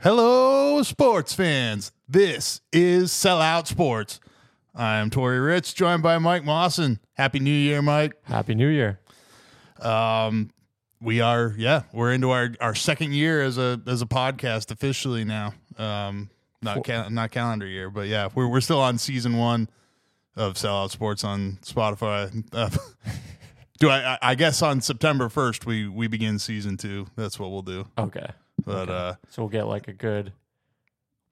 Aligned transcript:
Hello, 0.00 0.80
sports 0.84 1.34
fans. 1.34 1.90
This 2.08 2.60
is 2.72 3.10
Sellout 3.10 3.66
Sports. 3.66 4.20
I'm 4.72 5.10
Tori 5.10 5.40
Ritz, 5.40 5.72
joined 5.72 6.04
by 6.04 6.18
Mike 6.18 6.44
Mawson. 6.44 7.00
Happy 7.14 7.40
New 7.40 7.50
Year, 7.50 7.82
Mike. 7.82 8.12
Happy 8.22 8.54
New 8.54 8.68
Year. 8.68 9.00
Um, 9.80 10.50
we 11.00 11.20
are, 11.20 11.52
yeah, 11.58 11.82
we're 11.92 12.12
into 12.12 12.30
our, 12.30 12.50
our 12.60 12.76
second 12.76 13.12
year 13.12 13.42
as 13.42 13.58
a 13.58 13.80
as 13.88 14.00
a 14.00 14.06
podcast 14.06 14.70
officially 14.70 15.24
now. 15.24 15.52
Um, 15.78 16.30
not 16.62 16.84
cal- 16.84 17.10
not 17.10 17.32
calendar 17.32 17.66
year, 17.66 17.90
but 17.90 18.06
yeah, 18.06 18.28
we're 18.36 18.46
we're 18.46 18.60
still 18.60 18.80
on 18.80 18.98
season 18.98 19.36
one 19.36 19.68
of 20.36 20.54
Sellout 20.54 20.90
Sports 20.90 21.24
on 21.24 21.58
Spotify. 21.62 22.44
Uh, 22.52 22.70
do 23.80 23.90
I, 23.90 24.16
I? 24.22 24.36
Guess 24.36 24.62
on 24.62 24.80
September 24.80 25.28
first 25.28 25.66
we 25.66 25.88
we 25.88 26.06
begin 26.06 26.38
season 26.38 26.76
two. 26.76 27.08
That's 27.16 27.36
what 27.40 27.50
we'll 27.50 27.62
do. 27.62 27.86
Okay. 27.98 28.28
But 28.64 28.88
uh, 28.88 29.14
So 29.30 29.42
we'll 29.42 29.48
get 29.50 29.66
like 29.66 29.88
a 29.88 29.92
good. 29.92 30.32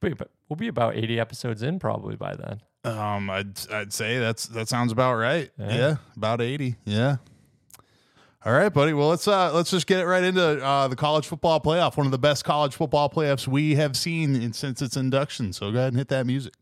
We'll 0.02 0.14
we'll 0.48 0.56
be 0.56 0.68
about 0.68 0.96
80 0.96 1.18
episodes 1.20 1.62
in 1.62 1.78
probably 1.78 2.16
by 2.16 2.34
then. 2.36 2.60
Um, 2.84 3.28
I'd 3.30 3.58
I'd 3.72 3.92
say 3.92 4.18
that's 4.18 4.46
that 4.46 4.68
sounds 4.68 4.92
about 4.92 5.14
right. 5.16 5.50
Yeah, 5.58 5.74
Yeah. 5.76 5.96
about 6.16 6.40
eighty. 6.40 6.76
Yeah. 6.84 7.16
All 8.44 8.52
right, 8.52 8.72
buddy. 8.72 8.92
Well, 8.92 9.08
let's 9.08 9.26
uh 9.26 9.52
let's 9.52 9.72
just 9.72 9.88
get 9.88 9.98
it 9.98 10.06
right 10.06 10.22
into 10.22 10.64
uh, 10.64 10.86
the 10.86 10.94
college 10.94 11.26
football 11.26 11.60
playoff. 11.60 11.96
One 11.96 12.06
of 12.06 12.12
the 12.12 12.18
best 12.18 12.44
college 12.44 12.76
football 12.76 13.10
playoffs 13.10 13.48
we 13.48 13.74
have 13.74 13.96
seen 13.96 14.36
in, 14.36 14.52
since 14.52 14.80
its 14.82 14.96
induction. 14.96 15.52
So 15.52 15.72
go 15.72 15.78
ahead 15.78 15.88
and 15.94 15.96
hit 15.98 16.06
that 16.08 16.26
music. 16.26 16.52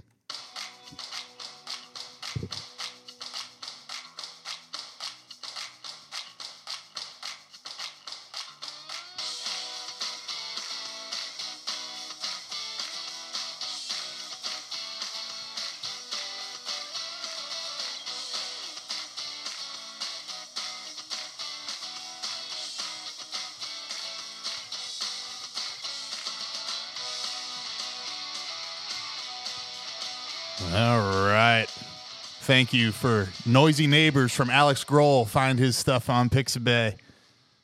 Thank 32.45 32.75
you 32.75 32.93
for 32.93 33.29
noisy 33.47 33.87
neighbors 33.87 34.31
from 34.35 34.51
Alex 34.51 34.85
Grohl. 34.85 35.27
Find 35.27 35.59
his 35.59 35.79
stuff 35.79 36.11
on 36.11 36.29
Pixabay. 36.29 36.95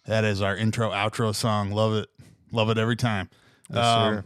That 0.06 0.24
is 0.24 0.40
our 0.40 0.56
intro 0.56 0.90
outro 0.90 1.34
song. 1.34 1.70
Love 1.70 1.94
it. 1.94 2.08
Love 2.50 2.70
it 2.70 2.78
every 2.78 2.96
time. 2.96 3.28
Yes, 3.68 3.84
Um, 3.84 4.24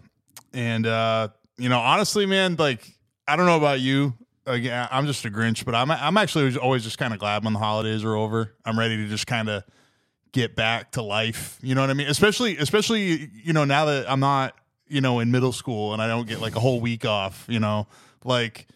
and 0.53 0.87
uh, 0.87 1.29
you 1.59 1.69
know, 1.69 1.81
honestly, 1.81 2.25
man, 2.25 2.55
like 2.57 2.89
I 3.27 3.35
don't 3.35 3.47
know 3.47 3.57
about 3.57 3.81
you. 3.81 4.15
Again, 4.47 4.87
I'm 4.93 5.07
just 5.07 5.25
a 5.25 5.29
Grinch, 5.29 5.65
but 5.65 5.75
I'm 5.75 5.91
I'm 5.91 6.17
actually 6.17 6.57
always 6.57 6.85
just 6.85 6.99
kind 6.99 7.13
of 7.13 7.19
glad 7.19 7.43
when 7.43 7.53
the 7.53 7.59
holidays 7.59 8.05
are 8.05 8.15
over. 8.15 8.55
I'm 8.65 8.79
ready 8.79 8.97
to 8.99 9.09
just 9.09 9.27
kind 9.27 9.49
of 9.49 9.65
get 10.31 10.55
back 10.55 10.93
to 10.93 11.03
life. 11.03 11.59
You 11.63 11.75
know 11.75 11.81
what 11.81 11.91
I 11.91 11.95
mean? 11.95 12.07
Especially 12.07 12.57
especially 12.59 13.29
you 13.43 13.53
know 13.53 13.65
now 13.65 13.87
that 13.87 14.09
I'm 14.09 14.21
not 14.21 14.55
you 14.87 15.01
know 15.01 15.19
in 15.19 15.33
middle 15.33 15.53
school 15.53 15.95
and 15.95 16.01
I 16.01 16.07
don't 16.07 16.29
get 16.29 16.41
like 16.41 16.55
a 16.55 16.61
whole 16.61 16.81
week 16.81 17.05
off. 17.05 17.45
You 17.49 17.59
know, 17.59 17.89
like 18.23 18.69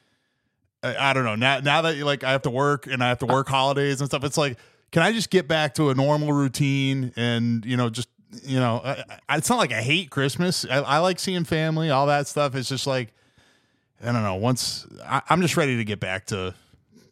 I, 0.82 1.10
I 1.10 1.12
don't 1.12 1.24
know 1.24 1.34
now 1.34 1.60
now 1.60 1.82
that 1.82 1.96
like 1.98 2.24
I 2.24 2.32
have 2.32 2.42
to 2.42 2.50
work 2.50 2.86
and 2.86 3.02
I 3.02 3.08
have 3.08 3.18
to 3.18 3.26
work 3.26 3.48
holidays 3.48 4.00
and 4.00 4.08
stuff. 4.08 4.24
It's 4.24 4.38
like 4.38 4.58
can 4.90 5.02
I 5.02 5.12
just 5.12 5.30
get 5.30 5.48
back 5.48 5.74
to 5.74 5.90
a 5.90 5.94
normal 5.94 6.32
routine 6.32 7.12
and 7.16 7.64
you 7.64 7.76
know 7.76 7.90
just 7.90 8.08
you 8.42 8.58
know 8.60 8.80
I, 8.84 9.04
I, 9.28 9.36
it's 9.36 9.50
not 9.50 9.58
like 9.58 9.72
I 9.72 9.82
hate 9.82 10.10
Christmas. 10.10 10.64
I, 10.64 10.76
I 10.78 10.98
like 10.98 11.18
seeing 11.18 11.44
family, 11.44 11.90
all 11.90 12.06
that 12.06 12.26
stuff. 12.26 12.54
It's 12.54 12.68
just 12.68 12.86
like 12.86 13.12
I 14.02 14.12
don't 14.12 14.22
know. 14.22 14.36
Once 14.36 14.86
I, 15.04 15.22
I'm 15.28 15.42
just 15.42 15.56
ready 15.56 15.76
to 15.76 15.84
get 15.84 16.00
back 16.00 16.26
to 16.26 16.54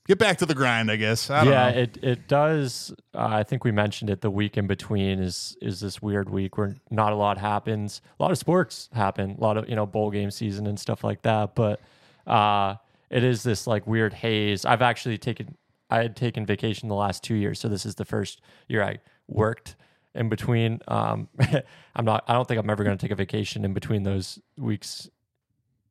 get 0.06 0.18
back 0.18 0.38
to 0.38 0.46
the 0.46 0.54
grind. 0.54 0.90
I 0.90 0.96
guess. 0.96 1.30
I 1.30 1.44
don't 1.44 1.52
yeah, 1.52 1.70
know. 1.70 1.78
it 1.78 1.98
it 2.02 2.28
does. 2.28 2.94
Uh, 3.14 3.26
I 3.26 3.42
think 3.42 3.64
we 3.64 3.72
mentioned 3.72 4.10
it. 4.10 4.20
The 4.20 4.30
week 4.30 4.56
in 4.56 4.66
between 4.66 5.18
is 5.18 5.56
is 5.60 5.80
this 5.80 6.00
weird 6.00 6.30
week 6.30 6.56
where 6.56 6.76
not 6.90 7.12
a 7.12 7.16
lot 7.16 7.38
happens. 7.38 8.00
A 8.18 8.22
lot 8.22 8.30
of 8.30 8.38
sports 8.38 8.88
happen. 8.92 9.36
A 9.38 9.40
lot 9.40 9.56
of 9.56 9.68
you 9.68 9.76
know 9.76 9.86
bowl 9.86 10.10
game 10.10 10.30
season 10.30 10.66
and 10.66 10.78
stuff 10.78 11.02
like 11.04 11.22
that. 11.22 11.54
But 11.54 11.80
uh, 12.26 12.76
it 13.10 13.24
is 13.24 13.42
this 13.42 13.66
like 13.66 13.86
weird 13.86 14.12
haze. 14.12 14.64
I've 14.64 14.82
actually 14.82 15.18
taken. 15.18 15.56
I 15.88 15.98
had 15.98 16.16
taken 16.16 16.44
vacation 16.44 16.88
the 16.88 16.96
last 16.96 17.22
two 17.22 17.34
years, 17.34 17.60
so 17.60 17.68
this 17.68 17.86
is 17.86 17.94
the 17.94 18.04
first 18.04 18.40
year 18.68 18.82
I 18.82 18.98
worked 19.28 19.76
in 20.14 20.28
between. 20.28 20.80
Um, 20.88 21.28
I'm 21.94 22.04
not. 22.04 22.24
I 22.26 22.32
don't 22.32 22.46
think 22.46 22.58
I'm 22.58 22.68
ever 22.68 22.82
going 22.82 22.96
to 22.96 23.00
take 23.00 23.12
a 23.12 23.16
vacation 23.16 23.64
in 23.64 23.72
between 23.72 24.02
those 24.02 24.38
weeks 24.58 25.08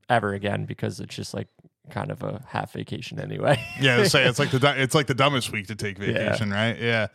ever 0.10 0.34
again 0.34 0.66
because 0.66 1.00
it's 1.00 1.16
just 1.16 1.34
like 1.34 1.48
kind 1.90 2.12
of 2.12 2.24
a 2.24 2.44
half 2.48 2.74
vacation 2.74 3.20
anyway. 3.20 3.64
Yeah, 3.80 3.98
to 3.98 4.10
say 4.10 4.26
it's 4.26 4.40
like 4.40 4.52
the 4.52 4.82
it's 4.82 4.96
like 4.96 5.08
the 5.08 5.16
dumbest 5.16 5.52
week 5.52 5.68
to 5.68 5.76
take 5.76 5.98
vacation, 6.00 6.52
right? 6.52 6.78
Yeah, 6.80 7.08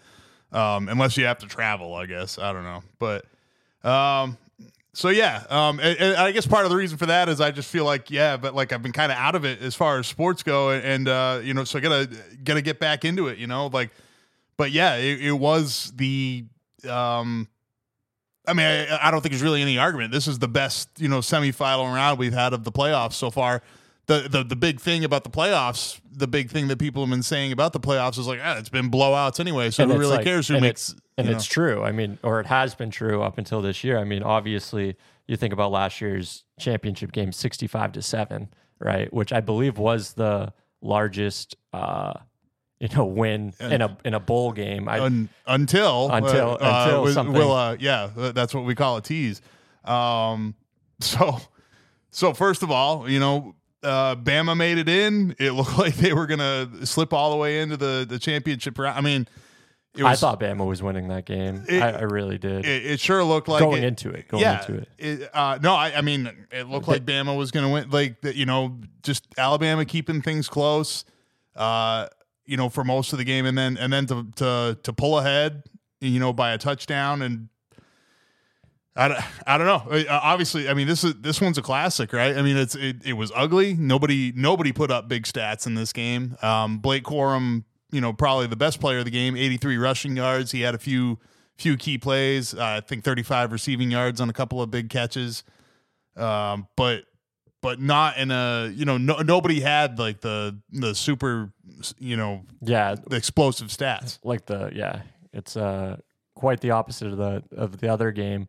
um, 0.52 0.88
unless 0.88 1.16
you 1.16 1.26
have 1.26 1.38
to 1.38 1.46
travel, 1.46 1.94
I 1.94 2.06
guess. 2.06 2.38
I 2.38 2.52
don't 2.52 2.64
know, 2.64 2.82
but 2.98 3.24
um, 3.86 4.38
so 4.92 5.08
yeah, 5.08 5.44
um, 5.50 5.78
and, 5.80 5.98
and 5.98 6.16
I 6.16 6.32
guess 6.32 6.46
part 6.46 6.64
of 6.64 6.70
the 6.70 6.76
reason 6.76 6.98
for 6.98 7.06
that 7.06 7.28
is 7.28 7.40
I 7.40 7.50
just 7.50 7.70
feel 7.70 7.84
like 7.84 8.10
yeah, 8.10 8.36
but 8.36 8.54
like 8.54 8.72
I've 8.72 8.82
been 8.82 8.92
kind 8.92 9.12
of 9.12 9.18
out 9.18 9.34
of 9.34 9.44
it 9.44 9.62
as 9.62 9.74
far 9.74 9.98
as 9.98 10.06
sports 10.06 10.42
go, 10.42 10.70
and, 10.70 11.08
uh, 11.08 11.40
you 11.42 11.54
know, 11.54 11.64
so 11.64 11.78
I 11.78 11.82
gotta 11.82 12.08
gotta 12.42 12.62
get 12.62 12.80
back 12.80 13.04
into 13.04 13.28
it, 13.28 13.38
you 13.38 13.46
know, 13.46 13.68
like, 13.68 13.90
but 14.56 14.72
yeah, 14.72 14.96
it, 14.96 15.20
it 15.20 15.32
was 15.32 15.92
the 15.96 16.44
um. 16.88 17.48
I 18.48 18.54
mean, 18.54 18.66
I, 18.66 19.08
I 19.08 19.10
don't 19.10 19.20
think 19.20 19.32
there's 19.32 19.42
really 19.42 19.62
any 19.62 19.78
argument. 19.78 20.12
This 20.12 20.26
is 20.26 20.38
the 20.38 20.48
best, 20.48 20.88
you 20.98 21.08
know, 21.08 21.18
semifinal 21.18 21.84
round 21.94 22.18
we've 22.18 22.32
had 22.32 22.52
of 22.52 22.64
the 22.64 22.72
playoffs 22.72 23.12
so 23.12 23.30
far 23.30 23.62
the, 24.10 24.28
the 24.28 24.44
the 24.44 24.56
big 24.56 24.81
thing 24.81 25.04
about 25.04 25.22
the 25.25 25.31
playoffs, 25.31 26.00
the 26.10 26.26
big 26.26 26.50
thing 26.50 26.69
that 26.69 26.78
people 26.78 27.03
have 27.03 27.10
been 27.10 27.22
saying 27.22 27.53
about 27.53 27.72
the 27.72 27.81
playoffs 27.81 28.19
is 28.19 28.26
like, 28.26 28.41
ah, 28.43 28.59
it's 28.59 28.69
been 28.69 28.91
blowouts 28.91 29.38
anyway. 29.41 29.71
So 29.71 29.84
And 29.84 29.93
who 29.93 29.98
really 29.98 30.16
like- 30.16 30.25
cares 30.25 30.48
who 30.48 30.54
and 30.54 30.62
makes? 30.62 30.91
it's, 30.91 31.00
and 31.16 31.28
you 31.28 31.34
it's 31.37 31.44
true. 31.47 31.82
I 31.84 31.93
mean, 31.93 32.19
or 32.22 32.41
it 32.41 32.47
has 32.47 32.75
been 32.75 32.91
true 32.91 33.22
up 33.22 33.38
until 33.38 33.62
this 33.62 33.84
year. 33.84 33.98
I 33.98 34.04
mean, 34.04 34.22
obviously, 34.22 34.97
you 35.28 35.37
think 35.37 35.53
about 35.53 35.71
last 35.71 36.00
year's 36.00 36.44
championship 36.59 37.12
game, 37.12 37.31
sixty-five 37.32 37.93
to 37.93 38.03
seven, 38.03 38.48
right? 38.81 39.12
Which 39.12 39.32
I 39.32 39.41
believe 39.41 39.78
was 39.78 40.15
the 40.15 40.53
largest, 40.82 41.56
uh, 41.72 42.15
you 42.81 42.88
know, 42.97 43.04
win 43.04 43.53
in 43.60 43.81
a 43.82 43.97
in 44.04 44.15
a 44.15 44.21
bowl 44.21 44.53
game. 44.53 44.88
I, 44.88 44.98
un, 45.00 45.28
until 45.47 46.10
Until- 46.10 46.56
until 46.60 47.03
we- 47.04 47.12
something- 47.12 47.34
we'll, 47.34 47.53
uh, 47.53 47.77
yeah, 47.78 48.09
that's 48.16 48.54
what 48.54 48.65
we 48.65 48.75
call 48.75 48.97
a 48.97 49.03
tease. 49.03 49.41
Um, 49.84 50.54
so 51.00 51.38
so 52.10 52.34
first 52.34 52.62
of 52.65 52.71
all, 52.71 53.09
you 53.09 53.21
know. 53.21 53.54
Uh, 53.82 54.14
Bama 54.14 54.56
made 54.56 54.78
it 54.78 54.88
in. 54.88 55.34
It 55.38 55.52
looked 55.54 55.78
like 55.78 55.94
they 55.96 56.12
were 56.12 56.26
gonna 56.26 56.86
slip 56.86 57.12
all 57.12 57.30
the 57.30 57.36
way 57.36 57.60
into 57.60 57.76
the 57.76 58.06
the 58.08 58.18
championship 58.18 58.78
round. 58.78 58.98
I 58.98 59.00
mean, 59.00 59.26
it 59.96 60.04
I 60.04 60.14
thought 60.16 60.38
Bama 60.38 60.66
was 60.66 60.82
winning 60.82 61.08
that 61.08 61.24
game. 61.24 61.64
It- 61.68 61.82
I, 61.82 61.91
I 61.91 62.00
really 62.02 62.38
did. 62.38 62.64
it, 62.64 62.86
it 62.86 63.00
sure 63.00 63.24
looked 63.24 63.48
like 63.48 63.60
going 63.60 63.82
it- 63.82 63.86
into 63.86 64.10
it, 64.10 64.28
going 64.28 64.42
yeah, 64.42 64.60
into 64.60 64.86
it. 64.98 65.30
uh, 65.34 65.58
no, 65.62 65.74
I, 65.74 65.94
I 65.96 66.00
mean, 66.00 66.30
it 66.52 66.68
looked 66.68 66.88
like 66.88 67.04
Bama 67.04 67.36
was 67.36 67.50
to 67.52 67.68
win. 67.68 67.91
Like 67.91 68.20
that, 68.20 68.36
you 68.36 68.46
know, 68.46 68.78
just 69.02 69.26
Alabama 69.36 69.84
keeping 69.84 70.22
things 70.22 70.48
close, 70.48 71.04
uh, 71.56 72.06
you 72.47 72.56
know, 72.56 72.68
for 72.68 72.84
most 72.84 73.12
of 73.12 73.18
the 73.18 73.24
game, 73.24 73.47
and 73.47 73.56
then 73.58 73.76
and 73.78 73.92
then 73.92 74.06
to 74.06 74.26
to 74.36 74.78
to 74.82 74.92
pull 74.92 75.18
ahead, 75.18 75.64
you 76.00 76.20
know, 76.20 76.32
by 76.32 76.52
a 76.52 76.58
touchdown, 76.58 77.22
and 77.22 77.48
I 79.00 79.08
don't, 79.08 79.20
I 79.46 79.58
don't 79.58 79.66
know. 79.66 79.90
Uh, 79.98 80.20
Obviously, 80.22 80.68
I 80.68 80.74
mean, 80.74 80.86
this 80.86 81.02
is 81.04 81.14
this 81.20 81.40
one's 81.40 81.56
a 81.58 81.62
classic, 81.62 82.12
right? 82.12 82.36
I 82.36 82.42
mean, 82.42 82.56
it's 82.56 82.74
it, 82.74 82.96
it 83.04 83.14
was 83.14 83.32
ugly. 83.34 83.74
Nobody 83.74 84.32
nobody 84.36 84.72
put 84.72 84.90
up 84.90 85.08
big 85.08 85.24
stats 85.24 85.66
in 85.66 85.74
this 85.74 85.92
game. 85.92 86.36
Um, 86.42 86.78
Blake 86.78 87.04
Corum, 87.04 87.64
you 87.90 88.00
know, 88.00 88.12
probably 88.12 88.46
the 88.46 88.56
best 88.56 88.78
player 88.80 88.98
of 88.98 89.04
the 89.06 89.10
game, 89.10 89.36
83 89.36 89.78
rushing 89.78 90.16
yards. 90.16 90.52
He 90.52 90.60
had 90.60 90.74
a 90.74 90.78
few 90.78 91.18
few 91.56 91.76
key 91.76 91.96
plays. 91.98 92.52
Uh, 92.54 92.62
I 92.62 92.80
think 92.80 93.04
35 93.04 93.52
receiving 93.52 93.90
yards 93.90 94.20
on 94.20 94.28
a 94.28 94.32
couple 94.34 94.60
of 94.60 94.70
big 94.70 94.90
catches. 94.90 95.44
Um, 96.16 96.66
but 96.76 97.04
but 97.62 97.80
not 97.80 98.18
in 98.18 98.30
a 98.30 98.70
you 98.74 98.84
know 98.84 98.98
no, 98.98 99.16
nobody 99.18 99.60
had 99.60 99.98
like 99.98 100.20
the 100.20 100.58
the 100.72 100.94
super 100.94 101.53
you 101.98 102.16
know 102.16 102.42
Yeah, 102.60 102.96
the 103.06 103.16
explosive 103.16 103.68
stats. 103.68 104.18
like 104.24 104.46
the 104.46 104.70
yeah, 104.74 105.03
it's 105.32 105.56
uh 105.56 105.96
quite 106.34 106.60
the 106.60 106.70
opposite 106.72 107.08
of 107.08 107.16
the 107.18 107.42
of 107.56 107.78
the 107.78 107.88
other 107.88 108.10
game, 108.12 108.48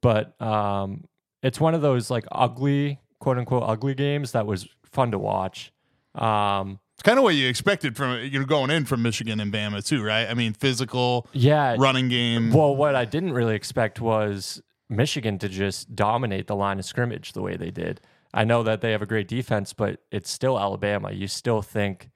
but 0.00 0.40
um 0.40 1.04
it's 1.42 1.60
one 1.60 1.74
of 1.74 1.82
those 1.82 2.10
like 2.10 2.24
ugly 2.32 2.98
quote 3.20 3.38
unquote 3.38 3.62
ugly 3.64 3.94
games 3.94 4.32
that 4.32 4.46
was 4.46 4.68
fun 4.84 5.10
to 5.10 5.18
watch. 5.18 5.72
Um 6.14 6.80
It's 6.94 7.02
kind 7.02 7.18
of 7.18 7.24
what 7.24 7.34
you 7.34 7.48
expected 7.48 7.96
from 7.96 8.20
you 8.20 8.38
know 8.38 8.46
going 8.46 8.70
in 8.70 8.84
from 8.84 9.02
Michigan 9.02 9.40
and 9.40 9.52
Bama 9.52 9.84
too, 9.84 10.02
right? 10.02 10.28
I 10.28 10.34
mean, 10.34 10.54
physical 10.54 11.26
yeah, 11.32 11.76
running 11.78 12.08
game. 12.08 12.52
Well, 12.52 12.74
what 12.74 12.94
I 12.94 13.04
didn't 13.04 13.32
really 13.32 13.54
expect 13.54 14.00
was 14.00 14.62
Michigan 14.88 15.38
to 15.38 15.48
just 15.48 15.94
dominate 15.94 16.46
the 16.46 16.56
line 16.56 16.78
of 16.78 16.84
scrimmage 16.84 17.32
the 17.32 17.42
way 17.42 17.56
they 17.56 17.70
did. 17.70 18.00
I 18.32 18.44
know 18.44 18.62
that 18.62 18.80
they 18.80 18.92
have 18.92 19.02
a 19.02 19.06
great 19.06 19.28
defense, 19.28 19.72
but 19.72 20.00
it's 20.10 20.30
still 20.30 20.58
Alabama. 20.58 21.10
You 21.10 21.26
still 21.26 21.62
think 21.62 22.10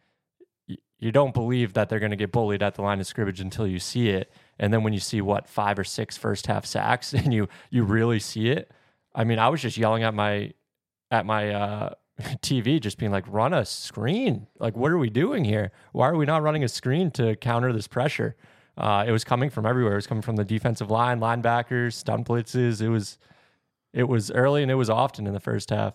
you 0.98 1.10
don't 1.10 1.32
believe 1.34 1.72
that 1.72 1.88
they're 1.88 1.98
going 1.98 2.10
to 2.10 2.16
get 2.16 2.30
bullied 2.30 2.62
at 2.62 2.74
the 2.74 2.82
line 2.82 3.00
of 3.00 3.06
scrimmage 3.06 3.40
until 3.40 3.66
you 3.66 3.78
see 3.78 4.10
it. 4.10 4.30
And 4.60 4.72
then 4.72 4.84
when 4.84 4.92
you 4.92 5.00
see 5.00 5.20
what 5.22 5.48
five 5.48 5.78
or 5.78 5.84
six 5.84 6.16
first 6.16 6.46
half 6.46 6.64
sacks 6.64 7.12
and 7.14 7.34
you 7.34 7.48
you 7.70 7.82
really 7.82 8.20
see 8.20 8.50
it, 8.50 8.70
I 9.12 9.24
mean, 9.24 9.40
I 9.40 9.48
was 9.48 9.60
just 9.60 9.76
yelling 9.76 10.04
at 10.04 10.14
my 10.14 10.52
at 11.10 11.26
my 11.26 11.50
uh, 11.52 11.94
TV, 12.20 12.80
just 12.80 12.98
being 12.98 13.10
like, 13.10 13.24
"Run 13.26 13.52
a 13.52 13.64
screen! 13.64 14.46
Like, 14.60 14.76
what 14.76 14.92
are 14.92 14.98
we 14.98 15.10
doing 15.10 15.44
here? 15.44 15.72
Why 15.92 16.08
are 16.08 16.16
we 16.16 16.26
not 16.26 16.42
running 16.42 16.62
a 16.62 16.68
screen 16.68 17.10
to 17.12 17.34
counter 17.34 17.72
this 17.72 17.88
pressure?" 17.88 18.36
Uh, 18.78 19.04
it 19.06 19.10
was 19.10 19.24
coming 19.24 19.50
from 19.50 19.66
everywhere. 19.66 19.94
It 19.94 19.96
was 19.96 20.06
coming 20.06 20.22
from 20.22 20.36
the 20.36 20.44
defensive 20.44 20.90
line, 20.90 21.18
linebackers, 21.18 21.94
stunt 21.94 22.28
blitzes. 22.28 22.80
It 22.80 22.90
was 22.90 23.18
it 23.92 24.04
was 24.04 24.30
early 24.30 24.62
and 24.62 24.70
it 24.70 24.76
was 24.76 24.90
often 24.90 25.26
in 25.26 25.32
the 25.32 25.40
first 25.40 25.70
half. 25.70 25.94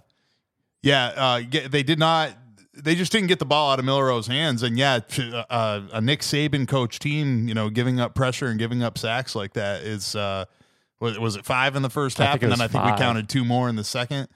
Yeah, 0.81 1.05
uh, 1.15 1.41
they 1.69 1.83
did 1.83 1.97
not. 1.97 2.35
They 2.77 2.95
just 2.95 3.11
didn't 3.11 3.27
get 3.27 3.39
the 3.39 3.45
ball 3.45 3.71
out 3.71 3.79
of 3.79 3.85
Milroe's 3.85 4.27
hands, 4.27 4.61
and 4.61 4.77
yeah, 4.77 4.99
uh, 5.49 5.81
a 5.93 6.01
Nick 6.01 6.21
Saban 6.21 6.67
coach 6.67 6.99
team, 6.99 7.47
you 7.47 7.53
know, 7.53 7.69
giving 7.69 7.99
up 7.99 8.15
pressure 8.15 8.47
and 8.47 8.59
giving 8.59 8.83
up 8.83 8.97
sacks 8.97 9.35
like 9.35 9.53
that 9.53 9.83
is 9.83 10.15
uh, 10.15 10.45
was, 10.99 11.17
was 11.17 11.35
it 11.35 11.45
five 11.45 11.75
in 11.75 11.81
the 11.81 11.89
first 11.89 12.17
half, 12.17 12.41
and 12.41 12.51
then 12.51 12.61
I 12.61 12.67
think 12.67 12.83
five. 12.83 12.95
we 12.95 12.99
counted 12.99 13.29
two 13.29 13.45
more 13.45 13.69
in 13.69 13.75
the 13.75 13.83
second. 13.83 14.27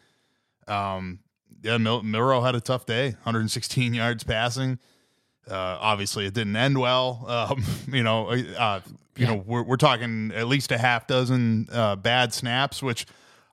Um, 0.68 1.20
yeah, 1.62 1.78
Mil- 1.78 2.04
Milroe 2.04 2.42
had 2.42 2.56
a 2.56 2.62
tough 2.62 2.86
day, 2.86 3.10
116 3.10 3.94
yards 3.94 4.24
passing. 4.24 4.80
Uh, 5.50 5.78
obviously, 5.80 6.26
it 6.26 6.34
didn't 6.34 6.56
end 6.56 6.78
well. 6.78 7.26
Um, 7.28 7.64
you 7.92 8.04
know, 8.04 8.30
uh, 8.30 8.82
you 9.18 9.28
know, 9.28 9.44
we're, 9.46 9.64
we're 9.64 9.78
talking 9.78 10.32
at 10.34 10.48
least 10.48 10.72
a 10.72 10.78
half 10.78 11.08
dozen 11.08 11.68
uh, 11.72 11.96
bad 11.96 12.34
snaps, 12.34 12.82
which 12.82 13.06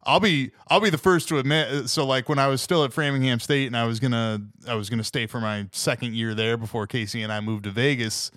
I'll 0.06 0.20
be 0.20 0.52
I'll 0.68 0.80
be 0.80 0.90
the 0.90 0.98
first 0.98 1.28
to 1.28 1.38
admit. 1.38 1.90
So, 1.90 2.06
like 2.06 2.28
when 2.28 2.38
I 2.38 2.46
was 2.46 2.62
still 2.62 2.84
at 2.84 2.92
Framingham 2.92 3.40
State 3.40 3.66
and 3.66 3.76
I 3.76 3.84
was 3.84 4.00
gonna 4.00 4.40
I 4.66 4.74
was 4.74 4.88
gonna 4.88 5.04
stay 5.04 5.26
for 5.26 5.40
my 5.40 5.68
second 5.72 6.14
year 6.14 6.34
there 6.34 6.56
before 6.56 6.86
Casey 6.86 7.22
and 7.22 7.32
I 7.32 7.40
moved 7.40 7.64
to 7.64 7.70
Vegas. 7.70 8.30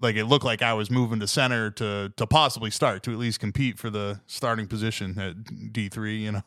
Like 0.00 0.16
it 0.16 0.24
looked 0.24 0.44
like 0.44 0.62
I 0.62 0.74
was 0.74 0.90
moving 0.90 1.20
to 1.20 1.26
center 1.26 1.70
to 1.72 2.12
to 2.16 2.26
possibly 2.26 2.70
start 2.70 3.02
to 3.04 3.12
at 3.12 3.18
least 3.18 3.40
compete 3.40 3.78
for 3.78 3.90
the 3.90 4.20
starting 4.26 4.66
position 4.66 5.18
at 5.18 5.72
D 5.72 5.88
three. 5.88 6.18
You 6.18 6.32
know. 6.32 6.42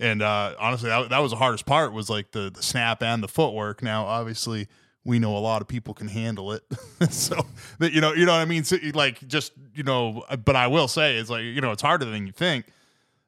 And 0.00 0.22
uh, 0.22 0.54
honestly, 0.58 0.88
that, 0.88 1.10
that 1.10 1.18
was 1.18 1.30
the 1.30 1.36
hardest 1.36 1.66
part 1.66 1.92
was 1.92 2.08
like 2.08 2.30
the, 2.30 2.50
the 2.50 2.62
snap 2.62 3.02
and 3.02 3.22
the 3.22 3.28
footwork. 3.28 3.82
Now, 3.82 4.06
obviously, 4.06 4.66
we 5.04 5.18
know 5.18 5.36
a 5.36 5.38
lot 5.38 5.60
of 5.60 5.68
people 5.68 5.92
can 5.92 6.08
handle 6.08 6.52
it. 6.52 6.62
so 7.10 7.36
that 7.80 7.92
you 7.92 8.00
know, 8.00 8.14
you 8.14 8.24
know 8.24 8.32
what 8.32 8.40
I 8.40 8.46
mean. 8.46 8.64
So, 8.64 8.78
like 8.94 9.26
just 9.28 9.52
you 9.74 9.82
know, 9.82 10.24
but 10.42 10.56
I 10.56 10.68
will 10.68 10.88
say 10.88 11.16
it's 11.16 11.28
like 11.28 11.42
you 11.42 11.60
know 11.60 11.72
it's 11.72 11.82
harder 11.82 12.06
than 12.06 12.26
you 12.26 12.32
think. 12.32 12.64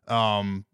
Um, 0.08 0.64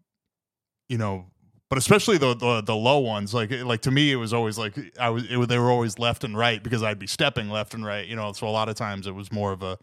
you 0.87 0.97
know, 0.97 1.25
but 1.69 1.77
especially 1.77 2.17
the, 2.17 2.33
the 2.35 2.61
the 2.61 2.75
low 2.75 2.97
ones. 2.99 3.33
Like 3.33 3.51
like 3.51 3.81
to 3.81 3.91
me, 3.91 4.11
it 4.11 4.15
was 4.15 4.33
always 4.33 4.57
like 4.57 4.73
I 4.99 5.09
was 5.11 5.25
it, 5.29 5.47
they 5.49 5.59
were 5.59 5.69
always 5.69 5.99
left 5.99 6.23
and 6.23 6.35
right 6.37 6.61
because 6.63 6.81
I'd 6.83 6.99
be 6.99 7.07
stepping 7.07 7.49
left 7.49 7.73
and 7.73 7.85
right. 7.85 8.07
You 8.07 8.15
know, 8.15 8.31
so 8.33 8.47
a 8.47 8.49
lot 8.49 8.69
of 8.69 8.75
times 8.75 9.05
it 9.07 9.13
was 9.15 9.31
more 9.31 9.51
of 9.51 9.61
a. 9.63 9.77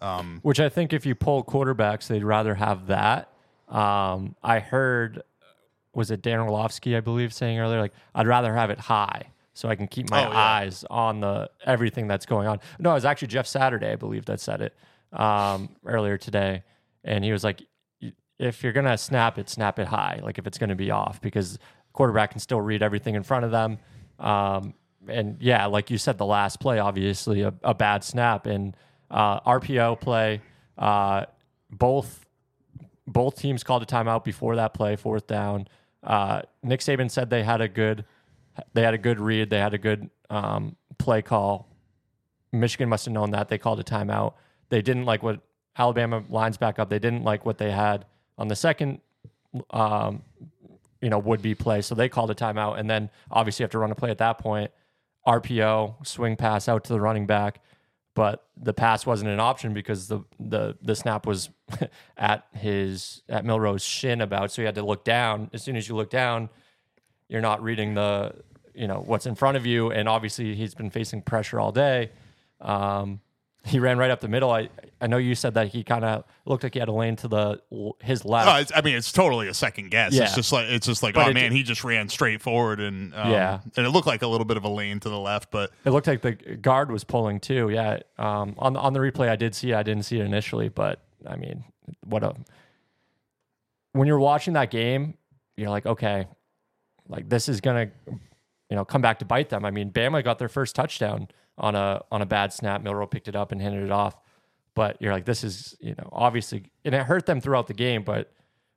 Um, 0.00 0.40
Which 0.42 0.58
I 0.60 0.68
think 0.68 0.92
if 0.92 1.06
you 1.06 1.14
pull 1.14 1.44
quarterbacks, 1.44 2.08
they'd 2.08 2.24
rather 2.24 2.54
have 2.56 2.88
that. 2.88 3.28
Um, 3.68 4.34
I 4.42 4.58
heard 4.58 5.22
was 5.94 6.10
it 6.10 6.22
Dan 6.22 6.40
Orlovsky, 6.40 6.96
I 6.96 7.00
believe, 7.00 7.32
saying 7.32 7.58
earlier, 7.58 7.80
like 7.80 7.92
I'd 8.14 8.26
rather 8.26 8.54
have 8.54 8.70
it 8.70 8.78
high 8.78 9.22
so 9.54 9.68
I 9.68 9.76
can 9.76 9.86
keep 9.86 10.10
my 10.10 10.26
Oh, 10.26 10.30
yeah. 10.30 10.36
eyes 10.38 10.84
on 10.90 11.20
the 11.20 11.50
everything 11.64 12.08
that's 12.08 12.26
going 12.26 12.48
on. 12.48 12.60
No, 12.78 12.90
it 12.90 12.94
was 12.94 13.04
actually 13.04 13.28
Jeff 13.28 13.46
Saturday, 13.46 13.92
I 13.92 13.96
believe, 13.96 14.24
that 14.26 14.40
said 14.40 14.60
it 14.62 14.74
um, 15.18 15.68
earlier 15.86 16.16
today, 16.18 16.64
and 17.04 17.22
he 17.22 17.30
was 17.32 17.44
like, 17.44 17.60
"Y- 17.60 17.66
if 18.42 18.62
you're 18.62 18.72
gonna 18.72 18.98
snap 18.98 19.38
it, 19.38 19.48
snap 19.48 19.78
it 19.78 19.86
high, 19.86 20.20
like 20.22 20.38
if 20.38 20.46
it's 20.46 20.58
gonna 20.58 20.74
be 20.74 20.90
off, 20.90 21.20
because 21.20 21.58
quarterback 21.92 22.32
can 22.32 22.40
still 22.40 22.60
read 22.60 22.82
everything 22.82 23.14
in 23.14 23.22
front 23.22 23.44
of 23.44 23.50
them. 23.50 23.78
Um, 24.18 24.74
and 25.08 25.36
yeah, 25.40 25.66
like 25.66 25.90
you 25.90 25.98
said, 25.98 26.18
the 26.18 26.26
last 26.26 26.60
play, 26.60 26.78
obviously 26.78 27.42
a, 27.42 27.54
a 27.62 27.74
bad 27.74 28.02
snap 28.04 28.46
and 28.46 28.76
uh, 29.10 29.40
RPO 29.40 30.00
play. 30.00 30.40
Uh, 30.76 31.26
both 31.70 32.26
both 33.06 33.36
teams 33.36 33.62
called 33.62 33.82
a 33.82 33.86
timeout 33.86 34.24
before 34.24 34.56
that 34.56 34.74
play, 34.74 34.96
fourth 34.96 35.26
down. 35.26 35.68
Uh, 36.02 36.42
Nick 36.62 36.80
Saban 36.80 37.10
said 37.10 37.30
they 37.30 37.42
had 37.44 37.60
a 37.60 37.68
good 37.68 38.04
they 38.74 38.82
had 38.82 38.94
a 38.94 38.98
good 38.98 39.20
read, 39.20 39.50
they 39.50 39.58
had 39.58 39.74
a 39.74 39.78
good 39.78 40.10
um, 40.30 40.76
play 40.98 41.22
call. 41.22 41.68
Michigan 42.52 42.88
must 42.88 43.04
have 43.04 43.14
known 43.14 43.30
that 43.30 43.48
they 43.48 43.56
called 43.56 43.78
a 43.80 43.84
timeout. 43.84 44.34
They 44.68 44.82
didn't 44.82 45.04
like 45.04 45.22
what 45.22 45.40
Alabama 45.78 46.22
lines 46.28 46.56
back 46.56 46.78
up. 46.78 46.90
They 46.90 46.98
didn't 46.98 47.24
like 47.24 47.46
what 47.46 47.58
they 47.58 47.70
had 47.70 48.04
on 48.38 48.48
the 48.48 48.56
second, 48.56 49.00
um, 49.70 50.22
you 51.00 51.10
know, 51.10 51.18
would 51.18 51.42
be 51.42 51.54
play. 51.54 51.82
So 51.82 51.94
they 51.94 52.08
called 52.08 52.30
a 52.30 52.34
timeout, 52.34 52.78
and 52.78 52.88
then 52.88 53.10
obviously 53.30 53.62
you 53.62 53.64
have 53.64 53.72
to 53.72 53.78
run 53.78 53.90
a 53.90 53.94
play 53.94 54.10
at 54.10 54.18
that 54.18 54.38
point. 54.38 54.70
RPO 55.26 56.06
swing 56.06 56.36
pass 56.36 56.68
out 56.68 56.84
to 56.84 56.92
the 56.92 57.00
running 57.00 57.26
back, 57.26 57.60
but 58.14 58.44
the 58.56 58.74
pass 58.74 59.06
wasn't 59.06 59.30
an 59.30 59.40
option 59.40 59.72
because 59.72 60.08
the 60.08 60.20
the 60.40 60.76
the 60.82 60.96
snap 60.96 61.26
was 61.26 61.50
at 62.16 62.46
his 62.54 63.22
at 63.28 63.44
Milroe's 63.44 63.82
shin 63.84 64.20
about. 64.20 64.50
So 64.50 64.62
he 64.62 64.66
had 64.66 64.74
to 64.76 64.84
look 64.84 65.04
down. 65.04 65.50
As 65.52 65.62
soon 65.62 65.76
as 65.76 65.88
you 65.88 65.94
look 65.94 66.10
down, 66.10 66.48
you're 67.28 67.40
not 67.40 67.62
reading 67.62 67.94
the 67.94 68.34
you 68.74 68.86
know 68.88 69.02
what's 69.04 69.26
in 69.26 69.34
front 69.34 69.56
of 69.56 69.66
you, 69.66 69.90
and 69.90 70.08
obviously 70.08 70.54
he's 70.54 70.74
been 70.74 70.90
facing 70.90 71.22
pressure 71.22 71.60
all 71.60 71.72
day. 71.72 72.10
Um, 72.60 73.20
he 73.64 73.78
ran 73.78 73.96
right 73.98 74.10
up 74.10 74.20
the 74.20 74.28
middle. 74.28 74.50
I 74.50 74.68
I 75.00 75.06
know 75.06 75.16
you 75.18 75.34
said 75.34 75.54
that 75.54 75.68
he 75.68 75.82
kind 75.84 76.04
of 76.04 76.24
looked 76.46 76.62
like 76.64 76.74
he 76.74 76.80
had 76.80 76.88
a 76.88 76.92
lane 76.92 77.16
to 77.16 77.28
the 77.28 77.62
his 78.00 78.24
left. 78.24 78.72
oh, 78.72 78.76
I 78.76 78.82
mean, 78.82 78.96
it's 78.96 79.12
totally 79.12 79.48
a 79.48 79.54
second 79.54 79.90
guess. 79.90 80.12
Yeah. 80.12 80.24
It's 80.24 80.34
just 80.34 80.52
like 80.52 80.66
it's 80.68 80.86
just 80.86 81.02
like 81.02 81.14
But 81.14 81.26
oh 81.26 81.30
it- 81.30 81.34
man, 81.34 81.52
he 81.52 81.62
just 81.62 81.84
ran 81.84 82.08
straight 82.08 82.42
forward 82.42 82.80
and 82.80 83.14
um, 83.14 83.30
Yeah. 83.30 83.60
and 83.76 83.86
it 83.86 83.90
looked 83.90 84.06
like 84.06 84.22
a 84.22 84.26
little 84.26 84.44
bit 84.44 84.56
of 84.56 84.64
a 84.64 84.68
lane 84.68 85.00
to 85.00 85.08
the 85.08 85.18
left, 85.18 85.50
but 85.50 85.70
It 85.84 85.90
looked 85.90 86.06
like 86.06 86.22
the 86.22 86.32
guard 86.32 86.90
was 86.90 87.04
pulling 87.04 87.40
too. 87.40 87.68
Yeah. 87.70 88.00
Um, 88.18 88.54
on 88.58 88.76
on 88.76 88.92
the 88.92 89.00
replay, 89.00 89.28
I 89.28 89.36
did 89.36 89.54
see. 89.54 89.70
it. 89.72 89.76
I 89.76 89.82
didn't 89.82 90.04
see 90.04 90.18
it 90.18 90.24
initially, 90.24 90.68
but 90.68 91.00
I 91.26 91.36
mean, 91.36 91.64
what 92.04 92.22
a 92.24 92.34
when 93.92 94.08
you're 94.08 94.18
watching 94.18 94.54
that 94.54 94.70
game, 94.70 95.14
you're 95.56 95.70
like, 95.70 95.86
okay, 95.86 96.26
like 97.08 97.28
this 97.28 97.48
is 97.48 97.60
gonna, 97.60 97.90
you 98.08 98.76
know, 98.76 98.84
come 98.84 99.02
back 99.02 99.18
to 99.18 99.24
bite 99.24 99.50
them. 99.50 99.64
I 99.64 99.70
mean, 99.70 99.90
Bama 99.90 100.24
got 100.24 100.38
their 100.38 100.48
first 100.48 100.74
touchdown 100.74 101.28
on 101.62 101.74
a 101.74 102.02
on 102.12 102.20
a 102.20 102.26
bad 102.26 102.52
snap. 102.52 102.82
Milroe 102.82 103.06
picked 103.06 103.28
it 103.28 103.36
up 103.36 103.52
and 103.52 103.62
handed 103.62 103.84
it 103.84 103.90
off, 103.90 104.14
but 104.74 105.00
you're 105.00 105.12
like, 105.12 105.24
this 105.24 105.42
is 105.42 105.74
you 105.80 105.94
know, 105.96 106.08
obviously, 106.12 106.70
and 106.84 106.94
it 106.94 107.02
hurt 107.04 107.24
them 107.24 107.40
throughout 107.40 107.68
the 107.68 107.74
game, 107.74 108.02
but. 108.02 108.30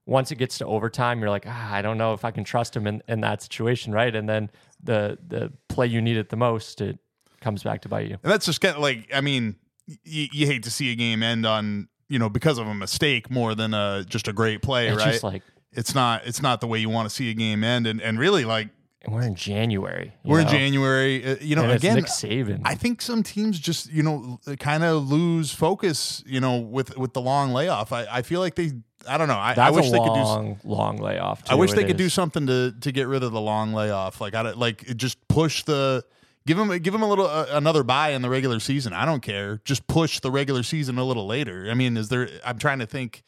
Once 0.07 0.31
it 0.31 0.35
gets 0.35 0.59
to 0.59 0.65
overtime, 0.67 1.19
you're 1.19 1.31
like, 1.31 1.45
ah, 1.47 1.73
I 1.73 1.81
don't 1.81 1.97
know 1.97 2.13
if 2.13 2.23
I 2.23 2.29
can 2.29 2.43
trust 2.43 2.75
him 2.75 2.85
in, 2.85 3.01
in 3.07 3.21
that 3.21 3.41
situation, 3.41 3.91
right? 3.91 4.15
And 4.15 4.29
then 4.29 4.51
the 4.83 5.17
the 5.27 5.51
play 5.67 5.87
you 5.87 5.99
need 5.99 6.15
it 6.15 6.29
the 6.29 6.35
most, 6.35 6.79
it 6.79 6.99
comes 7.41 7.63
back 7.63 7.81
to 7.81 7.89
bite 7.89 8.07
you. 8.09 8.17
And 8.21 8.31
that's 8.31 8.45
just 8.45 8.61
kind 8.61 8.75
of 8.75 8.83
like, 8.83 9.09
I 9.11 9.21
mean, 9.21 9.55
y- 9.87 10.29
you 10.31 10.45
hate 10.45 10.61
to 10.61 10.69
see 10.69 10.91
a 10.91 10.95
game 10.95 11.23
end 11.23 11.43
on, 11.47 11.87
you 12.07 12.19
know, 12.19 12.29
because 12.29 12.59
of 12.59 12.67
a 12.67 12.75
mistake 12.75 13.31
more 13.31 13.55
than 13.55 13.73
a, 13.73 14.05
just 14.07 14.27
a 14.27 14.31
great 14.33 14.61
play, 14.61 14.89
It's 14.89 14.97
right? 14.97 15.11
just 15.13 15.23
like 15.23 15.41
it's 15.71 15.95
not, 15.95 16.21
it's 16.27 16.39
not 16.39 16.61
the 16.61 16.67
way 16.67 16.77
you 16.77 16.89
want 16.89 17.09
to 17.09 17.15
see 17.15 17.31
a 17.31 17.33
game 17.33 17.63
end. 17.63 17.87
And, 17.87 17.99
and 17.99 18.19
really 18.19 18.45
like 18.45 18.69
we're 19.07 19.21
in 19.23 19.35
January. 19.35 20.13
we're 20.23 20.41
in? 20.41 20.47
January, 20.47 21.25
uh, 21.25 21.35
you 21.41 21.55
know, 21.55 21.63
And 21.63 21.71
again, 21.73 21.95
Nick 21.95 22.05
Saban. 22.05 22.61
I 22.65 22.75
think 22.75 23.01
some 23.01 23.23
teams 23.23 23.59
just, 23.59 23.91
you 23.91 24.03
know, 24.03 24.39
kind 24.59 24.83
of 24.83 25.09
lose 25.09 25.51
focus, 25.51 26.23
you 26.25 26.39
know, 26.39 26.57
with, 26.57 26.97
with 26.97 27.13
the 27.13 27.21
long 27.21 27.53
layoff. 27.53 27.91
I, 27.91 28.05
I 28.09 28.21
feel 28.21 28.39
like 28.39 28.55
they, 28.55 28.71
I 29.07 29.17
don't 29.17 29.27
know. 29.27 29.35
I, 29.35 29.53
I 29.57 29.69
wish 29.71 29.87
a 29.87 29.91
they 29.91 29.97
could 29.99 30.05
do, 30.05 30.21
long, 30.21 30.59
long 30.63 30.97
layoff. 30.97 31.43
I 31.49 31.55
wish 31.55 31.73
they 31.73 31.83
it 31.83 31.87
could 31.87 31.97
do 31.97 32.09
something 32.09 32.47
to 32.47 32.73
to 32.81 32.91
get 32.91 33.07
rid 33.07 33.21
of 33.23 33.31
the 33.31 33.41
long 33.41 33.71
layoff. 33.73 34.19
Like 34.19 34.33
I 34.33 34.41
don't- 34.43 34.57
like 34.57 34.95
just 34.97 35.27
push 35.27 35.63
the 35.63 36.03
give 36.47 36.57
them 36.57 36.75
give 36.79 36.91
them 36.91 37.03
a 37.03 37.07
little 37.07 37.27
uh, 37.27 37.45
another 37.51 37.83
bye 37.83 38.09
in 38.09 38.23
the 38.23 38.29
regular 38.29 38.59
season. 38.59 38.93
I 38.93 39.05
don't 39.05 39.21
care. 39.21 39.61
Just 39.63 39.85
push 39.87 40.19
the 40.21 40.31
regular 40.31 40.63
season 40.63 40.97
a 40.97 41.03
little 41.03 41.27
later. 41.27 41.67
I 41.69 41.75
mean, 41.75 41.97
is 41.97 42.09
there? 42.09 42.29
I'm 42.43 42.57
trying 42.57 42.79
to 42.79 42.87
think 42.87 43.21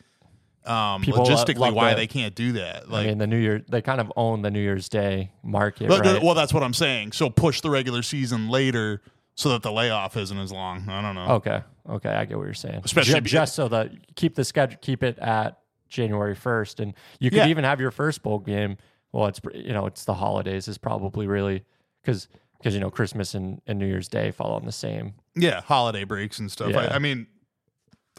um, 0.67 1.01
People 1.01 1.25
logistically 1.25 1.57
love 1.59 1.73
why 1.73 1.91
the- 1.91 1.95
they 1.97 2.07
can't 2.07 2.35
do 2.35 2.53
that. 2.53 2.89
Like, 2.89 3.05
I 3.05 3.09
mean, 3.09 3.17
the 3.19 3.27
New 3.27 3.37
Year, 3.37 3.63
they 3.69 3.81
kind 3.81 4.01
of 4.01 4.11
own 4.15 4.41
the 4.41 4.51
New 4.51 4.59
Year's 4.61 4.89
Day 4.89 5.31
market, 5.43 5.89
well, 5.89 5.99
right? 6.01 6.21
well, 6.21 6.33
that's 6.35 6.53
what 6.53 6.63
I'm 6.63 6.73
saying. 6.73 7.11
So 7.13 7.29
push 7.29 7.61
the 7.61 7.69
regular 7.69 8.01
season 8.01 8.49
later 8.49 9.01
so 9.35 9.49
that 9.49 9.61
the 9.63 9.71
layoff 9.71 10.17
isn't 10.17 10.37
as 10.37 10.51
long. 10.51 10.89
I 10.89 11.01
don't 11.01 11.15
know. 11.15 11.35
okay, 11.35 11.61
okay, 11.89 12.09
I 12.09 12.25
get 12.25 12.37
what 12.37 12.45
you're 12.45 12.53
saying. 12.53 12.81
Especially 12.83 13.13
Ju- 13.15 13.21
be- 13.21 13.29
just 13.29 13.55
so 13.55 13.67
that 13.69 14.15
keep 14.15 14.35
the 14.35 14.43
schedule, 14.43 14.77
keep 14.81 15.03
it 15.03 15.17
at 15.19 15.59
January 15.89 16.35
1st, 16.35 16.79
and 16.81 16.93
you 17.19 17.29
could 17.29 17.37
Yeah. 17.37 17.47
even 17.47 17.63
have 17.63 17.79
your 17.79 17.91
first 17.91 18.21
bowl 18.23 18.39
game. 18.39 18.77
Well, 19.13 19.27
it's 19.27 19.39
pr- 19.39 19.55
you 19.55 19.73
know, 19.73 19.85
it's 19.85 20.03
the 20.05 20.15
holidays 20.15 20.67
is 20.67 20.77
probably 20.77 21.27
really 21.27 21.63
because 22.03 22.27
because 22.57 22.73
you 22.73 22.79
know 22.81 22.89
Christmas 22.89 23.35
and, 23.35 23.61
and 23.67 23.77
New 23.79 23.85
Year's 23.85 24.07
Day 24.07 24.31
fall 24.31 24.53
on 24.53 24.65
the 24.65 24.71
same. 24.71 25.13
Yeah, 25.35 25.61
holiday 25.61 26.03
breaks 26.03 26.39
and 26.39 26.51
stuff. 26.51 26.71
Yeah. 26.71 26.79
I, 26.91 26.95
I 26.95 26.99
mean, 26.99 27.27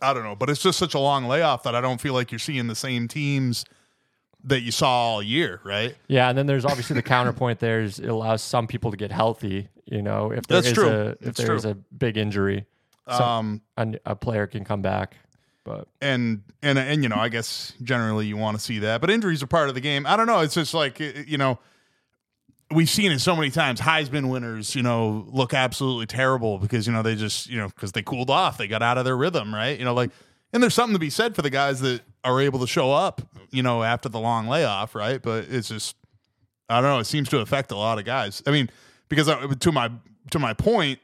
I 0.03 0.13
don't 0.15 0.25
know, 0.25 0.37
but 0.37 0.51
it's 0.51 0.63
just 0.63 0.79
such 0.79 0.95
a 0.95 0.99
long 0.99 1.27
layoff 1.27 1.63
that 1.65 1.75
I 1.75 1.81
don't 1.81 2.01
feel 2.01 2.15
like 2.15 2.31
you're 2.33 2.39
seeing 2.39 2.67
the 2.67 2.75
same 2.75 3.09
teams 3.09 3.65
that 4.45 4.61
you 4.61 4.71
saw 4.71 4.89
all 5.15 5.23
year, 5.23 5.61
right? 5.65 5.97
Yeah, 6.07 6.29
and 6.29 6.39
then 6.39 6.47
there's 6.47 6.65
obviously 6.65 6.95
the 6.95 7.03
counterpoint. 7.03 7.59
There's 7.59 7.99
it 7.99 8.09
allows 8.09 8.43
some 8.43 8.67
people 8.67 8.91
to 8.91 8.97
get 8.97 9.11
healthy. 9.11 9.69
You 9.87 10.03
know, 10.03 10.31
if 10.33 10.47
there 10.47 10.59
That's 10.59 10.69
is 10.69 10.73
true. 10.75 10.89
a 10.89 11.07
if 11.11 11.19
That's 11.21 11.39
there 11.39 11.47
true. 11.49 11.57
is 11.57 11.65
a 11.65 11.75
big 11.75 12.17
injury, 12.17 12.67
So- 13.09 13.25
Um, 13.25 13.63
a, 13.77 13.95
a 14.07 14.17
player 14.17 14.47
can 14.47 14.65
come 14.65 14.83
back. 14.83 15.17
But 15.65 15.89
and 16.01 16.43
and 16.63 16.79
and 16.79 17.03
you 17.03 17.09
know, 17.11 17.17
I 17.17 17.29
guess 17.29 17.75
generally 17.83 18.27
you 18.27 18.37
want 18.39 18.57
to 18.57 18.63
see 18.63 18.79
that, 18.81 19.01
but 19.03 19.11
injuries 19.11 19.43
are 19.43 19.47
part 19.47 19.69
of 19.69 19.75
the 19.75 19.81
game. 19.83 20.07
I 20.07 20.17
don't 20.17 20.27
know. 20.27 20.41
It's 20.41 20.55
just 20.55 20.73
like 20.73 20.99
you 21.01 21.37
know, 21.37 21.59
we've 22.71 22.91
seen 22.91 23.13
it 23.13 23.21
so 23.21 23.35
many 23.35 23.51
times. 23.51 23.81
Heisman 23.81 24.31
winners, 24.31 24.75
you 24.75 24.83
know, 24.83 25.27
look 25.29 25.55
absolutely 25.55 26.07
terrible 26.07 26.59
because 26.59 26.87
you 26.87 26.93
know 26.93 27.03
they 27.03 27.15
just 27.15 27.49
you 27.49 27.59
know 27.59 27.69
because 27.69 27.93
they 27.93 28.03
cooled 28.03 28.31
off, 28.31 28.59
they 28.59 28.69
got 28.69 28.83
out 28.83 28.99
of 28.99 29.05
their 29.05 29.17
rhythm, 29.17 29.55
right? 29.55 29.79
You 29.79 29.85
know, 29.85 29.95
like, 29.95 30.11
and 30.53 30.63
there's 30.63 30.75
something 30.75 30.95
to 30.95 31.01
be 31.01 31.11
said 31.11 31.35
for 31.35 31.43
the 31.43 31.51
guys 31.51 31.81
that 31.81 32.03
are 32.25 32.41
able 32.41 32.61
to 32.61 32.67
show 32.67 32.93
up 32.93 33.23
you 33.51 33.63
know, 33.63 33.83
after 33.83 34.09
the 34.09 34.19
long 34.19 34.47
layoff, 34.49 34.95
right? 34.95 35.21
But 35.21 35.47
it's 35.49 35.69
just, 35.69 35.97
I 36.69 36.81
don't 36.81 36.91
know. 36.91 36.99
It 36.99 37.07
seems 37.07 37.29
to 37.31 37.39
affect 37.39 37.71
a 37.71 37.77
lot 37.77 37.99
of 37.99 38.05
guys. 38.05 38.43
I 38.47 38.51
mean, 38.51 38.71
because 39.09 39.29
I, 39.29 39.47
to 39.47 39.73
my 39.73 39.91
to 40.31 40.39
my 40.39 40.53
point, 40.53 41.01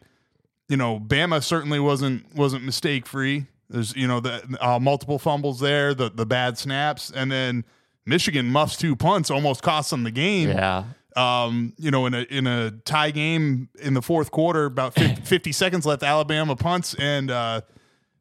you 0.69 0.77
know, 0.77 1.01
Bama 1.01 1.43
certainly 1.43 1.81
wasn't 1.81 2.35
wasn't 2.35 2.65
mistake 2.65 3.07
free. 3.07 3.47
There's 3.71 3.97
you 3.97 4.07
know 4.07 4.21
the 4.21 4.43
uh, 4.61 4.79
multiple 4.79 5.19
fumbles 5.19 5.61
there, 5.61 5.95
the 5.95 6.11
the 6.11 6.27
bad 6.27 6.59
snaps, 6.59 7.11
and 7.11 7.33
then 7.33 7.65
Michigan 8.05 8.47
muffs 8.47 8.77
two 8.77 8.95
punts, 8.95 9.31
almost 9.31 9.63
cost 9.63 9.91
them 9.91 10.05
the 10.05 10.11
game. 10.11 10.51
Yeah. 10.51 10.85
Um, 11.17 11.75
you 11.79 11.91
know, 11.91 12.07
in 12.07 12.15
a 12.15 12.23
in 12.23 12.47
a 12.47 12.71
tie 12.73 13.11
game 13.13 13.69
in 13.81 13.95
the 13.95 14.03
fourth 14.03 14.31
quarter, 14.31 14.65
about 14.65 14.95
50, 14.95 15.23
50 15.25 15.53
seconds 15.53 15.87
left, 15.87 16.03
Alabama 16.03 16.57
punts, 16.57 16.95
and 16.95 17.31
uh, 17.31 17.61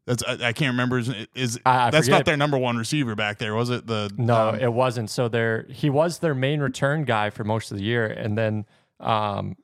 that's 0.06 0.22
I, 0.24 0.34
I 0.50 0.54
can't 0.54 0.72
remember 0.74 1.00
is, 1.00 1.10
is 1.34 1.60
I- 1.66 1.88
I 1.88 1.90
that's 1.90 2.06
forget. 2.08 2.20
not 2.20 2.26
their 2.26 2.38
number 2.38 2.58
one 2.58 2.78
receiver 2.78 3.16
back 3.16 3.40
there, 3.40 3.56
was 3.56 3.70
it? 3.72 3.88
The 3.88 4.12
No, 4.18 4.50
um, 4.50 4.60
it 4.60 4.72
wasn't. 4.72 5.10
So 5.10 5.28
there, 5.28 5.66
he 5.70 5.90
was 5.90 6.20
their 6.20 6.36
main 6.36 6.60
return 6.60 7.04
guy 7.04 7.30
for 7.32 7.44
most 7.44 7.72
of 7.72 7.78
the 7.78 7.84
year, 7.84 8.06
and 8.06 8.38
then 8.38 8.66
um, 9.00 9.56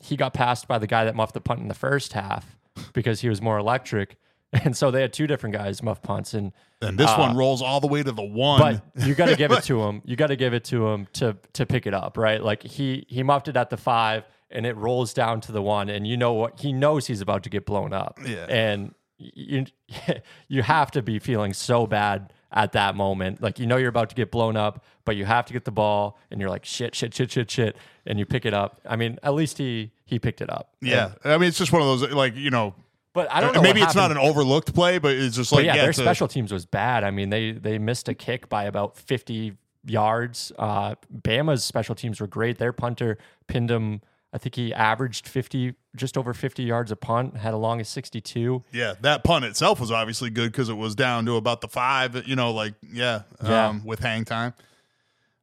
he 0.00 0.16
got 0.16 0.32
passed 0.32 0.68
by 0.68 0.78
the 0.78 0.86
guy 0.86 1.04
that 1.04 1.16
muffed 1.16 1.34
the 1.34 1.40
punt 1.40 1.60
in 1.60 1.66
the 1.68 1.74
first 1.74 2.12
half 2.12 2.56
because 2.92 3.22
he 3.22 3.28
was 3.28 3.42
more 3.42 3.58
electric, 3.58 4.16
and 4.64 4.76
so 4.76 4.90
they 4.90 5.00
had 5.02 5.12
two 5.12 5.26
different 5.26 5.54
guys 5.54 5.82
muff 5.82 6.00
punts, 6.02 6.34
and 6.34 6.52
and 6.80 6.96
this 6.98 7.10
one 7.18 7.36
rolls 7.36 7.60
all 7.60 7.80
the 7.80 7.86
way 7.86 8.02
to 8.02 8.12
the 8.12 8.22
one. 8.22 8.62
uh, 8.62 8.80
but 8.94 9.06
you 9.06 9.14
got 9.14 9.26
to 9.26 9.36
give 9.36 9.50
it 9.52 9.62
to 9.64 9.82
him. 9.82 10.00
You 10.04 10.16
got 10.16 10.28
to 10.28 10.36
give 10.36 10.54
it 10.54 10.64
to 10.64 10.88
him 10.88 11.06
to 11.14 11.36
to 11.54 11.66
pick 11.66 11.86
it 11.86 11.94
up, 11.94 12.16
right? 12.16 12.42
Like 12.42 12.62
he 12.62 13.04
he 13.08 13.22
muffed 13.22 13.48
it 13.48 13.56
at 13.56 13.70
the 13.70 13.76
five, 13.76 14.24
and 14.50 14.64
it 14.64 14.76
rolls 14.76 15.12
down 15.12 15.40
to 15.42 15.52
the 15.52 15.60
one, 15.62 15.88
and 15.88 16.06
you 16.06 16.16
know 16.16 16.32
what? 16.32 16.60
He 16.60 16.72
knows 16.72 17.06
he's 17.06 17.20
about 17.20 17.42
to 17.44 17.50
get 17.50 17.66
blown 17.66 17.92
up, 17.92 18.18
Yeah. 18.24 18.46
and 18.48 18.94
you 19.18 19.66
you 20.48 20.62
have 20.62 20.90
to 20.92 21.02
be 21.02 21.18
feeling 21.18 21.52
so 21.52 21.86
bad 21.86 22.32
at 22.52 22.72
that 22.72 22.94
moment. 22.94 23.42
Like 23.42 23.58
you 23.58 23.66
know 23.66 23.76
you're 23.76 23.88
about 23.90 24.08
to 24.10 24.14
get 24.14 24.30
blown 24.30 24.56
up, 24.56 24.84
but 25.04 25.16
you 25.16 25.24
have 25.24 25.44
to 25.46 25.52
get 25.52 25.64
the 25.64 25.72
ball, 25.72 26.18
and 26.30 26.40
you're 26.40 26.48
like 26.50 26.64
shit, 26.64 26.94
shit, 26.94 27.12
shit, 27.12 27.30
shit, 27.32 27.50
shit, 27.50 27.76
and 28.06 28.18
you 28.18 28.24
pick 28.24 28.46
it 28.46 28.54
up. 28.54 28.80
I 28.88 28.96
mean, 28.96 29.18
at 29.22 29.34
least 29.34 29.58
he 29.58 29.90
he 30.06 30.18
picked 30.18 30.40
it 30.40 30.48
up. 30.48 30.70
yeah, 30.80 31.12
I 31.24 31.36
mean, 31.36 31.48
it's 31.48 31.58
just 31.58 31.72
one 31.72 31.82
of 31.82 31.88
those 31.88 32.10
like 32.12 32.34
you 32.36 32.50
know, 32.50 32.74
But 33.14 33.30
I 33.32 33.40
don't 33.40 33.54
know. 33.54 33.62
maybe 33.62 33.80
it's 33.80 33.94
not 33.94 34.10
an 34.10 34.18
overlooked 34.18 34.74
play, 34.74 34.98
but 34.98 35.12
it's 35.16 35.34
just 35.36 35.50
But 35.50 35.56
like 35.56 35.64
yeah, 35.66 35.74
yeah, 35.74 35.80
their 35.82 35.90
it's 35.90 35.98
a- 35.98 36.02
special 36.02 36.28
teams 36.28 36.52
was 36.52 36.66
bad. 36.66 37.04
I 37.04 37.10
mean, 37.10 37.30
they 37.30 37.52
they 37.52 37.78
missed 37.78 38.08
a 38.08 38.14
kick 38.14 38.48
by 38.48 38.64
about 38.64 38.96
50 38.96 39.54
yards. 39.86 40.52
Uh, 40.58 40.94
Bama's 41.22 41.64
special 41.64 41.94
teams 41.94 42.20
were 42.20 42.26
great. 42.26 42.58
Their 42.58 42.72
punter 42.72 43.18
pinned 43.46 43.70
him. 43.70 44.02
I 44.30 44.36
think 44.36 44.56
he 44.56 44.74
averaged 44.74 45.26
50, 45.26 45.72
just 45.96 46.18
over 46.18 46.34
50 46.34 46.62
yards 46.62 46.90
a 46.92 46.96
punt. 46.96 47.38
Had 47.38 47.54
a 47.54 47.56
long 47.56 47.80
as 47.80 47.88
62. 47.88 48.62
Yeah, 48.72 48.92
that 49.00 49.24
punt 49.24 49.46
itself 49.46 49.80
was 49.80 49.90
obviously 49.90 50.28
good 50.28 50.52
because 50.52 50.68
it 50.68 50.76
was 50.76 50.94
down 50.94 51.24
to 51.26 51.36
about 51.36 51.62
the 51.62 51.68
five. 51.68 52.28
You 52.28 52.36
know, 52.36 52.52
like 52.52 52.74
yeah, 52.92 53.22
Yeah. 53.42 53.68
Um, 53.68 53.84
with 53.86 54.00
hang 54.00 54.26
time. 54.26 54.52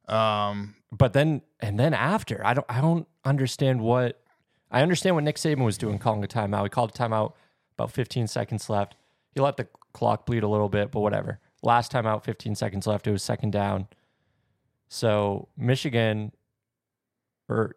Um, 0.08 0.76
But 0.92 1.12
then 1.12 1.42
and 1.60 1.78
then 1.80 1.94
after, 1.94 2.40
I 2.46 2.54
don't 2.54 2.66
I 2.68 2.80
don't 2.80 3.08
understand 3.24 3.80
what 3.80 4.20
I 4.70 4.82
understand 4.82 5.16
what 5.16 5.24
Nick 5.24 5.36
Saban 5.36 5.64
was 5.64 5.76
doing 5.78 5.98
calling 5.98 6.22
a 6.22 6.28
timeout. 6.28 6.62
He 6.62 6.68
called 6.68 6.90
a 6.90 6.94
timeout 6.94 7.32
about 7.78 7.92
15 7.92 8.26
seconds 8.26 8.70
left. 8.70 8.94
He 9.34 9.40
let 9.40 9.56
the 9.56 9.68
clock 9.92 10.26
bleed 10.26 10.42
a 10.42 10.48
little 10.48 10.68
bit, 10.68 10.90
but 10.90 11.00
whatever. 11.00 11.40
Last 11.62 11.90
time 11.90 12.06
out, 12.06 12.24
15 12.24 12.54
seconds 12.54 12.86
left. 12.86 13.06
It 13.06 13.12
was 13.12 13.22
second 13.22 13.52
down. 13.52 13.88
So 14.88 15.48
Michigan, 15.56 16.32
or 17.48 17.76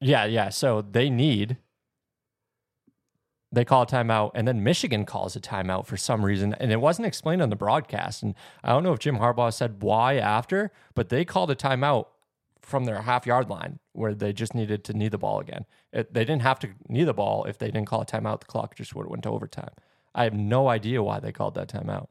yeah, 0.00 0.24
yeah. 0.24 0.50
So 0.50 0.82
they 0.82 1.10
need. 1.10 1.56
They 3.52 3.64
call 3.64 3.82
a 3.82 3.86
timeout, 3.86 4.32
and 4.34 4.46
then 4.46 4.62
Michigan 4.62 5.06
calls 5.06 5.36
a 5.36 5.40
timeout 5.40 5.86
for 5.86 5.96
some 5.96 6.24
reason, 6.24 6.52
and 6.54 6.70
it 6.72 6.80
wasn't 6.80 7.06
explained 7.06 7.40
on 7.40 7.48
the 7.48 7.56
broadcast. 7.56 8.22
And 8.22 8.34
I 8.62 8.70
don't 8.70 8.82
know 8.82 8.92
if 8.92 8.98
Jim 8.98 9.18
Harbaugh 9.18 9.54
said 9.54 9.82
why 9.82 10.16
after, 10.16 10.72
but 10.94 11.08
they 11.08 11.24
called 11.24 11.50
a 11.50 11.54
timeout 11.54 12.06
from 12.66 12.84
their 12.84 13.02
half 13.02 13.26
yard 13.26 13.48
line 13.48 13.78
where 13.92 14.12
they 14.12 14.32
just 14.32 14.52
needed 14.52 14.82
to 14.82 14.92
knee 14.92 15.08
the 15.08 15.16
ball 15.16 15.38
again. 15.38 15.64
It, 15.92 16.12
they 16.12 16.24
didn't 16.24 16.42
have 16.42 16.58
to 16.58 16.70
knee 16.88 17.04
the 17.04 17.14
ball 17.14 17.44
if 17.44 17.58
they 17.58 17.66
didn't 17.66 17.86
call 17.86 18.00
a 18.00 18.06
timeout. 18.06 18.40
The 18.40 18.46
clock 18.46 18.74
just 18.74 18.92
would 18.94 19.04
have 19.04 19.10
went 19.10 19.22
to 19.22 19.30
overtime. 19.30 19.70
I 20.16 20.24
have 20.24 20.34
no 20.34 20.66
idea 20.68 21.00
why 21.00 21.20
they 21.20 21.30
called 21.30 21.54
that 21.54 21.68
timeout. 21.68 22.08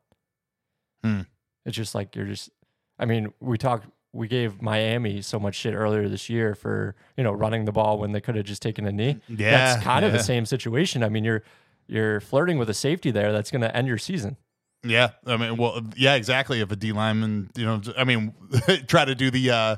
Hmm. 1.04 1.22
It's 1.66 1.76
just 1.76 1.94
like 1.94 2.16
you're 2.16 2.26
just. 2.26 2.52
I 2.98 3.06
mean, 3.06 3.34
we 3.42 3.58
talked. 3.58 3.88
We 4.14 4.30
gave 4.30 4.62
Miami 4.62 5.22
so 5.22 5.40
much 5.40 5.56
shit 5.56 5.74
earlier 5.74 6.08
this 6.08 6.30
year 6.30 6.56
for 6.56 6.96
you 7.18 7.24
know 7.24 7.34
running 7.34 7.66
the 7.66 7.74
ball 7.74 8.00
when 8.00 8.14
they 8.14 8.22
could 8.22 8.38
have 8.38 8.46
just 8.46 8.62
taken 8.62 8.88
a 8.88 8.94
knee. 8.94 9.20
Yeah, 9.28 9.52
that's 9.52 9.84
kind 9.84 10.06
of 10.06 10.14
the 10.14 10.24
same 10.24 10.46
situation. 10.46 11.04
I 11.04 11.10
mean, 11.10 11.26
you're 11.26 11.44
you're 11.88 12.22
flirting 12.22 12.58
with 12.58 12.70
a 12.70 12.74
safety 12.74 13.12
there 13.12 13.34
that's 13.34 13.52
going 13.52 13.62
to 13.62 13.76
end 13.76 13.90
your 13.90 13.98
season. 13.98 14.38
Yeah, 14.86 15.10
I 15.26 15.36
mean, 15.36 15.58
well, 15.58 15.82
yeah, 15.98 16.14
exactly. 16.14 16.62
If 16.62 16.72
a 16.72 16.76
D 16.78 16.94
lineman, 16.94 17.50
you 17.56 17.66
know, 17.66 17.82
I 17.98 18.06
mean, 18.06 18.34
try 18.88 19.04
to 19.04 19.16
do 19.16 19.32
the 19.32 19.52
uh 19.52 19.76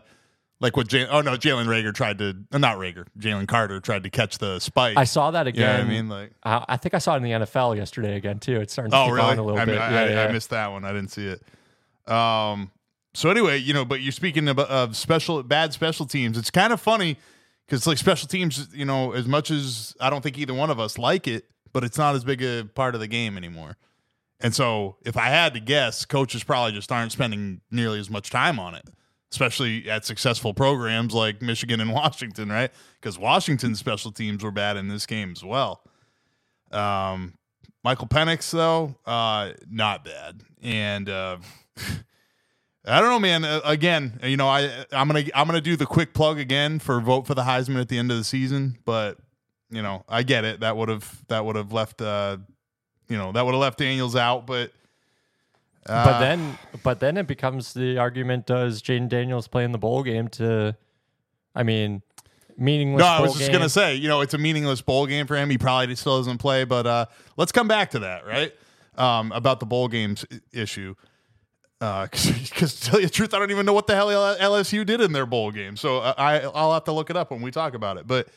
like 0.59 0.75
what 0.75 0.87
Jay, 0.87 1.05
oh 1.07 1.21
no, 1.21 1.33
Jalen 1.33 1.65
Rager 1.67 1.93
tried 1.93 2.17
to, 2.19 2.35
uh, 2.51 2.57
not 2.57 2.77
Rager, 2.77 3.05
Jalen 3.19 3.47
Carter 3.47 3.79
tried 3.79 4.03
to 4.03 4.09
catch 4.09 4.37
the 4.39 4.59
spike. 4.59 4.97
I 4.97 5.03
saw 5.03 5.31
that 5.31 5.45
You 5.47 5.53
know 5.61 5.67
again. 5.67 5.77
what 5.79 5.85
I 5.85 5.89
mean? 5.89 6.09
Like, 6.09 6.31
I, 6.43 6.65
I 6.69 6.77
think 6.77 6.93
I 6.93 6.97
saw 6.99 7.13
it 7.13 7.17
in 7.17 7.23
the 7.23 7.31
NFL 7.31 7.75
yesterday 7.77 8.15
again 8.15 8.39
too. 8.39 8.59
It's 8.59 8.73
starting 8.73 8.91
to 8.91 8.97
oh 8.97 9.09
really? 9.09 9.31
on 9.31 9.37
a 9.37 9.43
little 9.43 9.59
I, 9.59 9.65
bit. 9.65 9.71
mean, 9.71 9.81
yeah, 9.81 9.99
I, 9.99 10.09
yeah. 10.09 10.23
I 10.23 10.31
missed 10.31 10.49
that 10.49 10.71
one. 10.71 10.83
I 10.85 10.93
didn't 10.93 11.11
see 11.11 11.27
it. 11.27 12.11
Um. 12.11 12.71
So 13.13 13.29
anyway, 13.31 13.57
you 13.57 13.73
know, 13.73 13.83
but 13.83 14.01
you're 14.01 14.11
speaking 14.11 14.47
of, 14.47 14.59
of 14.59 14.95
special 14.95 15.41
bad 15.43 15.73
special 15.73 16.05
teams. 16.05 16.37
It's 16.37 16.51
kind 16.51 16.71
of 16.71 16.79
funny 16.79 17.17
because 17.65 17.87
like 17.87 17.97
special 17.97 18.27
teams, 18.27 18.67
you 18.73 18.85
know, 18.85 19.11
as 19.13 19.27
much 19.27 19.49
as 19.51 19.95
I 19.99 20.09
don't 20.09 20.21
think 20.21 20.37
either 20.37 20.53
one 20.53 20.69
of 20.69 20.79
us 20.79 20.97
like 20.99 21.27
it, 21.27 21.45
but 21.73 21.83
it's 21.83 21.97
not 21.97 22.15
as 22.15 22.23
big 22.23 22.43
a 22.43 22.63
part 22.63 22.93
of 22.95 23.01
the 23.01 23.07
game 23.07 23.35
anymore. 23.35 23.75
And 24.39 24.53
so, 24.53 24.97
if 25.03 25.17
I 25.17 25.29
had 25.29 25.55
to 25.55 25.59
guess, 25.59 26.05
coaches 26.05 26.43
probably 26.43 26.71
just 26.73 26.91
aren't 26.91 27.11
spending 27.11 27.61
nearly 27.71 27.99
as 27.99 28.07
much 28.09 28.29
time 28.29 28.59
on 28.59 28.75
it, 28.75 28.87
especially 29.31 29.89
at 29.89 30.05
successful 30.05 30.53
programs 30.53 31.13
like 31.13 31.41
Michigan 31.41 31.79
and 31.79 31.91
Washington, 31.93 32.49
right? 32.49 32.71
Because 32.99 33.17
Washington's 33.19 33.79
special 33.79 34.11
teams 34.11 34.43
were 34.43 34.51
bad 34.51 34.77
in 34.77 34.87
this 34.87 35.05
game 35.05 35.31
as 35.31 35.43
well. 35.43 35.81
Um, 36.71 37.33
Michael 37.83 38.07
Penix, 38.07 38.51
though, 38.51 38.95
uh, 39.05 39.53
not 39.69 40.03
bad, 40.03 40.41
and 40.61 41.09
uh, 41.09 41.37
I 42.85 42.99
don't 42.99 43.09
know, 43.09 43.19
man. 43.19 43.45
Uh, 43.45 43.61
again, 43.63 44.19
you 44.23 44.35
know, 44.35 44.47
I 44.47 44.85
I'm 44.91 45.07
gonna 45.07 45.23
I'm 45.33 45.47
gonna 45.47 45.61
do 45.61 45.75
the 45.75 45.85
quick 45.85 46.13
plug 46.13 46.39
again 46.39 46.79
for 46.79 46.99
vote 46.99 47.27
for 47.27 47.33
the 47.33 47.43
Heisman 47.43 47.79
at 47.79 47.87
the 47.87 47.97
end 47.97 48.11
of 48.11 48.17
the 48.17 48.23
season, 48.23 48.77
but 48.83 49.17
you 49.69 49.81
know, 49.81 50.03
I 50.09 50.23
get 50.23 50.43
it. 50.43 50.61
That 50.61 50.75
would 50.75 50.89
have 50.89 51.25
that 51.27 51.45
would 51.45 51.55
have 51.55 51.71
left 51.71 52.01
uh, 52.01 52.37
you 53.07 53.17
know, 53.17 53.31
that 53.31 53.45
would 53.45 53.53
have 53.53 53.61
left 53.61 53.79
Daniels 53.79 54.15
out, 54.15 54.47
but. 54.47 54.71
Uh, 55.87 56.05
but 56.05 56.19
then, 56.19 56.57
but 56.83 56.99
then 56.99 57.17
it 57.17 57.27
becomes 57.27 57.73
the 57.73 57.97
argument: 57.97 58.45
Does 58.45 58.81
Jayden 58.81 59.09
Daniels 59.09 59.47
play 59.47 59.63
in 59.63 59.71
the 59.71 59.77
bowl 59.77 60.03
game? 60.03 60.27
To, 60.29 60.75
I 61.55 61.63
mean, 61.63 62.01
meaningless. 62.57 63.01
No, 63.01 63.07
I 63.07 63.21
was 63.21 63.33
just 63.33 63.45
game. 63.45 63.53
gonna 63.53 63.69
say, 63.69 63.95
you 63.95 64.07
know, 64.07 64.21
it's 64.21 64.33
a 64.33 64.37
meaningless 64.37 64.81
bowl 64.81 65.05
game 65.05 65.27
for 65.27 65.35
him. 65.35 65.49
He 65.49 65.57
probably 65.57 65.95
still 65.95 66.17
doesn't 66.17 66.39
play, 66.39 66.63
but 66.63 66.85
uh, 66.85 67.05
let's 67.37 67.51
come 67.51 67.67
back 67.67 67.91
to 67.91 67.99
that, 67.99 68.25
right? 68.25 68.53
Um, 68.97 69.31
about 69.31 69.59
the 69.59 69.65
bowl 69.65 69.87
games 69.87 70.25
issue. 70.51 70.95
Because 71.79 72.79
to 72.79 72.89
tell 72.89 72.99
you 72.99 73.05
the 73.05 73.13
truth, 73.13 73.35
I 73.35 73.39
don't 73.39 73.51
even 73.51 73.65
know 73.67 73.73
what 73.73 73.85
the 73.85 73.93
hell 73.93 74.07
LSU 74.07 74.83
did 74.83 74.99
in 74.99 75.11
their 75.11 75.27
bowl 75.27 75.51
game. 75.51 75.75
So 75.77 75.99
uh, 75.99 76.15
I 76.17 76.39
I'll 76.39 76.73
have 76.73 76.85
to 76.85 76.91
look 76.91 77.11
it 77.11 77.15
up 77.15 77.29
when 77.29 77.43
we 77.43 77.51
talk 77.51 77.75
about 77.75 77.97
it. 77.97 78.07
But 78.07 78.29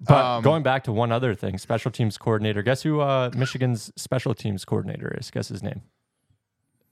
But 0.00 0.24
um, 0.24 0.42
going 0.44 0.62
back 0.62 0.84
to 0.84 0.92
one 0.92 1.10
other 1.10 1.34
thing, 1.34 1.58
special 1.58 1.90
teams 1.90 2.16
coordinator. 2.16 2.62
Guess 2.62 2.82
who 2.82 3.00
uh, 3.00 3.30
Michigan's 3.34 3.92
special 3.96 4.34
teams 4.34 4.64
coordinator 4.64 5.16
is? 5.18 5.32
Guess 5.32 5.48
his 5.48 5.64
name. 5.64 5.82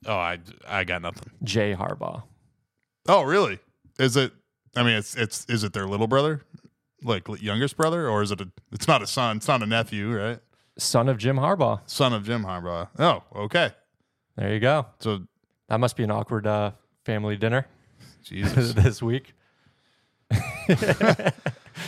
Oh, 0.07 0.15
I 0.17 0.39
I 0.69 0.85
got 0.85 1.03
nothing. 1.03 1.31
Jay 1.43 1.75
Harbaugh. 1.75 2.23
Oh, 3.09 3.23
really? 3.23 3.59
Is 3.99 4.17
it? 4.17 4.33
I 4.77 4.83
mean, 4.83 4.97
it's 4.97 5.15
it's 5.17 5.45
is 5.49 5.63
it 5.65 5.73
their 5.73 5.87
little 5.87 6.07
brother, 6.07 6.43
like 7.03 7.29
youngest 7.41 7.77
brother, 7.77 8.09
or 8.09 8.23
is 8.23 8.31
it 8.31 8.41
a? 8.41 8.49
It's 8.73 8.89
not 8.89 9.03
a 9.03 9.07
son. 9.07 9.37
It's 9.39 9.49
not 9.49 9.63
a 9.63 9.67
nephew, 9.67 10.17
right? 10.17 10.41
Son 10.79 11.09
of 11.09 11.19
Jim 11.19 11.37
Harbaugh. 11.37 11.81
Son 11.87 12.13
of 12.13 12.25
Jim 12.25 12.43
Harbaugh. 12.45 12.89
Oh, 12.99 13.23
okay. 13.45 13.71
There 14.37 14.53
you 14.53 14.59
go. 14.61 14.87
So 14.99 15.21
That 15.69 15.79
must 15.79 15.97
be 15.97 16.03
an 16.03 16.11
awkward 16.11 16.47
uh, 16.49 16.73
family 17.05 17.37
dinner 17.37 17.67
Jesus. 18.25 18.73
this 18.75 19.01
week. 19.01 19.35
All 20.33 20.37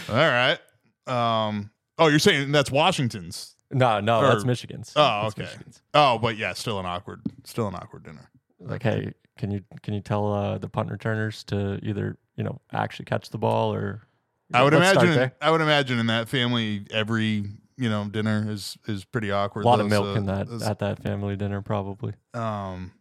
right. 0.09 0.59
Um. 1.07 1.71
Oh, 1.99 2.09
you're 2.09 2.19
saying 2.19 2.53
that's 2.53 2.71
Washington's? 2.71 3.56
No, 3.71 4.01
no, 4.01 4.21
Or- 4.21 4.29
that's 4.29 4.45
Michigan's. 4.45 4.93
Oh, 4.97 5.23
That's 5.23 5.35
okay. 5.35 5.43
Michigan's. 5.43 5.83
Oh, 5.95 6.19
but 6.19 6.37
yeah, 6.37 6.53
still 6.53 6.79
an 6.79 6.87
awkward, 6.87 7.21
still 7.45 7.67
an 7.69 7.75
awkward 7.75 8.05
dinner. 8.05 8.31
Like, 8.61 8.83
hey, 8.83 9.13
can 9.39 9.51
you 9.51 9.63
can 9.83 9.93
you 9.95 10.01
tell 10.01 10.33
uh, 10.33 10.59
the 10.59 10.69
punt 10.69 10.91
returners 10.91 11.43
to 11.45 11.79
either 11.83 12.17
you 12.37 12.45
know 12.45 12.61
actually 12.73 13.05
catch 13.07 13.31
the 13.31 13.39
ball 13.39 13.73
or 13.75 14.07
I 14.55 14.63
would 14.63 14.73
Let's 14.73 14.91
start 14.91 15.05
imagine. 15.07 15.19
there. 15.21 15.33
I 15.43 15.51
would 15.51 15.61
imagine 15.61 15.99
in 15.99 16.07
that 16.07 16.29
family, 16.29 16.87
every 16.91 17.45
you 17.77 17.89
know 17.91 18.05
dinner 18.09 18.47
is 18.49 18.79
is 18.87 19.05
pretty 19.05 19.31
awkward. 19.33 19.65
a 19.65 19.69
lot 19.69 19.81
of 19.81 19.91
though, 19.91 20.03
milk 20.03 20.15
so 20.15 20.19
in 20.21 20.27
that 20.27 20.49
those- 20.49 20.63
at 20.63 20.79
that 20.79 21.03
family 21.03 21.35
dinner 21.37 21.61
probably. 21.61 22.15
um, 22.35 22.93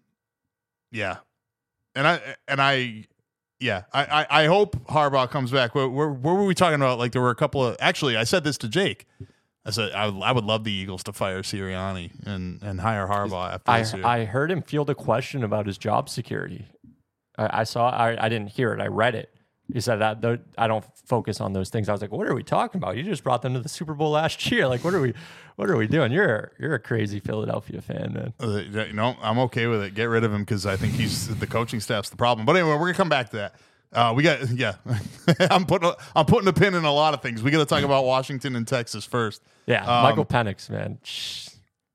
yeah, 0.91 1.17
and 1.93 2.07
I 2.07 2.19
and 2.48 2.62
I, 2.62 3.05
yeah, 3.60 3.84
I 3.93 4.25
I, 4.29 4.43
I 4.43 4.45
hope 4.48 4.75
Harbaugh 4.88 5.29
comes 5.29 5.51
back. 5.51 5.75
Where, 5.75 5.88
where 5.88 6.10
where 6.10 6.34
were 6.34 6.45
we 6.45 6.55
talking 6.55 6.75
about? 6.75 6.98
Like 7.00 7.12
there 7.12 7.22
were 7.22 7.29
a 7.29 7.36
couple 7.36 7.63
of 7.65 7.77
actually, 7.79 8.17
I 8.17 8.24
said 8.24 8.43
this 8.43 8.57
to 8.60 8.67
Jake. 8.67 9.05
I 9.65 9.72
said 9.72 9.93
I 9.93 10.07
would, 10.07 10.22
I 10.22 10.31
would 10.31 10.43
love 10.43 10.63
the 10.63 10.72
Eagles 10.72 11.03
to 11.03 11.13
fire 11.13 11.41
Sirianni 11.41 12.12
and 12.25 12.62
and 12.62 12.79
hire 12.79 13.07
Harbaugh 13.07 13.53
after 13.53 13.72
I 13.72 13.79
this 13.79 13.93
year. 13.93 14.05
I 14.05 14.25
heard 14.25 14.51
him 14.51 14.62
field 14.62 14.89
a 14.89 14.95
question 14.95 15.43
about 15.43 15.65
his 15.65 15.77
job 15.77 16.07
security. 16.10 16.67
I, 17.38 17.62
I 17.62 17.63
saw. 17.63 17.89
I, 17.89 18.25
I 18.25 18.29
didn't 18.29 18.50
hear 18.50 18.74
it. 18.74 18.79
I 18.79 18.88
read 18.88 19.15
it. 19.15 19.31
He 19.74 19.81
said 19.81 19.95
that 19.98 20.22
though 20.22 20.38
I 20.57 20.67
don't 20.67 20.86
focus 21.07 21.41
on 21.41 21.53
those 21.53 21.69
things. 21.69 21.89
I 21.89 21.91
was 21.91 22.01
like, 22.01 22.12
what 22.12 22.27
are 22.27 22.36
we 22.36 22.43
talking 22.43 22.77
about? 22.77 22.98
You 22.98 23.03
just 23.03 23.24
brought 23.24 23.41
them 23.41 23.55
to 23.55 23.60
the 23.60 23.69
Super 23.69 23.95
Bowl 23.95 24.12
last 24.12 24.51
year. 24.51 24.67
Like, 24.67 24.84
what 24.84 24.93
are 24.93 25.01
we, 25.01 25.13
what 25.55 25.69
are 25.69 25.75
we 25.75 25.88
doing? 25.88 26.12
You're 26.12 26.51
you're 26.60 26.75
a 26.75 26.79
crazy 26.79 27.19
Philadelphia 27.19 27.81
fan, 27.81 28.13
man. 28.13 28.34
Uh, 28.39 28.60
you 28.86 28.93
know, 28.93 29.15
I'm 29.22 29.39
okay 29.39 29.65
with 29.65 29.81
it. 29.81 29.95
Get 29.95 30.05
rid 30.05 30.24
of 30.24 30.31
him 30.31 30.41
because 30.41 30.67
I 30.67 30.75
think 30.75 30.93
he's 30.93 31.36
the 31.39 31.48
coaching 31.48 31.79
staff's 31.79 32.12
the 32.12 32.17
problem. 32.17 32.45
But 32.45 32.55
anyway, 32.55 32.74
we're 32.74 32.86
gonna 32.86 32.93
come 32.93 33.10
back 33.10 33.31
to 33.31 33.38
that. 33.38 33.55
Uh, 33.92 34.13
we 34.15 34.24
got 34.24 34.50
yeah. 34.56 34.75
I'm 35.39 35.65
putting 35.65 35.89
a, 35.89 35.96
I'm 36.15 36.25
putting 36.25 36.48
a 36.48 36.54
pin 36.54 36.74
in 36.74 36.86
a 36.86 36.92
lot 36.92 37.13
of 37.13 37.22
things. 37.22 37.42
We 37.42 37.51
got 37.51 37.60
to 37.60 37.65
talk 37.65 37.84
about 37.84 38.06
Washington 38.06 38.56
and 38.56 38.68
Texas 38.68 39.06
first. 39.06 39.42
Yeah, 39.65 39.84
Um, 39.84 40.04
Michael 40.04 40.25
Penix, 40.25 40.70
man, 40.70 41.00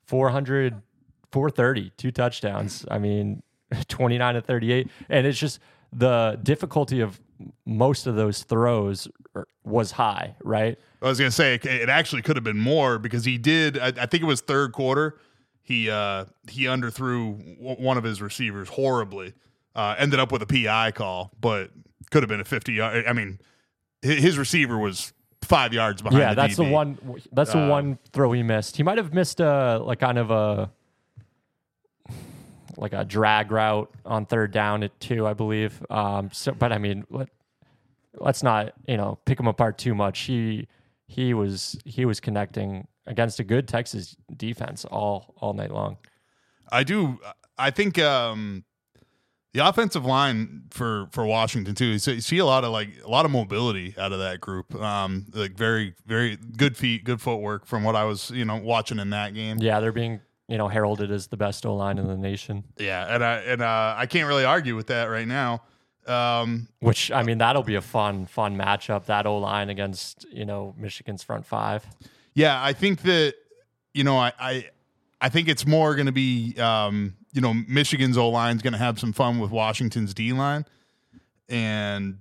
400, 0.07 0.83
430, 1.31 1.93
two 1.97 2.11
touchdowns. 2.11 2.85
I 2.91 2.99
mean, 2.99 3.43
29 3.89 4.35
to 4.35 4.41
38, 4.41 4.89
and 5.09 5.27
it's 5.27 5.39
just 5.39 5.61
the 5.93 6.39
difficulty 6.43 7.01
of 7.01 7.21
most 7.65 8.07
of 8.07 8.17
those 8.17 8.43
throws 8.43 9.09
er, 9.37 9.47
was 9.65 9.93
high, 9.93 10.35
right? 10.43 10.79
I 11.03 11.07
was 11.07 11.19
gonna 11.19 11.31
say 11.31 11.55
it, 11.55 11.65
it 11.65 11.89
actually 11.89 12.23
could 12.23 12.37
have 12.37 12.45
been 12.45 12.59
more 12.59 12.99
because 12.99 13.25
he 13.25 13.39
did. 13.39 13.79
I, 13.79 13.89
I 13.89 14.07
think 14.07 14.23
it 14.23 14.27
was 14.27 14.41
third 14.41 14.73
quarter. 14.73 15.19
He 15.63 15.89
uh, 15.89 16.25
he 16.49 16.65
underthrew 16.65 17.79
one 17.79 17.97
of 17.97 18.05
his 18.05 18.21
receivers 18.21 18.69
horribly. 18.69 19.35
Uh, 19.75 19.95
ended 19.99 20.19
up 20.19 20.33
with 20.33 20.43
a 20.43 20.47
PI 20.47 20.91
call, 20.93 21.31
but 21.41 21.71
could 22.11 22.23
have 22.23 22.29
been 22.29 22.41
a 22.41 22.45
50 22.45 22.73
yard. 22.73 23.05
I 23.07 23.13
mean, 23.13 23.39
his 24.03 24.37
receiver 24.37 24.77
was 24.79 25.13
five 25.43 25.73
yards 25.73 26.03
behind. 26.03 26.21
yeah, 26.21 26.31
the 26.31 26.35
that's 26.43 26.57
the 26.57 26.65
one. 26.65 26.99
That's 27.33 27.53
the 27.53 27.59
Uh, 27.65 27.69
one 27.69 27.99
throw 28.13 28.33
he 28.33 28.43
missed. 28.43 28.77
He 28.77 28.83
might 28.83 28.99
have 28.99 29.15
missed 29.15 29.41
a 29.41 29.79
like 29.79 30.01
kind 30.01 30.19
of 30.19 30.31
a 30.31 30.71
like 32.77 32.93
a 32.93 33.05
drag 33.05 33.51
route 33.53 33.91
on 34.05 34.27
third 34.27 34.53
down 34.53 34.83
at 34.83 34.99
two, 35.01 35.27
I 35.27 35.35
believe. 35.35 35.85
Um, 35.91 36.31
so, 36.33 36.53
but 36.53 36.73
I 36.73 36.79
mean, 36.79 37.05
let, 37.11 37.29
let's 38.15 38.43
not 38.43 38.73
you 38.87 38.97
know 38.97 39.19
pick 39.25 39.39
him 39.39 39.47
apart 39.47 39.79
too 39.79 39.95
much. 39.95 40.21
He 40.21 40.67
he 41.07 41.35
was 41.35 41.79
he 41.85 42.05
was 42.05 42.21
connecting 42.21 42.87
against 43.07 43.39
a 43.41 43.45
good 43.45 43.69
Texas 43.69 44.17
defense 44.37 44.85
all 44.85 45.35
all 45.39 45.53
night 45.53 45.71
long. 45.71 45.97
I 46.73 46.85
do. 46.85 47.19
I 47.59 47.71
think 47.71 47.99
um, 47.99 48.65
the 49.53 49.67
offensive 49.67 50.05
line 50.05 50.63
for 50.71 51.09
for 51.11 51.27
Washington 51.27 51.75
too. 51.75 51.87
You 51.87 51.99
see, 51.99 52.15
you 52.15 52.21
see 52.21 52.39
a 52.39 52.47
lot 52.47 52.65
of 52.65 52.71
like 52.71 52.91
a 53.05 53.09
lot 53.09 53.25
of 53.25 53.31
mobility 53.31 53.95
out 53.99 54.13
of 54.13 54.21
that 54.21 54.41
group. 54.41 54.75
Um, 54.75 55.27
like 55.33 55.53
very 55.57 55.95
very 56.07 56.37
good 56.37 56.77
feet, 56.77 57.05
good 57.05 57.21
footwork 57.21 57.67
from 57.67 57.83
what 57.83 57.97
I 57.97 58.05
was 58.05 58.31
you 58.31 58.45
know 58.45 58.57
watching 58.57 58.99
in 58.99 59.11
that 59.11 59.35
game. 59.35 59.59
Yeah, 59.59 59.81
they're 59.81 59.93
being 59.93 60.21
you 60.49 60.59
know 60.59 60.69
heralded 60.69 61.11
as 61.11 61.27
the 61.27 61.37
best 61.37 61.67
O 61.67 61.75
line 61.75 61.99
in 61.99 62.07
the 62.07 62.17
nation. 62.17 62.65
Yeah, 62.79 63.13
and 63.15 63.25
I 63.25 63.35
and 63.39 63.63
uh, 63.63 63.95
I 63.97 64.07
can't 64.07 64.29
really 64.29 64.45
argue 64.45 64.77
with 64.77 64.87
that 64.89 65.07
right 65.07 65.27
now. 65.27 65.63
Um, 66.07 66.69
Which 66.81 67.11
I 67.11 67.23
mean, 67.23 67.39
that'll 67.39 67.63
be 67.63 67.75
a 67.75 67.83
fun 67.83 68.27
fun 68.27 68.57
matchup. 68.57 69.07
That 69.07 69.27
O 69.27 69.39
line 69.39 69.69
against 69.69 70.27
you 70.33 70.45
know 70.45 70.75
Michigan's 70.79 71.23
front 71.23 71.45
five. 71.45 71.85
yeah, 72.35 72.63
I 72.63 72.73
think 72.73 73.03
that 73.03 73.35
you 73.95 74.05
know 74.05 74.17
I 74.17 74.33
I, 74.39 74.69
I 75.21 75.29
think 75.29 75.49
it's 75.49 75.67
more 75.67 75.95
going 75.97 76.07
to 76.07 76.13
be 76.13 76.57
um, 76.59 77.17
you 77.33 77.41
know 77.41 77.55
Michigan's 77.55 78.17
O 78.17 78.29
line's 78.29 78.63
going 78.63 78.73
to 78.73 78.79
have 78.79 78.99
some 78.99 79.13
fun 79.13 79.39
with 79.39 79.51
Washington's 79.51 80.15
D 80.15 80.33
line, 80.33 80.65
and 81.49 82.19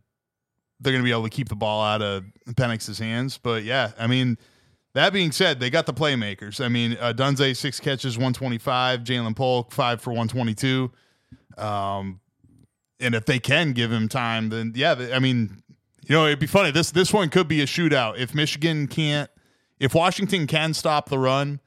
they're 0.79 0.93
going 0.93 1.03
to 1.03 1.07
be 1.07 1.11
able 1.11 1.23
to 1.23 1.29
keep 1.29 1.49
the 1.49 1.55
ball 1.55 1.83
out 1.83 2.01
of 2.01 2.23
Penix's 2.51 2.99
hands. 2.99 3.37
But 3.37 3.63
yeah, 3.63 3.91
I 3.99 4.07
mean. 4.07 4.37
That 4.95 5.13
being 5.13 5.31
said, 5.31 5.59
they 5.59 5.69
got 5.69 5.85
the 5.85 5.93
playmakers. 5.93 6.59
I 6.59 6.67
mean, 6.67 6.97
uh, 6.99 7.13
Dunze 7.15 7.55
six 7.55 7.79
catches, 7.79 8.17
one 8.17 8.33
twenty 8.33 8.57
five. 8.57 9.01
Ja'Lynn 9.01 9.35
Polk 9.35 9.71
five 9.71 10.01
for 10.01 10.11
one 10.11 10.27
twenty 10.27 10.55
two. 10.55 10.91
Um, 11.59 12.19
and 12.99 13.13
if 13.13 13.23
they 13.25 13.37
can 13.37 13.73
give 13.73 13.91
him 13.91 14.09
time, 14.09 14.49
then 14.49 14.73
yeah, 14.75 15.09
I 15.13 15.19
mean, 15.19 15.61
you 16.07 16.15
know, 16.15 16.25
it'd 16.25 16.39
be 16.39 16.47
funny. 16.47 16.71
This 16.71 16.89
this 16.89 17.13
one 17.13 17.29
could 17.29 17.47
be 17.47 17.61
a 17.61 17.67
shootout 17.67 18.17
if 18.17 18.33
Michigan 18.33 18.87
can't, 18.87 19.29
if 19.79 19.93
Washington 19.93 20.47
can 20.47 20.73
stop 20.73 21.07
the 21.07 21.19
run, 21.19 21.59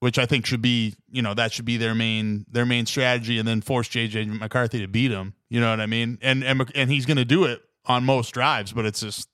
which 0.00 0.18
I 0.18 0.26
think 0.26 0.46
should 0.46 0.62
be, 0.62 0.94
you 1.10 1.22
know, 1.22 1.34
that 1.34 1.52
should 1.52 1.64
be 1.64 1.76
their 1.76 1.94
main 1.94 2.46
their 2.50 2.66
main 2.66 2.86
strategy, 2.86 3.38
and 3.38 3.46
then 3.48 3.60
force 3.60 3.88
JJ 3.88 4.38
McCarthy 4.38 4.80
to 4.80 4.88
beat 4.88 5.10
him. 5.10 5.34
You 5.48 5.60
know 5.60 5.70
what 5.70 5.80
I 5.80 5.86
mean? 5.86 6.18
And 6.22 6.44
and 6.44 6.70
and 6.74 6.90
he's 6.90 7.06
going 7.06 7.16
to 7.16 7.24
do 7.24 7.44
it 7.44 7.62
on 7.86 8.04
most 8.04 8.32
drives, 8.32 8.72
but 8.72 8.84
it's 8.86 9.00
just 9.00 9.28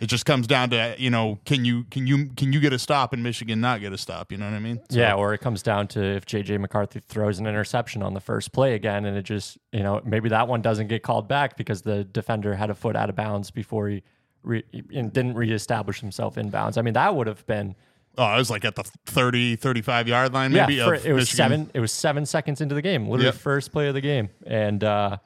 it 0.00 0.06
just 0.06 0.26
comes 0.26 0.46
down 0.48 0.70
to 0.70 0.96
you 0.98 1.10
know, 1.10 1.38
can 1.44 1.64
you 1.64 1.84
can 1.84 2.06
you 2.06 2.26
can 2.36 2.52
you 2.52 2.58
get 2.60 2.72
a 2.72 2.78
stop 2.78 3.12
and 3.12 3.22
Michigan 3.22 3.60
not 3.60 3.80
get 3.80 3.92
a 3.92 3.98
stop? 3.98 4.32
You 4.32 4.38
know 4.38 4.46
what 4.46 4.54
I 4.54 4.58
mean? 4.58 4.80
So- 4.90 4.98
Yeah, 4.98 5.14
or 5.14 5.32
it 5.32 5.38
comes 5.40 5.62
down 5.62 5.86
to 5.88 6.02
if 6.02 6.26
JJ 6.26 6.58
McCarthy 6.60 7.00
throws 7.00 7.38
an 7.38 7.46
interception 7.46 8.02
on 8.02 8.12
the 8.12 8.20
first 8.20 8.52
play 8.52 8.74
again, 8.74 9.04
and 9.04 9.16
it 9.16 9.22
just 9.22 9.58
you 9.72 9.82
know 9.82 10.00
maybe 10.04 10.28
that 10.30 10.48
one 10.48 10.60
doesn't 10.60 10.88
get 10.88 11.02
called 11.02 11.28
back 11.28 11.56
because 11.56 11.82
the 11.82 12.04
defender 12.04 12.54
had 12.56 12.68
a 12.70 12.74
foot 12.74 12.96
out 12.96 13.08
of 13.08 13.14
bounds 13.16 13.50
before 13.50 13.88
he 13.88 14.02
re- 14.42 14.64
and 14.92 15.12
didn't 15.12 15.34
reestablish 15.34 16.00
himself 16.00 16.36
in 16.36 16.50
bounds. 16.50 16.76
I 16.76 16.82
mean 16.82 16.94
that 16.94 17.14
would 17.14 17.28
have 17.28 17.46
been 17.46 17.76
Oh, 18.18 18.24
I 18.24 18.36
was 18.36 18.50
like 18.50 18.64
at 18.64 18.74
the 18.74 18.82
30, 19.06 19.56
35 19.56 20.06
yard 20.08 20.32
line, 20.34 20.52
maybe. 20.52 20.74
yeah. 20.74 20.84
For, 20.84 20.94
it 20.94 21.12
was 21.12 21.22
Michigan. 21.22 21.36
seven. 21.36 21.70
It 21.74 21.80
was 21.80 21.92
seven 21.92 22.26
seconds 22.26 22.60
into 22.60 22.74
the 22.74 22.82
game, 22.82 23.04
literally 23.08 23.24
Yep. 23.26 23.34
first 23.36 23.72
play 23.72 23.88
of 23.88 23.94
the 23.94 24.00
game, 24.02 24.28
and 24.46 24.84
uh, 24.84 25.16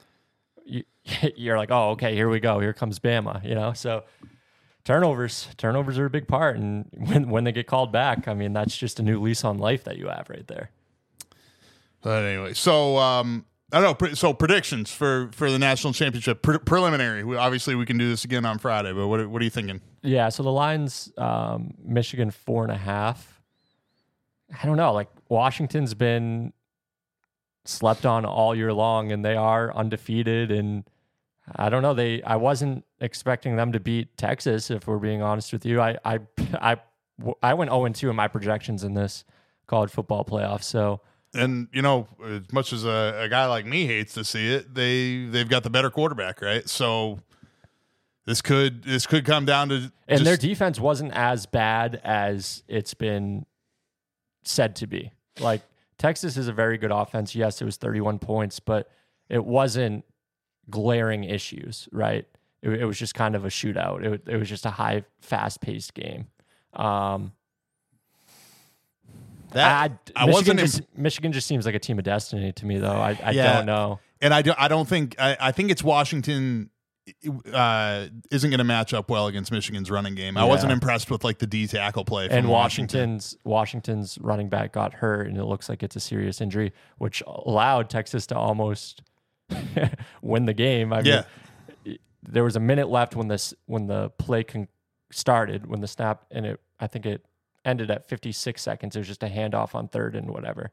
you, 0.64 0.84
you're 1.36 1.56
like, 1.58 1.70
oh, 1.72 1.90
okay, 1.90 2.14
here 2.14 2.28
we 2.28 2.38
go. 2.40 2.60
Here 2.60 2.72
comes 2.72 2.98
Bama. 3.00 3.44
You 3.44 3.54
know, 3.56 3.72
so 3.72 4.04
turnovers, 4.84 5.48
turnovers 5.56 5.98
are 5.98 6.06
a 6.06 6.10
big 6.10 6.28
part, 6.28 6.56
and 6.56 6.86
when 6.96 7.28
when 7.28 7.42
they 7.44 7.52
get 7.52 7.66
called 7.66 7.90
back, 7.92 8.28
I 8.28 8.34
mean, 8.34 8.52
that's 8.52 8.76
just 8.76 9.00
a 9.00 9.02
new 9.02 9.20
lease 9.20 9.44
on 9.44 9.58
life 9.58 9.82
that 9.84 9.96
you 9.98 10.06
have 10.08 10.28
right 10.30 10.46
there. 10.46 10.70
But 12.02 12.22
anyway, 12.24 12.52
so 12.54 12.98
um, 12.98 13.46
I 13.72 13.80
don't 13.80 14.00
know. 14.00 14.14
So 14.14 14.32
predictions 14.32 14.92
for 14.92 15.28
for 15.32 15.50
the 15.50 15.58
national 15.58 15.92
championship 15.92 16.42
pre- 16.42 16.58
preliminary. 16.58 17.24
We, 17.24 17.36
obviously, 17.36 17.74
we 17.74 17.84
can 17.84 17.98
do 17.98 18.08
this 18.08 18.24
again 18.24 18.44
on 18.46 18.58
Friday. 18.58 18.92
But 18.92 19.08
what 19.08 19.28
what 19.28 19.42
are 19.42 19.44
you 19.44 19.50
thinking? 19.50 19.80
Yeah, 20.02 20.28
so 20.28 20.42
the 20.44 20.52
line's 20.52 21.12
um, 21.18 21.74
Michigan 21.84 22.30
four 22.30 22.62
and 22.62 22.72
a 22.72 22.76
half. 22.76 23.42
I 24.62 24.66
don't 24.66 24.76
know. 24.76 24.92
Like 24.92 25.08
Washington's 25.28 25.94
been 25.94 26.52
slept 27.64 28.06
on 28.06 28.24
all 28.24 28.54
year 28.54 28.72
long, 28.72 29.10
and 29.10 29.24
they 29.24 29.34
are 29.34 29.74
undefeated. 29.74 30.52
And 30.52 30.84
I 31.56 31.68
don't 31.68 31.82
know. 31.82 31.94
They 31.94 32.22
I 32.22 32.36
wasn't 32.36 32.84
expecting 33.00 33.56
them 33.56 33.72
to 33.72 33.80
beat 33.80 34.16
Texas. 34.16 34.70
If 34.70 34.86
we're 34.86 34.98
being 34.98 35.22
honest 35.22 35.52
with 35.52 35.66
you, 35.66 35.80
I 35.80 35.98
I 36.04 36.20
I, 36.54 36.76
I 37.42 37.54
went 37.54 37.70
zero 37.70 37.84
and 37.84 37.94
two 37.96 38.10
in 38.10 38.16
my 38.16 38.28
projections 38.28 38.84
in 38.84 38.94
this 38.94 39.24
college 39.66 39.90
football 39.90 40.24
playoff. 40.24 40.62
So 40.62 41.00
And 41.36 41.68
you 41.72 41.82
know, 41.82 42.08
as 42.24 42.52
much 42.52 42.72
as 42.72 42.84
a, 42.84 43.20
a 43.24 43.28
guy 43.28 43.46
like 43.46 43.66
me 43.66 43.86
hates 43.86 44.14
to 44.14 44.24
see 44.24 44.52
it, 44.52 44.74
they 44.74 45.26
they've 45.26 45.48
got 45.48 45.62
the 45.62 45.70
better 45.70 45.90
quarterback, 45.90 46.40
right? 46.42 46.68
So 46.68 47.20
this 48.24 48.42
could 48.42 48.82
this 48.82 49.06
could 49.06 49.24
come 49.24 49.44
down 49.44 49.68
to 49.68 49.74
and 50.08 50.18
just- 50.18 50.24
their 50.24 50.36
defense 50.36 50.80
wasn't 50.80 51.12
as 51.14 51.46
bad 51.46 52.00
as 52.02 52.62
it's 52.68 52.94
been 52.94 53.46
said 54.44 54.76
to 54.76 54.86
be. 54.86 55.12
Like 55.40 55.62
Texas 55.98 56.36
is 56.36 56.48
a 56.48 56.52
very 56.52 56.78
good 56.78 56.90
offense. 56.92 57.34
Yes, 57.34 57.60
it 57.60 57.64
was 57.64 57.76
31 57.76 58.18
points, 58.18 58.60
but 58.60 58.90
it 59.28 59.44
wasn't 59.44 60.04
glaring 60.70 61.24
issues, 61.24 61.88
right? 61.92 62.26
It, 62.62 62.70
it 62.70 62.84
was 62.84 62.98
just 62.98 63.14
kind 63.14 63.34
of 63.34 63.44
a 63.44 63.48
shootout. 63.48 64.04
It, 64.04 64.22
it 64.26 64.36
was 64.36 64.48
just 64.48 64.66
a 64.66 64.70
high, 64.70 65.04
fast-paced 65.20 65.94
game. 65.94 66.26
Um, 66.72 67.32
that 69.52 69.90
I, 70.16 70.22
I 70.22 70.26
Michigan, 70.26 70.56
wasn't 70.56 70.58
just, 70.60 70.82
Michigan 70.96 71.32
just 71.32 71.46
seems 71.46 71.66
like 71.66 71.74
a 71.74 71.78
team 71.78 71.98
of 71.98 72.04
destiny 72.04 72.52
to 72.52 72.66
me, 72.66 72.78
though. 72.78 72.90
I, 72.92 73.18
I 73.22 73.30
Yeah. 73.32 73.54
don't 73.54 73.66
know. 73.66 74.00
and 74.20 74.32
I, 74.34 74.42
do, 74.42 74.52
I 74.58 74.68
don't 74.68 74.88
think 74.88 75.14
I, 75.18 75.36
I 75.40 75.52
think 75.52 75.70
it's 75.70 75.82
Washington 75.84 76.70
uh, 77.52 78.06
isn't 78.32 78.50
going 78.50 78.58
to 78.58 78.64
match 78.64 78.92
up 78.92 79.08
well 79.08 79.28
against 79.28 79.52
Michigan's 79.52 79.90
running 79.90 80.14
game. 80.16 80.36
I 80.36 80.42
Yeah. 80.42 80.48
wasn't 80.48 80.72
impressed 80.72 81.10
with 81.10 81.22
like 81.22 81.38
the 81.38 81.46
D 81.46 81.66
tackle 81.66 82.04
play. 82.04 82.28
And 82.30 82.48
Washington. 82.48 83.10
Washington's 83.10 83.36
Washington's 83.44 84.18
running 84.20 84.48
back 84.48 84.72
got 84.72 84.94
hurt, 84.94 85.28
and 85.28 85.36
it 85.36 85.44
looks 85.44 85.68
like 85.68 85.82
it's 85.82 85.94
a 85.96 86.00
serious 86.00 86.40
injury, 86.40 86.72
which 86.98 87.22
allowed 87.26 87.88
Texas 87.90 88.26
to 88.28 88.36
almost 88.36 89.02
win 90.22 90.46
the 90.46 90.54
game. 90.54 90.92
I 90.92 91.00
Yeah. 91.00 91.22
mean, 91.84 91.98
there 92.28 92.42
was 92.42 92.56
a 92.56 92.60
minute 92.60 92.88
left 92.88 93.14
when 93.14 93.28
this 93.28 93.54
when 93.66 93.86
the 93.86 94.10
play 94.18 94.42
con- 94.42 94.66
started, 95.12 95.66
when 95.66 95.80
the 95.80 95.86
snap, 95.88 96.24
and 96.32 96.44
it 96.44 96.60
I 96.80 96.88
think 96.88 97.06
it 97.06 97.24
ended 97.66 97.90
at 97.90 98.08
56 98.08 98.62
seconds. 98.62 98.96
It 98.96 99.00
was 99.00 99.08
just 99.08 99.22
a 99.22 99.28
handoff 99.28 99.74
on 99.74 99.88
third 99.88 100.16
and 100.16 100.30
whatever, 100.30 100.70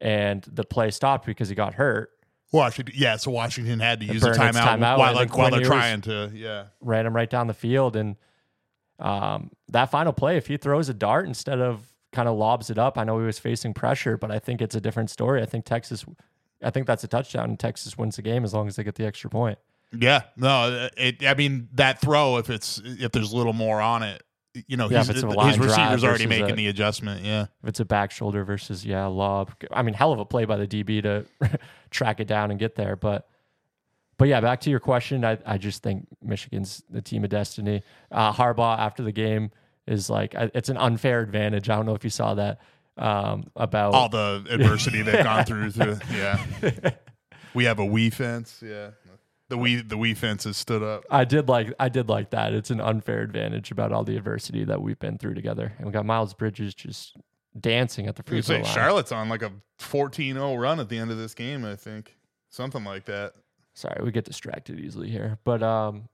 and 0.00 0.42
the 0.42 0.64
play 0.64 0.90
stopped 0.90 1.26
because 1.26 1.48
he 1.48 1.54
got 1.54 1.74
hurt. 1.74 2.10
Washington, 2.52 2.94
yeah. 2.96 3.16
So 3.16 3.30
Washington 3.30 3.80
had 3.80 4.00
to 4.00 4.06
use 4.06 4.24
a 4.24 4.30
timeout, 4.30 4.52
timeout, 4.52 4.98
while, 4.98 5.14
like, 5.14 5.36
while 5.36 5.50
they're 5.50 5.60
trying 5.60 6.00
to, 6.02 6.30
yeah. 6.34 6.64
ran 6.80 7.06
him 7.06 7.14
right 7.14 7.30
down 7.30 7.46
the 7.46 7.54
field. 7.54 7.96
And 7.96 8.16
um, 8.98 9.50
that 9.68 9.90
final 9.90 10.12
play, 10.12 10.36
if 10.36 10.48
he 10.48 10.56
throws 10.56 10.88
a 10.88 10.94
dart 10.94 11.26
instead 11.26 11.60
of 11.60 11.86
kind 12.12 12.28
of 12.28 12.36
lobs 12.36 12.70
it 12.70 12.78
up, 12.78 12.98
I 12.98 13.04
know 13.04 13.18
he 13.18 13.26
was 13.26 13.38
facing 13.38 13.72
pressure, 13.72 14.16
but 14.16 14.30
I 14.30 14.38
think 14.38 14.60
it's 14.60 14.74
a 14.74 14.80
different 14.80 15.10
story. 15.10 15.42
I 15.42 15.46
think 15.46 15.64
Texas, 15.64 16.04
I 16.62 16.70
think 16.70 16.86
that's 16.86 17.04
a 17.04 17.08
touchdown, 17.08 17.50
and 17.50 17.58
Texas 17.58 17.96
wins 17.96 18.16
the 18.16 18.22
game 18.22 18.44
as 18.44 18.52
long 18.52 18.66
as 18.66 18.76
they 18.76 18.82
get 18.82 18.96
the 18.96 19.06
extra 19.06 19.30
point. 19.30 19.58
Yeah, 19.92 20.22
no, 20.36 20.88
it. 20.96 21.24
I 21.26 21.34
mean, 21.34 21.68
that 21.74 22.00
throw 22.00 22.36
if 22.36 22.48
it's 22.48 22.80
if 22.84 23.10
there's 23.10 23.32
a 23.32 23.36
little 23.36 23.52
more 23.52 23.80
on 23.80 24.04
it, 24.04 24.22
you 24.66 24.76
know, 24.76 24.88
Yeah, 24.90 24.98
he's, 24.98 25.10
if 25.10 25.16
it's 25.16 25.24
a 25.24 25.44
his 25.46 25.58
receiver's 25.58 26.02
already 26.04 26.26
making 26.26 26.50
a- 26.52 26.56
the 26.56 26.66
adjustment. 26.68 27.24
Yeah, 27.24 27.42
If 27.62 27.68
it's 27.68 27.80
a 27.80 27.84
back 27.84 28.10
shoulder 28.10 28.44
versus 28.44 28.84
yeah 28.84 29.06
lob, 29.06 29.52
I 29.70 29.82
mean 29.82 29.94
hell 29.94 30.12
of 30.12 30.18
a 30.18 30.24
play 30.24 30.44
by 30.44 30.56
the 30.56 30.66
DB 30.66 31.02
to 31.02 31.26
track 31.90 32.20
it 32.20 32.26
down 32.26 32.50
and 32.50 32.58
get 32.58 32.74
there, 32.74 32.96
but 32.96 33.28
but 34.18 34.28
yeah, 34.28 34.40
back 34.40 34.60
to 34.62 34.70
your 34.70 34.80
question. 34.80 35.24
I, 35.24 35.38
I 35.46 35.56
just 35.56 35.82
think 35.82 36.06
Michigan's 36.22 36.82
the 36.90 37.00
team 37.00 37.24
of 37.24 37.30
destiny. 37.30 37.82
Uh, 38.10 38.32
Harbaugh 38.32 38.78
after 38.78 39.02
the 39.02 39.12
game 39.12 39.50
is 39.86 40.10
like 40.10 40.34
it's 40.34 40.68
an 40.68 40.76
unfair 40.76 41.20
advantage. 41.20 41.70
I 41.70 41.76
don't 41.76 41.86
know 41.86 41.94
if 41.94 42.04
you 42.04 42.10
saw 42.10 42.34
that 42.34 42.60
um, 42.98 43.44
about 43.56 43.94
All 43.94 44.08
the 44.10 44.44
adversity 44.50 45.00
they've 45.02 45.24
gone 45.24 45.44
through. 45.46 45.70
through 45.70 45.98
yeah. 46.12 46.44
We 47.54 47.64
have 47.64 47.80
a 47.80 47.84
Wii 47.84 48.12
fence. 48.12 48.62
Yeah. 48.64 48.90
The 49.50 49.58
Wii 49.58 49.88
the 49.88 49.96
Wii 49.96 50.16
fence 50.16 50.44
has 50.44 50.56
stood 50.56 50.80
up. 50.82 51.04
I 51.10 51.24
did 51.24 51.48
like 51.48 51.74
I 51.80 51.88
did 51.88 52.08
like 52.08 52.30
that. 52.30 52.54
It's 52.54 52.70
an 52.70 52.80
unfair 52.80 53.20
advantage 53.20 53.72
about 53.72 53.90
all 53.92 54.04
the 54.04 54.16
adversity 54.16 54.62
that 54.64 54.80
we've 54.80 54.98
been 54.98 55.18
through 55.18 55.34
together. 55.34 55.72
And 55.76 55.86
we 55.86 55.92
got 55.92 56.06
Miles 56.06 56.34
Bridges 56.34 56.72
just 56.72 57.16
dancing 57.58 58.06
at 58.06 58.14
the 58.14 58.22
free 58.22 58.36
You 58.36 58.42
throw 58.44 58.56
line. 58.56 58.64
Charlotte's 58.64 59.10
on 59.10 59.28
like 59.28 59.42
a 59.42 59.50
14-0 59.80 60.56
run 60.60 60.78
at 60.78 60.88
the 60.88 60.98
end 60.98 61.10
of 61.10 61.18
this 61.18 61.34
game, 61.34 61.64
I 61.64 61.74
think. 61.74 62.16
Something 62.48 62.84
like 62.84 63.06
that. 63.06 63.32
Sorry, 63.74 64.00
we 64.04 64.12
get 64.12 64.24
distracted 64.24 64.78
easily 64.78 65.10
here. 65.10 65.38
But 65.42 65.64
um 65.64 66.08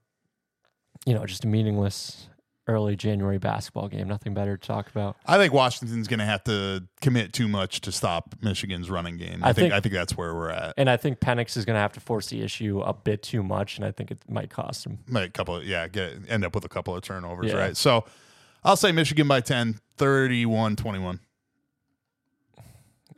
you 1.05 1.13
know, 1.13 1.23
just 1.27 1.45
a 1.45 1.47
meaningless 1.47 2.29
early 2.67 2.95
January 2.95 3.37
basketball 3.37 3.87
game. 3.87 4.07
Nothing 4.07 4.33
better 4.33 4.57
to 4.57 4.67
talk 4.67 4.89
about. 4.89 5.15
I 5.25 5.37
think 5.37 5.53
Washington's 5.53 6.07
going 6.07 6.19
to 6.19 6.25
have 6.25 6.43
to 6.45 6.83
commit 7.01 7.31
too 7.33 7.47
much 7.47 7.81
to 7.81 7.91
stop 7.91 8.35
Michigan's 8.41 8.89
running 8.89 9.17
game. 9.17 9.43
I, 9.43 9.49
I 9.49 9.53
think, 9.53 9.65
think- 9.65 9.73
I 9.73 9.79
think 9.79 9.93
that's 9.93 10.17
where 10.17 10.35
we're 10.35 10.49
at. 10.49 10.73
And 10.77 10.89
I 10.89 10.97
think 10.97 11.19
Penix 11.19 11.55
is 11.57 11.65
going 11.65 11.75
to 11.75 11.79
have 11.79 11.93
to 11.93 11.99
force 11.99 12.27
the 12.27 12.41
issue 12.41 12.81
a 12.81 12.93
bit 12.93 13.23
too 13.23 13.41
much, 13.43 13.77
and 13.77 13.85
I 13.85 13.91
think 13.91 14.11
it 14.11 14.19
might 14.29 14.49
cost 14.49 14.85
him. 14.85 14.99
Might 15.07 15.33
couple 15.33 15.63
yeah, 15.63 15.87
get 15.87 16.17
end 16.27 16.43
up 16.45 16.53
with 16.55 16.65
a 16.65 16.69
couple 16.69 16.95
of 16.95 17.01
turnovers, 17.03 17.51
Yeah. 17.51 17.57
right? 17.57 17.77
So 17.77 18.03
I'll 18.63 18.75
say 18.75 18.91
Michigan 18.91 19.27
by 19.27 19.39
10, 19.41 19.79
31-21. 19.97 21.19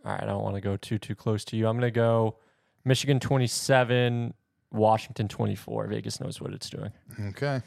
All 0.05 0.12
right, 0.13 0.23
I 0.23 0.25
don't 0.25 0.43
want 0.43 0.55
to 0.55 0.62
go 0.62 0.77
too 0.77 0.97
too 0.97 1.15
close 1.15 1.43
to 1.45 1.57
you. 1.57 1.67
I'm 1.67 1.77
going 1.77 1.91
to 1.91 1.95
go 1.95 2.38
Michigan 2.85 3.19
27, 3.19 4.33
Washington 4.71 5.27
24. 5.27 5.88
Vegas 5.88 6.19
knows 6.21 6.39
what 6.39 6.53
it's 6.53 6.69
doing. 6.69 6.91
Okay. 7.29 7.62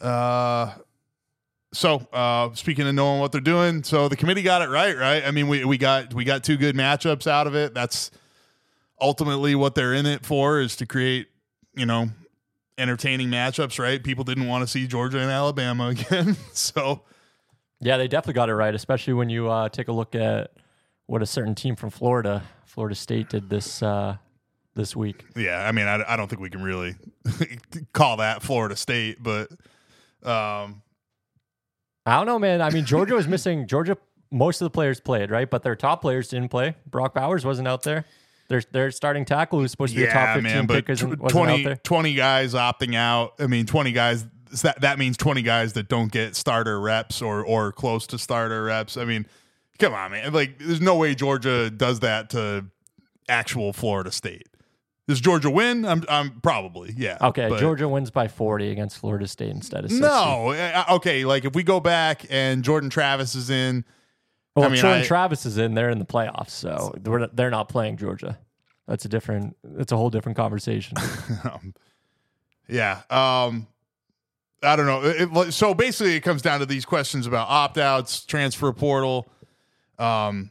Uh 0.00 0.72
so 1.72 2.06
uh 2.12 2.54
speaking 2.54 2.86
of 2.86 2.94
knowing 2.94 3.20
what 3.20 3.32
they're 3.32 3.40
doing, 3.40 3.82
so 3.82 4.08
the 4.08 4.16
committee 4.16 4.42
got 4.42 4.62
it 4.62 4.68
right, 4.68 4.96
right? 4.96 5.24
I 5.24 5.30
mean 5.30 5.48
we 5.48 5.64
we 5.64 5.78
got 5.78 6.14
we 6.14 6.24
got 6.24 6.44
two 6.44 6.56
good 6.56 6.74
matchups 6.76 7.26
out 7.26 7.46
of 7.46 7.54
it. 7.54 7.74
That's 7.74 8.10
ultimately 9.00 9.54
what 9.54 9.74
they're 9.74 9.94
in 9.94 10.06
it 10.06 10.24
for 10.24 10.60
is 10.60 10.76
to 10.76 10.86
create, 10.86 11.28
you 11.74 11.86
know, 11.86 12.08
entertaining 12.78 13.28
matchups, 13.28 13.78
right? 13.78 14.02
People 14.02 14.24
didn't 14.24 14.46
want 14.46 14.62
to 14.62 14.66
see 14.66 14.86
Georgia 14.86 15.18
and 15.18 15.30
Alabama 15.30 15.88
again. 15.88 16.36
so 16.52 17.02
Yeah, 17.80 17.96
they 17.96 18.08
definitely 18.08 18.34
got 18.34 18.48
it 18.48 18.54
right, 18.54 18.74
especially 18.74 19.14
when 19.14 19.28
you 19.28 19.50
uh, 19.50 19.68
take 19.68 19.88
a 19.88 19.92
look 19.92 20.14
at 20.14 20.52
what 21.06 21.22
a 21.22 21.26
certain 21.26 21.54
team 21.54 21.76
from 21.76 21.90
Florida, 21.90 22.42
Florida 22.64 22.94
State, 22.94 23.28
did 23.28 23.48
this 23.50 23.82
uh, 23.82 24.16
this 24.74 24.94
week. 24.96 25.24
yeah, 25.36 25.66
I 25.66 25.72
mean 25.72 25.86
I, 25.86 26.02
I 26.06 26.16
don't 26.16 26.28
think 26.28 26.40
we 26.40 26.50
can 26.50 26.62
really 26.62 26.96
call 27.92 28.18
that 28.18 28.42
Florida 28.42 28.76
State, 28.76 29.22
but 29.22 29.50
um 30.26 30.82
I 32.06 32.16
don't 32.16 32.26
know, 32.26 32.38
man. 32.38 32.62
I 32.62 32.70
mean, 32.70 32.84
Georgia 32.84 33.14
was 33.14 33.26
missing. 33.26 33.66
Georgia, 33.66 33.98
most 34.30 34.60
of 34.60 34.66
the 34.66 34.70
players 34.70 35.00
played, 35.00 35.30
right? 35.30 35.50
But 35.50 35.64
their 35.64 35.74
top 35.74 36.00
players 36.00 36.28
didn't 36.28 36.50
play. 36.50 36.76
Brock 36.88 37.14
Bowers 37.14 37.44
wasn't 37.44 37.66
out 37.66 37.82
there. 37.82 38.04
Their 38.48 38.62
their 38.70 38.90
starting 38.92 39.24
tackle, 39.24 39.58
who's 39.58 39.72
supposed 39.72 39.92
to 39.94 39.98
be 39.98 40.04
a 40.04 40.12
top 40.12 40.40
15 40.40 40.68
pick, 40.68 40.88
isn't, 40.88 41.18
wasn't 41.18 41.30
20, 41.30 41.52
out 41.52 41.64
there. 41.64 41.76
20 41.76 42.14
guys 42.14 42.54
opting 42.54 42.94
out. 42.94 43.34
I 43.40 43.48
mean, 43.48 43.66
20 43.66 43.90
guys, 43.90 44.24
that, 44.62 44.80
that 44.82 45.00
means 45.00 45.16
20 45.16 45.42
guys 45.42 45.72
that 45.72 45.88
don't 45.88 46.12
get 46.12 46.36
starter 46.36 46.80
reps 46.80 47.20
or, 47.20 47.44
or 47.44 47.72
close 47.72 48.06
to 48.08 48.18
starter 48.18 48.62
reps. 48.62 48.96
I 48.96 49.04
mean, 49.04 49.26
come 49.80 49.94
on, 49.94 50.12
man. 50.12 50.32
Like, 50.32 50.60
there's 50.60 50.80
no 50.80 50.94
way 50.94 51.16
Georgia 51.16 51.70
does 51.70 52.00
that 52.00 52.30
to 52.30 52.66
actual 53.28 53.72
Florida 53.72 54.12
State. 54.12 54.46
Does 55.08 55.20
Georgia 55.20 55.50
win? 55.50 55.84
I'm, 55.84 56.02
I'm 56.08 56.40
probably, 56.40 56.92
yeah. 56.96 57.16
Okay, 57.20 57.48
but- 57.48 57.60
Georgia 57.60 57.88
wins 57.88 58.10
by 58.10 58.26
40 58.28 58.70
against 58.70 58.98
Florida 58.98 59.28
State 59.28 59.50
instead 59.50 59.84
of 59.84 59.90
60. 59.90 60.04
No. 60.06 60.50
uh, 60.50 60.84
Okay. 60.90 61.24
Like, 61.24 61.44
if 61.44 61.54
we 61.54 61.62
go 61.62 61.78
back 61.78 62.26
and 62.28 62.64
Jordan 62.64 62.90
Travis 62.90 63.34
is 63.36 63.48
in, 63.48 63.84
Well, 64.56 64.64
I 64.64 64.68
mean, 64.68 64.80
Jordan 64.80 65.02
I- 65.02 65.06
Travis 65.06 65.46
is 65.46 65.58
in, 65.58 65.74
they're 65.74 65.90
in 65.90 65.98
the 66.00 66.04
playoffs, 66.04 66.50
so 66.50 66.92
they're 67.00 67.18
not- 67.20 67.36
they're 67.36 67.50
not 67.50 67.68
playing 67.68 67.98
Georgia. 67.98 68.38
That's 68.88 69.04
a 69.04 69.08
different. 69.08 69.56
It's 69.78 69.92
a 69.92 69.96
whole 69.96 70.10
different 70.10 70.36
conversation. 70.36 70.96
Um, 71.44 71.74
yeah. 72.68 73.02
Um, 73.10 73.68
I 74.62 74.74
don't 74.74 74.86
know. 74.86 75.02
It- 75.04 75.52
so 75.52 75.72
basically, 75.74 76.14
it 76.16 76.20
comes 76.22 76.42
down 76.42 76.58
to 76.60 76.66
these 76.66 76.84
questions 76.84 77.26
about 77.28 77.48
opt 77.48 77.78
outs, 77.78 78.24
transfer 78.24 78.72
portal. 78.72 79.28
Um, 80.00 80.50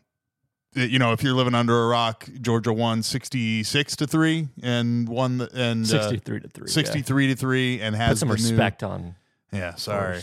you 0.75 0.99
know, 0.99 1.13
if 1.13 1.23
you're 1.23 1.33
living 1.33 1.55
under 1.55 1.83
a 1.83 1.87
rock, 1.87 2.27
Georgia 2.41 2.73
won 2.73 3.01
66 3.03 3.95
to 3.95 4.07
three 4.07 4.49
and 4.61 5.07
won 5.07 5.37
the, 5.39 5.49
and 5.53 5.85
uh, 5.85 5.87
63 5.87 6.39
to 6.41 6.47
three. 6.49 6.67
yeah. 6.83 7.01
to 7.01 7.35
three 7.35 7.81
and 7.81 7.95
has 7.95 8.09
Put 8.09 8.17
some 8.19 8.29
the 8.29 8.35
new- 8.35 8.41
respect 8.49 8.83
on. 8.83 9.15
yeah, 9.51 9.75
sorry. 9.75 10.21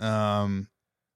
Um, 0.00 0.68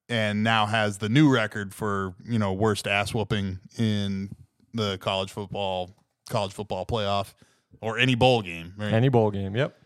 and 0.09 0.45
now 0.45 0.67
has 0.67 0.99
the 0.99 1.09
new 1.09 1.29
record 1.33 1.75
for 1.75 2.15
you 2.25 2.39
know 2.39 2.53
worst 2.53 2.87
ass 2.87 3.13
whooping 3.13 3.59
in 3.77 4.31
the 4.73 4.99
college 4.99 5.33
football 5.33 5.91
college 6.29 6.53
football 6.53 6.87
playoff 6.87 7.35
or 7.81 7.99
any 7.99 8.15
bowl 8.15 8.43
game. 8.43 8.75
Right? 8.77 8.93
Any 8.93 9.09
bowl 9.09 9.31
game. 9.33 9.57
Yep. 9.57 9.77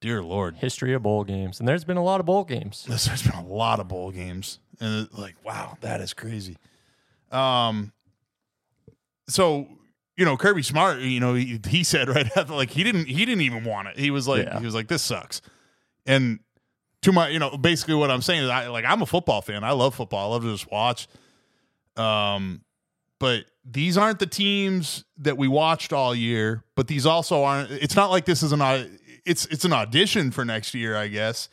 Dear 0.00 0.22
Lord. 0.22 0.56
History 0.56 0.92
of 0.94 1.02
bowl 1.02 1.24
games, 1.24 1.58
and 1.60 1.68
there's 1.68 1.84
been 1.84 1.96
a 1.96 2.02
lot 2.02 2.20
of 2.20 2.26
bowl 2.26 2.44
games. 2.44 2.84
There's 2.88 3.22
been 3.22 3.32
a 3.34 3.46
lot 3.46 3.80
of 3.80 3.88
bowl 3.88 4.10
games, 4.10 4.58
and 4.80 5.08
like, 5.16 5.36
wow, 5.44 5.78
that 5.80 6.00
is 6.00 6.12
crazy. 6.12 6.56
Um, 7.32 7.92
so 9.28 9.68
you 10.16 10.24
know, 10.24 10.36
Kirby 10.36 10.62
Smart, 10.62 11.00
you 11.00 11.20
know, 11.20 11.34
he, 11.34 11.60
he 11.68 11.84
said 11.84 12.08
right 12.08 12.26
after, 12.36 12.54
like, 12.54 12.70
he 12.70 12.82
didn't, 12.82 13.04
he 13.04 13.26
didn't 13.26 13.42
even 13.42 13.64
want 13.64 13.88
it. 13.88 13.98
He 13.98 14.10
was 14.10 14.26
like, 14.26 14.44
Yeah. 14.46 14.58
he 14.58 14.64
was 14.64 14.74
like, 14.74 14.88
this 14.88 15.02
sucks. 15.02 15.42
And 16.06 16.40
to 17.02 17.12
my, 17.12 17.28
you 17.28 17.38
know, 17.38 17.56
basically 17.58 17.96
what 17.96 18.10
I'm 18.10 18.22
saying 18.22 18.44
is, 18.44 18.48
I 18.48 18.68
like, 18.68 18.86
I'm 18.86 19.02
a 19.02 19.06
football 19.06 19.42
fan. 19.42 19.62
I 19.62 19.72
love 19.72 19.94
football. 19.94 20.30
I 20.30 20.34
love 20.34 20.42
to 20.44 20.52
just 20.52 20.70
watch. 20.70 21.06
Um, 21.96 22.62
but 23.18 23.44
these 23.64 23.98
aren't 23.98 24.18
the 24.18 24.26
teams 24.26 25.04
that 25.18 25.36
we 25.36 25.48
watched 25.48 25.92
all 25.92 26.14
year. 26.14 26.64
But 26.76 26.88
these 26.88 27.04
also 27.06 27.44
aren't. 27.44 27.70
It's 27.70 27.96
not 27.96 28.10
like 28.10 28.24
this 28.24 28.42
is 28.42 28.52
an. 28.52 28.98
It's 29.24 29.46
it's 29.46 29.64
an 29.64 29.72
audition 29.72 30.30
for 30.30 30.44
next 30.44 30.74
year, 30.74 30.96
I 30.96 31.08
guess. 31.08 31.48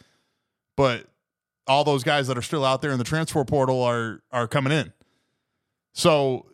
But 0.75 1.05
all 1.67 1.83
those 1.83 2.03
guys 2.03 2.27
that 2.27 2.37
are 2.37 2.41
still 2.41 2.65
out 2.65 2.81
there 2.81 2.91
in 2.91 2.97
the 2.97 3.03
transfer 3.05 3.43
portal 3.45 3.81
are 3.81 4.21
are 4.31 4.47
coming 4.47 4.73
in. 4.73 4.91
So 5.93 6.47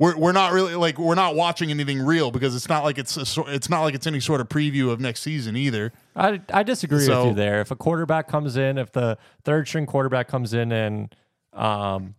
we're 0.00 0.16
we're 0.16 0.32
not 0.32 0.52
really 0.52 0.74
like 0.74 0.98
we're 0.98 1.14
not 1.14 1.36
watching 1.36 1.70
anything 1.70 2.00
real 2.02 2.30
because 2.32 2.56
it's 2.56 2.68
not 2.68 2.82
like 2.82 2.98
it's 2.98 3.16
a, 3.16 3.42
it's 3.48 3.68
not 3.68 3.82
like 3.82 3.94
it's 3.94 4.06
any 4.06 4.18
sort 4.18 4.40
of 4.40 4.48
preview 4.48 4.90
of 4.90 4.98
next 4.98 5.20
season 5.20 5.54
either. 5.56 5.92
I, 6.16 6.40
I 6.52 6.62
disagree 6.64 7.04
So- 7.04 7.18
with 7.20 7.28
you 7.28 7.34
there. 7.36 7.60
If 7.60 7.70
a 7.70 7.76
quarterback 7.76 8.26
comes 8.26 8.56
in, 8.56 8.78
if 8.78 8.90
the 8.90 9.18
third 9.44 9.68
string 9.68 9.86
quarterback 9.86 10.26
comes 10.26 10.54
in 10.54 10.72
and 10.72 11.14
um, 11.52 12.14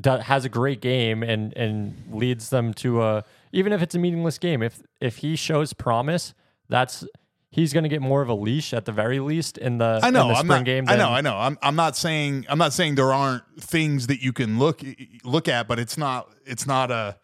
do, 0.00 0.10
has 0.12 0.44
a 0.44 0.48
great 0.48 0.80
game 0.80 1.22
and 1.22 1.56
and 1.56 1.94
leads 2.10 2.48
them 2.50 2.72
to 2.74 3.02
a 3.02 3.24
even 3.52 3.72
if 3.72 3.82
it's 3.82 3.94
a 3.94 3.98
meaningless 3.98 4.38
game, 4.38 4.62
if 4.62 4.80
if 5.00 5.18
he 5.18 5.36
shows 5.36 5.72
promise, 5.74 6.32
that's 6.68 7.04
he's 7.50 7.72
going 7.72 7.82
to 7.82 7.88
get 7.88 8.00
more 8.00 8.22
of 8.22 8.28
a 8.28 8.34
leash 8.34 8.72
at 8.72 8.84
the 8.84 8.92
very 8.92 9.20
least 9.20 9.58
in 9.58 9.78
the 9.78 10.00
I 10.02 10.10
know. 10.10 10.22
in 10.22 10.28
the 10.28 10.34
I'm 10.34 10.44
spring 10.46 10.58
not, 10.60 10.64
game. 10.64 10.84
I 10.88 10.96
know. 10.96 11.10
I 11.10 11.20
know. 11.20 11.36
I'm. 11.36 11.58
I'm 11.62 11.76
not 11.76 11.96
saying. 11.96 12.46
I'm 12.48 12.58
not 12.58 12.72
saying 12.72 12.94
there 12.94 13.12
aren't 13.12 13.42
things 13.60 14.06
that 14.08 14.22
you 14.22 14.32
can 14.32 14.58
look 14.58 14.82
look 15.24 15.48
at, 15.48 15.68
but 15.68 15.78
it's 15.78 15.96
not. 15.98 16.28
It's 16.46 16.66
not 16.66 16.90
a. 16.90 17.16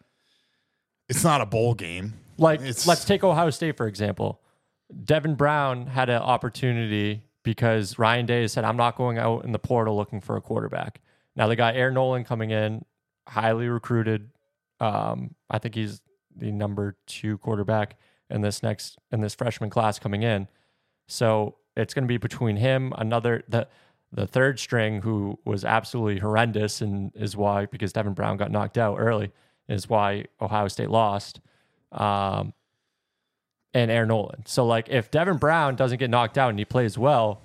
It's 1.09 1.23
not 1.23 1.39
a 1.41 1.45
bowl 1.45 1.73
game. 1.73 2.13
Like, 2.37 2.59
It's- 2.59 2.85
let's 2.85 3.05
take 3.05 3.23
Ohio 3.23 3.49
State, 3.49 3.77
for 3.77 3.87
example. 3.87 4.41
Devin 5.05 5.35
Brown 5.35 5.87
had 5.87 6.09
an 6.09 6.21
opportunity 6.21 7.23
because 7.43 7.97
Ryan 7.97 8.25
Day 8.25 8.45
said, 8.47 8.63
I'm 8.65 8.75
not 8.77 8.95
going 8.97 9.17
out 9.17 9.45
in 9.45 9.53
the 9.53 9.59
portal 9.59 9.95
looking 9.95 10.19
for 10.21 10.35
a 10.35 10.41
quarterback. 10.41 10.99
Now, 11.35 11.47
they 11.47 11.55
got 11.55 11.75
Air 11.75 11.91
Noland 11.91 12.25
coming 12.25 12.51
in, 12.51 12.83
highly 13.27 13.69
recruited. 13.69 14.29
Um, 14.81 15.33
I 15.49 15.59
think 15.59 15.75
he's 15.75 16.01
the 16.35 16.51
number 16.51 16.97
two 17.07 17.37
quarterback 17.39 17.97
in 18.29 18.41
this 18.41 18.61
next, 18.63 18.97
in 19.11 19.21
this 19.21 19.35
freshman 19.35 19.69
class 19.69 19.99
coming 19.99 20.23
in. 20.23 20.47
So 21.07 21.55
it's 21.75 21.93
going 21.93 22.03
to 22.03 22.07
be 22.07 22.17
between 22.17 22.57
him, 22.57 22.93
another, 22.97 23.43
the, 23.47 23.67
the 24.11 24.27
third 24.27 24.59
string 24.59 25.01
who 25.01 25.37
was 25.45 25.63
absolutely 25.63 26.19
horrendous 26.19 26.81
and 26.81 27.11
is 27.15 27.35
why, 27.35 27.65
because 27.65 27.93
Devin 27.93 28.13
Brown 28.13 28.37
got 28.37 28.51
knocked 28.51 28.77
out 28.77 28.97
early, 28.97 29.31
is 29.67 29.89
why 29.89 30.25
Ohio 30.41 30.67
State 30.67 30.89
lost 30.89 31.39
um, 31.91 32.53
and 33.73 33.91
Air 33.91 34.05
Noland. 34.05 34.47
So 34.47 34.65
like 34.65 34.89
if 34.89 35.11
Devin 35.11 35.37
Brown 35.37 35.75
doesn't 35.75 35.97
get 35.97 36.09
knocked 36.09 36.37
out 36.37 36.49
and 36.49 36.59
he 36.59 36.65
plays 36.65 36.97
well, 36.97 37.41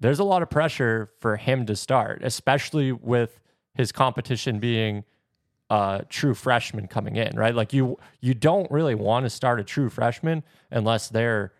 there's 0.00 0.18
a 0.18 0.24
lot 0.24 0.42
of 0.42 0.50
pressure 0.50 1.10
for 1.20 1.36
him 1.36 1.66
to 1.66 1.76
start, 1.76 2.22
especially 2.22 2.92
with 2.92 3.40
his 3.74 3.90
competition 3.90 4.58
being 4.58 5.04
a 5.70 6.04
true 6.08 6.34
freshman 6.34 6.86
coming 6.86 7.16
in, 7.16 7.36
right? 7.36 7.54
Like 7.54 7.72
you 7.72 7.98
you 8.20 8.34
don't 8.34 8.70
really 8.70 8.94
want 8.94 9.24
to 9.26 9.30
start 9.30 9.60
a 9.60 9.64
true 9.64 9.88
freshman 9.88 10.42
unless 10.70 11.08
they're 11.08 11.52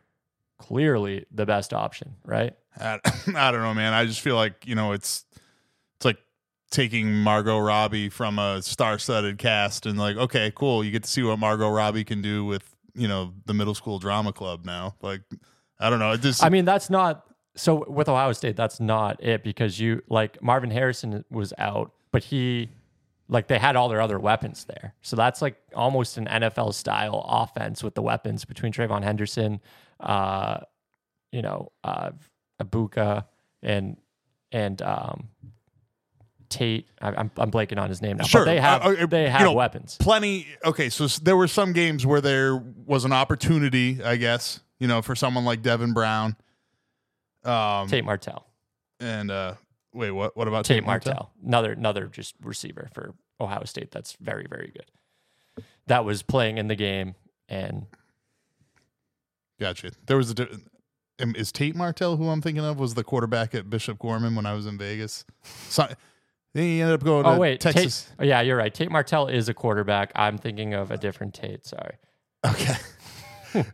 clearly 0.58 1.26
the 1.30 1.46
best 1.46 1.72
option, 1.72 2.16
right? 2.24 2.54
I, 2.78 3.00
I 3.34 3.50
don't 3.50 3.62
know, 3.62 3.74
man. 3.74 3.92
I 3.92 4.04
just 4.04 4.20
feel 4.20 4.36
like 4.36 4.66
you 4.66 4.74
know 4.74 4.92
it's 4.92 5.24
it's 5.96 6.04
like 6.04 6.18
taking 6.70 7.14
Margot 7.14 7.58
Robbie 7.58 8.08
from 8.08 8.38
a 8.38 8.62
star-studded 8.62 9.38
cast 9.38 9.86
and 9.86 9.98
like, 9.98 10.16
okay, 10.16 10.52
cool, 10.54 10.84
you 10.84 10.90
get 10.90 11.04
to 11.04 11.10
see 11.10 11.22
what 11.22 11.38
Margot 11.38 11.70
Robbie 11.70 12.04
can 12.04 12.20
do 12.20 12.44
with 12.44 12.74
you 12.94 13.08
know 13.08 13.32
the 13.46 13.54
middle 13.54 13.74
school 13.74 13.98
drama 13.98 14.32
club 14.32 14.64
now. 14.64 14.96
Like 15.02 15.22
I 15.80 15.90
don't 15.90 15.98
know. 15.98 16.12
It 16.12 16.20
just 16.20 16.44
I 16.44 16.48
mean, 16.50 16.64
that's 16.64 16.90
not 16.90 17.26
so 17.56 17.84
with 17.88 18.08
Ohio 18.08 18.32
State. 18.32 18.56
That's 18.56 18.80
not 18.80 19.22
it 19.22 19.42
because 19.42 19.80
you 19.80 20.02
like 20.08 20.42
Marvin 20.42 20.70
Harrison 20.70 21.24
was 21.30 21.52
out, 21.58 21.92
but 22.12 22.24
he 22.24 22.70
like 23.28 23.48
they 23.48 23.58
had 23.58 23.74
all 23.76 23.88
their 23.88 24.00
other 24.00 24.18
weapons 24.18 24.64
there. 24.64 24.94
So 25.02 25.16
that's 25.16 25.40
like 25.42 25.56
almost 25.74 26.18
an 26.18 26.26
NFL 26.26 26.74
style 26.74 27.24
offense 27.28 27.82
with 27.82 27.94
the 27.94 28.02
weapons 28.02 28.44
between 28.44 28.72
TreVeyon 28.72 29.02
Henderson, 29.02 29.60
uh, 30.00 30.58
you 31.32 31.42
know, 31.42 31.72
uh, 31.82 32.10
Egbuka 32.62 33.24
and 33.62 33.96
and 34.52 34.80
um, 34.82 35.28
Tate. 36.48 36.86
I, 37.00 37.08
I'm 37.08 37.30
I'm 37.38 37.50
blanking 37.50 37.78
on 37.80 37.88
his 37.88 38.02
name 38.02 38.18
now. 38.18 38.24
Sure. 38.24 38.42
but 38.42 38.44
they 38.52 38.60
have 38.60 38.82
Uh, 38.84 38.90
uh, 38.90 39.06
they 39.06 39.22
you 39.24 39.30
have 39.30 39.40
know, 39.42 39.52
weapons. 39.54 39.96
plenty. 39.98 40.46
Okay, 40.64 40.88
so 40.90 41.06
there 41.06 41.36
were 41.36 41.48
some 41.48 41.72
games 41.72 42.06
where 42.06 42.20
there 42.20 42.56
was 42.86 43.04
an 43.04 43.12
opportunity, 43.12 44.02
I 44.04 44.16
guess, 44.16 44.60
you 44.78 44.86
know, 44.86 45.00
for 45.02 45.14
someone 45.16 45.44
like 45.44 45.62
Devin 45.62 45.92
Brown. 45.94 46.36
Um, 47.44 47.88
Tate 47.88 48.04
Martell. 48.04 48.46
and 49.00 49.30
uh, 49.30 49.54
wait, 49.94 50.10
what? 50.10 50.36
What 50.36 50.48
about 50.48 50.64
Tate 50.64 50.84
Martell, 50.84 51.32
another 51.44 51.72
another 51.72 52.06
just 52.06 52.34
receiver 52.42 52.88
for 52.92 53.14
Ohio 53.40 53.64
State. 53.64 53.90
That's 53.90 54.16
very 54.20 54.46
very 54.48 54.72
good. 54.72 55.64
That 55.86 56.04
was 56.04 56.22
playing 56.22 56.58
in 56.58 56.68
the 56.68 56.76
game, 56.76 57.14
and 57.48 57.86
Gotcha. 59.60 59.92
There 60.06 60.16
was 60.16 60.30
a. 60.30 60.34
di- 60.34 60.48
Is 61.20 61.52
Tate 61.52 61.76
Martell 61.76 62.16
who 62.16 62.28
I'm 62.28 62.42
thinking 62.42 62.64
of? 62.64 62.78
Was 62.78 62.94
the 62.94 63.04
quarterback 63.04 63.54
at 63.54 63.70
Bishop 63.70 63.98
Gorman 63.98 64.34
when 64.34 64.46
I 64.46 64.54
was 64.54 64.66
in 64.66 64.76
Vegas? 64.78 65.24
So, 65.68 65.86
he 66.54 66.80
ended 66.80 66.94
up 66.94 67.04
going 67.04 67.24
oh 67.26 67.34
to 67.34 67.40
wait, 67.40 67.60
Texas. 67.60 68.02
Tate, 68.04 68.14
oh, 68.18 68.24
yeah, 68.24 68.40
you're 68.40 68.56
right. 68.56 68.72
Tate 68.74 68.90
Martell 68.90 69.28
is 69.28 69.48
a 69.48 69.54
quarterback. 69.54 70.10
I'm 70.16 70.38
thinking 70.38 70.74
of 70.74 70.90
a 70.90 70.96
different 70.96 71.34
Tate. 71.34 71.66
Sorry. 71.66 71.96
Okay. 72.44 72.74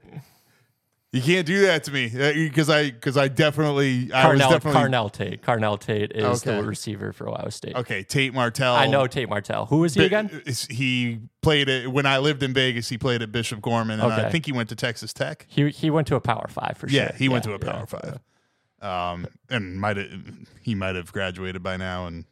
you 1.12 1.20
can't 1.20 1.44
do 1.44 1.62
that 1.62 1.82
to 1.84 1.90
me 1.90 2.08
because 2.48 2.70
I 2.70 2.90
because 2.90 3.16
I 3.16 3.26
definitely 3.26 4.12
I 4.12 4.28
was 4.32 4.40
Carnell, 4.40 4.50
definitely 4.50 4.80
Carnell 4.80 5.12
Tate. 5.12 5.42
Carnell 5.42 5.80
Tate 5.80 6.12
is 6.12 6.46
Okay. 6.46 6.56
the 6.56 6.62
receiver 6.62 7.12
for 7.12 7.28
Ohio 7.28 7.48
State. 7.48 7.74
okay. 7.74 8.04
Tate 8.04 8.32
Martell. 8.32 8.74
I 8.74 8.86
know 8.86 9.06
Tate 9.08 9.28
Martell. 9.28 9.66
Who 9.66 9.82
is 9.84 9.94
he 9.94 10.04
again? 10.04 10.42
He 10.68 11.18
played 11.42 11.68
it 11.68 11.90
when 11.90 12.06
I 12.06 12.18
lived 12.18 12.44
in 12.44 12.54
Vegas. 12.54 12.88
He 12.88 12.96
played 12.96 13.22
at 13.22 13.32
Bishop 13.32 13.60
Gorman, 13.60 13.98
and 13.98 14.12
I 14.12 14.30
think 14.30 14.46
he 14.46 14.52
went 14.52 14.68
to 14.68 14.76
Texas 14.76 15.12
Tech. 15.12 15.46
He 15.48 15.70
he 15.70 15.90
went 15.90 16.06
to 16.08 16.14
a 16.14 16.20
Power 16.20 16.46
Five 16.48 16.76
for 16.76 16.88
sure. 16.88 16.96
Yeah, 16.96 17.08
sure. 17.08 17.16
he 17.16 17.28
went 17.28 17.42
to 17.44 17.50
a 17.54 17.58
yeah, 17.58 17.72
Power 17.72 17.86
Five, 17.86 18.20
um, 18.80 19.26
and 19.48 19.80
might 19.80 19.96
he 20.62 20.76
might 20.76 20.94
have 20.94 21.12
graduated 21.12 21.62
by 21.62 21.76
now, 21.76 22.06
and 22.06 22.24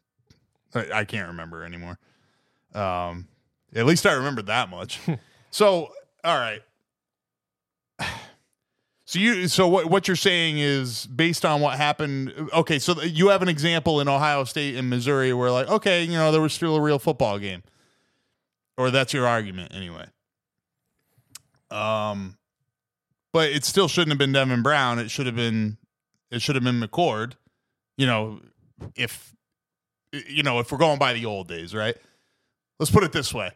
I, 0.74 1.00
I 1.00 1.04
can't 1.04 1.28
remember 1.28 1.64
anymore. 1.64 1.98
Um, 2.74 3.26
at 3.74 3.86
least 3.86 4.06
I 4.06 4.12
remember 4.12 4.42
that 4.42 4.70
much. 4.70 5.00
so, 5.50 5.88
all 6.22 6.38
right. 6.38 6.60
So 9.08 9.18
you 9.18 9.48
so 9.48 9.66
what 9.66 9.86
what 9.86 10.06
you're 10.06 10.18
saying 10.18 10.58
is 10.58 11.06
based 11.06 11.46
on 11.46 11.62
what 11.62 11.78
happened. 11.78 12.50
Okay, 12.52 12.78
so 12.78 13.00
you 13.00 13.28
have 13.28 13.40
an 13.40 13.48
example 13.48 14.02
in 14.02 14.08
Ohio 14.08 14.44
State 14.44 14.76
and 14.76 14.90
Missouri 14.90 15.32
where 15.32 15.50
like 15.50 15.66
okay, 15.66 16.04
you 16.04 16.12
know 16.12 16.30
there 16.30 16.42
was 16.42 16.52
still 16.52 16.76
a 16.76 16.80
real 16.82 16.98
football 16.98 17.38
game, 17.38 17.62
or 18.76 18.90
that's 18.90 19.14
your 19.14 19.26
argument 19.26 19.74
anyway. 19.74 20.04
Um, 21.70 22.36
but 23.32 23.48
it 23.48 23.64
still 23.64 23.88
shouldn't 23.88 24.10
have 24.10 24.18
been 24.18 24.32
Devin 24.32 24.62
Brown. 24.62 24.98
It 24.98 25.10
should 25.10 25.24
have 25.24 25.36
been 25.36 25.78
it 26.30 26.42
should 26.42 26.56
have 26.56 26.64
been 26.64 26.78
McCord. 26.78 27.32
You 27.96 28.08
know, 28.08 28.40
if 28.94 29.34
you 30.12 30.42
know 30.42 30.58
if 30.58 30.70
we're 30.70 30.76
going 30.76 30.98
by 30.98 31.14
the 31.14 31.24
old 31.24 31.48
days, 31.48 31.74
right? 31.74 31.96
Let's 32.78 32.90
put 32.90 33.04
it 33.04 33.12
this 33.12 33.32
way: 33.32 33.52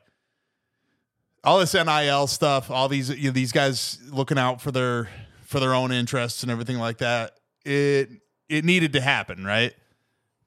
all 1.44 1.58
this 1.58 1.74
NIL 1.74 2.26
stuff, 2.26 2.70
all 2.70 2.88
these 2.88 3.10
you 3.10 3.24
know, 3.28 3.32
these 3.32 3.52
guys 3.52 3.98
looking 4.10 4.38
out 4.38 4.62
for 4.62 4.70
their 4.70 5.10
for 5.52 5.60
their 5.60 5.74
own 5.74 5.92
interests 5.92 6.42
and 6.42 6.50
everything 6.50 6.78
like 6.78 6.98
that. 6.98 7.38
It 7.64 8.10
it 8.48 8.64
needed 8.64 8.94
to 8.94 9.00
happen, 9.00 9.44
right? 9.44 9.72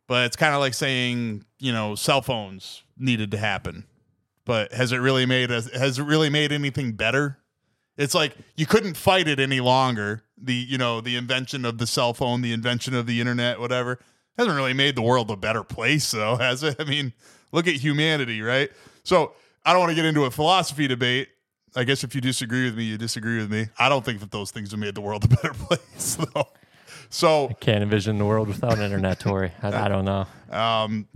But 0.07 0.25
it's 0.25 0.35
kind 0.35 0.53
of 0.53 0.59
like 0.59 0.73
saying 0.73 1.45
you 1.59 1.71
know 1.71 1.95
cell 1.95 2.21
phones 2.21 2.83
needed 2.97 3.31
to 3.31 3.37
happen. 3.37 3.85
But 4.43 4.73
has 4.73 4.91
it 4.91 4.97
really 4.97 5.25
made 5.25 5.51
us? 5.51 5.71
Has 5.71 5.97
it 5.97 6.03
really 6.03 6.29
made 6.29 6.51
anything 6.51 6.91
better? 6.91 7.37
It's 7.97 8.13
like 8.13 8.35
you 8.57 8.65
couldn't 8.65 8.97
fight 8.97 9.27
it 9.27 9.39
any 9.39 9.61
longer. 9.61 10.23
The 10.37 10.53
you 10.53 10.77
know 10.77 10.99
the 10.99 11.15
invention 11.15 11.63
of 11.63 11.77
the 11.77 11.87
cell 11.87 12.13
phone, 12.13 12.41
the 12.41 12.51
invention 12.51 12.93
of 12.93 13.07
the 13.07 13.21
internet, 13.21 13.59
whatever 13.59 13.99
hasn't 14.37 14.55
really 14.55 14.73
made 14.73 14.95
the 14.95 15.01
world 15.01 15.31
a 15.31 15.35
better 15.35 15.63
place, 15.63 16.11
though, 16.11 16.35
has 16.39 16.63
it? 16.63 16.75
I 16.79 16.83
mean, 16.83 17.13
look 17.51 17.67
at 17.67 17.75
humanity, 17.75 18.41
right? 18.41 18.69
So 19.03 19.33
I 19.65 19.71
don't 19.71 19.79
want 19.79 19.91
to 19.91 19.95
get 19.95 20.05
into 20.05 20.25
a 20.25 20.31
philosophy 20.31 20.87
debate. 20.87 21.29
I 21.75 21.83
guess 21.83 22.03
if 22.03 22.15
you 22.15 22.21
disagree 22.21 22.65
with 22.65 22.75
me, 22.77 22.83
you 22.85 22.97
disagree 22.97 23.37
with 23.37 23.51
me. 23.51 23.67
I 23.77 23.89
don't 23.89 24.03
think 24.05 24.19
that 24.21 24.31
those 24.31 24.51
things 24.51 24.71
have 24.71 24.79
made 24.79 24.95
the 24.95 25.01
world 25.01 25.25
a 25.25 25.27
better 25.27 25.53
place, 25.53 26.15
though. 26.15 26.47
So 27.09 27.49
Can't 27.59 27.83
envision 27.83 28.17
the 28.17 28.25
world 28.25 28.47
without 28.47 28.79
internet, 28.79 29.19
Tori. 29.19 29.51
I, 29.61 29.85
I 29.85 29.87
don't 29.87 30.05
know. 30.05 30.25
um, 30.49 31.07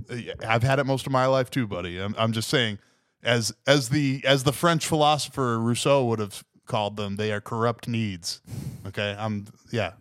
I've 0.48 0.64
had 0.64 0.80
it 0.80 0.86
most 0.86 1.06
of 1.06 1.12
my 1.12 1.26
life 1.26 1.50
too, 1.50 1.66
buddy. 1.68 1.98
I'm, 1.98 2.14
I'm 2.18 2.32
just 2.32 2.50
saying, 2.50 2.78
as 3.24 3.54
as 3.68 3.90
the 3.90 4.22
as 4.26 4.44
the 4.44 4.54
French 4.54 4.86
philosopher 4.86 5.60
Rousseau 5.60 6.06
would 6.06 6.20
have 6.20 6.44
called 6.66 6.96
them, 6.96 7.16
they 7.16 7.32
are 7.32 7.42
corrupt 7.42 7.88
needs. 7.88 8.42
Okay, 8.88 9.16
I'm 9.18 9.48
yeah, 9.72 9.94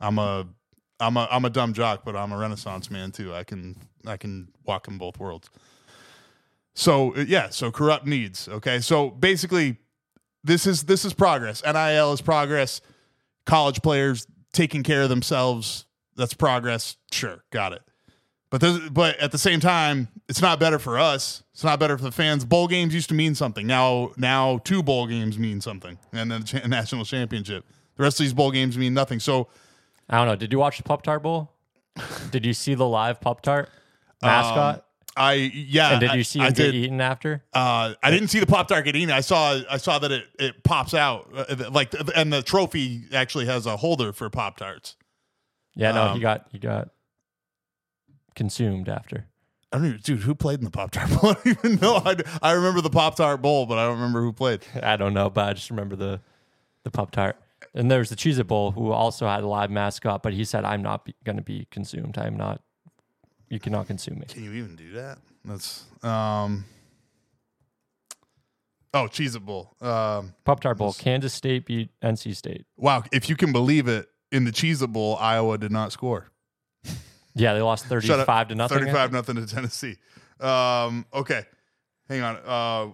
I'm 0.00 0.18
a 0.18 0.46
I'm 1.00 1.16
a 1.16 1.28
I'm 1.30 1.44
a 1.44 1.50
dumb 1.50 1.72
jock, 1.74 2.04
but 2.04 2.14
I'm 2.16 2.32
a 2.32 2.38
Renaissance 2.38 2.90
man 2.90 3.10
too. 3.10 3.34
I 3.34 3.42
can 3.44 3.76
I 4.06 4.16
can 4.16 4.48
walk 4.64 4.86
in 4.88 4.98
both 4.98 5.18
worlds. 5.18 5.50
So 6.74 7.14
uh, 7.16 7.20
yeah, 7.26 7.50
so 7.50 7.70
corrupt 7.70 8.06
needs. 8.06 8.48
Okay, 8.48 8.80
so 8.80 9.10
basically, 9.10 9.78
this 10.44 10.66
is 10.66 10.84
this 10.84 11.04
is 11.04 11.12
progress. 11.14 11.62
NIL 11.64 12.12
is 12.12 12.20
progress. 12.20 12.80
College 13.46 13.82
players 13.82 14.26
taking 14.52 14.82
care 14.82 15.02
of 15.02 15.08
themselves. 15.08 15.86
That's 16.16 16.34
progress. 16.34 16.96
Sure, 17.10 17.42
got 17.50 17.72
it. 17.72 17.82
But 18.50 18.60
there's, 18.60 18.88
but 18.90 19.18
at 19.18 19.32
the 19.32 19.38
same 19.38 19.58
time, 19.58 20.06
it's 20.28 20.40
not 20.40 20.60
better 20.60 20.78
for 20.78 20.98
us. 20.98 21.42
It's 21.52 21.64
not 21.64 21.80
better 21.80 21.98
for 21.98 22.04
the 22.04 22.12
fans. 22.12 22.44
Bowl 22.44 22.68
games 22.68 22.94
used 22.94 23.08
to 23.08 23.14
mean 23.14 23.34
something. 23.34 23.66
Now 23.66 24.12
now 24.16 24.58
two 24.58 24.82
bowl 24.82 25.06
games 25.06 25.38
mean 25.38 25.60
something, 25.60 25.98
and 26.12 26.30
then 26.30 26.42
the 26.42 26.46
cha- 26.46 26.66
national 26.68 27.04
championship. 27.04 27.64
The 27.96 28.02
rest 28.02 28.20
of 28.20 28.24
these 28.24 28.34
bowl 28.34 28.52
games 28.52 28.78
mean 28.78 28.94
nothing. 28.94 29.18
So 29.18 29.48
I 30.08 30.18
don't 30.18 30.28
know. 30.28 30.36
Did 30.36 30.52
you 30.52 30.58
watch 30.58 30.76
the 30.76 30.84
Pop 30.84 31.02
Tart 31.02 31.22
Bowl? 31.22 31.50
Did 32.30 32.44
you 32.44 32.52
see 32.52 32.74
the 32.74 32.86
live 32.86 33.20
Pop 33.20 33.40
Tart 33.40 33.70
um, 34.22 34.28
mascot? 34.30 34.86
I 35.16 35.34
yeah. 35.34 35.92
and 35.92 36.00
did 36.00 36.14
you 36.14 36.24
see 36.24 36.40
I 36.40 36.48
him 36.48 36.52
get 36.54 36.64
did. 36.72 36.74
eaten 36.74 37.00
after? 37.00 37.44
Uh, 37.52 37.94
I 38.02 38.10
didn't 38.10 38.28
see 38.28 38.40
the 38.40 38.46
pop 38.46 38.68
tart 38.68 38.84
get 38.84 38.96
eaten. 38.96 39.10
I 39.10 39.20
saw 39.20 39.60
I 39.70 39.76
saw 39.76 39.98
that 39.98 40.10
it 40.10 40.24
it 40.38 40.64
pops 40.64 40.94
out 40.94 41.28
uh, 41.34 41.70
like 41.70 41.94
and 42.16 42.32
the 42.32 42.42
trophy 42.42 43.04
actually 43.12 43.46
has 43.46 43.66
a 43.66 43.76
holder 43.76 44.12
for 44.12 44.28
pop 44.30 44.56
tarts. 44.56 44.96
Yeah, 45.76 45.92
no, 45.92 46.02
um, 46.04 46.14
he 46.14 46.20
got 46.20 46.46
he 46.50 46.58
got 46.58 46.90
consumed 48.34 48.88
after. 48.88 49.26
I 49.72 49.78
don't 49.78 49.86
even, 49.86 50.00
dude, 50.00 50.20
who 50.20 50.36
played 50.36 50.60
in 50.60 50.64
the 50.64 50.70
Pop 50.70 50.92
Tart 50.92 51.10
Bowl? 51.20 51.30
I 51.30 51.34
don't 51.34 51.46
even 51.46 51.80
know. 51.80 51.96
I, 51.96 52.14
I 52.40 52.52
remember 52.52 52.80
the 52.80 52.90
Pop 52.90 53.16
Tart 53.16 53.42
Bowl, 53.42 53.66
but 53.66 53.76
I 53.76 53.86
don't 53.86 53.96
remember 53.96 54.20
who 54.20 54.32
played. 54.32 54.64
I 54.82 54.96
don't 54.96 55.14
know, 55.14 55.28
but 55.30 55.48
I 55.48 55.52
just 55.52 55.70
remember 55.70 55.96
the 55.96 56.20
the 56.84 56.90
Pop 56.90 57.10
Tart. 57.10 57.36
And 57.74 57.90
there's 57.90 58.10
the 58.10 58.14
Cheez 58.14 58.38
It 58.38 58.46
Bowl, 58.46 58.70
who 58.70 58.92
also 58.92 59.26
had 59.26 59.42
a 59.42 59.48
live 59.48 59.70
mascot, 59.70 60.22
but 60.22 60.32
he 60.32 60.44
said, 60.44 60.64
"I'm 60.64 60.82
not 60.82 61.08
going 61.24 61.36
to 61.36 61.42
be 61.42 61.66
consumed. 61.72 62.18
I'm 62.18 62.36
not. 62.36 62.62
You 63.54 63.60
cannot 63.60 63.86
consume 63.86 64.18
me." 64.18 64.26
Can 64.26 64.42
you 64.42 64.52
even 64.54 64.74
do 64.74 64.90
that? 64.94 65.18
That's 65.44 65.84
um. 66.02 66.64
Oh, 68.92 69.06
Cheez 69.06 69.36
It 69.36 69.40
Bowl. 69.46 69.74
Um, 69.80 70.34
Pop 70.44 70.58
Tart 70.60 70.76
Bowl. 70.76 70.92
Kansas 70.92 71.32
State 71.32 71.66
beat 71.66 71.90
NC 72.02 72.34
State. 72.34 72.64
wow, 72.76 73.04
if 73.12 73.28
you 73.28 73.36
can 73.36 73.52
believe 73.52 73.86
it, 73.88 74.08
in 74.32 74.44
the 74.44 74.50
Cheez 74.50 74.82
It 74.82 74.88
Bowl, 74.88 75.16
Iowa 75.20 75.56
did 75.56 75.70
not 75.70 75.92
score. 75.92 76.30
Yeah, 77.36 77.54
they 77.54 77.62
lost 77.62 77.84
Shut 77.88 77.92
up. 77.94 78.08
thirty-five 78.08 78.48
to 78.48 78.54
nothing. 78.56 78.78
Thirty-five 78.78 79.12
nothing 79.12 79.36
to 79.36 79.46
Tennessee. 79.46 79.96
Um, 80.40 81.06
okay, 81.14 81.44
hang 82.08 82.22
on. 82.22 82.36
Uh, 82.44 82.90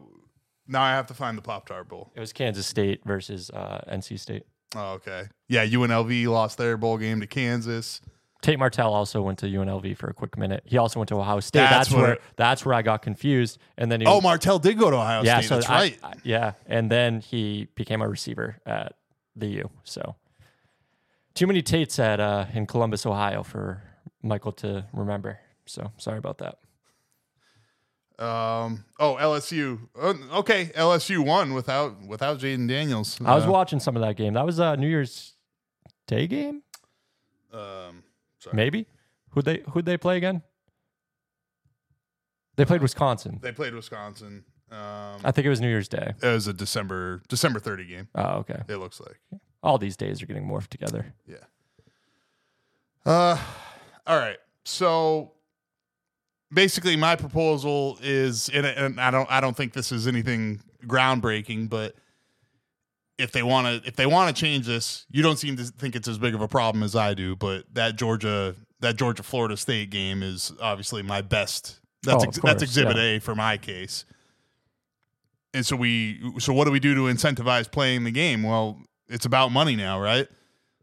now 0.68 0.82
I 0.82 0.90
have 0.90 1.06
to 1.06 1.14
find 1.14 1.38
the 1.38 1.42
Pop 1.42 1.66
Tart 1.66 1.88
Bowl. 1.88 2.12
It 2.14 2.20
was 2.20 2.34
Kansas 2.34 2.66
State 2.66 3.00
versus 3.06 3.50
uh, 3.50 3.80
NC 3.90 4.18
State. 4.20 4.44
Oh, 4.76 4.92
okay. 4.92 5.24
Yeah, 5.48 5.66
UNLV 5.66 6.26
lost 6.28 6.58
their 6.58 6.76
bowl 6.76 6.96
game 6.98 7.20
to 7.20 7.26
Kansas. 7.26 8.00
Tate 8.42 8.58
Martell 8.58 8.92
also 8.94 9.20
went 9.20 9.38
to 9.40 9.46
UNLV 9.46 9.96
for 9.98 10.08
a 10.08 10.14
quick 10.14 10.38
minute. 10.38 10.62
He 10.64 10.78
also 10.78 10.98
went 10.98 11.08
to 11.10 11.16
Ohio 11.16 11.40
State. 11.40 11.60
That's 11.60 11.88
That's, 11.88 11.90
what 11.90 12.02
where 12.02 12.18
that's 12.36 12.64
where 12.64 12.74
I 12.74 12.82
got 12.82 13.02
confused. 13.02 13.58
And 13.76 13.92
then 13.92 14.00
he 14.00 14.06
Oh, 14.06 14.20
Martell 14.22 14.58
did 14.58 14.78
go 14.78 14.90
to 14.90 14.96
Ohio 14.96 15.22
yeah, 15.22 15.40
State. 15.40 15.48
so 15.48 15.54
That's 15.56 15.68
I- 15.68 15.78
right. 15.78 15.98
I- 16.02 16.14
yeah, 16.24 16.52
and 16.66 16.90
then 16.90 17.20
he 17.20 17.68
became 17.74 18.00
a 18.00 18.08
receiver 18.08 18.56
at 18.64 18.94
the 19.36 19.46
U. 19.46 19.70
So 19.84 20.16
too 21.34 21.46
many 21.46 21.60
Tates 21.62 21.98
at 21.98 22.18
uh, 22.20 22.46
in 22.54 22.66
Columbus, 22.66 23.04
Ohio, 23.04 23.42
for 23.42 23.82
Michael 24.22 24.52
to 24.52 24.86
remember. 24.92 25.38
So 25.66 25.92
sorry 25.98 26.18
about 26.18 26.38
that. 26.38 26.58
Um. 28.18 28.84
Oh, 28.98 29.16
LSU. 29.18 29.80
Uh, 29.98 30.12
okay, 30.40 30.66
LSU 30.76 31.24
won 31.24 31.54
without 31.54 32.02
without 32.06 32.38
Jayden 32.38 32.68
Daniels. 32.68 33.18
I 33.24 33.34
was 33.34 33.46
Uh, 33.46 33.50
watching 33.50 33.80
some 33.80 33.96
of 33.96 34.02
that 34.02 34.16
game. 34.16 34.34
That 34.34 34.44
was 34.44 34.58
a 34.58 34.76
New 34.76 34.88
Year's 34.88 35.34
Day 36.06 36.26
game, 36.26 36.62
um. 37.52 38.02
Maybe. 38.52 38.86
Who'd 39.30 39.44
they 39.44 39.62
Who'd 39.70 39.84
they 39.86 39.96
play 39.96 40.16
again? 40.16 40.42
They 42.56 42.64
played 42.64 42.82
Wisconsin. 42.82 43.38
They 43.40 43.52
played 43.52 43.74
Wisconsin. 43.74 44.44
Um, 44.70 45.20
I 45.24 45.32
think 45.32 45.46
it 45.46 45.48
was 45.48 45.60
New 45.60 45.68
Year's 45.68 45.88
Day. 45.88 46.12
it 46.22 46.26
was 46.26 46.46
a 46.46 46.52
December 46.52 47.22
December 47.28 47.58
30 47.58 47.84
game. 47.86 48.08
Oh, 48.14 48.38
okay. 48.38 48.62
It 48.68 48.76
looks 48.76 49.00
like. 49.00 49.18
All 49.62 49.78
these 49.78 49.96
days 49.96 50.22
are 50.22 50.26
getting 50.26 50.46
morphed 50.46 50.68
together. 50.68 51.12
Yeah. 51.26 51.36
Uh, 53.04 53.38
all 54.06 54.18
right. 54.18 54.36
So 54.64 55.32
basically, 56.52 56.96
my 56.96 57.16
proposal 57.16 57.98
is, 58.02 58.48
and, 58.50 58.64
and 58.66 59.00
I 59.00 59.10
don't, 59.10 59.30
I 59.30 59.40
don't 59.40 59.56
think 59.56 59.72
this 59.72 59.90
is 59.92 60.06
anything 60.06 60.60
groundbreaking, 60.86 61.68
but 61.68 61.94
if 63.20 63.32
they 63.32 63.42
want 63.42 63.66
to, 63.82 63.88
if 63.88 63.96
they 63.96 64.06
want 64.06 64.34
to 64.34 64.40
change 64.40 64.66
this, 64.66 65.06
you 65.10 65.22
don't 65.22 65.38
seem 65.38 65.56
to 65.56 65.64
think 65.64 65.94
it's 65.96 66.08
as 66.08 66.18
big 66.18 66.34
of 66.34 66.40
a 66.40 66.48
problem 66.48 66.82
as 66.82 66.96
I 66.96 67.14
do. 67.14 67.36
But 67.36 67.64
that 67.74 67.96
Georgia, 67.96 68.54
that 68.80 68.96
Georgia 68.96 69.22
Florida 69.22 69.56
State 69.56 69.90
game 69.90 70.22
is 70.22 70.52
obviously 70.60 71.02
my 71.02 71.22
best. 71.22 71.80
That's 72.02 72.24
Oh, 72.24 72.28
ex- 72.28 72.36
of 72.38 72.42
that's 72.44 72.62
Exhibit 72.62 72.96
yeah. 72.96 73.02
A 73.02 73.18
for 73.20 73.34
my 73.34 73.56
case. 73.56 74.04
And 75.52 75.66
so 75.66 75.76
we, 75.76 76.20
so 76.38 76.52
what 76.52 76.64
do 76.64 76.70
we 76.70 76.80
do 76.80 76.94
to 76.94 77.02
incentivize 77.02 77.70
playing 77.70 78.04
the 78.04 78.10
game? 78.10 78.42
Well, 78.42 78.78
it's 79.08 79.26
about 79.26 79.50
money 79.52 79.76
now, 79.76 80.00
right? 80.00 80.28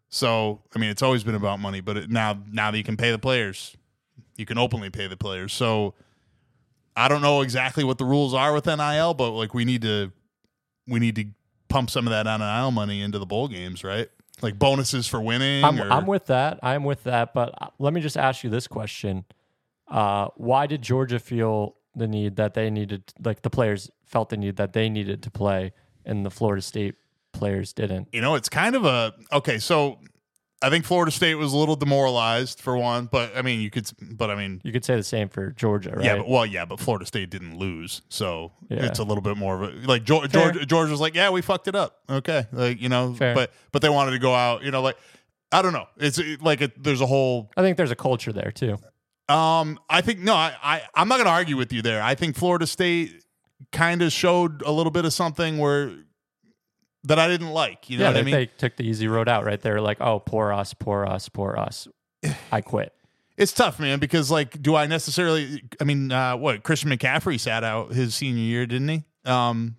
So 0.09 0.61
I 0.75 0.79
mean, 0.79 0.89
it's 0.89 1.01
always 1.01 1.23
been 1.23 1.35
about 1.35 1.59
money, 1.59 1.81
but 1.81 1.97
it, 1.97 2.09
now 2.09 2.37
now 2.51 2.71
that 2.71 2.77
you 2.77 2.83
can 2.83 2.97
pay 2.97 3.11
the 3.11 3.19
players, 3.19 3.75
you 4.37 4.45
can 4.45 4.57
openly 4.57 4.89
pay 4.89 5.07
the 5.07 5.17
players. 5.17 5.53
So 5.53 5.95
I 6.95 7.07
don't 7.07 7.21
know 7.21 7.41
exactly 7.41 7.83
what 7.83 7.97
the 7.97 8.05
rules 8.05 8.33
are 8.33 8.53
with 8.53 8.65
NIL, 8.65 9.13
but 9.13 9.31
like 9.31 9.53
we 9.53 9.65
need 9.65 9.81
to 9.81 10.11
we 10.87 10.99
need 10.99 11.15
to 11.15 11.25
pump 11.69 11.89
some 11.89 12.07
of 12.07 12.11
that 12.11 12.25
NIL 12.25 12.71
money 12.71 13.01
into 13.01 13.19
the 13.19 13.25
bowl 13.25 13.47
games, 13.47 13.83
right? 13.83 14.09
Like 14.41 14.59
bonuses 14.59 15.07
for 15.07 15.19
winning. 15.19 15.63
I'm, 15.63 15.81
or- 15.81 15.91
I'm 15.91 16.05
with 16.05 16.27
that. 16.27 16.59
I'm 16.61 16.83
with 16.83 17.03
that. 17.05 17.33
But 17.33 17.53
uh, 17.59 17.69
let 17.79 17.93
me 17.93 18.01
just 18.01 18.17
ask 18.17 18.43
you 18.43 18.49
this 18.49 18.67
question: 18.67 19.25
uh, 19.87 20.27
Why 20.35 20.67
did 20.67 20.81
Georgia 20.81 21.19
feel 21.19 21.75
the 21.95 22.07
need 22.07 22.35
that 22.35 22.53
they 22.53 22.69
needed, 22.69 23.13
like 23.23 23.41
the 23.41 23.49
players 23.49 23.89
felt 24.05 24.29
the 24.29 24.37
need 24.37 24.57
that 24.57 24.73
they 24.73 24.89
needed 24.89 25.23
to 25.23 25.31
play, 25.31 25.73
and 26.05 26.25
the 26.25 26.29
Florida 26.29 26.61
State 26.61 26.95
players 27.33 27.73
didn't? 27.73 28.09
you 28.11 28.21
know, 28.21 28.35
it's 28.35 28.49
kind 28.49 28.75
of 28.75 28.85
a 28.85 29.13
okay. 29.33 29.57
So 29.57 29.99
I 30.61 30.69
think 30.71 30.85
Florida 30.85 31.11
State 31.11 31.35
was 31.35 31.53
a 31.53 31.57
little 31.57 31.75
demoralized 31.75 32.59
for 32.61 32.75
one, 32.77 33.05
but 33.05 33.37
I 33.37 33.43
mean, 33.43 33.61
you 33.61 33.69
could, 33.69 33.87
but 34.01 34.31
I 34.31 34.35
mean, 34.35 34.59
You 34.63 34.71
could 34.71 34.83
say 34.83 34.95
the 34.95 35.03
same 35.03 35.29
for 35.29 35.51
Georgia, 35.51 35.91
right? 35.91 36.03
Yeah, 36.03 36.17
but, 36.17 36.27
well, 36.27 36.45
yeah, 36.47 36.65
but 36.65 36.79
Florida 36.79 37.05
State 37.05 37.29
didn't 37.29 37.57
lose, 37.59 38.01
so 38.09 38.51
Yeah. 38.69 38.85
it's 38.85 38.97
a 38.97 39.03
little 39.03 39.21
bit 39.21 39.37
more 39.37 39.61
of 39.61 39.61
a 39.61 39.87
like 39.87 40.03
George. 40.03 40.31
George. 40.31 40.65
George 40.67 40.89
was 40.89 40.99
like, 40.99 41.13
"Yeah, 41.13 41.29
we 41.29 41.41
fucked 41.41 41.67
it 41.67 41.75
up." 41.75 41.99
Okay, 42.09 42.47
like 42.51 42.81
you 42.81 42.89
know, 42.89 43.13
Fair. 43.13 43.35
but 43.35 43.51
but 43.71 43.81
they 43.83 43.89
wanted 43.89 44.11
to 44.11 44.19
go 44.19 44.33
out, 44.33 44.63
you 44.63 44.71
know, 44.71 44.81
like 44.81 44.97
I 45.51 45.61
don't 45.61 45.73
know. 45.73 45.85
It's 45.97 46.19
like 46.41 46.61
it, 46.61 46.83
there's 46.83 47.01
a 47.01 47.05
whole. 47.05 47.51
I 47.55 47.61
think 47.61 47.77
there's 47.77 47.91
a 47.91 47.95
culture 47.95 48.33
there 48.33 48.51
too. 48.51 48.77
Um, 49.29 49.79
I 49.89 50.01
think 50.01 50.19
no, 50.19 50.33
I, 50.33 50.53
I 50.63 50.81
I'm 50.95 51.07
not 51.07 51.17
going 51.17 51.25
to 51.27 51.31
argue 51.33 51.55
with 51.57 51.71
you 51.71 51.81
there. 51.83 52.01
I 52.01 52.15
think 52.15 52.35
Florida 52.35 52.65
State 52.65 53.23
kind 53.71 54.01
of 54.01 54.11
showed 54.11 54.61
a 54.63 54.71
little 54.71 54.91
bit 54.91 55.05
of 55.05 55.13
something 55.13 55.57
where 55.59 55.91
that 57.03 57.19
I 57.19 57.27
didn't 57.27 57.51
like. 57.51 57.89
You 57.89 57.97
know 57.97 58.03
yeah, 58.05 58.09
what 58.09 58.13
they, 58.13 58.19
I 58.19 58.23
mean? 58.23 58.33
they 58.35 58.45
took 58.47 58.75
the 58.75 58.83
easy 58.83 59.07
road 59.07 59.27
out, 59.29 59.45
right? 59.45 59.61
They're 59.61 59.81
like, 59.81 60.01
"Oh, 60.01 60.19
poor 60.19 60.51
us, 60.51 60.73
poor 60.73 61.05
us, 61.05 61.29
poor 61.29 61.55
us." 61.57 61.87
I 62.51 62.61
quit. 62.61 62.93
it's 63.37 63.51
tough, 63.53 63.79
man, 63.79 63.99
because 63.99 64.31
like, 64.31 64.61
do 64.61 64.75
I 64.75 64.87
necessarily? 64.87 65.63
I 65.79 65.83
mean, 65.83 66.11
uh, 66.11 66.35
what 66.37 66.63
Christian 66.63 66.89
McCaffrey 66.89 67.39
sat 67.39 67.63
out 67.63 67.93
his 67.93 68.15
senior 68.15 68.43
year, 68.43 68.65
didn't 68.65 68.89
he? 68.89 69.03
Um, 69.25 69.75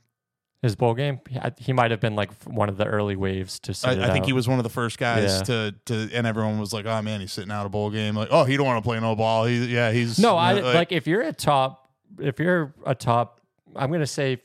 His 0.62 0.74
bowl 0.76 0.94
game, 0.94 1.20
he, 1.58 1.72
might 1.72 1.90
have 1.90 2.00
been 2.00 2.14
like 2.16 2.30
one 2.44 2.68
of 2.68 2.76
the 2.76 2.84
early 2.84 3.14
waves 3.16 3.58
to 3.60 3.72
sit 3.74 3.88
I, 3.88 3.92
I 3.92 4.12
think 4.12 4.22
out. 4.22 4.26
he 4.26 4.32
was 4.32 4.46
one 4.48 4.58
of 4.58 4.64
the 4.64 4.68
first 4.70 4.98
guys 4.98 5.36
Yeah. 5.38 5.42
to 5.44 5.74
to, 5.86 6.10
and 6.12 6.26
everyone 6.26 6.58
was 6.58 6.72
like, 6.72 6.84
"Oh 6.86 7.00
man, 7.02 7.20
he's 7.20 7.32
sitting 7.32 7.50
out 7.52 7.64
a 7.64 7.68
bowl 7.68 7.90
game." 7.90 8.14
Like, 8.14 8.28
"Oh, 8.30 8.44
he 8.44 8.56
don't 8.56 8.66
want 8.66 8.82
to 8.82 8.88
play 8.88 8.98
no 9.00 9.14
ball." 9.16 9.44
He, 9.46 9.66
yeah, 9.66 9.90
he's 9.92 10.18
No, 10.18 10.36
I 10.36 10.60
uh, 10.60 10.74
like, 10.74 10.92
if 10.92 11.06
you're 11.06 11.22
a 11.22 11.32
top, 11.32 11.90
if 12.20 12.38
you're 12.40 12.74
a 12.84 12.94
top, 12.94 13.40
I'm 13.76 13.90
gonna 13.92 14.06
say 14.06 14.42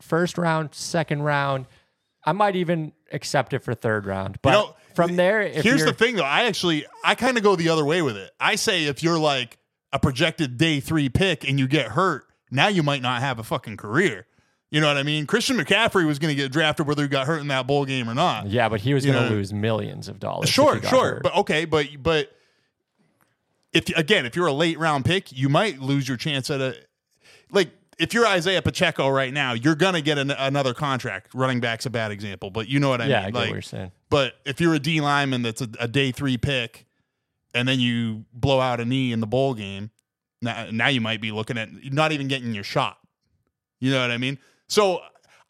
first 0.00 0.38
round, 0.38 0.74
second 0.74 1.22
round. 1.22 1.66
I 2.24 2.32
might 2.32 2.56
even 2.56 2.92
accept 3.12 3.52
it 3.52 3.60
for 3.60 3.72
third 3.74 4.04
round, 4.04 4.38
but 4.42 4.50
know, 4.50 4.76
from 4.94 5.16
there, 5.16 5.42
if 5.42 5.62
Here's 5.62 5.84
the 5.84 5.92
thing, 5.92 6.16
though. 6.16 6.24
I 6.24 6.44
actually 6.44 6.86
I 7.04 7.14
kind 7.14 7.36
of 7.36 7.42
go 7.42 7.54
the 7.54 7.68
other 7.68 7.84
way 7.84 8.02
with 8.02 8.16
it. 8.16 8.32
I 8.40 8.56
say 8.56 8.86
if 8.86 9.02
you're 9.02 9.18
like 9.18 9.58
a 9.92 9.98
projected 9.98 10.56
day 10.56 10.80
three 10.80 11.08
pick 11.08 11.48
and 11.48 11.58
you 11.58 11.68
get 11.68 11.88
hurt, 11.92 12.24
now 12.50 12.68
you 12.68 12.82
might 12.82 13.02
not 13.02 13.20
have 13.20 13.38
a 13.38 13.44
fucking 13.44 13.76
career. 13.76 14.26
You 14.70 14.80
know 14.80 14.88
what 14.88 14.96
I 14.96 15.04
mean? 15.04 15.26
Christian 15.26 15.56
McCaffrey 15.56 16.04
was 16.04 16.18
going 16.18 16.34
to 16.34 16.42
get 16.42 16.50
drafted 16.50 16.88
whether 16.88 17.02
he 17.02 17.08
got 17.08 17.26
hurt 17.26 17.40
in 17.40 17.48
that 17.48 17.68
bowl 17.68 17.84
game 17.84 18.10
or 18.10 18.14
not. 18.14 18.48
yeah, 18.48 18.68
but 18.68 18.80
he 18.80 18.94
was 18.94 19.06
gonna 19.06 19.30
lose 19.30 19.52
millions 19.52 20.08
of 20.08 20.18
dollars. 20.18 20.48
Sure, 20.48 20.82
sure, 20.82 21.14
hurt. 21.14 21.22
but 21.22 21.34
okay, 21.36 21.64
but 21.64 21.86
but 22.02 22.32
if 23.72 23.88
again, 23.96 24.26
if 24.26 24.34
you're 24.34 24.48
a 24.48 24.52
late 24.52 24.78
round 24.78 25.04
pick, 25.04 25.30
you 25.30 25.48
might 25.48 25.80
lose 25.80 26.08
your 26.08 26.16
chance 26.16 26.50
at 26.50 26.60
a 26.60 26.74
like 27.50 27.70
if 27.98 28.12
you're 28.12 28.26
Isaiah 28.26 28.62
Pacheco 28.62 29.08
right 29.08 29.32
now, 29.32 29.52
you're 29.52 29.74
gonna 29.74 30.00
get 30.00 30.18
an, 30.18 30.30
another 30.30 30.74
contract. 30.74 31.34
Running 31.34 31.60
back's 31.60 31.86
a 31.86 31.90
bad 31.90 32.10
example, 32.10 32.50
but 32.50 32.68
you 32.68 32.78
know 32.80 32.88
what 32.88 33.00
I 33.00 33.06
yeah, 33.06 33.18
mean. 33.20 33.24
I 33.26 33.30
get 33.30 33.38
like, 33.38 33.48
what 33.48 33.54
you're 33.54 33.62
saying. 33.62 33.92
but 34.10 34.34
if 34.44 34.60
you're 34.60 34.74
a 34.74 34.78
D 34.78 35.00
lineman 35.00 35.42
that's 35.42 35.60
a, 35.62 35.68
a 35.80 35.88
day 35.88 36.12
three 36.12 36.36
pick, 36.36 36.86
and 37.54 37.66
then 37.66 37.80
you 37.80 38.24
blow 38.32 38.60
out 38.60 38.80
a 38.80 38.84
knee 38.84 39.12
in 39.12 39.20
the 39.20 39.26
bowl 39.26 39.54
game, 39.54 39.90
now, 40.42 40.68
now 40.70 40.88
you 40.88 41.00
might 41.00 41.20
be 41.20 41.32
looking 41.32 41.56
at 41.56 41.70
not 41.92 42.12
even 42.12 42.28
getting 42.28 42.54
your 42.54 42.64
shot. 42.64 42.98
You 43.80 43.90
know 43.90 44.00
what 44.00 44.10
I 44.10 44.18
mean? 44.18 44.38
So 44.68 45.00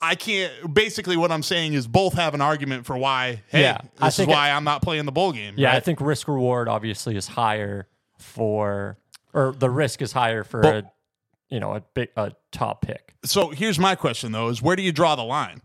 I 0.00 0.14
can't. 0.14 0.52
Basically, 0.72 1.16
what 1.16 1.32
I'm 1.32 1.42
saying 1.42 1.72
is 1.74 1.86
both 1.88 2.14
have 2.14 2.34
an 2.34 2.40
argument 2.40 2.86
for 2.86 2.96
why. 2.96 3.42
Hey, 3.48 3.62
Yeah, 3.62 3.78
I 4.00 4.06
this 4.06 4.20
is 4.20 4.26
why 4.26 4.50
I'm 4.50 4.64
not 4.64 4.82
playing 4.82 5.04
the 5.06 5.12
bowl 5.12 5.32
game. 5.32 5.54
Yeah, 5.56 5.74
I 5.74 5.80
think 5.80 6.00
risk 6.00 6.28
reward 6.28 6.68
obviously 6.68 7.16
is 7.16 7.26
higher 7.26 7.88
for, 8.18 8.98
or 9.32 9.52
the 9.58 9.70
risk 9.70 10.02
is 10.02 10.12
higher 10.12 10.44
for 10.44 10.60
But- 10.62 10.74
a, 10.84 10.92
you 11.48 11.60
know, 11.60 11.74
a 11.74 11.80
big 11.94 12.08
a 12.16 12.32
top 12.52 12.82
pick. 12.82 13.14
So 13.24 13.50
here's 13.50 13.78
my 13.78 13.94
question 13.94 14.32
though: 14.32 14.48
Is 14.48 14.62
where 14.62 14.76
do 14.76 14.82
you 14.82 14.92
draw 14.92 15.16
the 15.16 15.24
line? 15.24 15.62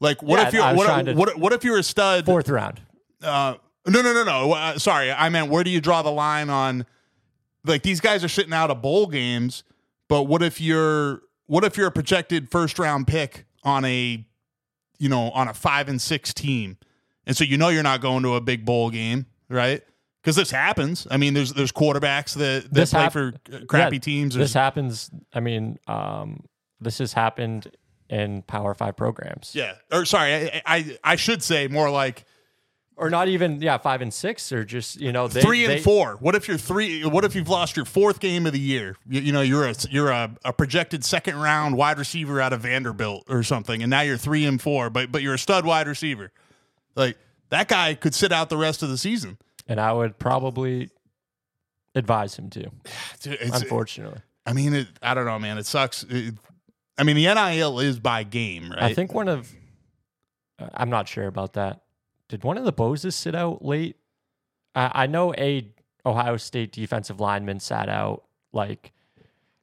Like, 0.00 0.22
what 0.22 0.38
Yeah, 0.38 0.48
if 0.48 0.54
you're 0.54 0.74
was 0.74 1.06
what, 1.06 1.16
what, 1.16 1.38
what 1.38 1.52
if 1.52 1.64
you're 1.64 1.78
a 1.78 1.82
stud? 1.82 2.26
Fourth 2.26 2.48
round. 2.48 2.80
Uh, 3.22 3.54
no, 3.86 4.02
no, 4.02 4.12
no, 4.12 4.24
no. 4.24 4.52
Uh, 4.52 4.78
sorry, 4.78 5.10
I 5.10 5.28
meant 5.28 5.50
where 5.50 5.64
do 5.64 5.70
you 5.70 5.80
draw 5.80 6.02
the 6.02 6.10
line 6.10 6.50
on? 6.50 6.86
Like 7.64 7.82
these 7.82 8.00
guys 8.00 8.22
are 8.22 8.28
sitting 8.28 8.52
out 8.52 8.70
of 8.70 8.82
bowl 8.82 9.06
games, 9.06 9.64
but 10.08 10.24
what 10.24 10.42
if 10.42 10.60
you're 10.60 11.22
what 11.46 11.64
if 11.64 11.76
you're 11.76 11.86
a 11.86 11.92
projected 11.92 12.50
first 12.50 12.78
round 12.78 13.06
pick 13.06 13.46
on 13.62 13.84
a, 13.84 14.24
you 14.98 15.08
know, 15.08 15.30
on 15.30 15.48
a 15.48 15.54
five 15.54 15.88
and 15.88 16.00
six 16.00 16.34
team, 16.34 16.76
and 17.26 17.36
so 17.36 17.44
you 17.44 17.56
know 17.56 17.68
you're 17.68 17.82
not 17.82 18.00
going 18.00 18.22
to 18.22 18.34
a 18.34 18.40
big 18.40 18.64
bowl 18.64 18.90
game, 18.90 19.26
right? 19.48 19.82
Because 20.24 20.36
this 20.36 20.50
happens. 20.50 21.06
I 21.10 21.18
mean, 21.18 21.34
there's 21.34 21.52
there's 21.52 21.70
quarterbacks 21.70 22.34
that, 22.36 22.62
that 22.64 22.72
This 22.72 22.90
play 22.92 23.02
hap- 23.02 23.12
for 23.12 23.32
crappy 23.68 23.96
Yeah, 23.96 24.00
teams. 24.00 24.34
This 24.34 24.54
happens. 24.54 25.10
I 25.34 25.40
mean, 25.40 25.78
um, 25.86 26.44
this 26.80 26.96
has 26.98 27.12
happened 27.12 27.70
in 28.08 28.40
Power 28.42 28.74
Five 28.74 28.96
programs. 28.96 29.52
yeah, 29.54 29.74
or 29.92 30.04
sorry, 30.06 30.32
I, 30.34 30.62
I 30.64 30.98
I 31.04 31.16
should 31.16 31.42
say 31.42 31.68
more 31.68 31.90
like 31.90 32.24
or 32.96 33.10
not 33.10 33.28
even 33.28 33.60
yeah 33.60 33.76
five 33.76 34.00
and 34.02 34.14
six 34.14 34.50
or 34.52 34.64
just 34.64 35.00
you 35.00 35.10
know 35.12 35.26
they, 35.28 35.42
three 35.42 35.64
and 35.64 35.72
they- 35.74 35.80
four. 35.80 36.16
What 36.20 36.34
if 36.34 36.48
you're 36.48 36.56
three? 36.58 37.04
What 37.04 37.24
if 37.24 37.34
you've 37.34 37.48
lost 37.50 37.76
your 37.76 37.84
fourth 37.84 38.18
game 38.20 38.46
of 38.46 38.52
the 38.54 38.60
year? 38.60 38.96
You, 39.06 39.20
you 39.20 39.32
know, 39.32 39.42
you're 39.42 39.66
a 39.68 39.74
you're 39.90 40.10
a, 40.10 40.34
a 40.44 40.52
projected 40.54 41.04
second 41.04 41.36
round 41.36 41.76
wide 41.76 41.98
receiver 41.98 42.40
out 42.40 42.52
of 42.54 42.60
Vanderbilt 42.62 43.24
or 43.28 43.42
something, 43.42 43.82
and 43.82 43.90
now 43.90 44.00
you're 44.00 44.16
three 44.16 44.46
and 44.46 44.60
four, 44.62 44.88
but 44.88 45.12
but 45.12 45.20
you're 45.20 45.34
a 45.34 45.38
stud 45.38 45.66
wide 45.66 45.86
receiver. 45.86 46.30
Like 46.96 47.18
that 47.50 47.68
guy 47.68 47.94
could 47.94 48.14
sit 48.14 48.32
out 48.32 48.48
the 48.48 48.56
rest 48.56 48.82
of 48.82 48.88
the 48.88 48.96
season. 48.98 49.36
And 49.66 49.80
I 49.80 49.92
would 49.92 50.18
probably 50.18 50.90
advise 51.94 52.36
him 52.38 52.50
to. 52.50 52.70
Dude, 53.22 53.38
Unfortunately, 53.40 54.20
I 54.46 54.52
mean, 54.52 54.74
it, 54.74 54.88
I 55.02 55.14
don't 55.14 55.24
know, 55.26 55.38
man. 55.38 55.58
It 55.58 55.66
sucks. 55.66 56.04
It- 56.04 56.34
I 56.96 57.02
mean, 57.02 57.16
the 57.16 57.26
NIL 57.34 57.80
is 57.80 57.98
by 57.98 58.22
game, 58.22 58.70
right? 58.70 58.82
I 58.84 58.94
think 58.94 59.12
one 59.12 59.26
of 59.26 59.52
uh, 60.60 60.68
I'm 60.74 60.90
not 60.90 61.08
sure 61.08 61.26
about 61.26 61.54
that. 61.54 61.80
Did 62.28 62.44
one 62.44 62.56
of 62.56 62.64
the 62.64 62.72
Bosas 62.72 63.14
sit 63.14 63.34
out 63.34 63.64
late? 63.64 63.96
I, 64.76 64.90
I 64.94 65.06
know 65.08 65.34
a 65.34 65.68
Ohio 66.06 66.36
State 66.36 66.70
defensive 66.72 67.18
lineman 67.18 67.58
sat 67.58 67.88
out. 67.88 68.24
Like, 68.52 68.92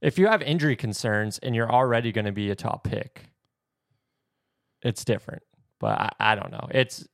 if 0.01 0.19
you 0.19 0.27
have 0.27 0.41
injury 0.41 0.75
concerns 0.75 1.39
and 1.39 1.55
you're 1.55 1.71
already 1.71 2.11
going 2.11 2.25
to 2.25 2.31
be 2.33 2.49
a 2.49 2.55
top 2.55 2.83
pick, 2.83 3.29
it's 4.81 5.05
different. 5.05 5.43
But 5.79 5.99
I, 5.99 6.11
I 6.19 6.35
don't 6.35 6.51
know. 6.51 6.67
It's 6.71 7.07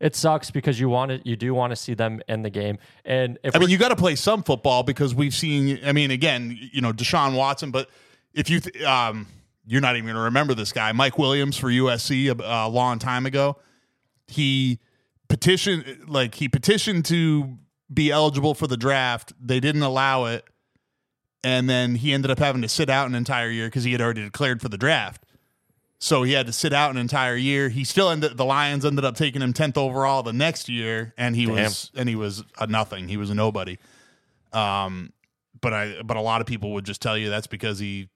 it 0.00 0.16
sucks 0.16 0.50
because 0.50 0.80
you 0.80 0.88
want 0.88 1.10
to 1.10 1.20
you 1.28 1.36
do 1.36 1.54
want 1.54 1.70
to 1.70 1.76
see 1.76 1.94
them 1.94 2.22
in 2.26 2.42
the 2.42 2.50
game. 2.50 2.78
And 3.04 3.38
if 3.44 3.54
I 3.54 3.58
mean, 3.58 3.68
you 3.68 3.78
got 3.78 3.90
to 3.90 3.96
play 3.96 4.16
some 4.16 4.42
football 4.42 4.82
because 4.82 5.14
we've 5.14 5.34
seen. 5.34 5.78
I 5.84 5.92
mean, 5.92 6.10
again, 6.10 6.58
you 6.72 6.80
know, 6.80 6.92
Deshaun 6.92 7.36
Watson, 7.36 7.70
but 7.70 7.88
if 8.32 8.48
you, 8.48 8.60
th- 8.60 8.82
um, 8.84 9.26
you're 9.66 9.80
not 9.80 9.96
even 9.96 10.06
going 10.06 10.16
to 10.16 10.22
remember 10.22 10.54
this 10.54 10.72
guy, 10.72 10.90
Mike 10.92 11.18
Williams 11.18 11.56
for 11.56 11.68
USC 11.68 12.30
a, 12.30 12.66
a 12.66 12.68
long 12.68 12.98
time 12.98 13.26
ago. 13.26 13.58
He 14.26 14.78
petitioned, 15.28 16.08
like 16.08 16.34
he 16.36 16.48
petitioned 16.48 17.04
to 17.06 17.58
be 17.92 18.10
eligible 18.10 18.54
for 18.54 18.66
the 18.66 18.76
draft. 18.76 19.32
They 19.40 19.60
didn't 19.60 19.82
allow 19.82 20.26
it, 20.26 20.44
and 21.44 21.68
then 21.68 21.96
he 21.96 22.12
ended 22.12 22.30
up 22.30 22.38
having 22.38 22.62
to 22.62 22.68
sit 22.68 22.88
out 22.88 23.06
an 23.06 23.14
entire 23.14 23.50
year 23.50 23.66
because 23.66 23.84
he 23.84 23.92
had 23.92 24.00
already 24.00 24.22
declared 24.22 24.62
for 24.62 24.68
the 24.68 24.78
draft. 24.78 25.26
So 26.02 26.22
he 26.22 26.32
had 26.32 26.46
to 26.46 26.52
sit 26.52 26.72
out 26.72 26.90
an 26.90 26.96
entire 26.96 27.36
year. 27.36 27.68
He 27.68 27.84
still 27.84 28.08
ended. 28.08 28.36
The 28.38 28.44
Lions 28.44 28.86
ended 28.86 29.04
up 29.04 29.16
taking 29.16 29.42
him 29.42 29.52
tenth 29.52 29.76
overall 29.76 30.22
the 30.22 30.32
next 30.32 30.66
year, 30.68 31.12
and 31.18 31.36
he 31.36 31.46
was 31.46 31.90
and 31.94 32.08
he 32.08 32.16
was 32.16 32.42
a 32.58 32.66
nothing. 32.66 33.06
He 33.08 33.18
was 33.18 33.28
a 33.28 33.34
nobody. 33.34 33.76
Um, 34.54 35.12
but 35.60 35.74
I 35.74 36.00
but 36.02 36.16
a 36.16 36.22
lot 36.22 36.40
of 36.40 36.46
people 36.46 36.72
would 36.72 36.84
just 36.86 37.02
tell 37.02 37.18
you 37.18 37.28
that's 37.28 37.46
because 37.46 37.78
he 37.78 38.08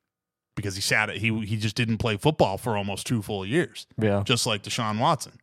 because 0.57 0.75
he 0.75 0.81
sat 0.81 1.11
it. 1.11 1.19
He 1.19 1.39
he 1.45 1.57
just 1.59 1.77
didn't 1.77 1.99
play 1.99 2.17
football 2.17 2.57
for 2.57 2.75
almost 2.77 3.07
two 3.07 3.21
full 3.21 3.45
years, 3.45 3.87
Yeah. 4.01 4.23
just 4.25 4.47
like 4.47 4.63
Deshaun 4.63 4.99
Watson. 4.99 5.39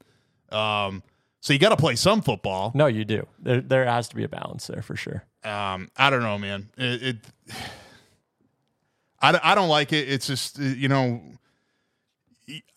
Um, 0.51 1.03
so 1.41 1.53
you 1.53 1.59
got 1.59 1.69
to 1.69 1.77
play 1.77 1.95
some 1.95 2.21
football. 2.23 2.71
No, 2.73 2.87
you 2.87 3.05
do. 3.05 3.27
There, 3.39 3.61
there 3.61 3.85
has 3.85 4.09
to 4.09 4.15
be 4.15 4.23
a 4.23 4.29
balance 4.29 4.65
there 4.67 4.81
for 4.81 4.95
sure. 4.95 5.23
Um, 5.43 5.89
I 5.95 6.09
don't 6.09 6.21
know, 6.23 6.37
man. 6.39 6.69
It, 6.77 7.03
it 7.03 7.17
I, 9.21 9.39
I 9.43 9.55
don't 9.55 9.69
like 9.69 9.93
it. 9.93 10.09
It's 10.09 10.25
just 10.27 10.57
you 10.57 10.87
know, 10.87 11.21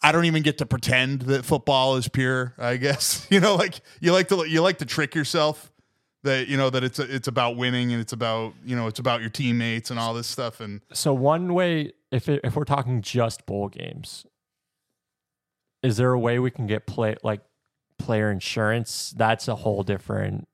I 0.02 0.12
don't 0.12 0.24
even 0.26 0.42
get 0.42 0.58
to 0.58 0.66
pretend 0.66 1.22
that 1.22 1.44
football 1.44 1.96
is 1.96 2.08
pure. 2.08 2.54
I 2.58 2.76
guess 2.76 3.26
you 3.30 3.40
know, 3.40 3.56
like 3.56 3.80
you 4.00 4.12
like 4.12 4.28
to 4.28 4.44
you 4.48 4.62
like 4.62 4.78
to 4.78 4.86
trick 4.86 5.14
yourself 5.14 5.72
that 6.24 6.48
you 6.48 6.56
know 6.56 6.70
that 6.70 6.82
it's 6.82 6.98
it's 6.98 7.28
about 7.28 7.56
winning 7.56 7.92
and 7.92 8.00
it's 8.00 8.12
about 8.12 8.54
you 8.64 8.74
know 8.74 8.86
it's 8.86 8.98
about 8.98 9.20
your 9.20 9.30
teammates 9.30 9.90
and 9.90 10.00
all 10.00 10.14
this 10.14 10.26
stuff. 10.26 10.60
And 10.60 10.80
So 10.92 11.14
one 11.14 11.54
way, 11.54 11.92
if 12.10 12.28
it, 12.28 12.40
if 12.42 12.56
we're 12.56 12.64
talking 12.64 13.02
just 13.02 13.46
bowl 13.46 13.68
games, 13.68 14.26
is 15.82 15.96
there 15.96 16.12
a 16.12 16.18
way 16.18 16.38
we 16.38 16.50
can 16.50 16.66
get 16.66 16.86
play 16.86 17.16
like 17.22 17.40
player 17.98 18.30
insurance? 18.30 19.14
That's 19.16 19.48
a 19.48 19.54
whole 19.54 19.82
different 19.82 20.48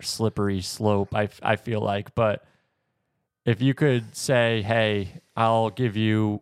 slippery 0.00 0.62
slope. 0.62 1.14
I 1.14 1.28
I 1.42 1.56
feel 1.56 1.80
like, 1.80 2.14
but 2.14 2.44
if 3.44 3.60
you 3.60 3.74
could 3.74 4.16
say, 4.16 4.62
"Hey, 4.62 5.20
I'll 5.36 5.70
give 5.70 5.96
you 5.96 6.40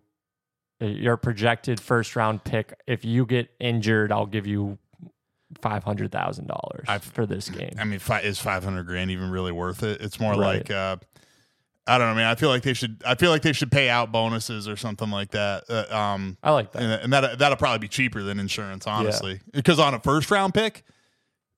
your 0.86 1.16
projected 1.16 1.80
first 1.80 2.16
round 2.16 2.44
pick. 2.44 2.74
If 2.86 3.04
you 3.04 3.24
get 3.26 3.50
injured, 3.60 4.12
I'll 4.12 4.26
give 4.26 4.46
you." 4.46 4.78
Five 5.60 5.84
hundred 5.84 6.10
thousand 6.10 6.46
dollars 6.46 6.88
for 7.12 7.26
this 7.26 7.50
game. 7.50 7.74
I 7.78 7.84
mean, 7.84 7.98
fi- 7.98 8.20
is 8.20 8.38
five 8.38 8.64
hundred 8.64 8.86
grand 8.86 9.10
even 9.10 9.30
really 9.30 9.52
worth 9.52 9.82
it? 9.82 10.00
It's 10.00 10.18
more 10.18 10.30
Right. 10.32 10.60
like 10.60 10.70
uh, 10.70 10.96
I 11.86 11.98
don't 11.98 12.08
know, 12.08 12.14
man. 12.14 12.26
I 12.26 12.36
feel 12.36 12.48
like 12.48 12.62
they 12.62 12.72
should. 12.72 13.02
I 13.04 13.16
feel 13.16 13.30
like 13.30 13.42
they 13.42 13.52
should 13.52 13.70
pay 13.70 13.90
out 13.90 14.10
bonuses 14.10 14.66
or 14.66 14.76
something 14.76 15.10
like 15.10 15.32
that. 15.32 15.64
Uh, 15.68 15.94
um, 15.94 16.38
I 16.42 16.52
like 16.52 16.72
that. 16.72 16.82
and, 16.82 16.92
and 17.02 17.12
that 17.12 17.38
that'll 17.38 17.58
probably 17.58 17.80
be 17.80 17.88
cheaper 17.88 18.22
than 18.22 18.40
insurance, 18.40 18.86
honestly. 18.86 19.40
Because 19.52 19.78
on 19.78 19.92
a 19.92 20.00
first 20.00 20.30
round 20.30 20.54
pick, 20.54 20.84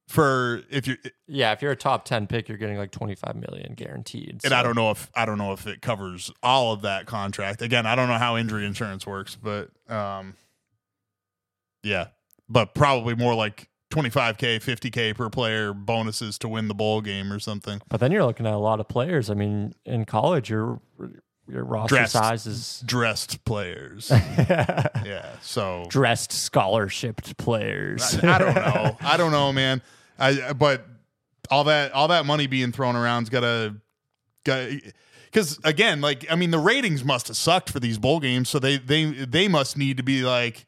for 0.09 0.63
if 0.71 0.87
you 0.87 0.97
Yeah, 1.27 1.53
if 1.53 1.63
you're 1.63 1.73
a 1.73 1.77
top 1.77 2.05
ten 2.05 2.27
pick, 2.27 2.49
you're 2.49 2.59
getting 2.59 2.77
like 2.77 2.91
twenty 2.91 3.15
five 3.15 3.37
million 3.37 3.75
guaranteed. 3.75 4.41
and 4.45 4.53
I 4.53 4.63
don't 4.63 4.77
know 4.77 4.91
if 4.91 5.11
I 5.15 5.25
don't 5.25 5.39
know 5.39 5.53
if 5.53 5.67
it 5.67 5.81
covers 5.83 6.31
all 6.43 6.73
of 6.73 6.83
that 6.83 7.07
contract. 7.07 7.63
Again, 7.63 7.87
I 7.87 7.95
don't 7.95 8.09
know 8.09 8.19
how 8.19 8.37
injury 8.37 8.67
insurance 8.67 9.07
works, 9.07 9.37
but 9.37 9.71
um, 9.89 10.35
yeah, 11.83 12.09
but 12.49 12.75
probably 12.75 13.15
more 13.15 13.35
like 13.35 13.69
twenty 13.91 14.11
five 14.11 14.37
k, 14.39 14.59
fifty 14.59 14.91
k 14.91 15.15
per 15.15 15.31
player 15.31 15.73
bonuses 15.73 16.37
to 16.39 16.49
win 16.49 16.69
the 16.69 16.75
bowl 16.75 17.01
game 17.01 17.33
or 17.33 17.39
something. 17.39 17.81
But 17.89 18.01
then 18.01 18.13
you're 18.13 18.25
looking 18.25 18.47
at 18.47 18.53
a 18.53 18.59
lot 18.59 18.81
of 18.81 18.89
players. 18.89 19.31
I 19.31 19.35
mean, 19.35 19.75
in 19.87 20.05
college, 20.05 20.51
your 20.51 20.81
your 21.49 21.65
roster 21.65 21.97
Dressed. 21.97 22.13
size 22.13 22.47
is 22.47 22.83
Dressed 22.87 23.45
players, 23.45 24.11
yeah. 24.11 25.29
So 25.43 25.87
dressed 25.89 26.31
scholarshiped 26.31 27.37
players. 27.37 28.23
I 28.23 28.39
don't 28.39 28.55
know. 28.55 28.97
I 29.01 29.17
don't 29.17 29.33
know, 29.33 29.53
man. 29.53 29.83
I 30.19 30.53
but 30.53 30.87
all 31.51 31.65
that 31.65 31.93
all 31.93 32.09
that 32.09 32.27
money 32.27 32.47
being 32.47 32.73
thrown 32.73 32.97
around's 32.97 33.29
gotta 33.31 33.77
got 34.45 34.71
because 35.27 35.59
again, 35.65 36.01
like 36.01 36.25
I 36.31 36.37
mean, 36.37 36.51
the 36.51 36.59
ratings 36.59 37.05
must 37.05 37.29
have 37.29 37.37
sucked 37.37 37.71
for 37.71 37.81
these 37.81 37.99
bowl 37.99 38.21
games, 38.21 38.49
so 38.49 38.59
they 38.59 38.79
they 38.79 39.05
they 39.07 39.49
must 39.49 39.77
need 39.77 39.97
to 39.97 40.03
be 40.03 40.23
like 40.23 40.67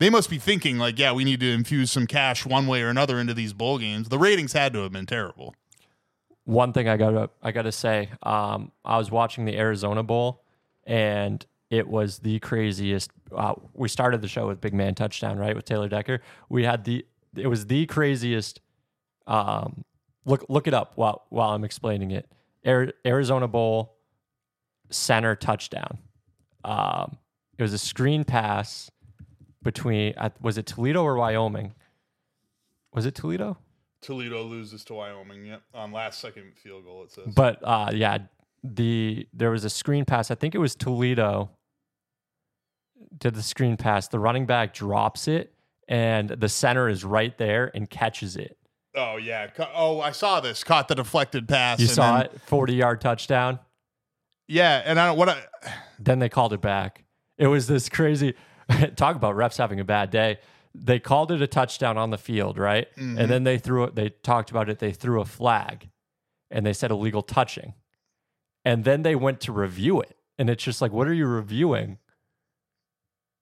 they 0.00 0.10
must 0.10 0.30
be 0.30 0.38
thinking 0.38 0.78
like, 0.78 0.98
yeah, 0.98 1.12
we 1.12 1.24
need 1.24 1.40
to 1.40 1.50
infuse 1.50 1.90
some 1.90 2.06
cash 2.06 2.44
one 2.46 2.66
way 2.66 2.82
or 2.82 2.88
another 2.88 3.18
into 3.18 3.34
these 3.34 3.52
bowl 3.52 3.78
games. 3.78 4.08
The 4.08 4.18
ratings 4.18 4.52
had 4.52 4.72
to 4.74 4.80
have 4.80 4.92
been 4.92 5.06
terrible. 5.06 5.54
One 6.44 6.72
thing 6.72 6.88
I 6.88 6.96
gotta 6.96 7.30
I 7.42 7.52
gotta 7.52 7.72
say, 7.72 8.10
um, 8.22 8.70
I 8.84 8.98
was 8.98 9.10
watching 9.10 9.44
the 9.46 9.56
Arizona 9.56 10.02
Bowl, 10.02 10.44
and 10.84 11.44
it 11.70 11.88
was 11.88 12.18
the 12.18 12.38
craziest. 12.40 13.10
Uh, 13.34 13.54
we 13.72 13.88
started 13.88 14.20
the 14.20 14.28
show 14.28 14.46
with 14.46 14.60
Big 14.60 14.74
Man 14.74 14.94
Touchdown, 14.94 15.38
right, 15.38 15.56
with 15.56 15.64
Taylor 15.64 15.88
Decker. 15.88 16.20
We 16.48 16.64
had 16.64 16.84
the 16.84 17.06
it 17.36 17.46
was 17.46 17.66
the 17.66 17.86
craziest. 17.86 18.60
Um, 19.26 19.84
look 20.26 20.44
look 20.48 20.66
it 20.66 20.74
up 20.74 20.92
while 20.96 21.24
while 21.30 21.50
I'm 21.50 21.64
explaining 21.64 22.10
it. 22.10 22.30
Ari- 22.66 22.92
Arizona 23.06 23.48
Bowl 23.48 23.96
center 24.90 25.34
touchdown. 25.34 25.98
Um, 26.64 27.18
it 27.58 27.62
was 27.62 27.72
a 27.72 27.78
screen 27.78 28.24
pass 28.24 28.90
between 29.62 30.14
was 30.40 30.58
it 30.58 30.66
Toledo 30.66 31.02
or 31.02 31.16
Wyoming? 31.16 31.74
Was 32.92 33.06
it 33.06 33.14
Toledo? 33.14 33.58
Toledo 34.04 34.42
loses 34.42 34.84
to 34.84 34.94
Wyoming. 34.94 35.46
Yep, 35.46 35.62
on 35.74 35.92
last 35.92 36.20
second 36.20 36.52
field 36.54 36.84
goal. 36.84 37.02
It 37.04 37.12
says. 37.12 37.32
But 37.34 37.58
uh, 37.62 37.90
yeah, 37.92 38.18
the 38.62 39.26
there 39.32 39.50
was 39.50 39.64
a 39.64 39.70
screen 39.70 40.04
pass. 40.04 40.30
I 40.30 40.34
think 40.34 40.54
it 40.54 40.58
was 40.58 40.74
Toledo. 40.76 41.50
Did 43.16 43.34
the 43.34 43.42
screen 43.42 43.76
pass? 43.76 44.08
The 44.08 44.18
running 44.18 44.46
back 44.46 44.74
drops 44.74 45.26
it, 45.28 45.54
and 45.88 46.28
the 46.28 46.48
center 46.48 46.88
is 46.88 47.04
right 47.04 47.36
there 47.38 47.70
and 47.74 47.88
catches 47.88 48.36
it. 48.36 48.56
oh 48.94 49.16
yeah. 49.16 49.48
Oh, 49.74 50.00
I 50.00 50.12
saw 50.12 50.40
this. 50.40 50.62
Caught 50.62 50.88
the 50.88 50.94
deflected 50.96 51.48
pass. 51.48 51.80
You 51.80 51.86
saw 51.86 52.18
then- 52.18 52.26
it, 52.26 52.40
forty 52.42 52.74
yard 52.74 53.00
touchdown. 53.00 53.58
Yeah, 54.46 54.82
and 54.84 55.00
I 55.00 55.06
don't 55.06 55.16
what 55.18 55.30
I. 55.30 55.42
Then 55.98 56.18
they 56.18 56.28
called 56.28 56.52
it 56.52 56.60
back. 56.60 57.04
It 57.38 57.46
was 57.46 57.66
this 57.66 57.88
crazy. 57.88 58.34
Talk 58.96 59.16
about 59.16 59.34
refs 59.36 59.56
having 59.56 59.80
a 59.80 59.84
bad 59.84 60.10
day. 60.10 60.38
They 60.74 60.98
called 60.98 61.30
it 61.30 61.40
a 61.40 61.46
touchdown 61.46 61.96
on 61.96 62.10
the 62.10 62.18
field, 62.18 62.58
right? 62.58 62.88
Mm-hmm. 62.96 63.18
And 63.18 63.30
then 63.30 63.44
they 63.44 63.58
threw 63.58 63.84
it. 63.84 63.94
They 63.94 64.10
talked 64.10 64.50
about 64.50 64.68
it. 64.68 64.80
They 64.80 64.92
threw 64.92 65.20
a 65.20 65.24
flag, 65.24 65.88
and 66.50 66.66
they 66.66 66.72
said 66.72 66.90
illegal 66.90 67.22
touching. 67.22 67.74
And 68.64 68.84
then 68.84 69.02
they 69.02 69.14
went 69.14 69.40
to 69.42 69.52
review 69.52 70.00
it, 70.00 70.16
and 70.38 70.50
it's 70.50 70.64
just 70.64 70.80
like, 70.82 70.90
what 70.92 71.06
are 71.06 71.12
you 71.14 71.26
reviewing? 71.26 71.98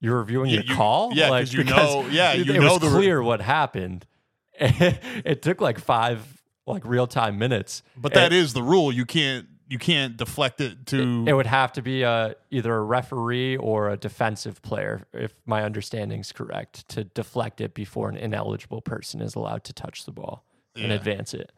You're 0.01 0.19
reviewing 0.19 0.51
Yeah, 0.51 0.57
your 0.57 0.65
you- 0.65 0.75
call, 0.75 1.13
yeah, 1.15 1.29
like, 1.31 1.53
you 1.53 1.65
know- 1.65 2.07
yeah, 2.11 2.33
you 2.33 2.43
it 2.53 2.59
know 2.61 2.73
was 2.73 2.81
the 2.81 2.89
re- 2.89 2.93
clear 3.05 3.23
what 3.23 3.41
happened. 3.41 4.05
it 4.59 5.43
took 5.43 5.61
like 5.61 5.79
five 5.79 6.43
like 6.67 6.83
real 6.85 7.07
time 7.07 7.39
minutes, 7.39 7.83
But 7.97 8.15
that 8.15 8.33
is 8.33 8.53
the 8.53 8.63
rule. 8.63 8.93
You 8.93 9.05
can't 9.07 9.47
you 9.73 9.79
can't 9.79 10.19
deflect 10.19 10.61
it 10.61 10.85
to. 10.85 11.25
it 11.27 11.33
would 11.33 11.47
have 11.47 11.73
to 11.73 11.81
be 11.81 12.03
a 12.03 12.37
either 12.51 12.75
a 12.75 12.83
referee 12.83 13.57
or 13.57 13.89
a 13.89 13.97
defensive 13.97 14.61
player, 14.61 15.07
if 15.15 15.33
my 15.47 15.65
understanding's 15.65 16.31
correct, 16.31 16.87
to 16.91 17.05
deflect 17.05 17.59
it 17.59 17.73
before 17.73 18.11
an 18.11 18.19
ineligible 18.19 18.83
person 18.83 19.23
is 19.23 19.35
allowed 19.35 19.65
to 19.65 19.73
touch 19.73 20.05
the 20.05 20.13
ball 20.13 20.45
and 20.77 20.93
advance 20.93 21.33
it. 21.33 21.53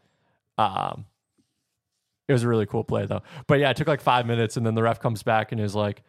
Um, 0.59 1.07
it 2.29 2.33
was 2.33 2.45
a 2.45 2.49
really 2.49 2.67
cool 2.67 2.85
play 2.85 3.05
though. 3.05 3.23
But 3.49 3.59
yeah, 3.59 3.71
it 3.71 3.77
took 3.77 3.89
like 3.89 4.01
five 4.01 4.27
minutes, 4.27 4.57
and 4.57 4.65
then 4.65 4.77
the 4.77 4.85
ref 4.85 5.01
comes 5.01 5.25
back 5.25 5.51
and 5.51 5.61
is 5.61 5.75
like, 5.75 6.05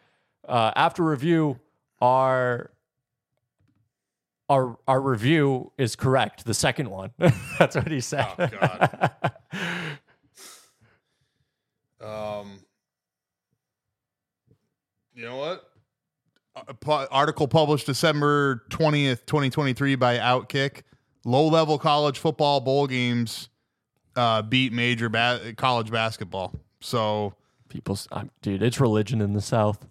uh, 0.48 0.70
"After 0.76 1.02
review, 1.02 1.58
our 2.00 2.70
our 4.48 4.78
our 4.86 5.00
review 5.00 5.72
is 5.76 5.96
correct. 5.96 6.44
The 6.44 6.54
second 6.54 6.88
one." 6.88 7.10
That's 7.58 7.74
what 7.74 7.88
he 7.90 8.00
said. 8.00 8.32
Oh, 8.38 8.46
God. 8.46 9.10
um, 12.06 12.58
you 15.14 15.24
know 15.24 15.36
what? 15.36 15.62
Article 17.10 17.48
published 17.48 17.86
December 17.86 18.62
twentieth, 18.70 19.26
twenty 19.26 19.50
twenty 19.50 19.72
three 19.72 19.94
by 19.94 20.16
Outkick. 20.18 20.82
Low 21.24 21.48
level 21.48 21.78
college 21.78 22.18
football 22.18 22.60
bowl 22.60 22.86
games 22.86 23.48
uh, 24.14 24.42
beat 24.42 24.72
major 24.72 25.08
ba- 25.08 25.54
college 25.56 25.90
basketball. 25.90 26.54
So 26.80 27.34
People's, 27.68 28.06
I'm, 28.12 28.30
dude, 28.42 28.62
it's 28.62 28.80
religion 28.80 29.20
in 29.20 29.32
the 29.32 29.40
South. 29.40 29.86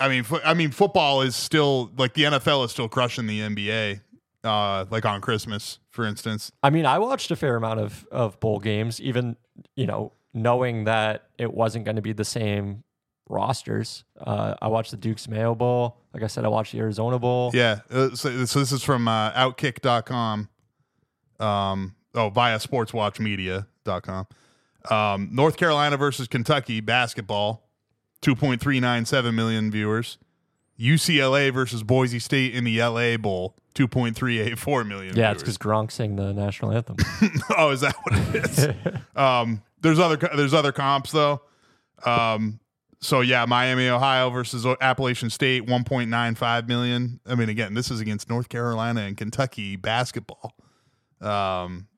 I 0.00 0.08
mean, 0.08 0.24
fo- 0.24 0.40
I 0.44 0.54
mean, 0.54 0.70
football 0.70 1.20
is 1.22 1.36
still 1.36 1.92
like 1.96 2.14
the 2.14 2.22
NFL 2.24 2.64
is 2.64 2.70
still 2.70 2.88
crushing 2.88 3.26
the 3.26 3.40
NBA. 3.40 4.00
Uh, 4.42 4.86
like 4.88 5.04
on 5.04 5.20
Christmas, 5.20 5.80
for 5.90 6.06
instance. 6.06 6.50
I 6.62 6.70
mean, 6.70 6.86
I 6.86 6.98
watched 6.98 7.30
a 7.30 7.36
fair 7.36 7.56
amount 7.56 7.78
of 7.80 8.06
of 8.10 8.40
bowl 8.40 8.58
games, 8.58 8.98
even 9.00 9.36
you 9.76 9.86
know, 9.86 10.12
knowing 10.32 10.84
that 10.84 11.28
it 11.38 11.52
wasn't 11.52 11.84
going 11.84 11.96
to 11.96 12.02
be 12.02 12.12
the 12.12 12.24
same 12.24 12.84
rosters. 13.28 14.04
Uh, 14.18 14.54
I 14.60 14.68
watched 14.68 14.90
the 14.90 14.96
Duke's 14.96 15.28
Mayo 15.28 15.54
Bowl. 15.54 15.96
Like 16.12 16.22
I 16.22 16.26
said, 16.26 16.44
I 16.44 16.48
watched 16.48 16.72
the 16.72 16.78
Arizona 16.78 17.18
Bowl. 17.18 17.50
Yeah. 17.54 17.80
Uh, 17.90 18.10
so, 18.10 18.44
so 18.44 18.58
this 18.58 18.72
is 18.72 18.82
from 18.82 19.08
uh, 19.08 19.32
Outkick.com. 19.32 20.48
Um, 21.38 21.94
oh, 22.14 22.30
via 22.30 22.58
sportswatchmedia.com. 22.58 24.26
Um, 24.90 25.28
North 25.32 25.56
Carolina 25.56 25.96
versus 25.96 26.26
Kentucky 26.26 26.80
basketball, 26.80 27.68
2.397 28.22 29.34
million 29.34 29.70
viewers. 29.70 30.18
UCLA 30.78 31.52
versus 31.52 31.82
Boise 31.82 32.18
State 32.18 32.54
in 32.54 32.64
the 32.64 32.82
LA 32.82 33.18
Bowl, 33.18 33.54
2.384 33.74 34.86
million 34.86 35.14
Yeah, 35.14 35.32
it's 35.32 35.42
because 35.42 35.58
Gronk 35.58 35.90
sang 35.90 36.16
the 36.16 36.32
national 36.32 36.72
anthem. 36.72 36.96
oh, 37.58 37.70
is 37.70 37.82
that 37.82 37.94
what 38.02 38.34
it 38.34 38.44
is? 38.44 38.68
um, 39.16 39.62
there's 39.80 39.98
other 39.98 40.16
there's 40.16 40.54
other 40.54 40.72
comps 40.72 41.12
though. 41.12 41.42
Um, 42.04 42.60
so 43.00 43.22
yeah, 43.22 43.46
Miami, 43.46 43.88
Ohio 43.88 44.30
versus 44.30 44.66
Appalachian 44.80 45.30
State, 45.30 45.66
1.95 45.66 46.68
million. 46.68 47.20
I 47.26 47.34
mean, 47.34 47.48
again, 47.48 47.74
this 47.74 47.90
is 47.90 48.00
against 48.00 48.28
North 48.28 48.48
Carolina 48.48 49.00
and 49.02 49.16
Kentucky 49.16 49.76
basketball. 49.76 50.54
Um, 51.20 51.88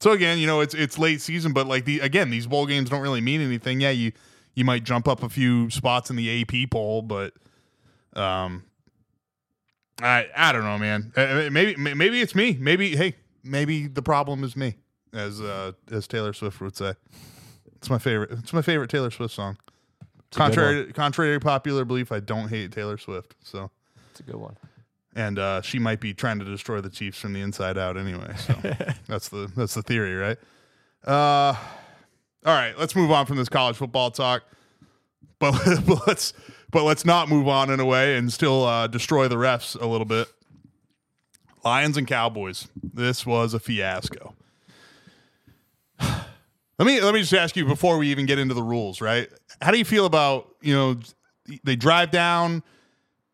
so 0.00 0.12
again, 0.12 0.38
you 0.38 0.46
know, 0.46 0.60
it's 0.60 0.74
it's 0.74 0.98
late 0.98 1.20
season, 1.20 1.52
but 1.52 1.66
like 1.66 1.84
the 1.84 2.00
again, 2.00 2.30
these 2.30 2.46
bowl 2.46 2.66
games 2.66 2.90
don't 2.90 3.00
really 3.00 3.20
mean 3.20 3.40
anything. 3.40 3.80
Yeah, 3.80 3.90
you 3.90 4.12
He 4.54 4.62
might 4.62 4.84
jump 4.84 5.08
up 5.08 5.22
a 5.22 5.28
few 5.28 5.70
spots 5.70 6.10
in 6.10 6.16
the 6.16 6.42
AP 6.42 6.70
poll, 6.70 7.02
but 7.02 7.32
um, 8.14 8.64
I 10.00 10.26
I 10.36 10.52
don't 10.52 10.64
know, 10.64 10.78
man. 10.78 11.12
Uh, 11.16 11.48
Maybe 11.50 11.76
maybe 11.76 12.20
it's 12.20 12.34
me. 12.34 12.56
Maybe 12.60 12.96
hey, 12.96 13.14
maybe 13.42 13.88
the 13.88 14.02
problem 14.02 14.44
is 14.44 14.56
me, 14.56 14.76
as 15.12 15.40
uh, 15.40 15.72
as 15.90 16.06
Taylor 16.06 16.32
Swift 16.32 16.60
would 16.60 16.76
say. 16.76 16.94
It's 17.76 17.88
my 17.90 17.98
favorite. 17.98 18.30
It's 18.32 18.52
my 18.52 18.62
favorite 18.62 18.90
Taylor 18.90 19.10
Swift 19.10 19.34
song. 19.34 19.56
Contrary 20.32 20.92
contrary 20.92 21.34
to 21.36 21.40
popular 21.40 21.84
belief, 21.84 22.12
I 22.12 22.20
don't 22.20 22.48
hate 22.48 22.72
Taylor 22.72 22.98
Swift. 22.98 23.34
So 23.42 23.70
It's 24.10 24.20
a 24.20 24.24
good 24.24 24.36
one. 24.36 24.56
and 25.16 25.38
uh, 25.38 25.62
she 25.62 25.78
might 25.78 26.00
be 26.00 26.12
trying 26.12 26.38
to 26.40 26.44
destroy 26.44 26.80
the 26.82 26.90
Chiefs 26.90 27.18
from 27.18 27.32
the 27.32 27.40
inside 27.40 27.78
out 27.78 27.96
anyway. 27.96 28.34
So 28.36 28.54
that's 29.08 29.28
the 29.30 29.50
that's 29.56 29.74
the 29.74 29.82
theory, 29.82 30.14
right? 30.14 30.36
Uh, 31.06 31.54
all 32.44 32.54
right, 32.54 32.78
let's 32.78 32.94
move 32.94 33.10
on 33.10 33.24
from 33.26 33.36
this 33.36 33.48
college 33.48 33.76
football 33.76 34.10
talk, 34.10 34.42
but, 35.38 35.52
but 35.86 36.06
let's 36.06 36.32
but 36.70 36.82
let's 36.84 37.04
not 37.06 37.28
move 37.30 37.48
on 37.48 37.70
in 37.70 37.80
a 37.80 37.84
way 37.86 38.16
and 38.18 38.30
still 38.32 38.64
uh, 38.64 38.86
destroy 38.86 39.28
the 39.28 39.36
refs 39.36 39.80
a 39.80 39.86
little 39.86 40.04
bit. 40.04 40.28
Lions 41.64 41.96
and 41.96 42.06
Cowboys. 42.06 42.68
This 42.82 43.24
was 43.24 43.54
a 43.54 43.58
fiasco. 43.60 44.34
Let 46.78 46.86
me 46.86 47.00
let 47.00 47.12
me 47.12 47.20
just 47.20 47.34
ask 47.34 47.56
you 47.56 47.64
before 47.64 47.98
we 47.98 48.08
even 48.08 48.26
get 48.26 48.38
into 48.38 48.54
the 48.54 48.62
rules, 48.62 49.00
right? 49.00 49.28
How 49.60 49.72
do 49.72 49.78
you 49.78 49.84
feel 49.84 50.06
about 50.06 50.54
you 50.60 50.74
know 50.74 50.96
they 51.64 51.74
drive 51.74 52.10
down 52.10 52.62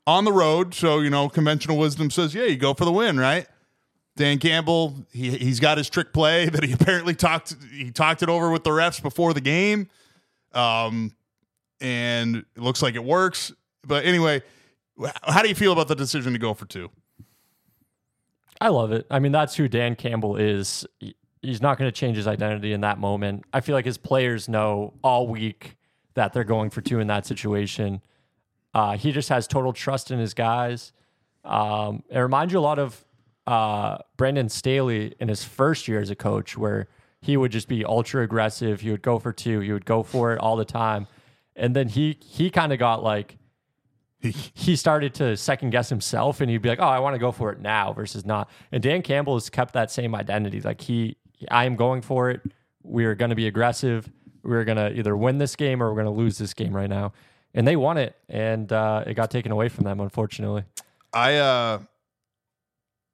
on 0.06 0.24
the 0.24 0.32
road, 0.32 0.74
so 0.74 1.00
you 1.00 1.10
know 1.10 1.28
conventional 1.28 1.76
wisdom 1.76 2.10
says 2.10 2.34
yeah 2.34 2.44
you 2.44 2.56
go 2.56 2.72
for 2.72 2.84
the 2.84 2.92
win, 2.92 3.18
right? 3.18 3.46
Dan 4.16 4.38
Campbell 4.38 4.94
he 5.12 5.36
he's 5.36 5.60
got 5.60 5.76
his 5.76 5.90
trick 5.90 6.12
play 6.12 6.46
that 6.50 6.64
he 6.64 6.72
apparently 6.72 7.14
talked 7.14 7.54
he 7.70 7.90
talked 7.90 8.22
it 8.22 8.30
over 8.30 8.50
with 8.50 8.64
the 8.64 8.70
refs 8.70 9.02
before 9.02 9.34
the 9.34 9.42
game, 9.42 9.90
um, 10.54 11.12
and 11.80 12.36
it 12.36 12.62
looks 12.62 12.80
like 12.80 12.94
it 12.94 13.04
works. 13.04 13.52
But 13.86 14.06
anyway, 14.06 14.42
how 15.22 15.42
do 15.42 15.48
you 15.48 15.54
feel 15.54 15.72
about 15.72 15.88
the 15.88 15.96
decision 15.96 16.32
to 16.32 16.38
go 16.38 16.54
for 16.54 16.64
two? 16.64 16.90
I 18.60 18.68
love 18.68 18.92
it. 18.92 19.06
I 19.10 19.18
mean, 19.18 19.32
that's 19.32 19.54
who 19.54 19.68
Dan 19.68 19.96
Campbell 19.96 20.36
is. 20.36 20.86
He- 21.44 21.48
He's 21.48 21.62
not 21.62 21.78
going 21.78 21.88
to 21.88 21.92
change 21.92 22.16
his 22.16 22.26
identity 22.26 22.72
in 22.72 22.80
that 22.82 22.98
moment. 22.98 23.44
I 23.52 23.60
feel 23.60 23.74
like 23.74 23.84
his 23.84 23.98
players 23.98 24.48
know 24.48 24.94
all 25.02 25.26
week 25.28 25.76
that 26.14 26.32
they're 26.32 26.44
going 26.44 26.70
for 26.70 26.80
two 26.80 27.00
in 27.00 27.06
that 27.08 27.26
situation. 27.26 28.00
Uh, 28.72 28.96
he 28.96 29.12
just 29.12 29.28
has 29.28 29.46
total 29.46 29.72
trust 29.72 30.10
in 30.10 30.18
his 30.18 30.34
guys. 30.34 30.92
Um, 31.44 32.02
it 32.08 32.18
reminds 32.18 32.52
you 32.52 32.58
a 32.58 32.60
lot 32.60 32.78
of 32.78 33.04
uh, 33.46 33.98
Brandon 34.16 34.48
Staley 34.48 35.14
in 35.20 35.28
his 35.28 35.44
first 35.44 35.86
year 35.88 36.00
as 36.00 36.10
a 36.10 36.16
coach, 36.16 36.56
where 36.56 36.88
he 37.20 37.36
would 37.36 37.52
just 37.52 37.68
be 37.68 37.84
ultra 37.84 38.22
aggressive. 38.22 38.80
He 38.80 38.90
would 38.90 39.02
go 39.02 39.18
for 39.18 39.32
two. 39.32 39.60
He 39.60 39.72
would 39.72 39.84
go 39.84 40.02
for 40.02 40.32
it 40.32 40.38
all 40.40 40.56
the 40.56 40.64
time, 40.64 41.06
and 41.54 41.74
then 41.76 41.88
he 41.88 42.18
he 42.24 42.48
kind 42.50 42.72
of 42.72 42.78
got 42.78 43.02
like 43.02 43.36
he 44.54 44.74
started 44.76 45.12
to 45.14 45.36
second 45.36 45.68
guess 45.70 45.90
himself 45.90 46.40
and 46.40 46.50
he'd 46.50 46.62
be 46.62 46.68
like, 46.70 46.80
Oh, 46.80 46.84
I 46.88 46.98
want 47.00 47.14
to 47.14 47.18
go 47.18 47.30
for 47.30 47.52
it 47.52 47.60
now 47.60 47.92
versus 47.92 48.24
not. 48.24 48.48
And 48.72 48.82
Dan 48.82 49.02
Campbell 49.02 49.34
has 49.34 49.50
kept 49.50 49.74
that 49.74 49.90
same 49.90 50.14
identity. 50.14 50.62
Like 50.62 50.80
he 50.80 51.16
I 51.50 51.64
am 51.64 51.76
going 51.76 52.02
for 52.02 52.30
it. 52.30 52.40
We're 52.82 53.14
gonna 53.14 53.34
be 53.34 53.46
aggressive. 53.46 54.10
We're 54.42 54.64
gonna 54.64 54.90
either 54.90 55.16
win 55.16 55.38
this 55.38 55.56
game 55.56 55.82
or 55.82 55.90
we're 55.92 56.02
gonna 56.02 56.14
lose 56.16 56.38
this 56.38 56.54
game 56.54 56.74
right 56.74 56.88
now. 56.90 57.12
And 57.54 57.66
they 57.68 57.76
won 57.76 57.98
it 57.98 58.16
and 58.28 58.70
uh, 58.72 59.04
it 59.06 59.14
got 59.14 59.30
taken 59.30 59.52
away 59.52 59.68
from 59.68 59.84
them, 59.84 60.00
unfortunately. 60.00 60.64
I 61.12 61.36
uh, 61.36 61.78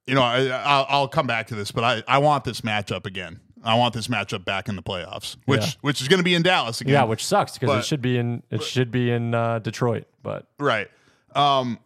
you 0.06 0.14
know 0.14 0.22
I 0.22 0.46
I'll, 0.46 0.86
I'll 0.88 1.08
come 1.08 1.26
back 1.26 1.48
to 1.48 1.54
this, 1.54 1.70
but 1.70 1.84
I 1.84 2.02
I 2.08 2.18
want 2.18 2.44
this 2.44 2.62
matchup 2.62 3.06
again. 3.06 3.40
I 3.62 3.74
want 3.74 3.92
this 3.92 4.08
matchup 4.08 4.44
back 4.46 4.68
in 4.70 4.76
the 4.76 4.82
playoffs, 4.82 5.36
which 5.44 5.60
Yeah. 5.60 5.70
which 5.82 6.00
is 6.00 6.08
going 6.08 6.18
to 6.18 6.24
be 6.24 6.34
in 6.34 6.42
Dallas 6.42 6.80
again. 6.80 6.94
Yeah, 6.94 7.04
which 7.04 7.24
sucks 7.24 7.58
because 7.58 7.84
it 7.84 7.86
should 7.86 8.00
be 8.00 8.16
in 8.16 8.42
it 8.50 8.62
should 8.62 8.90
be 8.90 9.10
in 9.10 9.34
uh, 9.34 9.58
Detroit. 9.58 10.06
But 10.22 10.46
Right. 10.58 10.88
Um, 11.34 11.78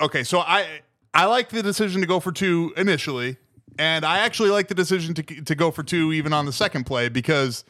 okay, 0.00 0.22
so 0.22 0.38
I 0.38 0.66
I 1.12 1.24
like 1.24 1.48
the 1.48 1.62
decision 1.62 2.00
to 2.00 2.06
go 2.06 2.20
for 2.20 2.30
two 2.30 2.72
initially, 2.76 3.36
and 3.78 4.04
I 4.04 4.18
actually 4.18 4.50
like 4.50 4.68
the 4.68 4.74
decision 4.74 5.14
to 5.14 5.22
to 5.22 5.54
go 5.54 5.70
for 5.70 5.82
two 5.82 6.12
even 6.12 6.32
on 6.32 6.44
the 6.46 6.52
second 6.52 6.84
play 6.84 7.08
because 7.08 7.64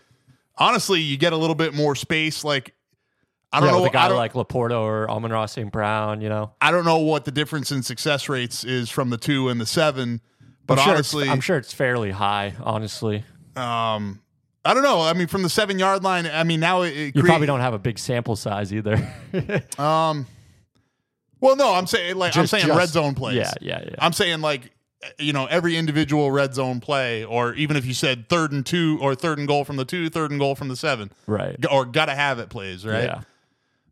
honestly, 0.57 1.01
you 1.01 1.17
get 1.17 1.33
a 1.33 1.37
little 1.37 1.55
bit 1.55 1.75
more 1.75 1.95
space. 1.95 2.43
Like 2.45 2.75
I 3.53 3.61
don't 3.61 3.69
yeah, 3.71 3.79
know, 3.79 3.85
a 3.85 3.89
I 3.89 3.93
guy 3.93 4.09
don't, 4.09 4.17
like 4.19 4.33
LaPorta 4.35 4.79
or 4.79 5.09
Amon-Ra 5.11 5.47
St. 5.47 5.73
Brown, 5.73 6.21
you 6.21 6.29
know. 6.29 6.53
I 6.61 6.71
don't 6.71 6.85
know 6.85 6.99
what 6.99 7.25
the 7.25 7.31
difference 7.31 7.73
in 7.73 7.83
success 7.83 8.29
rates 8.29 8.63
is 8.65 8.91
from 8.91 9.09
the 9.11 9.17
two 9.17 9.49
and 9.49 9.59
the 9.61 9.65
seven, 9.67 10.21
but 10.67 10.79
I'm 10.79 10.85
sure 10.85 10.95
honestly, 10.95 11.29
I'm 11.31 11.41
sure 11.41 11.57
it's 11.57 11.73
fairly 11.73 12.11
high, 12.11 12.55
honestly. 12.63 13.25
um, 13.57 14.21
I 14.65 14.75
don't 14.75 14.83
know. 14.83 15.01
I 15.01 15.15
mean, 15.15 15.29
from 15.29 15.43
the 15.43 15.49
seven 15.49 15.79
yard 15.79 16.05
line, 16.05 16.27
I 16.27 16.45
mean 16.45 16.61
now 16.61 16.83
it, 16.83 16.89
it 16.95 16.97
You 17.07 17.13
create- 17.23 17.27
probably 17.27 17.47
don't 17.47 17.61
have 17.61 17.73
a 17.73 17.79
big 17.79 17.99
sample 17.99 18.37
size 18.37 18.73
either. 18.75 18.97
Um, 19.79 20.27
well, 21.41 21.57
no, 21.57 21.73
I'm 21.73 21.87
saying 21.87 22.17
like 22.17 22.37
I'm 22.37 22.47
saying 22.47 22.67
just- 22.67 22.79
red 22.79 22.89
zone 22.91 23.15
plays. 23.15 23.37
Yeah, 23.37 23.53
yeah, 23.63 23.83
yeah. 23.85 23.95
I'm 23.99 24.13
saying 24.13 24.41
like 24.43 24.73
you 25.19 25.33
know 25.33 25.47
every 25.47 25.77
individual 25.77 26.31
red 26.31 26.55
zone 26.55 26.81
play, 26.81 27.25
or 27.25 27.55
even 27.55 27.77
if 27.77 27.87
you 27.87 27.95
said 27.95 28.29
third 28.29 28.53
and 28.53 28.65
two, 28.67 28.99
or 29.01 29.15
third 29.15 29.39
and 29.39 29.47
goal 29.47 29.65
from 29.65 29.77
the 29.77 29.85
two, 29.85 30.09
third 30.11 30.31
and 30.31 30.41
goal 30.41 30.55
from 30.55 30.69
the 30.69 30.77
seven, 30.77 31.11
right. 31.27 31.57
Or 31.71 31.85
gotta 31.85 32.15
have 32.15 32.39
it 32.39 32.49
plays, 32.49 32.85
right? 32.87 33.05
Yeah. 33.05 33.21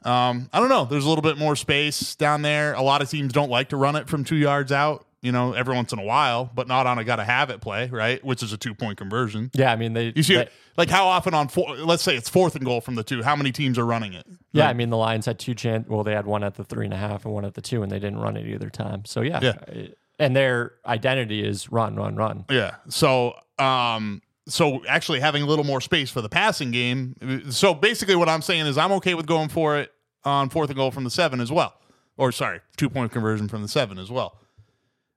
Um, 0.05 0.49
I 0.53 0.61
don't 0.61 0.69
know. 0.69 0.85
There's 0.85 1.05
a 1.05 1.09
little 1.09 1.23
bit 1.23 1.37
more 1.37 1.57
space 1.57 2.15
down 2.15 2.43
there. 2.43 2.75
A 2.75 2.83
lot 2.83 3.03
of 3.03 3.11
teams 3.11 3.33
don't 3.33 3.51
like 3.51 3.71
to 3.71 3.77
run 3.77 3.97
it 3.97 4.09
from 4.09 4.25
two 4.25 4.37
yards 4.37 4.71
out. 4.71 5.05
You 5.23 5.33
know, 5.33 5.55
every 5.55 5.75
once 5.75 5.93
in 5.93 5.99
a 5.99 6.05
while, 6.05 6.49
but 6.55 6.69
not 6.69 6.87
on 6.87 6.99
a 6.99 7.05
gotta 7.05 7.25
have 7.25 7.51
it 7.51 7.61
play, 7.61 7.89
right? 7.89 8.23
Which 8.25 8.45
is 8.45 8.53
a 8.53 8.57
two 8.57 8.75
point 8.75 8.99
conversion. 8.99 9.51
Yeah, 9.55 9.73
I 9.73 9.77
mean 9.77 9.93
they. 9.95 10.13
You 10.15 10.23
see, 10.23 10.37
they- 10.37 10.49
like 10.77 10.91
how 10.91 11.07
often 11.07 11.35
on 11.35 11.49
four? 11.49 11.75
Let's 11.77 12.03
say 12.05 12.15
it's 12.17 12.29
fourth 12.29 12.55
and 12.55 12.65
goal 12.65 12.81
from 12.81 12.95
the 12.97 13.03
two. 13.03 13.23
How 13.23 13.35
many 13.35 13.51
teams 13.51 13.79
are 13.79 13.87
running 13.87 14.13
it? 14.13 14.27
yeah, 14.53 14.69
I 14.69 14.73
mean 14.75 14.91
the 14.91 14.97
Lions 14.97 15.27
had 15.27 15.39
two 15.41 15.55
chance. 15.55 15.89
Well, 15.89 16.05
they 16.05 16.13
had 16.13 16.27
one 16.27 16.45
at 16.45 16.55
the 16.55 16.63
three 16.65 16.85
and 16.85 16.95
a 16.95 16.99
half 16.99 17.25
and 17.25 17.33
one 17.35 17.45
at 17.45 17.55
the 17.55 17.63
two, 17.63 17.83
and 17.83 17.91
they 17.91 17.99
didn't 17.99 18.19
run 18.19 18.37
it 18.37 18.47
either 18.47 18.71
time. 18.71 19.05
So 19.07 19.23
yeah, 19.23 19.41
Yeah. 19.43 19.55
I- 19.67 19.91
and 20.19 20.35
their 20.35 20.73
identity 20.87 21.47
is 21.47 21.71
run, 21.71 21.97
run, 21.97 22.17
run. 22.17 22.45
Yeah. 22.51 22.77
So, 22.89 23.35
um, 23.59 24.23
so 24.49 24.85
actually 24.87 25.21
having 25.21 25.43
a 25.43 25.47
little 25.47 25.64
more 25.64 25.81
space 25.81 26.11
for 26.11 26.21
the 26.23 26.29
passing 26.29 26.71
game. 26.71 27.51
So 27.51 27.75
basically, 27.75 28.17
what 28.17 28.29
I'm 28.29 28.43
saying 28.43 28.67
is 28.67 28.79
I'm 28.79 28.93
okay 28.93 29.14
with 29.14 29.27
going 29.27 29.49
for 29.49 29.77
it 29.79 29.93
on 30.25 30.49
fourth 30.49 30.71
and 30.71 30.77
goal 30.77 30.91
from 30.91 31.05
the 31.05 31.11
seven 31.11 31.41
as 31.41 31.51
well, 31.51 31.75
or 32.17 32.33
sorry, 32.33 32.61
two 32.77 32.89
point 32.89 33.12
conversion 33.12 33.49
from 33.49 33.62
the 33.62 33.69
seven 33.69 33.99
as 33.99 34.11
well. 34.11 34.39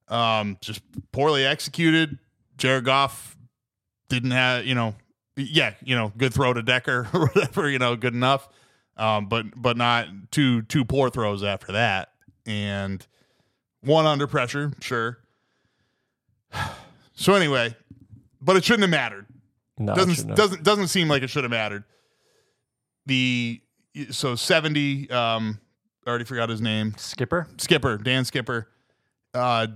Um, 0.08 0.58
just 0.62 0.82
poorly 1.12 1.46
executed. 1.46 2.18
Jared 2.58 2.86
Goff 2.86 3.38
didn't 4.10 4.32
have, 4.32 4.66
you 4.66 4.76
know, 4.76 4.96
yeah, 5.36 5.76
you 5.84 5.96
know, 5.96 6.12
good 6.18 6.34
throw 6.34 6.52
to 6.54 6.62
Decker 6.62 7.08
or 7.14 7.28
whatever, 7.28 7.70
you 7.70 7.80
know, 7.80 7.96
good 7.96 8.14
enough. 8.14 8.50
Um, 8.98 9.28
but 9.28 9.46
but 9.56 9.78
not 9.78 10.08
two 10.32 10.64
two 10.64 10.84
poor 10.84 11.10
throws 11.10 11.44
after 11.44 11.72
that, 11.72 12.10
and 12.46 13.06
one 13.82 14.06
under 14.06 14.28
pressure, 14.28 14.74
sure. 14.82 15.20
So 17.14 17.34
anyway, 17.34 17.76
but 18.40 18.56
it 18.56 18.64
shouldn't 18.64 18.84
have 18.84 18.90
mattered. 18.92 19.26
No, 19.78 19.94
Doesn't 19.94 20.36
doesn't 20.36 20.64
doesn't 20.64 20.88
seem 20.88 21.10
like 21.10 21.22
it 21.22 21.30
should 21.30 21.44
have 21.44 21.52
mattered. 21.52 21.84
The 23.08 23.62
so 24.12 24.36
seventy. 24.36 25.10
Um, 25.12 25.60
I 26.06 26.10
already 26.10 26.24
forgot 26.24 26.48
his 26.48 26.62
name. 26.62 26.94
Skipper. 26.98 27.48
Skipper 27.58 27.98
Dan 27.98 28.24
Skipper. 28.24 28.70
Uh, 29.34 29.68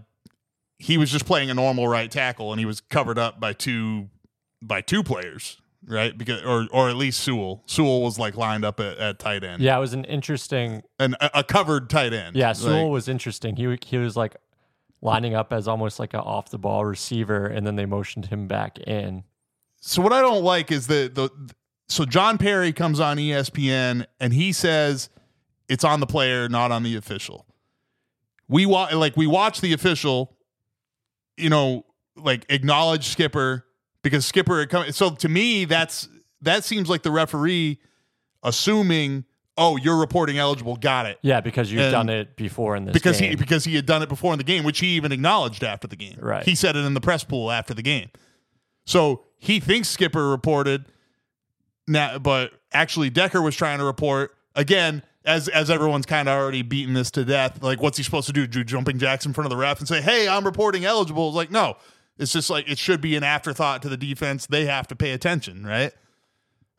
he 0.79 0.97
was 0.97 1.11
just 1.11 1.25
playing 1.25 1.49
a 1.49 1.53
normal 1.53 1.85
right 1.85 2.09
tackle, 2.09 2.53
and 2.53 2.59
he 2.61 2.65
was 2.65 2.79
covered 2.79 3.19
up 3.19 3.41
by 3.41 3.51
two 3.51 4.07
by 4.61 4.79
two 4.79 5.03
players, 5.03 5.61
right? 5.87 6.17
Because 6.17 6.41
or 6.43 6.67
or 6.71 6.89
at 6.89 6.95
least 6.95 7.19
Sewell. 7.21 7.63
Sewell 7.65 8.01
was 8.01 8.17
like 8.19 8.35
lined 8.37 8.63
up 8.65 8.79
at, 8.79 8.97
at 8.97 9.19
tight 9.19 9.43
end, 9.43 9.61
Yeah, 9.61 9.77
it 9.77 9.79
was 9.79 9.93
an 9.93 10.05
interesting. 10.05 10.83
and 10.99 11.15
a, 11.21 11.39
a 11.39 11.43
covered 11.43 11.89
tight 11.89 12.13
end. 12.13 12.35
Yeah, 12.35 12.49
Like, 12.49 12.55
Sewell 12.57 12.89
was 12.89 13.07
interesting. 13.07 13.55
He 13.55 13.77
he 13.85 13.97
was 13.97 14.15
like 14.17 14.35
lining 15.01 15.35
up 15.35 15.51
as 15.51 15.67
almost 15.67 15.99
like 15.99 16.13
an 16.13 16.21
off 16.21 16.49
the 16.49 16.57
ball 16.57 16.85
receiver, 16.85 17.45
and 17.45 17.67
then 17.67 17.75
they 17.75 17.85
motioned 17.85 18.27
him 18.27 18.47
back 18.47 18.77
in. 18.79 19.23
so 19.81 20.01
what 20.01 20.13
I 20.13 20.21
don't 20.21 20.43
like 20.43 20.71
is 20.71 20.87
the 20.87 21.11
the 21.13 21.29
so 21.89 22.05
John 22.05 22.37
Parry 22.37 22.71
comes 22.71 22.99
on 22.99 23.17
ESPN 23.17 24.05
and 24.19 24.33
he 24.33 24.51
says 24.53 25.09
it's 25.67 25.83
on 25.83 25.99
the 25.99 26.07
player, 26.07 26.47
not 26.49 26.71
on 26.71 26.83
the 26.83 26.95
official. 26.95 27.45
We 28.47 28.65
wa- 28.65 28.89
like 28.93 29.17
we 29.17 29.27
watch 29.27 29.61
the 29.61 29.73
official, 29.73 30.37
you 31.37 31.49
know, 31.49 31.85
like 32.15 32.45
acknowledge 32.49 33.07
Skipper 33.09 33.65
because 34.03 34.25
Skipper 34.25 34.65
come. 34.67 34.91
So 34.91 35.09
to 35.11 35.27
me, 35.29 35.65
that's 35.65 36.07
that 36.41 36.63
seems 36.63 36.89
like 36.89 37.01
the 37.03 37.11
referee 37.11 37.79
assuming, 38.43 39.23
oh, 39.57 39.77
you're 39.77 39.97
reporting 39.97 40.37
eligible, 40.37 40.75
got 40.75 41.05
it, 41.05 41.17
Yeah, 41.21 41.39
because 41.41 41.71
you've 41.71 41.81
And- 41.81 41.91
done 41.91 42.09
it 42.09 42.35
before 42.35 42.75
in 42.75 42.85
this 42.85 42.93
because 42.93 43.19
game. 43.19 43.31
he 43.31 43.35
because 43.35 43.63
he 43.63 43.75
had 43.75 43.85
done 43.85 44.01
it 44.01 44.09
before 44.09 44.33
in 44.33 44.37
the 44.37 44.43
game, 44.43 44.63
which 44.63 44.79
he 44.79 44.87
even 44.95 45.11
acknowledged 45.11 45.63
after 45.63 45.87
the 45.87 45.95
game. 45.95 46.17
Right. 46.19 46.43
He 46.43 46.55
said 46.55 46.75
it 46.75 46.85
in 46.85 46.93
the 46.93 47.01
press 47.01 47.23
pool 47.23 47.51
after 47.51 47.73
the 47.73 47.81
game. 47.83 48.09
So 48.85 49.23
he 49.37 49.59
thinks 49.59 49.87
Skipper 49.87 50.29
reported 50.29 50.85
now, 51.87 52.17
but 52.19 52.51
actually 52.73 53.09
Decker 53.09 53.41
was 53.41 53.55
trying 53.55 53.79
to 53.79 53.85
report 53.85 54.35
again. 54.55 55.03
As, 55.25 55.47
as 55.47 55.69
everyone's 55.71 56.05
kind 56.05 56.27
of 56.27 56.37
already 56.37 56.63
beaten 56.63 56.93
this 56.95 57.09
to 57.11 57.23
death, 57.23 57.63
like 57.63 57.81
what's 57.81 57.95
he 57.95 58.03
supposed 58.03 58.27
to 58.27 58.33
do? 58.33 58.45
Do 58.45 58.61
jumping 58.65 58.99
jacks 58.99 59.25
in 59.25 59.31
front 59.31 59.45
of 59.45 59.51
the 59.51 59.55
ref 59.55 59.79
and 59.79 59.87
say, 59.87 60.01
"Hey, 60.01 60.27
I'm 60.27 60.43
reporting 60.43 60.83
eligible"? 60.83 61.29
It's 61.29 61.35
like 61.37 61.49
no, 61.49 61.77
it's 62.17 62.31
just 62.31 62.49
like 62.49 62.69
it 62.69 62.77
should 62.77 63.01
be 63.01 63.15
an 63.15 63.23
afterthought 63.23 63.81
to 63.83 63.89
the 63.89 63.97
defense. 63.97 64.45
They 64.47 64.65
have 64.65 64.87
to 64.87 64.95
pay 64.95 65.11
attention, 65.11 65.65
right? 65.65 65.91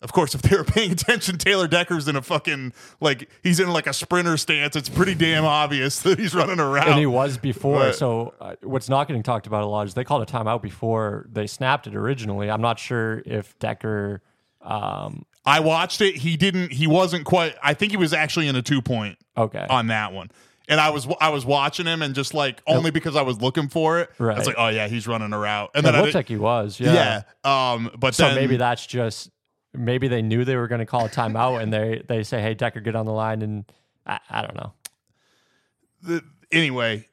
Of 0.05 0.13
course, 0.13 0.35
if 0.35 0.43
they 0.43 0.55
were 0.55 0.65
paying 0.65 0.93
attention, 0.93 1.39
Taylor 1.39 1.67
Decker's 1.67 2.07
in 2.07 2.15
a 2.15 2.23
fucking 2.23 2.75
like 3.01 3.29
he's 3.43 3.59
in 3.59 3.73
like 3.73 3.87
a 3.87 3.93
sprinter 3.93 4.37
stance. 4.37 4.77
It's 4.77 4.89
pretty 4.91 5.15
damn 5.15 5.45
obvious 5.45 6.01
that 6.03 6.19
he's 6.19 6.35
running 6.35 6.61
around. 6.61 6.89
and 6.89 6.99
he 6.99 7.07
was 7.07 7.39
before. 7.39 7.81
Right. 7.81 7.95
So 7.95 8.35
uh, 8.39 8.57
what's 8.63 8.89
not 8.89 9.09
getting 9.09 9.23
talked 9.23 9.47
about 9.47 9.63
a 9.63 9.67
lot 9.67 9.87
is 9.87 9.95
they 9.95 10.05
called 10.05 10.23
a 10.23 10.31
timeout 10.31 10.61
before 10.61 11.27
they 11.33 11.47
snapped 11.47 11.87
it 11.87 11.97
originally. 11.97 12.51
I'm 12.51 12.61
not 12.61 12.79
sure 12.79 13.23
if 13.25 13.59
Decker. 13.59 14.21
Um, 14.61 15.25
I 15.47 15.61
watched 15.61 16.01
it. 16.01 16.17
He 16.17 16.37
didn't. 16.37 16.73
He 16.73 16.87
wasn't 16.87 17.25
quite. 17.25 17.57
I 17.63 17.75
think 17.75 17.91
he 17.91 17.97
was 17.97 18.13
actually 18.13 18.47
in 18.49 18.57
a 18.57 18.63
two 18.63 18.83
point 18.83 19.19
okay, 19.37 19.67
on 19.69 19.87
that 19.89 20.13
one. 20.13 20.31
And 20.69 20.81
I 20.81 20.91
was 20.91 21.07
I 21.21 21.29
was 21.29 21.45
watching 21.45 21.85
him 21.85 22.01
and 22.01 22.15
just 22.15 22.33
like 22.33 22.63
only 22.67 22.91
because 22.91 23.17
I 23.17 23.23
was 23.23 23.41
looking 23.41 23.69
for 23.69 24.01
it. 24.01 24.11
Right. 24.19 24.35
I 24.35 24.39
was 24.39 24.47
like, 24.47 24.57
oh 24.59 24.69
yeah, 24.69 24.89
he's 24.89 25.07
running 25.07 25.33
a 25.33 25.39
route. 25.39 25.71
And 25.75 25.85
it 25.85 25.87
then 25.87 25.95
I 25.95 25.99
looked 25.99 26.13
did, 26.13 26.19
like 26.19 26.29
he 26.29 26.37
was. 26.37 26.81
Yeah. 26.81 27.23
yeah. 27.45 27.73
Um. 27.73 27.91
But 27.99 28.15
So 28.15 28.27
then 28.27 28.37
maybe 28.37 28.57
that's 28.57 28.87
just 28.87 29.31
maybe 29.75 30.09
they 30.09 30.23
knew 30.23 30.45
they 30.45 30.57
were 30.57 30.69
going 30.69 30.79
to 30.79 30.87
call 30.87 31.05
a 31.05 31.09
timeout 31.09 31.63
and 31.63 31.73
they 31.73 32.03
they 32.09 32.23
say, 32.23 32.41
"Hey, 32.41 32.55
Decker, 32.55 32.81
get 32.81 32.97
on 32.97 33.07
the 33.07 33.13
line," 33.13 33.43
and 33.43 33.65
I, 34.07 34.21
I 34.31 34.43
don't 34.43 34.55
know. 34.55 34.73
the, 36.03 36.23
anyway, 36.51 37.09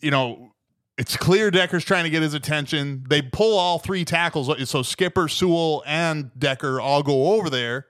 you 0.00 0.10
know, 0.10 0.52
it's 0.98 1.16
clear 1.16 1.50
Decker's 1.50 1.84
trying 1.84 2.04
to 2.04 2.10
get 2.10 2.22
his 2.22 2.34
attention. 2.34 3.04
They 3.08 3.22
pull 3.22 3.58
all 3.58 3.78
three 3.78 4.04
tackles, 4.04 4.68
so 4.68 4.82
Skipper, 4.82 5.28
Sewell, 5.28 5.82
and 5.86 6.30
Decker 6.38 6.80
all 6.80 7.02
go 7.02 7.34
over 7.34 7.48
there. 7.50 7.86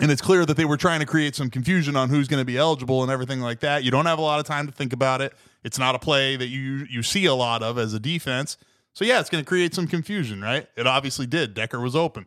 And 0.00 0.10
it's 0.10 0.22
clear 0.22 0.44
that 0.46 0.56
they 0.56 0.64
were 0.64 0.76
trying 0.78 1.00
to 1.00 1.06
create 1.06 1.34
some 1.36 1.50
confusion 1.50 1.96
on 1.96 2.08
who's 2.08 2.26
going 2.26 2.40
to 2.40 2.44
be 2.46 2.56
eligible 2.56 3.02
and 3.02 3.12
everything 3.12 3.40
like 3.40 3.60
that. 3.60 3.84
You 3.84 3.90
don't 3.90 4.06
have 4.06 4.18
a 4.18 4.22
lot 4.22 4.40
of 4.40 4.46
time 4.46 4.66
to 4.66 4.72
think 4.72 4.92
about 4.92 5.20
it. 5.20 5.32
It's 5.64 5.78
not 5.78 5.94
a 5.94 5.98
play 5.98 6.34
that 6.36 6.48
you 6.48 6.86
you 6.90 7.02
see 7.02 7.26
a 7.26 7.34
lot 7.34 7.62
of 7.62 7.78
as 7.78 7.92
a 7.94 8.00
defense. 8.00 8.56
So 8.94 9.04
yeah, 9.04 9.20
it's 9.20 9.30
going 9.30 9.44
to 9.44 9.48
create 9.48 9.74
some 9.74 9.86
confusion, 9.86 10.40
right? 10.40 10.66
It 10.76 10.86
obviously 10.86 11.26
did. 11.26 11.54
Decker 11.54 11.78
was 11.80 11.94
open. 11.94 12.26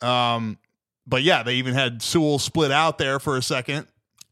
Um, 0.00 0.58
but 1.06 1.22
yeah, 1.22 1.42
they 1.42 1.54
even 1.54 1.74
had 1.74 2.00
Sewell 2.02 2.38
split 2.38 2.70
out 2.72 2.98
there 2.98 3.18
for 3.18 3.36
a 3.36 3.42
second. 3.42 3.86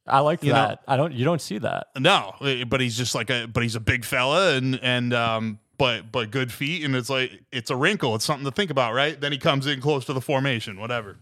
I 0.07 0.21
like 0.21 0.43
You 0.43 0.51
know- 0.53 0.55
that. 0.69 0.81
I 0.89 0.97
don't. 0.97 1.13
You 1.13 1.25
don't 1.25 1.41
see 1.41 1.59
that. 1.59 1.89
No, 1.99 2.35
but 2.69 2.81
he's 2.81 2.97
just 2.97 3.15
like 3.15 3.31
a 3.31 3.47
but 3.47 3.63
he's 3.63 3.77
a 3.77 3.81
big 3.81 4.05
fella 4.05 4.55
and 4.57 4.79
and 4.83 5.13
um 5.13 5.59
but 5.79 6.11
but 6.11 6.31
good 6.31 6.53
feet 6.53 6.85
and 6.85 6.95
it's 6.97 7.11
like 7.11 7.43
it's 7.53 7.71
a 7.71 7.77
wrinkle. 7.77 8.15
It's 8.15 8.25
something 8.25 8.45
to 8.45 8.51
think 8.51 8.71
about, 8.71 8.95
right? 8.95 9.21
Then 9.21 9.33
he 9.33 9.39
comes 9.39 9.67
in 9.67 9.81
close 9.81 10.05
to 10.07 10.13
the 10.13 10.21
formation, 10.21 10.81
whatever. 10.81 11.17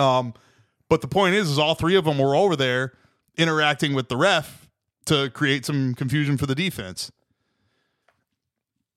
Um 0.00 0.34
but 0.88 1.00
the 1.00 1.08
point 1.08 1.34
is 1.34 1.48
is 1.50 1.58
all 1.58 1.74
three 1.74 1.94
of 1.94 2.04
them 2.04 2.18
were 2.18 2.34
over 2.34 2.56
there 2.56 2.94
interacting 3.36 3.94
with 3.94 4.08
the 4.08 4.16
ref 4.16 4.68
to 5.06 5.30
create 5.30 5.64
some 5.64 5.94
confusion 5.94 6.36
for 6.36 6.46
the 6.46 6.54
defense. 6.54 7.10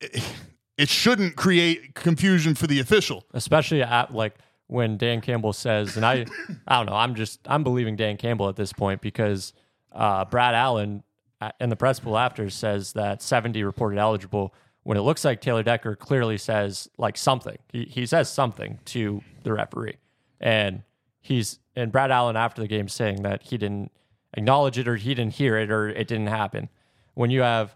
It, 0.02 0.90
shouldn't 0.90 1.38
create 1.38 1.96
confusion 1.96 2.56
for 2.56 2.68
the 2.68 2.80
official. 2.80 3.26
especially 3.34 3.82
at 3.82 4.14
like 4.14 4.36
when 4.68 4.98
Dan 4.98 5.22
Campbell 5.22 5.54
says, 5.54 5.96
and 5.96 6.06
I, 6.06 6.26
I 6.68 6.78
don't 6.78 6.88
know, 6.88 6.96
I'm 6.96 7.16
just 7.16 7.40
I'm 7.46 7.64
believing 7.64 7.96
Dan 7.96 8.18
Campbell 8.18 8.50
at 8.50 8.58
this 8.58 8.74
point 8.74 9.00
because 9.00 9.54
uh, 9.94 10.26
Brad 10.26 10.56
Allen 10.56 11.04
uh, 11.40 11.52
in 11.60 11.70
the 11.70 11.76
press 11.76 12.00
pool 12.00 12.18
after 12.18 12.50
says 12.50 12.94
that 12.94 13.22
70 13.22 13.64
reported 13.64 13.98
eligible 13.98 14.54
when 14.84 14.98
it 14.98 15.02
looks 15.02 15.24
like 15.24 15.42
Taylor 15.42 15.64
Decker 15.64 15.96
clearly 15.96 16.38
says 16.38 16.90
like 16.98 17.18
something. 17.18 17.58
He 17.72 17.86
he 17.86 18.06
says 18.06 18.30
something 18.30 18.80
to 18.86 19.22
the 19.44 19.54
referee, 19.54 19.98
and 20.42 20.84
he's 21.24 21.60
and 21.76 21.92
Brad 21.92 22.12
Allen 22.12 22.36
after 22.36 22.62
the 22.62 22.68
game 22.68 22.88
saying 22.88 23.24
that 23.24 23.42
he 23.42 23.58
didn't 23.58 23.92
acknowledge 24.36 24.78
it 24.78 24.88
or 24.88 24.98
he 24.98 25.16
didn't 25.16 25.34
hear 25.34 25.58
it 25.58 25.72
or 25.72 25.90
it 25.90 26.08
didn't 26.08 26.28
happen. 26.28 26.70
When 27.16 27.32
you 27.32 27.42
have 27.42 27.76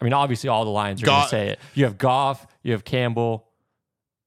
I 0.00 0.04
mean, 0.04 0.12
obviously, 0.12 0.48
all 0.48 0.64
the 0.64 0.70
Lions 0.70 1.02
are 1.02 1.06
going 1.06 1.22
to 1.22 1.28
say 1.28 1.48
it. 1.48 1.58
You 1.74 1.84
have 1.84 1.98
Goff, 1.98 2.46
you 2.62 2.72
have 2.72 2.84
Campbell, 2.84 3.48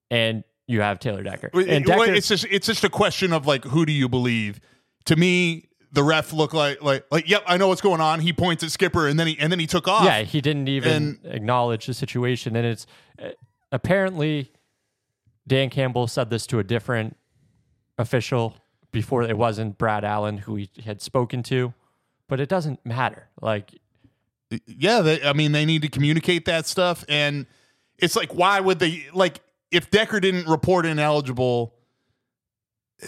and 0.10 0.44
you 0.68 0.82
have 0.82 1.00
Taylor 1.00 1.24
Decker. 1.24 1.50
And 1.54 1.86
Decker, 1.86 2.12
it's 2.12 2.28
just 2.28 2.46
it's 2.50 2.68
just 2.68 2.84
a 2.84 2.90
question 2.90 3.32
of 3.32 3.48
like 3.48 3.64
who 3.64 3.86
do 3.86 3.94
you 3.94 4.10
believe? 4.10 4.60
To 5.06 5.16
me, 5.16 5.70
the 5.94 6.04
ref 6.04 6.34
looked 6.34 6.54
like 6.54 6.82
like 6.82 7.06
like 7.10 7.30
yep, 7.30 7.44
I 7.48 7.58
know 7.58 7.70
what's 7.70 7.82
going 7.82 8.02
on. 8.02 8.20
He 8.20 8.34
points 8.34 8.64
at 8.64 8.72
Skipper 8.72 9.08
and 9.08 9.18
then 9.20 9.28
he 9.28 9.40
and 9.40 9.52
then 9.52 9.60
he 9.60 9.68
took 9.68 9.88
off. 9.88 10.04
yeah, 10.04 10.24
he 10.24 10.42
didn't 10.42 10.68
even 10.68 11.20
acknowledge 11.24 11.86
the 11.86 11.94
situation, 11.94 12.56
and 12.58 12.66
it's 12.66 12.86
uh, 13.22 13.30
apparently 13.72 14.52
Dan 15.48 15.70
Campbell 15.70 16.08
said 16.08 16.30
this 16.30 16.46
to 16.48 16.60
a 16.60 16.64
different 16.64 17.16
official 18.02 18.56
before 18.92 19.24
it 19.24 19.38
wasn't 19.38 19.78
Brad 19.78 20.04
Allen 20.04 20.40
who 20.40 20.56
he 20.56 20.70
had 20.84 21.02
spoken 21.02 21.44
to, 21.44 21.74
but 22.28 22.40
it 22.42 22.50
doesn't 22.50 22.86
matter. 22.86 23.30
Like, 23.42 23.72
yeah. 24.68 25.00
They, 25.02 25.24
I 25.24 25.32
mean, 25.34 25.54
they 25.54 25.64
need 25.64 25.82
to 25.84 25.88
communicate 25.88 26.44
that 26.46 26.68
stuff, 26.68 27.06
and 27.08 27.46
it's 27.98 28.16
like 28.18 28.34
why 28.36 28.60
would 28.60 28.80
they 28.80 29.06
like 29.14 29.40
if 29.72 29.90
Decker 29.90 30.20
didn't 30.20 30.48
report 30.48 30.86
ineligible? 30.86 31.74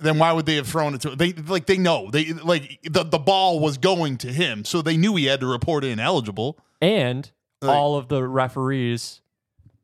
Then 0.00 0.18
why 0.20 0.30
would 0.30 0.46
they 0.46 0.54
have 0.54 0.68
thrown 0.68 0.94
it 0.94 1.00
to 1.00 1.16
they 1.16 1.32
like 1.32 1.66
they 1.66 1.76
know 1.76 2.08
they 2.08 2.32
like 2.32 2.78
the, 2.84 3.02
the 3.02 3.18
ball 3.18 3.58
was 3.58 3.78
going 3.78 4.16
to 4.18 4.32
him 4.32 4.64
so 4.64 4.80
they 4.80 4.96
knew 4.96 5.16
he 5.16 5.24
had 5.24 5.40
to 5.40 5.46
report 5.48 5.82
ineligible 5.82 6.56
and 6.80 7.28
Like- 7.60 7.76
all 7.76 7.96
of 7.96 8.06
the 8.06 8.22
referees, 8.22 9.20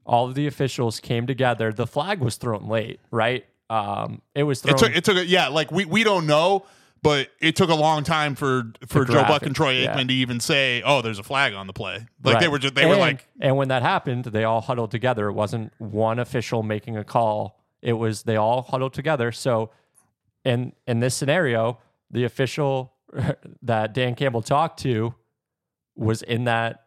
all 0.07 0.29
of 0.29 0.37
the 0.37 0.47
officials 0.47 1.01
came 1.01 1.27
together. 1.27 1.73
The 1.73 1.89
flag 1.89 2.21
was 2.21 2.37
thrown 2.37 2.69
late, 2.69 3.01
right? 3.11 3.45
Um, 3.71 4.23
it 4.35 4.43
was 4.43 4.61
thrown. 4.61 4.75
It 4.75 4.79
took 4.79 4.97
it 4.97 5.05
took 5.05 5.17
a, 5.17 5.27
yeah, 5.27 5.49
like 5.49 5.71
we 5.71 5.85
we 5.85 6.05
don't 6.05 6.27
know, 6.27 6.67
but 7.03 7.29
it 7.41 7.57
took 7.57 7.71
a 7.71 7.75
long 7.75 8.05
time 8.05 8.35
for 8.35 8.73
for 8.87 9.05
Joe 9.05 9.25
Buck 9.25 9.43
and 9.43 9.55
Troy 9.55 9.83
yeah. 9.83 9.95
to 9.95 10.13
even 10.13 10.41
say, 10.41 10.83
"Oh, 10.85 11.03
there's 11.03 11.19
a 11.19 11.23
flag 11.23 11.55
on 11.55 11.67
the 11.67 11.73
play." 11.73 12.07
Like 12.23 12.41
they 12.41 12.49
were 12.49 12.59
just 12.59 12.75
they 12.75 12.87
were 12.87 12.97
like, 12.97 13.29
and 13.41 13.57
when 13.57 13.69
that 13.69 13.83
happened, 13.83 14.25
they 14.25 14.45
all 14.45 14.61
huddled 14.61 14.91
together. 14.91 15.29
It 15.29 15.35
wasn't 15.35 15.73
one 15.79 16.19
official 16.19 16.63
making 16.63 16.97
a 16.97 17.05
call. 17.05 17.61
It 17.83 17.95
was 17.95 18.23
they 18.23 18.37
all 18.37 18.63
huddled 18.63 18.95
together. 18.95 19.33
So, 19.33 19.71
in 20.45 20.73
in 20.87 21.01
this 21.01 21.15
scenario, 21.15 21.79
the 22.11 22.25
official 22.25 22.95
that 23.63 23.93
Dan 23.93 24.15
Campbell 24.15 24.43
talked 24.43 24.81
to 24.81 25.15
was 25.97 26.23
in 26.23 26.45
that 26.45 26.84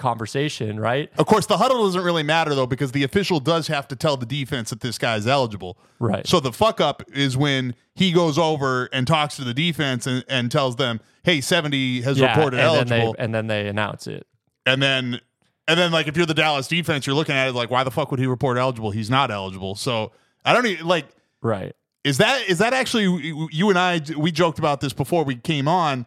conversation, 0.00 0.80
right? 0.80 1.08
of 1.18 1.26
course, 1.26 1.46
the 1.46 1.58
huddle 1.58 1.84
doesn't 1.84 2.02
really 2.02 2.24
matter 2.24 2.54
though 2.54 2.66
because 2.66 2.90
the 2.92 3.04
official 3.04 3.38
does 3.38 3.68
have 3.68 3.86
to 3.88 3.96
tell 3.96 4.16
the 4.16 4.26
defense 4.26 4.70
that 4.70 4.80
this 4.80 4.98
guy's 4.98 5.26
eligible. 5.28 5.78
Right. 6.00 6.26
So 6.26 6.40
the 6.40 6.52
fuck 6.52 6.80
up 6.80 7.02
is 7.12 7.36
when 7.36 7.74
he 7.94 8.10
goes 8.12 8.38
over 8.38 8.88
and 8.92 9.06
talks 9.06 9.36
to 9.36 9.44
the 9.44 9.54
defense 9.54 10.06
and, 10.06 10.24
and 10.28 10.50
tells 10.50 10.76
them, 10.76 11.00
"Hey, 11.22 11.40
70 11.40 12.00
has 12.02 12.20
reported 12.20 12.58
and 12.58 12.66
eligible." 12.66 12.96
Then 12.96 13.14
they, 13.16 13.24
and 13.24 13.34
then 13.34 13.46
they 13.46 13.68
announce 13.68 14.06
it. 14.08 14.26
and 14.66 14.82
then 14.82 15.20
and 15.68 15.78
then 15.78 15.92
like 15.92 16.08
if 16.08 16.16
you're 16.16 16.26
the 16.26 16.34
Dallas 16.34 16.66
defense, 16.66 17.06
you're 17.06 17.14
looking 17.14 17.36
at 17.36 17.48
it 17.48 17.54
like, 17.54 17.70
"Why 17.70 17.84
the 17.84 17.90
fuck 17.92 18.10
would 18.10 18.18
he 18.18 18.26
report 18.26 18.58
eligible? 18.58 18.90
He's 18.90 19.10
not 19.10 19.30
eligible." 19.30 19.76
So 19.76 20.10
I 20.44 20.52
don't 20.52 20.66
even 20.66 20.86
like 20.86 21.06
Right. 21.42 21.74
Is 22.02 22.18
that 22.18 22.48
is 22.48 22.58
that 22.58 22.72
actually 22.72 23.04
you 23.52 23.68
and 23.68 23.78
I 23.78 24.00
we 24.16 24.32
joked 24.32 24.58
about 24.58 24.80
this 24.80 24.92
before 24.92 25.22
we 25.22 25.36
came 25.36 25.68
on 25.68 26.06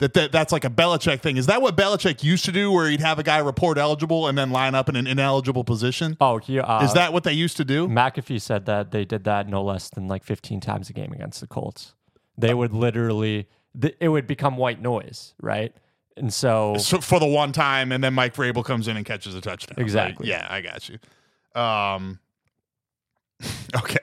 that, 0.00 0.12
that 0.14 0.32
that's 0.32 0.52
like 0.52 0.64
a 0.64 0.70
Belichick 0.70 1.20
thing. 1.20 1.36
Is 1.36 1.46
that 1.46 1.62
what 1.62 1.76
Belichick 1.76 2.22
used 2.24 2.44
to 2.46 2.52
do 2.52 2.72
where 2.72 2.90
he'd 2.90 3.00
have 3.00 3.18
a 3.18 3.22
guy 3.22 3.38
report 3.38 3.78
eligible 3.78 4.26
and 4.26 4.36
then 4.36 4.50
line 4.50 4.74
up 4.74 4.88
in 4.88 4.96
an 4.96 5.06
ineligible 5.06 5.62
position? 5.64 6.16
Oh, 6.20 6.38
he, 6.38 6.58
uh, 6.58 6.84
is 6.84 6.92
that 6.94 7.12
what 7.12 7.24
they 7.24 7.32
used 7.32 7.56
to 7.58 7.64
do? 7.64 7.86
McAfee 7.86 8.40
said 8.40 8.66
that 8.66 8.90
they 8.90 9.04
did 9.04 9.24
that 9.24 9.48
no 9.48 9.62
less 9.62 9.88
than 9.88 10.08
like 10.08 10.24
15 10.24 10.60
times 10.60 10.90
a 10.90 10.92
game 10.92 11.12
against 11.12 11.40
the 11.40 11.46
Colts. 11.46 11.94
They 12.36 12.52
would 12.54 12.72
literally, 12.72 13.48
th- 13.80 13.96
it 14.00 14.08
would 14.08 14.26
become 14.26 14.56
white 14.56 14.80
noise, 14.80 15.34
right? 15.40 15.74
And 16.16 16.32
so, 16.32 16.76
So 16.78 17.00
for 17.00 17.20
the 17.20 17.26
one 17.26 17.52
time 17.52 17.92
and 17.92 18.02
then 18.02 18.14
Mike 18.14 18.34
Vrabel 18.34 18.64
comes 18.64 18.88
in 18.88 18.96
and 18.96 19.06
catches 19.06 19.34
a 19.34 19.40
touchdown. 19.40 19.76
Exactly. 19.78 20.28
Yeah, 20.28 20.46
I 20.50 20.60
got 20.60 20.88
you. 20.88 20.98
Um 21.60 22.18
Okay. 23.76 23.98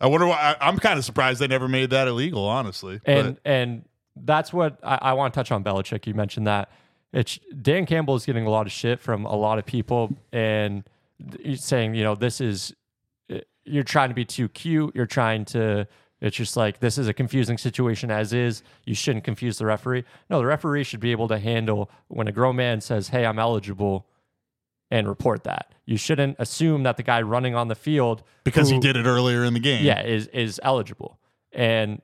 I 0.00 0.06
wonder 0.06 0.26
why 0.26 0.56
I, 0.60 0.68
I'm 0.68 0.78
kind 0.78 0.98
of 0.98 1.04
surprised 1.04 1.40
they 1.40 1.46
never 1.46 1.68
made 1.68 1.90
that 1.90 2.08
illegal, 2.08 2.46
honestly. 2.46 3.00
and 3.04 3.38
and 3.44 3.84
that's 4.24 4.52
what 4.52 4.78
I, 4.82 4.98
I 5.02 5.12
want 5.14 5.32
to 5.32 5.38
touch 5.38 5.52
on 5.52 5.64
Belichick. 5.64 6.06
You 6.06 6.14
mentioned 6.14 6.46
that 6.46 6.70
it's 7.12 7.38
Dan 7.60 7.86
Campbell 7.86 8.14
is 8.14 8.24
getting 8.24 8.46
a 8.46 8.50
lot 8.50 8.66
of 8.66 8.72
shit 8.72 9.00
from 9.00 9.24
a 9.24 9.34
lot 9.34 9.58
of 9.58 9.66
people, 9.66 10.16
and 10.32 10.84
saying, 11.56 11.94
you 11.94 12.04
know, 12.04 12.14
this 12.14 12.40
is 12.40 12.74
uh, 13.32 13.38
you're 13.64 13.84
trying 13.84 14.08
to 14.10 14.14
be 14.14 14.24
too 14.24 14.48
cute. 14.48 14.94
You're 14.94 15.06
trying 15.06 15.44
to. 15.46 15.86
It's 16.20 16.36
just 16.36 16.54
like 16.56 16.80
this 16.80 16.98
is 16.98 17.08
a 17.08 17.14
confusing 17.14 17.56
situation 17.56 18.10
as 18.10 18.32
is. 18.32 18.62
You 18.84 18.94
shouldn't 18.94 19.24
confuse 19.24 19.56
the 19.56 19.64
referee. 19.64 20.04
No, 20.28 20.38
the 20.38 20.46
referee 20.46 20.84
should 20.84 21.00
be 21.00 21.12
able 21.12 21.28
to 21.28 21.38
handle 21.38 21.90
when 22.08 22.28
a 22.28 22.32
grown 22.32 22.56
man 22.56 22.80
says, 22.82 23.08
"Hey, 23.08 23.24
I'm 23.24 23.38
eligible," 23.38 24.06
and 24.90 25.08
report 25.08 25.44
that. 25.44 25.74
You 25.86 25.96
shouldn't 25.96 26.36
assume 26.38 26.82
that 26.82 26.96
the 26.96 27.02
guy 27.02 27.22
running 27.22 27.54
on 27.54 27.68
the 27.68 27.74
field 27.74 28.22
because 28.44 28.68
he 28.68 28.78
did 28.78 28.96
it 28.96 29.06
earlier 29.06 29.44
in 29.44 29.54
the 29.54 29.60
game. 29.60 29.84
yeah, 29.84 30.02
is 30.02 30.26
is 30.28 30.60
eligible. 30.62 31.18
And 31.52 32.02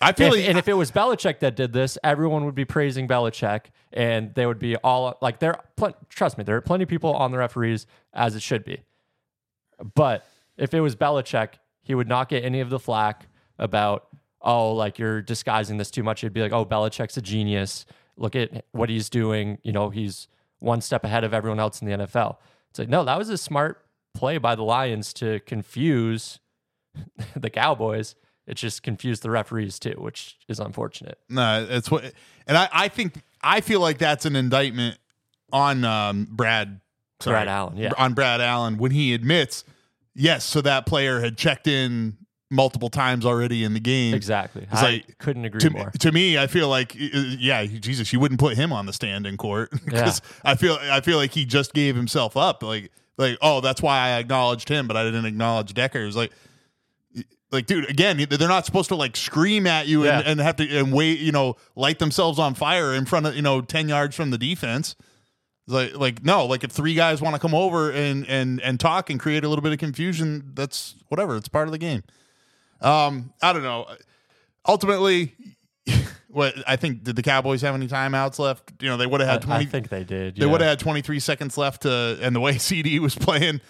I 0.00 0.12
feel 0.12 0.28
if, 0.28 0.40
like 0.40 0.48
and 0.48 0.58
if 0.58 0.68
it 0.68 0.74
was 0.74 0.90
Belichick 0.90 1.38
that 1.40 1.56
did 1.56 1.72
this, 1.72 1.96
everyone 2.02 2.44
would 2.44 2.54
be 2.54 2.64
praising 2.64 3.06
Belichick, 3.06 3.66
and 3.92 4.34
they 4.34 4.46
would 4.46 4.58
be 4.58 4.76
all 4.76 5.16
like, 5.22 5.38
"There, 5.38 5.56
pl- 5.76 5.96
trust 6.08 6.36
me, 6.36 6.44
there 6.44 6.56
are 6.56 6.60
plenty 6.60 6.84
of 6.84 6.88
people 6.88 7.14
on 7.14 7.30
the 7.30 7.38
referees 7.38 7.86
as 8.12 8.34
it 8.34 8.42
should 8.42 8.64
be." 8.64 8.82
But 9.94 10.26
if 10.56 10.74
it 10.74 10.80
was 10.80 10.96
Belichick, 10.96 11.54
he 11.82 11.94
would 11.94 12.08
not 12.08 12.28
get 12.28 12.44
any 12.44 12.60
of 12.60 12.70
the 12.70 12.78
flack 12.78 13.28
about, 13.58 14.08
"Oh, 14.40 14.72
like 14.72 14.98
you're 14.98 15.22
disguising 15.22 15.76
this 15.76 15.90
too 15.90 16.02
much." 16.02 16.20
He'd 16.22 16.32
be 16.32 16.42
like, 16.42 16.52
"Oh, 16.52 16.66
Belichick's 16.66 17.16
a 17.16 17.22
genius. 17.22 17.86
Look 18.16 18.34
at 18.36 18.64
what 18.72 18.88
he's 18.88 19.08
doing. 19.08 19.58
You 19.62 19.72
know, 19.72 19.90
he's 19.90 20.28
one 20.58 20.80
step 20.80 21.04
ahead 21.04 21.24
of 21.24 21.32
everyone 21.32 21.60
else 21.60 21.80
in 21.80 21.88
the 21.88 21.94
NFL." 22.04 22.38
It's 22.74 22.80
like, 22.80 22.88
no, 22.88 23.04
that 23.04 23.16
was 23.16 23.28
a 23.28 23.38
smart 23.38 23.86
play 24.14 24.36
by 24.38 24.56
the 24.56 24.64
Lions 24.64 25.12
to 25.14 25.38
confuse 25.40 26.40
the 27.36 27.48
Cowboys. 27.48 28.16
It 28.46 28.54
just 28.54 28.82
confused 28.82 29.22
the 29.22 29.30
referees 29.30 29.78
too, 29.78 29.94
which 29.98 30.36
is 30.48 30.60
unfortunate. 30.60 31.18
No, 31.28 31.66
it's 31.68 31.90
what, 31.90 32.12
and 32.46 32.56
I, 32.56 32.68
I 32.72 32.88
think 32.88 33.14
I 33.42 33.60
feel 33.60 33.80
like 33.80 33.98
that's 33.98 34.26
an 34.26 34.36
indictment 34.36 34.98
on 35.52 35.84
um, 35.84 36.28
Brad, 36.30 36.80
sorry, 37.20 37.34
Brad 37.36 37.48
Allen, 37.48 37.76
yeah. 37.76 37.92
on 37.96 38.12
Brad 38.12 38.40
Allen 38.40 38.76
when 38.76 38.90
he 38.90 39.14
admits, 39.14 39.64
yes, 40.14 40.44
so 40.44 40.60
that 40.60 40.84
player 40.84 41.20
had 41.20 41.38
checked 41.38 41.66
in 41.66 42.18
multiple 42.50 42.90
times 42.90 43.24
already 43.24 43.64
in 43.64 43.72
the 43.72 43.80
game. 43.80 44.14
Exactly. 44.14 44.66
It's 44.70 44.82
I 44.82 44.90
like, 44.90 45.18
couldn't 45.18 45.44
agree 45.44 45.60
To, 45.60 45.70
more. 45.70 45.90
to 45.90 46.12
me, 46.12 46.38
I 46.38 46.46
feel 46.46 46.68
like, 46.68 46.94
yeah, 46.94 47.64
Jesus, 47.64 48.12
you 48.12 48.20
wouldn't 48.20 48.40
put 48.40 48.56
him 48.56 48.72
on 48.72 48.86
the 48.86 48.92
stand 48.92 49.26
in 49.26 49.36
court 49.36 49.70
because 49.84 50.20
I 50.44 50.54
feel 50.54 50.78
I 50.80 51.00
feel 51.00 51.16
like 51.16 51.32
he 51.32 51.44
just 51.44 51.72
gave 51.72 51.96
himself 51.96 52.36
up. 52.36 52.62
Like, 52.62 52.90
like, 53.16 53.38
oh, 53.40 53.60
that's 53.60 53.80
why 53.80 53.98
I 53.98 54.18
acknowledged 54.18 54.68
him, 54.68 54.86
but 54.86 54.96
I 54.96 55.04
didn't 55.04 55.24
acknowledge 55.24 55.72
Decker. 55.74 56.02
It 56.02 56.06
was 56.06 56.16
like, 56.16 56.32
like, 57.52 57.66
dude, 57.66 57.88
again, 57.88 58.16
they're 58.28 58.48
not 58.48 58.66
supposed 58.66 58.88
to 58.88 58.96
like 58.96 59.16
scream 59.16 59.66
at 59.66 59.86
you 59.86 60.00
and, 60.06 60.24
Yeah. 60.24 60.30
and 60.30 60.40
have 60.40 60.56
to 60.56 60.78
and 60.78 60.92
wait, 60.92 61.20
you 61.20 61.32
know, 61.32 61.56
light 61.76 61.98
themselves 61.98 62.38
on 62.38 62.54
fire 62.54 62.92
in 62.94 63.04
front 63.06 63.26
of 63.26 63.36
you 63.36 63.42
know 63.42 63.60
ten 63.60 63.88
yards 63.88 64.16
from 64.16 64.30
the 64.30 64.38
defense. 64.38 64.96
Like, 65.66 65.94
like 65.96 66.22
no, 66.24 66.44
like 66.46 66.62
if 66.64 66.72
three 66.72 66.94
guys 66.94 67.22
want 67.22 67.34
to 67.36 67.40
come 67.40 67.54
over 67.54 67.90
and 67.90 68.26
and 68.28 68.60
and 68.60 68.78
talk 68.78 69.08
and 69.08 69.18
create 69.18 69.44
a 69.44 69.48
little 69.48 69.62
bit 69.62 69.72
of 69.72 69.78
confusion, 69.78 70.50
that's 70.54 70.94
whatever. 71.08 71.36
It's 71.36 71.48
part 71.48 71.68
of 71.68 71.72
the 71.72 71.78
game. 71.78 72.02
Um, 72.80 73.32
I 73.40 73.52
don't 73.54 73.62
know. 73.62 73.86
Ultimately, 74.66 75.34
what 76.28 76.54
I 76.66 76.76
think 76.76 77.04
did 77.04 77.16
the 77.16 77.22
Cowboys 77.22 77.62
have 77.62 77.74
any 77.74 77.86
timeouts 77.88 78.38
left? 78.38 78.72
You 78.80 78.88
know, 78.88 78.96
they 78.96 79.06
would 79.06 79.20
have 79.20 79.30
had 79.30 79.42
twenty. 79.42 79.64
I 79.64 79.66
think 79.66 79.88
they 79.88 80.04
did. 80.04 80.36
They 80.36 80.46
would 80.46 80.60
have 80.60 80.68
had 80.70 80.78
23 80.80 81.20
seconds 81.20 81.56
left 81.56 81.82
to, 81.82 82.18
and 82.20 82.34
the 82.34 82.40
way 82.40 82.52
CeeDee 82.56 82.98
was 82.98 83.14
playing, 83.14 83.60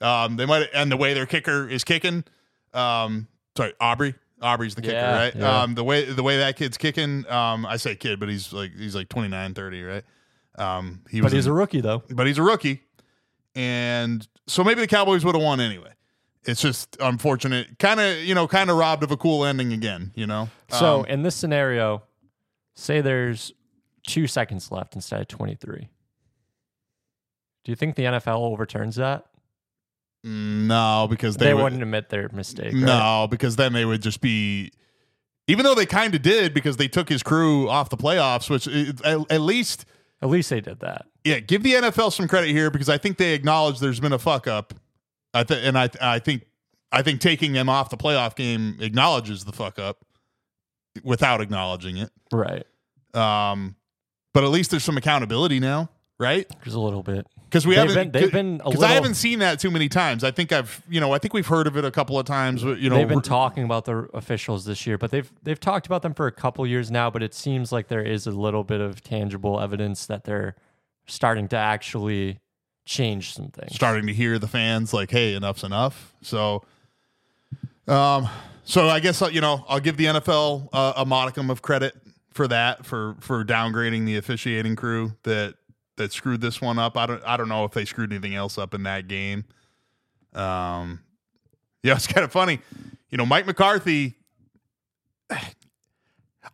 um, 0.00 0.36
they 0.36 0.46
might, 0.46 0.68
and 0.74 0.90
the 0.92 0.96
way 0.96 1.12
their 1.14 1.26
kicker 1.26 1.68
is 1.68 1.84
kicking, 1.84 2.24
um, 2.74 3.28
sorry, 3.56 3.74
Aubrey, 3.80 4.14
Aubrey's 4.40 4.74
the 4.74 4.82
kicker, 4.82 4.94
Yeah, 4.94 5.16
right? 5.16 5.34
yeah. 5.36 5.62
Um, 5.62 5.74
the 5.74 5.84
way 5.84 6.04
the 6.04 6.22
way 6.22 6.38
that 6.38 6.56
kid's 6.56 6.76
kicking, 6.78 7.26
um, 7.30 7.64
I 7.66 7.76
say 7.76 7.94
kid, 7.94 8.18
but 8.20 8.28
he's 8.28 8.52
like 8.52 8.72
he's 8.76 8.94
like 8.94 9.08
29, 9.08 9.54
30, 9.54 9.82
right? 9.82 10.04
Um, 10.56 11.02
he 11.10 11.20
was, 11.20 11.30
But 11.32 11.36
he's 11.36 11.46
in- 11.46 11.52
a 11.52 11.54
rookie 11.54 11.80
though. 11.80 12.02
but 12.10 12.26
he's 12.26 12.38
a 12.38 12.42
rookie, 12.42 12.82
and 13.54 14.26
so 14.46 14.64
maybe 14.64 14.80
the 14.80 14.86
Cowboys 14.86 15.24
would 15.24 15.34
have 15.34 15.42
won 15.44 15.60
anyway. 15.60 15.92
It's 16.44 16.60
just 16.60 16.96
unfortunate, 17.00 17.78
kind 17.78 18.00
of 18.00 18.16
you 18.18 18.34
know, 18.34 18.48
kind 18.48 18.68
of 18.70 18.76
robbed 18.76 19.02
of 19.04 19.10
a 19.12 19.16
cool 19.16 19.44
ending 19.44 19.72
again, 19.72 20.10
you 20.14 20.26
know. 20.26 20.48
So 20.70 21.00
Um, 21.00 21.06
in 21.06 21.22
this 21.22 21.36
scenario, 21.36 22.02
say 22.74 23.00
there's 23.00 23.52
two 24.06 24.26
seconds 24.26 24.72
left 24.72 24.96
instead 24.96 25.20
of 25.20 25.28
23. 25.28 25.88
Do 27.64 27.70
you 27.70 27.76
think 27.76 27.94
the 27.94 28.02
NFL 28.02 28.40
overturns 28.40 28.96
that? 28.96 29.24
No, 30.24 31.06
because 31.10 31.36
They, 31.36 31.46
they, 31.46 31.54
would, 31.54 31.62
wouldn't 31.64 31.82
admit 31.82 32.08
their 32.08 32.28
mistake. 32.32 32.72
right? 32.72 32.74
No, 32.74 33.26
because 33.30 33.56
then 33.56 33.72
they 33.72 33.84
would 33.84 34.02
just 34.02 34.20
be, 34.20 34.70
even 35.48 35.64
though 35.64 35.74
they 35.74 35.86
kind 35.86 36.14
of 36.14 36.22
did 36.22 36.54
because 36.54 36.76
they 36.76 36.88
took 36.88 37.08
his 37.08 37.22
crew 37.22 37.68
off 37.68 37.90
the 37.90 37.96
playoffs, 37.96 38.48
which 38.48 38.68
at, 39.04 39.30
at 39.30 39.40
least, 39.40 39.84
At 40.22 40.28
least 40.28 40.50
they 40.50 40.60
did 40.60 40.80
that. 40.80 41.06
yeah, 41.24 41.40
give 41.40 41.62
the 41.64 41.72
NFL 41.74 42.12
some 42.12 42.28
credit 42.28 42.50
here 42.50 42.70
because 42.70 42.88
I 42.88 42.98
think 42.98 43.16
they 43.18 43.34
acknowledge 43.34 43.80
there's 43.80 44.00
been 44.00 44.12
a 44.12 44.18
fuck 44.18 44.46
up. 44.46 44.74
I 45.34 45.42
th- 45.44 45.64
and 45.64 45.76
I 45.78 45.88
I 46.00 46.18
think 46.18 46.44
I 46.92 47.02
think 47.02 47.20
taking 47.20 47.52
them 47.54 47.68
off 47.68 47.88
the 47.90 47.96
playoff 47.96 48.36
game 48.36 48.76
acknowledges 48.80 49.44
the 49.44 49.52
fuck 49.52 49.78
up 49.78 50.04
without 51.02 51.40
acknowledging 51.40 51.96
it. 51.96 52.10
Right. 52.30 52.64
Um, 53.14 53.76
but 54.34 54.44
at 54.44 54.50
least 54.50 54.70
there's 54.70 54.84
some 54.84 54.96
accountability 54.98 55.58
now, 55.58 55.88
right? 56.20 56.46
Just 56.64 56.76
a 56.76 56.80
little 56.80 57.02
bit. 57.02 57.26
Because 57.52 57.66
we 57.66 57.74
They've 57.74 57.86
haven't 57.90 58.12
been- 58.12 58.22
they've 58.22 58.32
been 58.32 58.56
because 58.56 58.82
I 58.82 58.92
haven't 58.92 59.12
seen 59.16 59.40
that 59.40 59.60
too 59.60 59.70
many 59.70 59.90
times. 59.90 60.24
I 60.24 60.30
think 60.30 60.52
I've 60.52 60.82
you 60.88 61.00
know 61.00 61.12
I 61.12 61.18
think 61.18 61.34
we've 61.34 61.46
heard 61.46 61.66
of 61.66 61.76
it 61.76 61.84
a 61.84 61.90
couple 61.90 62.18
of 62.18 62.24
times. 62.24 62.62
You 62.62 62.88
know, 62.88 62.96
they've 62.96 63.06
been 63.06 63.20
talking 63.20 63.62
about 63.64 63.84
the 63.84 64.08
officials 64.14 64.64
this 64.64 64.86
year, 64.86 64.96
but 64.96 65.10
they've 65.10 65.30
they've 65.42 65.60
talked 65.60 65.84
about 65.84 66.00
them 66.00 66.14
for 66.14 66.26
a 66.26 66.32
couple 66.32 66.66
years 66.66 66.90
now. 66.90 67.10
But 67.10 67.22
it 67.22 67.34
seems 67.34 67.70
like 67.70 67.88
there 67.88 68.00
is 68.02 68.26
a 68.26 68.30
little 68.30 68.64
bit 68.64 68.80
of 68.80 69.02
tangible 69.02 69.60
evidence 69.60 70.06
that 70.06 70.24
they're 70.24 70.56
starting 71.06 71.46
to 71.48 71.56
actually 71.58 72.40
change 72.86 73.34
some 73.34 73.48
things. 73.48 73.74
starting 73.74 74.06
to 74.06 74.14
hear 74.14 74.38
the 74.38 74.48
fans 74.48 74.94
like, 74.94 75.10
"Hey, 75.10 75.34
enough's 75.34 75.62
enough." 75.62 76.14
So, 76.22 76.62
um, 77.86 78.30
so 78.64 78.88
I 78.88 78.98
guess 79.00 79.20
uh, 79.20 79.26
you 79.26 79.42
know 79.42 79.64
I'll 79.68 79.80
give 79.80 79.98
the 79.98 80.06
NFL 80.06 80.70
uh, 80.72 80.94
a 80.96 81.04
modicum 81.04 81.50
of 81.50 81.60
credit 81.60 81.94
for 82.32 82.48
that 82.48 82.86
for 82.86 83.14
for 83.20 83.44
downgrading 83.44 84.06
the 84.06 84.16
officiating 84.16 84.74
crew 84.74 85.12
that 85.24 85.54
that 86.02 86.12
screwed 86.12 86.40
this 86.40 86.60
one 86.60 86.78
up. 86.78 86.96
I 86.96 87.06
don't 87.06 87.22
I 87.24 87.36
don't 87.36 87.48
know 87.48 87.64
if 87.64 87.72
they 87.72 87.84
screwed 87.84 88.12
anything 88.12 88.34
else 88.34 88.58
up 88.58 88.74
in 88.74 88.82
that 88.82 89.08
game. 89.08 89.44
Um, 90.34 91.00
yeah, 91.82 91.94
it's 91.96 92.06
kind 92.06 92.24
of 92.24 92.32
funny. 92.32 92.60
You 93.10 93.18
know, 93.18 93.26
Mike 93.26 93.46
McCarthy. 93.46 94.14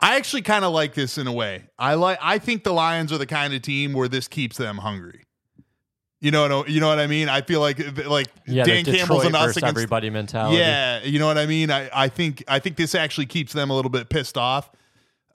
I 0.01 0.17
actually 0.17 0.43
kind 0.43 0.65
of 0.65 0.73
like 0.73 0.95
this 0.95 1.19
in 1.19 1.27
a 1.27 1.33
way. 1.33 1.65
I 1.79 1.95
like. 1.95 2.19
I 2.23 2.39
think 2.39 2.63
the 2.63 2.73
Lions 2.73 3.13
are 3.13 3.19
the 3.19 3.27
kind 3.27 3.53
of 3.53 3.63
team 3.63 3.93
where 3.93 4.07
this 4.07 4.29
keeps 4.29 4.57
them 4.57 4.79
hungry. 4.79 5.25
You 6.21 6.31
know 6.31 6.59
what? 6.59 6.69
You 6.69 6.81
know 6.81 6.89
what 6.89 6.99
I 7.01 7.07
mean? 7.07 7.29
I 7.29 7.41
feel 7.41 7.61
like 7.61 8.07
like 8.07 8.29
Yeah, 8.47 8.65
Dan 8.65 8.85
Campbell's 8.85 9.25
and 9.25 9.35
us 9.35 9.57
against 9.57 9.65
everybody 9.65 10.11
mentality. 10.11 10.59
yeah, 10.59 11.03
you 11.03 11.19
know 11.19 11.27
what 11.27 11.39
I 11.39 11.47
mean. 11.47 11.71
I, 11.71 11.89
I 11.93 12.09
think 12.09 12.45
I 12.47 12.59
think 12.59 12.77
this 12.77 12.95
actually 12.95 13.27
keeps 13.27 13.53
them 13.53 13.71
a 13.71 13.75
little 13.75 13.91
bit 13.91 14.09
pissed 14.09 14.37
off. 14.37 14.71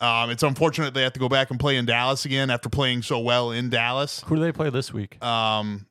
Um, 0.01 0.29
it's 0.31 0.43
unfortunate 0.43 0.93
they 0.93 1.03
have 1.03 1.13
to 1.13 1.19
go 1.19 1.29
back 1.29 1.49
and 1.49 1.59
play 1.59 1.77
in 1.77 1.85
Dallas 1.85 2.25
again 2.25 2.49
after 2.49 2.67
playing 2.69 3.03
so 3.03 3.19
well 3.19 3.51
in 3.51 3.69
Dallas. 3.69 4.21
Who 4.25 4.35
do 4.35 4.41
they 4.41 4.51
play 4.51 4.69
this 4.69 4.91
week? 4.93 5.23
Um, 5.23 5.85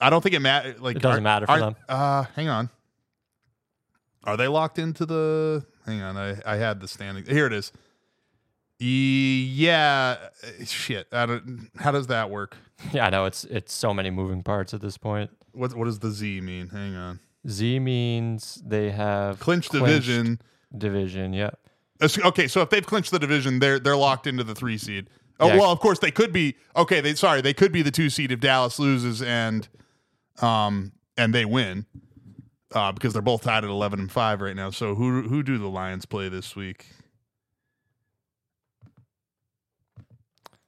I 0.00 0.10
don't 0.10 0.22
think 0.22 0.34
it 0.34 0.40
matters. 0.40 0.80
Like 0.80 0.96
It 0.96 1.02
doesn't 1.02 1.18
are- 1.18 1.22
matter 1.22 1.46
for 1.46 1.52
are- 1.52 1.60
them. 1.60 1.76
Uh, 1.88 2.24
hang 2.34 2.48
on. 2.48 2.68
Are 4.24 4.36
they 4.36 4.48
locked 4.48 4.78
into 4.78 5.06
the? 5.06 5.64
Hang 5.86 6.02
on, 6.02 6.16
I 6.16 6.36
I 6.44 6.56
had 6.56 6.80
the 6.80 6.88
standing. 6.88 7.24
Here 7.26 7.46
it 7.46 7.52
is. 7.52 7.72
E- 8.80 9.48
Yeah, 9.54 10.16
shit. 10.64 11.06
I 11.12 11.26
don't, 11.26 11.70
how 11.78 11.90
does 11.92 12.06
that 12.08 12.30
work? 12.30 12.56
Yeah, 12.94 13.06
I 13.06 13.10
know 13.10 13.26
it's 13.26 13.44
it's 13.44 13.74
so 13.74 13.92
many 13.92 14.08
moving 14.10 14.42
parts 14.42 14.72
at 14.72 14.80
this 14.80 14.96
point. 14.96 15.30
What 15.52 15.74
what 15.74 15.84
does 15.84 15.98
the 15.98 16.10
Z 16.10 16.40
mean? 16.40 16.68
Hang 16.68 16.94
on. 16.96 17.20
Z 17.46 17.78
means 17.78 18.62
they 18.64 18.90
have 18.90 19.38
Clinched 19.38 19.68
clinched 19.70 19.86
division. 20.06 20.40
Division, 20.76 21.32
yeah. 21.34 21.50
It's- 22.00 22.18
Okay, 22.18 22.48
so 22.48 22.60
if 22.62 22.70
they've 22.70 22.86
clinched 22.86 23.10
the 23.10 23.18
division, 23.18 23.58
they're 23.58 23.78
they're 23.78 23.96
locked 23.96 24.26
into 24.26 24.44
the 24.44 24.54
three 24.54 24.78
seed. 24.78 25.08
Oh 25.38 25.48
Yeah. 25.48 25.56
well, 25.58 25.70
of 25.72 25.80
course 25.80 25.98
they 25.98 26.10
could 26.10 26.32
be. 26.32 26.56
Okay, 26.76 27.00
they 27.00 27.14
sorry 27.14 27.40
they 27.40 27.54
could 27.54 27.72
be 27.72 27.82
the 27.82 27.90
two 27.90 28.10
seed 28.10 28.30
if 28.32 28.40
Dallas 28.40 28.78
loses 28.78 29.22
and 29.22 29.68
um 30.42 30.92
and 31.16 31.34
they 31.34 31.44
win 31.44 31.86
uh, 32.74 32.92
because 32.92 33.12
they're 33.12 33.20
both 33.22 33.42
tied 33.42 33.64
at 33.64 33.70
eleven 33.70 33.98
and 34.00 34.10
five 34.12 34.40
right 34.40 34.56
now. 34.56 34.70
So 34.70 34.94
who 34.94 35.22
who 35.22 35.42
do 35.42 35.58
the 35.58 35.68
Lions 35.68 36.04
play 36.06 36.28
this 36.28 36.54
week? 36.56 36.86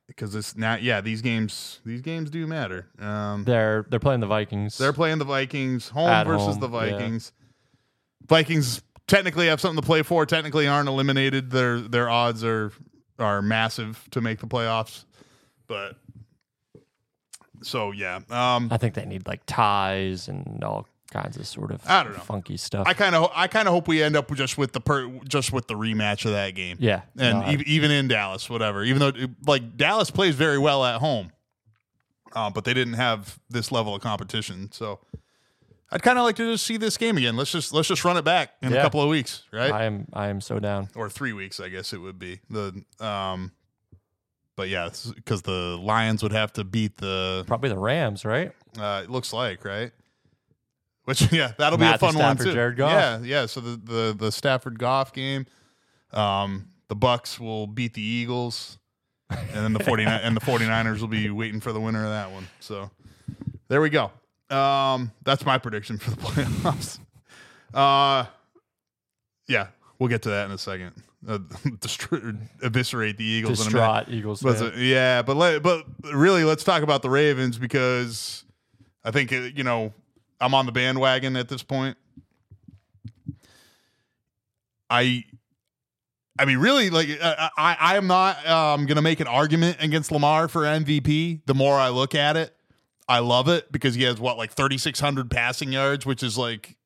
Because 0.07 0.33
this 0.35 0.57
now, 0.57 0.76
yeah, 0.76 1.01
these 1.01 1.22
games 1.22 1.80
these 1.87 2.03
games 2.03 2.28
do 2.30 2.47
matter. 2.47 2.87
Um, 2.99 3.45
They're 3.45 3.87
they're 3.89 3.99
playing 4.01 4.20
the 4.20 4.26
Vikings. 4.26 4.76
they're 4.76 4.93
playing 4.93 5.18
the 5.18 5.24
Vikings 5.24 5.89
home 5.89 6.09
At 6.09 6.26
versus 6.26 6.57
home, 6.57 6.61
the 6.61 6.68
yeah. 6.68 6.91
Vikings. 8.28 8.83
Technically 9.07 9.46
have 9.48 9.61
something 9.61 9.80
to 9.80 9.86
play 9.86 10.03
for. 10.03 10.24
Technically 10.26 10.66
aren't 10.66 10.88
eliminated. 10.88 11.50
Their 11.50 11.80
their 11.80 12.09
odds 12.09 12.44
are 12.44 12.72
are 13.18 13.42
massive 13.42 14.07
to 14.12 14.20
make 14.20 14.40
the 14.40 14.46
playoffs. 14.46 15.05
But 15.66 15.96
so 17.62 17.90
yeah, 17.92 18.20
um, 18.30 18.68
I 18.70 18.76
think 18.76 18.94
they 18.94 19.05
need 19.05 19.26
like 19.26 19.42
ties 19.46 20.28
and 20.28 20.62
all 20.64 20.86
kinds 21.11 21.36
of 21.36 21.46
sort 21.46 21.70
of 21.70 21.82
I 21.86 22.03
don't 22.05 22.14
know. 22.14 22.20
funky 22.20 22.57
stuff. 22.57 22.86
I 22.86 22.94
kind 22.94 23.14
of 23.14 23.30
I 23.34 23.46
kind 23.46 23.68
of 23.68 23.74
hope 23.74 23.86
we 23.86 24.03
end 24.03 24.16
up 24.16 24.32
just 24.34 24.57
with 24.57 24.72
the 24.72 24.80
per, 24.80 25.09
just 25.28 25.53
with 25.53 25.66
the 25.68 25.74
rematch 25.74 26.24
of 26.24 26.32
that 26.32 26.55
game. 26.55 26.78
yeah. 26.80 27.03
and 27.18 27.40
no, 27.40 27.46
ev- 27.46 27.62
even 27.62 27.90
in 27.90 28.09
Dallas, 28.09 28.48
whatever. 28.48 28.82
Even 28.82 29.00
though 29.00 29.12
like 29.46 29.76
Dallas 29.76 30.11
plays 30.11 30.34
very 30.34 30.59
well 30.59 30.84
at 30.84 31.00
home, 31.00 31.30
uh, 32.34 32.50
but 32.50 32.64
they 32.64 32.74
didn't 32.74 32.94
have 32.94 33.38
this 33.50 33.70
level 33.70 33.94
of 33.94 34.00
competition. 34.00 34.72
So 34.72 35.00
I'd 35.93 36.03
kind 36.03 36.18
of 36.18 36.24
like 36.24 36.36
to 36.36 36.53
just 36.53 36.64
see 36.66 36.78
this 36.78 36.97
game 36.97 37.18
again. 37.18 37.36
Let's 37.36 37.53
just 37.53 37.72
let's 37.74 37.86
just 37.86 38.03
run 38.05 38.16
it 38.16 38.24
back 38.24 38.55
in 38.62 38.72
a 38.72 38.80
couple 38.80 39.03
of 39.03 39.11
weeks, 39.11 39.45
right? 39.53 39.70
I 39.70 39.84
am 39.84 40.07
I 40.14 40.28
am 40.28 40.40
so 40.40 40.59
down. 40.59 40.88
or 40.95 41.11
three 41.11 41.34
weeks, 41.34 41.61
I 41.61 41.68
guess 41.68 41.93
it 41.93 41.99
would 41.99 42.18
be 42.18 42.40
the. 42.49 42.82
um 42.99 43.53
But 44.57 44.70
yeah, 44.70 44.88
because 45.14 45.43
the 45.43 45.78
Lions 45.78 46.22
would 46.22 46.32
have 46.32 46.53
to 46.55 46.64
beat 46.64 46.97
the. 46.97 47.45
Probably 47.47 47.68
the 47.68 47.78
Rams, 47.78 48.24
right? 48.24 48.53
Uh, 48.78 49.03
it 49.05 49.11
looks 49.11 49.34
like 49.34 49.66
right. 49.66 49.93
Which 51.05 51.30
yeah, 51.32 51.53
that'll 51.59 51.78
be 51.78 51.84
a 51.84 51.99
fun 51.99 52.14
Stafford, 52.14 52.38
one 52.38 52.47
too. 52.47 52.53
Jared 52.55 52.76
Goff. 52.76 52.93
Yeah, 52.93 53.20
yeah. 53.22 53.47
So 53.47 53.61
the 53.61 53.76
the 53.76 54.16
the 54.18 54.32
Stafford 54.32 54.78
Goff 54.78 55.12
game, 55.12 55.47
um, 56.12 56.68
the 56.88 56.97
Bucs 56.97 57.38
will 57.38 57.66
beat 57.66 57.93
the 57.93 58.03
Eagles, 58.03 58.78
and 59.28 59.51
then 59.53 59.72
the 59.74 59.84
49 59.84 60.20
and 60.22 60.34
the 60.34 60.40
49ers 60.40 61.01
will 61.01 61.09
be 61.09 61.28
waiting 61.28 61.61
for 61.61 61.72
the 61.72 61.80
winner 61.80 62.03
of 62.05 62.11
that 62.11 62.30
one. 62.30 62.47
So 62.61 62.90
there 63.68 63.82
we 63.82 63.90
go. 63.90 64.11
Um, 64.53 65.12
that's 65.24 65.46
my 65.46 65.59
prediction 65.59 65.98
for 65.98 66.11
the 66.11 66.16
playoffs. 66.22 66.98
Uh, 67.72 68.26
yeah, 69.48 69.68
we'll 69.98 70.09
get 70.09 70.22
to 70.22 70.30
that 70.30 70.46
in 70.46 70.53
a 70.53 70.59
second. 70.59 70.92
Uh, 71.26 71.38
destro- 71.78 72.36
eviscerate 72.62 73.16
the 73.16 73.24
Eagles 73.24 73.66
in 73.66 73.72
a 73.72 73.76
minute. 73.76 74.07
Distraught 74.07 74.18
Eagles. 74.18 74.42
But 74.42 74.61
uh, 74.61 74.70
yeah, 74.76 75.22
but 75.22 75.36
let, 75.36 75.62
but 75.62 75.84
really, 76.12 76.44
let's 76.44 76.64
talk 76.64 76.82
about 76.82 77.03
the 77.03 77.11
Ravens 77.11 77.59
because 77.59 78.44
I 79.05 79.11
think 79.11 79.32
uh, 79.32 79.36
you 79.55 79.64
know 79.64 79.92
I'm 80.40 80.55
on 80.55 80.66
the 80.66 80.72
bandwagon 80.72 81.36
at 81.36 81.48
this 81.48 81.62
point. 81.62 81.96
I 84.90 85.24
I 86.38 86.44
mean, 86.44 86.59
really, 86.59 86.90
like 86.90 87.09
I, 87.22 87.50
I, 87.57 87.76
I 87.78 87.96
am 87.96 88.07
not 88.07 88.46
um, 88.46 88.86
going 88.86 88.96
to 88.96 89.03
make 89.03 89.20
an 89.20 89.26
argument 89.26 89.76
against 89.80 90.11
Lamar 90.11 90.48
for 90.48 90.62
MVP. 90.62 91.42
The 91.46 91.55
more 91.55 91.76
I 91.76 91.90
look 91.90 92.14
at 92.14 92.36
it, 92.36 92.55
I 93.09 93.18
love 93.18 93.48
it 93.48 93.70
because 93.72 93.94
he 93.94 94.05
has 94.05 94.18
what 94.20 94.38
like 94.38 94.53
3,600 94.53 95.30
passing 95.30 95.72
yards, 95.72 96.07
which 96.07 96.22
is 96.22 96.38
like 96.38 96.76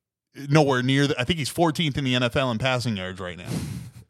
nowhere 0.49 0.83
near. 0.83 1.07
The, 1.07 1.19
I 1.19 1.23
think 1.23 1.39
he's 1.39 1.53
14th 1.53 1.97
in 1.97 2.03
the 2.03 2.13
NFL 2.15 2.51
in 2.51 2.57
passing 2.57 2.97
yards 2.97 3.19
right 3.19 3.37
now. 3.37 3.49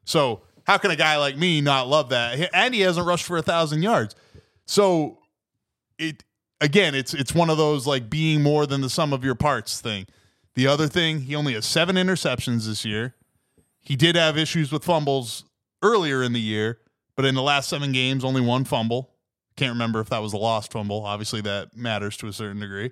So 0.05 0.43
how 0.65 0.77
can 0.77 0.89
a 0.89 0.95
guy 0.95 1.17
like 1.17 1.37
me 1.37 1.59
not 1.59 1.89
love 1.89 2.09
that? 2.09 2.49
And 2.53 2.73
he 2.73 2.79
hasn't 2.79 3.05
rushed 3.05 3.25
for 3.25 3.35
a 3.35 3.41
thousand 3.41 3.81
yards. 3.81 4.15
So 4.65 5.17
it 5.99 6.23
again, 6.61 6.95
it's 6.95 7.13
it's 7.13 7.35
one 7.35 7.49
of 7.49 7.57
those 7.57 7.85
like 7.85 8.09
being 8.09 8.41
more 8.41 8.65
than 8.65 8.79
the 8.79 8.89
sum 8.89 9.11
of 9.11 9.25
your 9.25 9.35
parts 9.35 9.81
thing. 9.81 10.07
The 10.55 10.67
other 10.67 10.87
thing, 10.87 11.21
he 11.21 11.35
only 11.35 11.53
has 11.53 11.65
seven 11.65 11.97
interceptions 11.97 12.67
this 12.67 12.85
year. 12.85 13.15
He 13.79 13.95
did 13.95 14.15
have 14.15 14.37
issues 14.37 14.71
with 14.71 14.83
fumbles 14.83 15.43
earlier 15.83 16.23
in 16.23 16.33
the 16.33 16.41
year, 16.41 16.79
but 17.15 17.25
in 17.25 17.35
the 17.35 17.41
last 17.41 17.69
seven 17.69 17.91
games, 17.91 18.23
only 18.23 18.41
one 18.41 18.65
fumble. 18.65 19.11
Can't 19.57 19.73
remember 19.73 19.99
if 19.99 20.09
that 20.09 20.21
was 20.21 20.33
a 20.33 20.37
lost 20.37 20.71
fumble. 20.71 21.03
Obviously, 21.03 21.41
that 21.41 21.75
matters 21.75 22.15
to 22.17 22.27
a 22.27 22.33
certain 22.33 22.59
degree. 22.61 22.91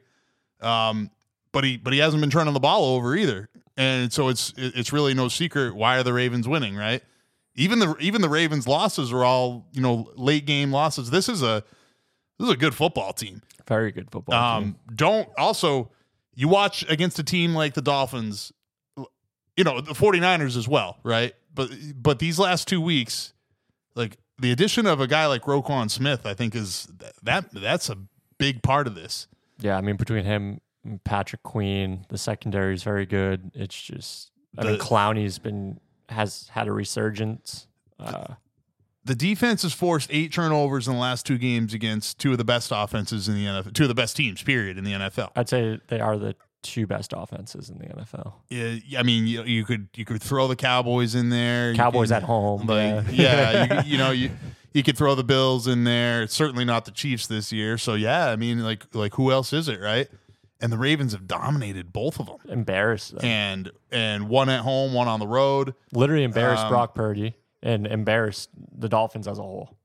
Um, 0.61 1.09
but 1.53 1.63
he 1.63 1.77
but 1.77 1.93
he 1.93 1.99
hasn't 1.99 2.21
been 2.21 2.29
turning 2.29 2.53
the 2.53 2.59
ball 2.59 2.83
over 2.95 3.15
either, 3.15 3.49
and 3.77 4.11
so 4.11 4.27
it's 4.27 4.53
it's 4.57 4.91
really 4.91 5.13
no 5.13 5.27
secret 5.29 5.75
why 5.75 5.97
are 5.97 6.03
the 6.03 6.11
Ravens 6.13 6.47
winning, 6.47 6.75
right? 6.75 7.01
Even 7.55 7.79
the 7.79 7.95
even 8.01 8.21
the 8.21 8.27
Ravens 8.29 8.67
losses 8.67 9.13
are 9.13 9.23
all 9.23 9.65
you 9.71 9.81
know 9.81 10.11
late 10.15 10.45
game 10.45 10.71
losses. 10.71 11.09
This 11.11 11.29
is 11.29 11.41
a 11.43 11.63
this 12.39 12.47
is 12.49 12.53
a 12.53 12.57
good 12.57 12.75
football 12.75 13.13
team. 13.13 13.41
Very 13.67 13.91
good 13.91 14.11
football 14.11 14.35
Um, 14.35 14.63
team. 14.63 14.75
don't 14.95 15.29
also 15.37 15.91
you 16.33 16.47
watch 16.49 16.83
against 16.89 17.17
a 17.19 17.23
team 17.23 17.53
like 17.55 17.73
the 17.75 17.81
Dolphins, 17.81 18.51
you 19.55 19.63
know, 19.63 19.79
the 19.79 19.93
49ers 19.93 20.57
as 20.57 20.67
well, 20.67 20.97
right? 21.03 21.33
But 21.53 21.69
but 21.95 22.19
these 22.19 22.37
last 22.39 22.67
two 22.67 22.81
weeks, 22.81 23.33
like 23.95 24.17
the 24.39 24.51
addition 24.51 24.85
of 24.85 24.99
a 24.99 25.07
guy 25.07 25.25
like 25.27 25.43
Roquan 25.43 25.89
Smith, 25.89 26.25
I 26.25 26.33
think 26.33 26.55
is 26.55 26.87
that 27.23 27.45
that's 27.51 27.89
a 27.89 27.97
big 28.37 28.61
part 28.63 28.87
of 28.87 28.95
this. 28.95 29.27
Yeah, 29.59 29.77
I 29.77 29.81
mean 29.81 29.95
between 29.95 30.25
him, 30.25 30.59
and 30.83 31.03
Patrick 31.03 31.43
Queen, 31.43 32.05
the 32.09 32.17
secondary 32.17 32.73
is 32.73 32.83
very 32.83 33.05
good. 33.05 33.51
It's 33.53 33.79
just 33.81 34.31
I 34.57 34.63
mean 34.65 34.79
Clowney's 34.79 35.39
been 35.39 35.79
has 36.09 36.49
had 36.51 36.67
a 36.67 36.71
resurgence. 36.71 37.67
Uh, 37.99 38.35
The 39.05 39.15
defense 39.15 39.61
has 39.63 39.73
forced 39.73 40.09
eight 40.11 40.31
turnovers 40.33 40.87
in 40.87 40.93
the 40.95 40.99
last 40.99 41.25
two 41.25 41.37
games 41.37 41.73
against 41.73 42.19
two 42.19 42.31
of 42.31 42.37
the 42.37 42.43
best 42.43 42.71
offenses 42.73 43.27
in 43.29 43.35
the 43.35 43.45
NFL, 43.45 43.73
two 43.73 43.83
of 43.83 43.89
the 43.89 43.95
best 43.95 44.15
teams, 44.17 44.43
period, 44.43 44.77
in 44.77 44.83
the 44.83 44.91
NFL. 44.93 45.31
I'd 45.35 45.47
say 45.49 45.79
they 45.87 45.99
are 45.99 46.17
the 46.17 46.35
two 46.65 46.85
best 46.87 47.13
offenses 47.15 47.69
in 47.69 47.77
the 47.77 47.85
NFL. 47.85 48.33
Yeah, 48.49 48.99
I 48.99 49.03
mean, 49.03 49.27
you, 49.27 49.43
you 49.43 49.63
could 49.63 49.87
you 49.95 50.03
could 50.05 50.21
throw 50.21 50.47
the 50.47 50.55
Cowboys 50.55 51.15
in 51.15 51.29
there. 51.29 51.73
Cowboys 51.75 52.11
at 52.11 52.23
home, 52.23 52.65
Like, 52.67 53.05
yeah. 53.11 53.11
yeah, 53.11 53.83
you, 53.83 53.91
you 53.91 53.97
know, 53.97 54.11
you 54.11 54.31
you 54.73 54.83
could 54.83 54.97
throw 54.97 55.15
the 55.15 55.23
Bills 55.23 55.67
in 55.67 55.83
there. 55.85 56.23
It's 56.23 56.35
certainly 56.35 56.65
not 56.65 56.85
the 56.85 56.91
Chiefs 56.91 57.27
this 57.27 57.51
year. 57.53 57.77
So 57.77 57.93
yeah, 57.93 58.29
I 58.29 58.35
mean, 58.35 58.63
like 58.63 58.83
like 58.93 59.13
who 59.13 59.31
else 59.31 59.53
is 59.53 59.67
it, 59.69 59.79
right? 59.79 60.09
And 60.61 60.71
the 60.71 60.77
Ravens 60.77 61.11
have 61.11 61.27
dominated 61.27 61.91
both 61.93 62.19
of 62.19 62.27
them, 62.27 62.37
Embarrassed 62.49 63.11
them. 63.15 63.25
and 63.25 63.71
and 63.91 64.29
one 64.29 64.49
at 64.49 64.61
home, 64.61 64.93
one 64.93 65.07
on 65.07 65.19
the 65.19 65.27
road. 65.27 65.75
Literally 65.93 66.23
embarrassed 66.23 66.63
Um, 66.63 66.69
Brock 66.71 66.95
Purdy 66.95 67.35
and 67.61 67.85
embarrassed 67.85 68.49
the 68.77 68.89
Dolphins 68.89 69.27
as 69.27 69.37
a 69.37 69.41
whole. 69.41 69.75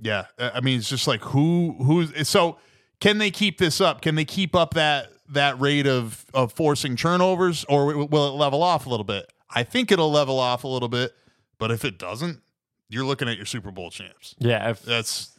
Yeah, 0.00 0.26
I 0.38 0.50
I 0.56 0.60
mean, 0.60 0.78
it's 0.78 0.88
just 0.88 1.06
like 1.06 1.20
who 1.22 1.74
who's 1.82 2.28
so. 2.28 2.58
Can 2.98 3.18
they 3.18 3.30
keep 3.30 3.58
this 3.58 3.78
up? 3.82 4.00
Can 4.00 4.14
they 4.14 4.24
keep 4.24 4.54
up 4.56 4.72
that 4.72 5.08
that 5.30 5.60
rate 5.60 5.86
of 5.86 6.24
of 6.34 6.52
forcing 6.52 6.96
turnovers, 6.96 7.64
or 7.68 8.06
will 8.06 8.28
it 8.28 8.36
level 8.36 8.62
off 8.62 8.86
a 8.86 8.88
little 8.88 9.04
bit? 9.04 9.32
I 9.50 9.62
think 9.62 9.92
it'll 9.92 10.10
level 10.10 10.38
off 10.38 10.64
a 10.64 10.68
little 10.68 10.88
bit, 10.88 11.12
but 11.58 11.70
if 11.70 11.84
it 11.84 11.98
doesn't, 11.98 12.40
you're 12.88 13.04
looking 13.04 13.28
at 13.28 13.36
your 13.36 13.46
Super 13.46 13.70
Bowl 13.70 13.90
champs. 13.90 14.34
Yeah, 14.38 14.70
if 14.70 14.82
That's 14.82 15.36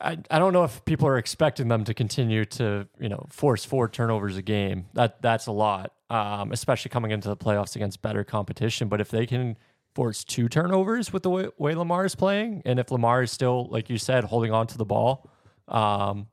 I, 0.00 0.18
I 0.30 0.38
don't 0.38 0.52
know 0.52 0.64
if 0.64 0.84
people 0.84 1.06
are 1.06 1.18
expecting 1.18 1.68
them 1.68 1.84
to 1.84 1.94
continue 1.94 2.44
to 2.46 2.88
you 2.98 3.08
know 3.08 3.26
force 3.28 3.64
four 3.64 3.88
turnovers 3.88 4.36
a 4.36 4.42
game. 4.42 4.86
That 4.94 5.20
that's 5.20 5.46
a 5.46 5.52
lot, 5.52 5.92
um, 6.10 6.52
especially 6.52 6.90
coming 6.90 7.10
into 7.10 7.28
the 7.28 7.36
playoffs 7.36 7.76
against 7.76 8.02
better 8.02 8.24
competition. 8.24 8.88
But 8.88 9.00
if 9.00 9.10
they 9.10 9.26
can 9.26 9.56
force 9.94 10.24
two 10.24 10.48
turnovers 10.48 11.12
with 11.12 11.22
the 11.22 11.30
way, 11.30 11.48
way 11.58 11.74
Lamar 11.74 12.04
is 12.04 12.14
playing, 12.14 12.62
and 12.64 12.78
if 12.78 12.90
Lamar 12.90 13.22
is 13.22 13.30
still 13.30 13.66
like 13.70 13.90
you 13.90 13.98
said 13.98 14.24
holding 14.24 14.52
on 14.52 14.66
to 14.68 14.78
the 14.78 14.84
ball, 14.84 15.30
um, 15.68 16.28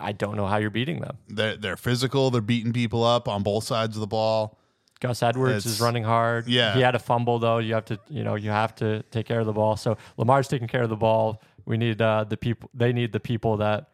I 0.00 0.12
don't 0.12 0.36
know 0.36 0.46
how 0.46 0.56
you're 0.56 0.70
beating 0.70 1.00
them. 1.00 1.18
they're, 1.28 1.56
they're 1.56 1.76
physical. 1.76 2.30
They're 2.30 2.40
beating 2.40 2.72
people 2.72 3.04
up 3.04 3.28
on 3.28 3.42
both 3.42 3.64
sides 3.64 3.96
of 3.96 4.00
the 4.00 4.06
ball. 4.06 4.58
Gus 5.00 5.22
Edwards 5.22 5.64
It's- 5.64 5.66
is 5.76 5.80
running 5.80 6.04
hard. 6.04 6.46
yeah. 6.48 6.74
he 6.74 6.80
had 6.80 6.94
a 6.94 6.98
fumble 6.98 7.38
though. 7.38 7.58
You 7.58 7.74
have 7.74 7.86
to 7.86 7.98
you 8.08 8.22
know 8.24 8.34
you 8.34 8.50
have 8.50 8.74
to 8.76 9.02
take 9.10 9.26
care 9.26 9.40
of 9.40 9.46
the 9.46 9.52
ball. 9.52 9.76
So 9.76 9.96
Lamar's 10.16 10.48
taking 10.48 10.68
care 10.68 10.82
of 10.82 10.90
the 10.90 10.96
ball. 10.96 11.42
We 11.64 11.76
need 11.78 12.02
uh, 12.02 12.24
the 12.24 12.36
people. 12.36 12.68
They 12.74 12.92
need 12.92 13.12
the 13.12 13.20
people 13.20 13.56
that 13.58 13.88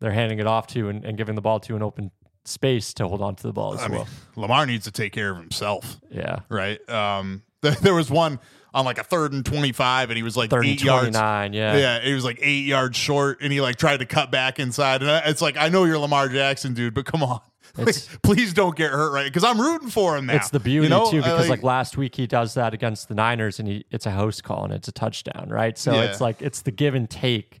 they're 0.00 0.12
handing 0.12 0.38
it 0.38 0.46
off 0.46 0.66
to 0.68 0.88
and, 0.88 1.04
and 1.04 1.16
giving 1.16 1.34
the 1.34 1.40
ball 1.40 1.58
to 1.60 1.74
an 1.76 1.82
open 1.82 2.10
space 2.44 2.92
to 2.94 3.06
hold 3.08 3.22
on 3.22 3.34
to 3.36 3.42
the 3.44 3.52
ball 3.52 3.74
as 3.74 3.80
I 3.82 3.88
mean, 3.88 3.98
well. 3.98 4.08
Lamar 4.36 4.66
needs 4.66 4.84
to 4.84 4.90
take 4.90 5.12
care 5.12 5.30
of 5.30 5.36
himself, 5.38 6.00
Yeah, 6.10 6.40
right? 6.48 6.78
Um, 6.90 7.42
there 7.60 7.94
was 7.94 8.10
one 8.10 8.40
on 8.74 8.84
like 8.84 8.98
a 8.98 9.04
third 9.04 9.32
and 9.32 9.44
twenty 9.44 9.72
five, 9.72 10.10
and 10.10 10.16
he 10.16 10.22
was 10.22 10.36
like 10.36 10.50
third 10.50 10.66
eight 10.66 10.82
yards. 10.82 11.12
nine. 11.12 11.52
Yeah. 11.52 11.76
Yeah, 11.76 12.00
he 12.00 12.14
was 12.14 12.24
like 12.24 12.38
eight 12.40 12.64
yards 12.66 12.96
short, 12.96 13.40
and 13.40 13.52
he 13.52 13.60
like 13.60 13.76
tried 13.76 13.98
to 13.98 14.06
cut 14.06 14.30
back 14.30 14.58
inside. 14.58 15.02
And 15.02 15.22
it's 15.26 15.42
like, 15.42 15.56
I 15.56 15.68
know 15.68 15.84
you're 15.84 15.98
Lamar 15.98 16.28
Jackson, 16.28 16.74
dude, 16.74 16.94
but 16.94 17.04
come 17.04 17.22
on, 17.22 17.40
Like, 17.78 17.94
please 18.22 18.52
don't 18.52 18.76
get 18.76 18.90
hurt, 18.90 19.12
right? 19.12 19.24
Because 19.26 19.44
I'm 19.44 19.60
rooting 19.60 19.88
for 19.90 20.16
him 20.16 20.26
now. 20.26 20.34
It's 20.36 20.50
the 20.50 20.60
beauty 20.60 20.84
you 20.86 20.90
know? 20.90 21.10
too, 21.10 21.18
because 21.18 21.48
like, 21.48 21.62
last 21.62 21.96
week 21.96 22.14
he 22.16 22.26
does 22.26 22.54
that 22.54 22.74
against 22.74 23.08
the 23.08 23.14
Niners, 23.14 23.58
and 23.58 23.66
he 23.68 23.84
it's 23.90 24.06
a 24.06 24.10
host 24.10 24.44
call 24.44 24.64
and 24.64 24.72
it's 24.72 24.88
a 24.88 24.92
touchdown, 24.92 25.48
right? 25.50 25.76
So 25.78 25.92
Yeah. 25.94 26.02
it's 26.02 26.20
like 26.20 26.40
it's 26.42 26.62
the 26.62 26.70
give 26.70 26.94
and 26.94 27.08
take. 27.08 27.60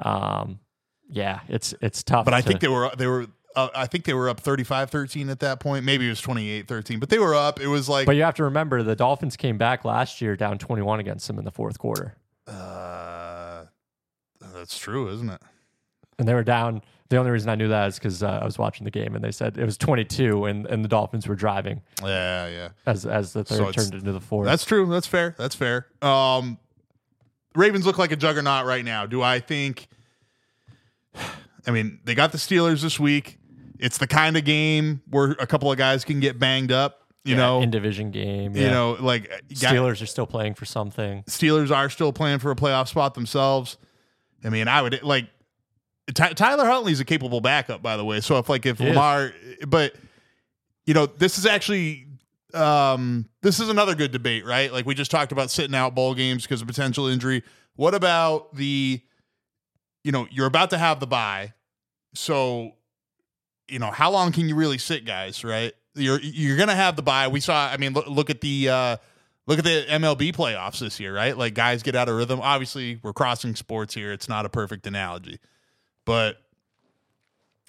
Um, 0.00 0.60
yeah, 1.10 1.40
it's 1.48 1.74
it's 1.80 2.02
tough. 2.02 2.24
but 2.24 2.34
I 2.34 2.40
think 2.40 2.60
they 2.60 2.68
were 2.68 2.90
they 2.96 3.06
were. 3.06 3.26
Uh, 3.58 3.68
I 3.74 3.86
think 3.86 4.04
they 4.04 4.14
were 4.14 4.28
up 4.28 4.42
35-13 4.42 5.30
at 5.30 5.40
that 5.40 5.58
point. 5.60 5.84
Maybe 5.84 6.06
it 6.06 6.10
was 6.10 6.20
28-13, 6.22 7.00
but 7.00 7.08
they 7.08 7.18
were 7.18 7.34
up. 7.34 7.60
It 7.60 7.66
was 7.68 7.88
like 7.88 8.06
But 8.06 8.16
you 8.16 8.22
have 8.22 8.34
to 8.36 8.44
remember 8.44 8.82
the 8.82 8.94
Dolphins 8.96 9.36
came 9.36 9.58
back 9.58 9.84
last 9.84 10.20
year 10.20 10.36
down 10.36 10.58
twenty 10.58 10.82
one 10.82 11.00
against 11.00 11.26
them 11.26 11.38
in 11.38 11.44
the 11.44 11.50
fourth 11.50 11.78
quarter. 11.78 12.14
uh, 12.46 13.64
that's 14.54 14.78
true, 14.78 15.08
isn't 15.12 15.30
it? 15.30 15.40
and 16.18 16.26
they 16.26 16.34
were 16.34 16.42
down. 16.44 16.82
The 17.10 17.16
only 17.16 17.30
reason 17.30 17.48
I 17.48 17.54
knew 17.54 17.68
that 17.68 17.88
is 17.88 17.94
because 17.94 18.22
uh, 18.22 18.40
I 18.42 18.44
was 18.44 18.58
watching 18.58 18.84
the 18.84 18.90
game 18.90 19.14
and 19.14 19.22
they 19.24 19.30
said 19.30 19.56
it 19.56 19.64
was 19.64 19.78
22 19.78 20.44
and, 20.46 20.66
and 20.66 20.84
the 20.84 20.88
Dolphins 20.88 21.26
were 21.28 21.36
driving 21.36 21.80
Yeah, 22.02 22.48
yeah. 22.48 22.68
as 22.86 23.06
as 23.06 23.32
the 23.32 23.44
third 23.44 23.60
it's- 23.68 23.74
turned 23.76 23.94
into 23.94 24.12
the 24.12 24.20
fourth. 24.20 24.44
That's 24.46 24.64
true. 24.64 24.86
That's 24.86 25.06
fair. 25.06 25.34
That's 25.38 25.54
fair. 25.54 25.86
Um, 26.02 26.58
Ravens 27.54 27.86
look 27.86 27.98
like 27.98 28.12
a 28.12 28.16
juggernaut 28.16 28.66
right 28.66 28.84
now. 28.84 29.06
Do 29.06 29.22
I 29.22 29.40
think? 29.40 29.88
I 31.66 31.70
mean, 31.70 32.00
they 32.04 32.14
got 32.14 32.32
the 32.32 32.38
Steelers 32.38 32.82
this 32.82 32.98
week. 32.98 33.37
It's 33.78 33.98
the 33.98 34.06
kind 34.06 34.36
of 34.36 34.44
game 34.44 35.02
where 35.10 35.32
a 35.38 35.46
couple 35.46 35.70
of 35.70 35.78
guys 35.78 36.04
can 36.04 36.20
get 36.20 36.38
banged 36.38 36.72
up. 36.72 37.00
You 37.24 37.32
Yeah, 37.34 37.40
know, 37.40 37.60
in 37.62 37.70
division 37.70 38.10
game. 38.10 38.56
you 38.56 38.62
yeah. 38.62 38.70
know, 38.70 38.96
like 39.00 39.28
guy- 39.28 39.74
Steelers 39.74 40.00
are 40.02 40.06
still 40.06 40.26
playing 40.26 40.54
for 40.54 40.64
something. 40.64 41.22
Steelers 41.24 41.70
are 41.74 41.90
still 41.90 42.12
playing 42.12 42.38
for 42.38 42.50
a 42.50 42.56
playoff 42.56 42.88
spot 42.88 43.14
themselves. 43.14 43.76
I 44.44 44.48
mean, 44.50 44.66
I 44.68 44.80
would 44.82 45.02
like 45.02 45.26
Ty- 46.14 46.32
Tyler 46.34 46.64
Huntley's 46.64 47.00
a 47.00 47.04
capable 47.04 47.40
backup, 47.40 47.82
by 47.82 47.96
the 47.96 48.04
way. 48.04 48.20
So 48.20 48.38
if 48.38 48.48
like 48.48 48.64
if 48.66 48.78
He 48.78 48.84
is. 48.84 48.90
Lamar, 48.90 49.32
but 49.66 49.94
you 50.86 50.94
know, 50.94 51.06
this 51.06 51.38
is 51.38 51.44
actually 51.44 52.06
um 52.54 53.28
this 53.42 53.60
is 53.60 53.68
another 53.68 53.94
good 53.94 54.10
debate, 54.12 54.46
right? 54.46 54.72
Like 54.72 54.86
we 54.86 54.94
just 54.94 55.10
talked 55.10 55.32
about 55.32 55.50
sitting 55.50 55.74
out 55.74 55.94
bowl 55.94 56.14
games 56.14 56.44
because 56.44 56.62
of 56.62 56.66
potential 56.68 57.08
injury. 57.08 57.42
What 57.76 57.94
about 57.94 58.54
the 58.54 59.02
you 60.02 60.12
know, 60.12 60.26
you're 60.30 60.46
about 60.46 60.70
to 60.70 60.78
have 60.78 60.98
the 61.00 61.06
bye. 61.06 61.52
So 62.14 62.72
you 63.68 63.78
know, 63.78 63.90
how 63.90 64.10
long 64.10 64.32
can 64.32 64.48
you 64.48 64.54
really 64.54 64.78
sit 64.78 65.04
guys, 65.04 65.44
right? 65.44 65.72
You're 65.94 66.20
you're 66.20 66.56
to 66.66 66.74
have 66.74 66.96
the 66.96 67.02
bye. 67.02 67.28
We 67.28 67.40
saw 67.40 67.68
I 67.68 67.76
mean 67.76 67.92
look, 67.92 68.06
look 68.06 68.30
at 68.30 68.40
the 68.40 68.68
uh 68.68 68.96
look 69.46 69.58
at 69.58 69.64
the 69.64 69.84
MLB 69.88 70.34
playoffs 70.34 70.78
this 70.80 71.00
year, 71.00 71.14
right? 71.14 71.36
Like 71.36 71.54
guys 71.54 71.82
get 71.82 71.96
out 71.96 72.08
of 72.08 72.16
rhythm. 72.16 72.40
Obviously, 72.40 73.00
we're 73.02 73.12
crossing 73.12 73.56
sports 73.56 73.94
here. 73.94 74.12
It's 74.12 74.28
not 74.28 74.46
a 74.46 74.48
perfect 74.48 74.86
analogy. 74.86 75.38
But 76.04 76.36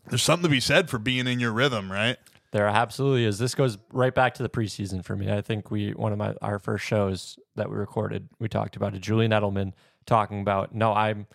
there's 0.07 0.23
something 0.23 0.43
to 0.43 0.49
be 0.49 0.59
said 0.59 0.89
for 0.89 0.97
being 0.97 1.27
in 1.27 1.39
your 1.39 1.51
rhythm, 1.51 1.91
right? 1.91 2.17
There 2.51 2.67
absolutely 2.67 3.25
is. 3.25 3.37
This 3.37 3.53
goes 3.53 3.77
right 3.93 4.13
back 4.13 4.33
to 4.35 4.43
the 4.43 4.49
preseason 4.49 5.03
for 5.05 5.15
me. 5.15 5.31
I 5.31 5.41
think 5.41 5.69
we 5.69 5.91
one 5.91 6.11
of 6.11 6.17
my 6.17 6.35
our 6.41 6.59
first 6.59 6.85
shows 6.85 7.37
that 7.55 7.69
we 7.69 7.75
recorded, 7.75 8.27
we 8.39 8.47
talked 8.47 8.75
about 8.75 8.95
it. 8.95 9.01
Julian 9.01 9.31
Edelman 9.31 9.73
talking 10.05 10.41
about 10.41 10.73
no, 10.73 10.93
I'm 10.93 11.27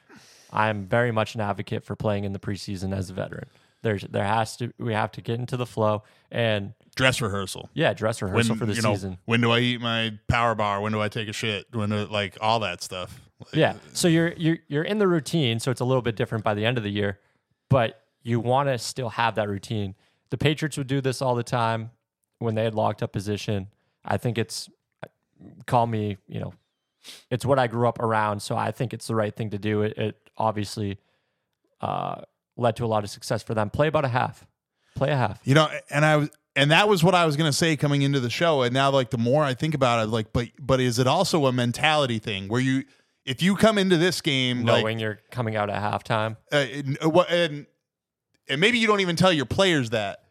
I'm 0.52 0.86
very 0.86 1.12
much 1.12 1.34
an 1.34 1.40
advocate 1.40 1.84
for 1.84 1.94
playing 1.94 2.24
in 2.24 2.32
the 2.32 2.38
preseason 2.38 2.96
as 2.96 3.10
a 3.10 3.12
veteran. 3.14 3.48
There's 3.84 4.02
there 4.02 4.24
has 4.24 4.56
to 4.56 4.72
we 4.78 4.92
have 4.94 5.12
to 5.12 5.20
get 5.20 5.38
into 5.38 5.56
the 5.56 5.66
flow 5.66 6.02
and 6.32 6.72
Dress 6.96 7.20
rehearsal. 7.20 7.70
yeah, 7.74 7.92
dress 7.92 8.22
rehearsal 8.22 8.56
for 8.56 8.66
the 8.66 8.74
you 8.74 8.82
know, 8.82 8.94
season. 8.94 9.18
when 9.26 9.40
do 9.40 9.50
I 9.50 9.58
eat 9.60 9.80
my 9.80 10.18
power 10.28 10.54
bar? 10.54 10.80
When 10.80 10.92
do 10.92 11.00
I 11.00 11.08
take 11.08 11.28
a 11.28 11.32
shit? 11.32 11.66
When 11.72 11.90
do, 11.90 12.06
like 12.06 12.36
all 12.40 12.60
that 12.60 12.82
stuff. 12.82 13.20
Like, 13.40 13.54
Yeah. 13.54 13.74
So 13.92 14.08
you're 14.08 14.32
you're 14.32 14.58
you're 14.68 14.84
in 14.84 14.98
the 14.98 15.06
routine, 15.06 15.60
so 15.60 15.70
it's 15.70 15.80
a 15.80 15.84
little 15.84 16.02
bit 16.02 16.16
different 16.16 16.42
by 16.42 16.54
the 16.54 16.64
end 16.64 16.78
of 16.78 16.84
the 16.84 16.90
year, 16.90 17.20
but 17.68 18.00
you 18.22 18.40
want 18.40 18.68
to 18.68 18.78
still 18.78 19.10
have 19.10 19.34
that 19.34 19.48
routine. 19.48 19.94
the 20.30 20.38
Patriots 20.38 20.78
would 20.78 20.86
do 20.86 21.00
this 21.00 21.20
all 21.20 21.34
the 21.34 21.42
time 21.44 21.90
when 22.38 22.54
they 22.54 22.64
had 22.64 22.74
locked 22.74 23.02
up 23.02 23.12
position. 23.12 23.68
I 24.04 24.16
think 24.16 24.38
it's 24.38 24.70
call 25.66 25.86
me, 25.86 26.16
you 26.26 26.40
know, 26.40 26.54
it's 27.30 27.44
what 27.44 27.58
I 27.58 27.66
grew 27.66 27.86
up 27.86 27.98
around, 28.00 28.40
so 28.40 28.56
I 28.56 28.70
think 28.70 28.94
it's 28.94 29.06
the 29.06 29.14
right 29.14 29.34
thing 29.34 29.50
to 29.50 29.58
do. 29.58 29.82
It, 29.82 29.98
it 29.98 30.30
obviously 30.38 30.98
uh, 31.80 32.22
led 32.56 32.76
to 32.76 32.84
a 32.84 32.86
lot 32.86 33.04
of 33.04 33.10
success 33.10 33.42
for 33.42 33.54
them. 33.54 33.70
Play 33.70 33.88
about 33.88 34.04
a 34.04 34.08
half. 34.08 34.46
Play 34.94 35.10
a 35.10 35.16
half. 35.16 35.40
You 35.44 35.54
know, 35.54 35.68
and 35.90 36.04
I 36.04 36.16
was 36.16 36.30
and 36.56 36.70
that 36.70 36.88
was 36.88 37.02
what 37.02 37.14
I 37.14 37.26
was 37.26 37.36
going 37.36 37.48
to 37.48 37.56
say 37.56 37.76
coming 37.76 38.02
into 38.02 38.20
the 38.20 38.30
show. 38.30 38.62
And 38.62 38.72
now, 38.72 38.90
like 38.90 39.10
the 39.10 39.18
more 39.18 39.42
I 39.42 39.54
think 39.54 39.74
about 39.74 40.04
it, 40.04 40.10
like, 40.10 40.32
but 40.32 40.48
but 40.58 40.80
is 40.80 40.98
it 40.98 41.06
also 41.06 41.46
a 41.46 41.52
mentality 41.52 42.18
thing 42.18 42.48
where 42.48 42.60
you, 42.60 42.84
if 43.24 43.42
you 43.42 43.56
come 43.56 43.78
into 43.78 43.96
this 43.96 44.20
game 44.20 44.64
knowing 44.64 44.98
like, 44.98 45.00
you're 45.00 45.18
coming 45.30 45.56
out 45.56 45.70
at 45.70 45.82
halftime, 45.82 46.36
uh, 46.52 46.56
and, 46.56 46.98
uh, 47.02 47.20
and 47.28 47.66
and 48.48 48.60
maybe 48.60 48.78
you 48.78 48.86
don't 48.86 49.00
even 49.00 49.16
tell 49.16 49.32
your 49.32 49.46
players 49.46 49.90
that, 49.90 50.22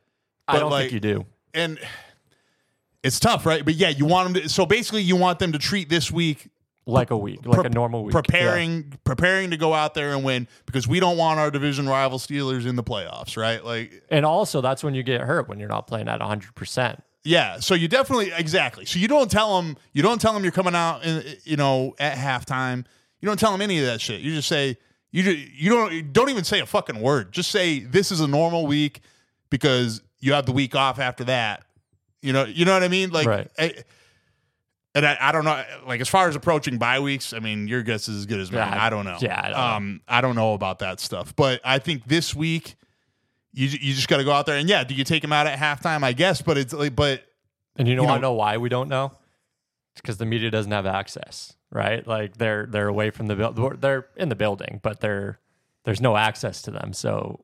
I 0.47 0.59
don't 0.59 0.71
like, 0.71 0.83
think 0.83 0.93
you 0.93 0.99
do. 0.99 1.25
and 1.53 1.79
it's 3.03 3.19
tough, 3.19 3.45
right? 3.45 3.65
But 3.65 3.75
yeah, 3.75 3.89
you 3.89 4.05
want 4.05 4.33
them 4.33 4.43
to. 4.43 4.49
So 4.49 4.65
basically, 4.65 5.01
you 5.01 5.17
want 5.17 5.39
them 5.39 5.51
to 5.51 5.59
treat 5.59 5.89
this 5.89 6.09
week 6.09 6.49
Like 6.85 7.11
a 7.11 7.17
week, 7.17 7.45
like 7.45 7.61
pre- 7.61 7.67
a 7.67 7.69
normal 7.69 8.03
week. 8.03 8.13
Yeah. 8.13 8.21
preparing 8.21 8.93
preparing 9.05 9.51
to 9.51 9.57
go 9.57 9.73
out 9.73 9.93
there 9.93 10.13
and 10.13 10.23
win 10.23 10.49
because 10.65 10.85
we 10.85 10.99
don't 10.99 11.15
want 11.15 11.39
our 11.39 11.49
division 11.49 11.87
rival 11.87 12.19
Steelers 12.19 12.65
in 12.67 12.75
the 12.75 12.83
playoffs, 12.83 13.37
right? 13.37 13.63
Like 13.63 14.03
And 14.09 14.25
also, 14.25 14.59
that's 14.59 14.83
when 14.83 14.93
you 14.93 15.01
get 15.01 15.21
hurt 15.21 15.47
when 15.47 15.59
you're 15.59 15.69
not 15.69 15.87
playing 15.87 16.09
at 16.09 16.19
100%. 16.19 16.99
Yeah, 17.23 17.61
so 17.61 17.73
you 17.73 17.87
definitely 17.87 18.33
exactly. 18.35 18.85
So 18.85 18.99
you 18.99 19.07
don't 19.07 19.31
tell 19.31 19.61
them 19.61 19.77
you 19.93 20.01
don't 20.03 20.19
tell 20.19 20.33
them 20.33 20.43
you're 20.43 20.51
coming 20.51 20.75
out, 20.75 21.05
in, 21.05 21.23
you 21.45 21.55
know, 21.55 21.95
at 21.99 22.17
halftime. 22.17 22.85
You 23.21 23.27
don't 23.27 23.39
tell 23.39 23.53
them 23.53 23.61
any 23.61 23.79
of 23.79 23.85
that 23.85 24.01
shit. 24.01 24.19
You 24.19 24.35
just 24.35 24.49
say 24.49 24.75
you 25.11 25.23
just, 25.23 25.53
you 25.53 25.69
don't 25.69 25.93
you 25.93 26.01
don't 26.01 26.29
even 26.29 26.43
say 26.43 26.59
a 26.59 26.65
fucking 26.65 26.99
word. 26.99 27.31
Just 27.31 27.49
say 27.49 27.79
this 27.79 28.11
is 28.11 28.19
a 28.19 28.27
normal 28.27 28.67
week 28.67 28.99
because 29.49 30.01
you 30.19 30.33
have 30.33 30.45
the 30.45 30.51
week 30.51 30.75
off 30.75 30.99
after 30.99 31.23
that. 31.25 31.63
You 32.21 32.33
know, 32.33 32.43
you 32.43 32.65
know 32.65 32.73
what 32.73 32.83
I 32.83 32.87
mean? 32.89 33.09
Like, 33.11 33.27
Right. 33.27 33.47
I- 33.57 33.75
and 34.95 35.05
I, 35.05 35.17
I 35.19 35.31
don't 35.31 35.45
know. 35.45 35.63
Like 35.87 36.01
as 36.01 36.09
far 36.09 36.29
as 36.29 36.35
approaching 36.35 36.77
bye 36.77 36.99
weeks, 36.99 37.33
I 37.33 37.39
mean, 37.39 37.67
your 37.67 37.81
guess 37.83 38.07
is 38.07 38.19
as 38.19 38.25
good 38.25 38.39
as 38.39 38.51
mine. 38.51 38.59
Yeah, 38.71 38.83
I 38.83 38.89
don't 38.89 39.05
know. 39.05 39.17
yeah, 39.21 39.39
I 39.39 39.49
don't 39.49 39.57
know. 39.57 39.63
um, 39.65 40.01
I 40.07 40.21
don't 40.21 40.35
know 40.35 40.53
about 40.53 40.79
that 40.79 40.99
stuff. 40.99 41.35
But 41.35 41.61
I 41.63 41.79
think 41.79 42.05
this 42.05 42.35
week, 42.35 42.75
you 43.53 43.67
you 43.67 43.93
just 43.93 44.07
got 44.07 44.17
to 44.17 44.23
go 44.23 44.31
out 44.31 44.45
there 44.45 44.57
and 44.57 44.67
yeah, 44.69 44.83
do 44.83 44.93
you 44.95 45.03
take 45.03 45.21
them 45.21 45.33
out 45.33 45.47
at 45.47 45.57
halftime? 45.59 46.03
I 46.03 46.13
guess, 46.13 46.41
but 46.41 46.57
it's 46.57 46.73
like, 46.73 46.95
but 46.95 47.23
And 47.75 47.87
you 47.87 47.95
know, 47.95 48.03
You 48.03 48.09
I 48.09 48.15
know- 48.15 48.21
know 48.21 48.33
why 48.33 48.57
we 48.57 48.69
don't 48.69 48.89
know? 48.89 49.11
Because 49.95 50.17
the 50.17 50.25
media 50.25 50.49
doesn't 50.49 50.71
have 50.71 50.87
access, 50.87 51.55
right? 51.71 52.05
Like 52.07 52.37
they're 52.37 52.65
they're 52.65 52.87
away 52.87 53.11
from 53.11 53.27
the 53.27 53.35
building. 53.35 53.77
They're 53.79 54.07
in 54.17 54.29
the 54.29 54.35
building, 54.35 54.79
but 54.81 55.01
they're 55.01 55.39
there's 55.85 56.01
no 56.01 56.17
access 56.17 56.61
to 56.63 56.71
them, 56.71 56.93
so 56.93 57.39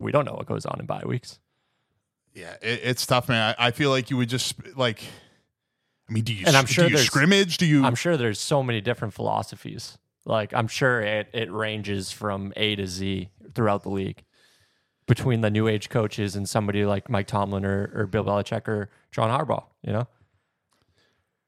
we 0.00 0.10
don't 0.10 0.24
know 0.24 0.32
what 0.32 0.46
goes 0.46 0.66
on 0.66 0.80
in 0.80 0.86
bye 0.86 1.02
weeks. 1.06 1.38
Yeah, 2.34 2.54
it, 2.62 2.80
it's 2.82 3.06
tough, 3.06 3.28
man. 3.28 3.54
I, 3.58 3.66
I 3.68 3.70
feel 3.70 3.90
like 3.90 4.10
you 4.10 4.16
would 4.16 4.28
just 4.28 4.54
like. 4.76 5.04
I 6.08 6.12
mean, 6.12 6.24
do 6.24 6.34
you? 6.34 6.44
And 6.46 6.56
I'm 6.56 6.64
do 6.64 6.72
sure 6.72 6.84
you 6.84 6.90
there's- 6.90 7.06
scrimmage. 7.06 7.56
Do 7.58 7.66
you? 7.66 7.84
I'm 7.84 7.94
sure 7.94 8.16
there's 8.16 8.40
so 8.40 8.62
many 8.62 8.80
different 8.80 9.14
philosophies. 9.14 9.96
Like 10.26 10.52
I'm 10.54 10.68
sure 10.68 11.00
it 11.00 11.28
it 11.32 11.50
ranges 11.52 12.10
from 12.10 12.52
A 12.56 12.76
to 12.76 12.86
Z 12.86 13.28
throughout 13.54 13.82
the 13.82 13.90
league 13.90 14.22
between 15.06 15.42
the 15.42 15.50
new 15.50 15.68
age 15.68 15.90
coaches 15.90 16.34
and 16.34 16.48
somebody 16.48 16.86
like 16.86 17.10
Mike 17.10 17.26
Tomlin 17.26 17.64
or, 17.64 17.90
or 17.94 18.06
Bill 18.06 18.24
Belichick 18.24 18.66
or 18.68 18.88
John 19.12 19.28
Harbaugh. 19.28 19.64
You 19.82 19.92
know, 19.92 20.08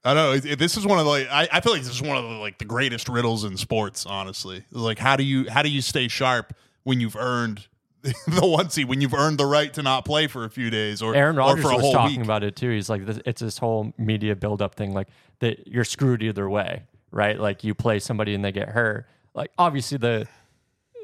I 0.03 0.13
don't 0.13 0.45
know. 0.45 0.55
This 0.55 0.77
is 0.77 0.85
one 0.85 0.99
of 0.99 1.05
the. 1.05 1.09
Like, 1.11 1.27
I, 1.29 1.47
I 1.51 1.61
feel 1.61 1.73
like 1.73 1.81
this 1.81 1.91
is 1.91 2.01
one 2.01 2.17
of 2.17 2.23
the 2.23 2.35
like 2.35 2.59
the 2.59 2.65
greatest 2.65 3.09
riddles 3.09 3.43
in 3.43 3.57
sports. 3.57 4.05
Honestly, 4.05 4.63
like 4.71 4.99
how 4.99 5.15
do 5.15 5.23
you 5.23 5.49
how 5.49 5.61
do 5.63 5.69
you 5.69 5.81
stay 5.81 6.07
sharp 6.07 6.53
when 6.83 7.01
you've 7.01 7.15
earned 7.15 7.67
the 8.27 8.47
one 8.47 8.69
seed 8.69 8.87
when 8.87 9.01
you've 9.01 9.13
earned 9.13 9.37
the 9.37 9.45
right 9.45 9.73
to 9.73 9.81
not 9.81 10.05
play 10.05 10.27
for 10.27 10.43
a 10.45 10.49
few 10.49 10.69
days 10.69 11.01
or 11.01 11.15
Aaron 11.15 11.35
or 11.35 11.39
Rodgers 11.39 11.63
for 11.63 11.71
a 11.71 11.75
was 11.75 11.81
whole 11.81 11.93
talking 11.93 12.17
week? 12.19 12.25
about 12.25 12.43
it 12.43 12.55
too. 12.55 12.69
He's 12.69 12.89
like, 12.89 13.05
this, 13.05 13.19
it's 13.25 13.41
this 13.41 13.57
whole 13.57 13.93
media 13.97 14.35
buildup 14.35 14.75
thing. 14.75 14.93
Like 14.93 15.07
that, 15.39 15.67
you're 15.67 15.83
screwed 15.83 16.23
either 16.23 16.49
way, 16.49 16.83
right? 17.11 17.39
Like 17.39 17.63
you 17.63 17.73
play 17.73 17.99
somebody 17.99 18.33
and 18.33 18.43
they 18.43 18.51
get 18.51 18.69
hurt. 18.69 19.07
Like 19.33 19.51
obviously 19.57 19.97
the 19.97 20.27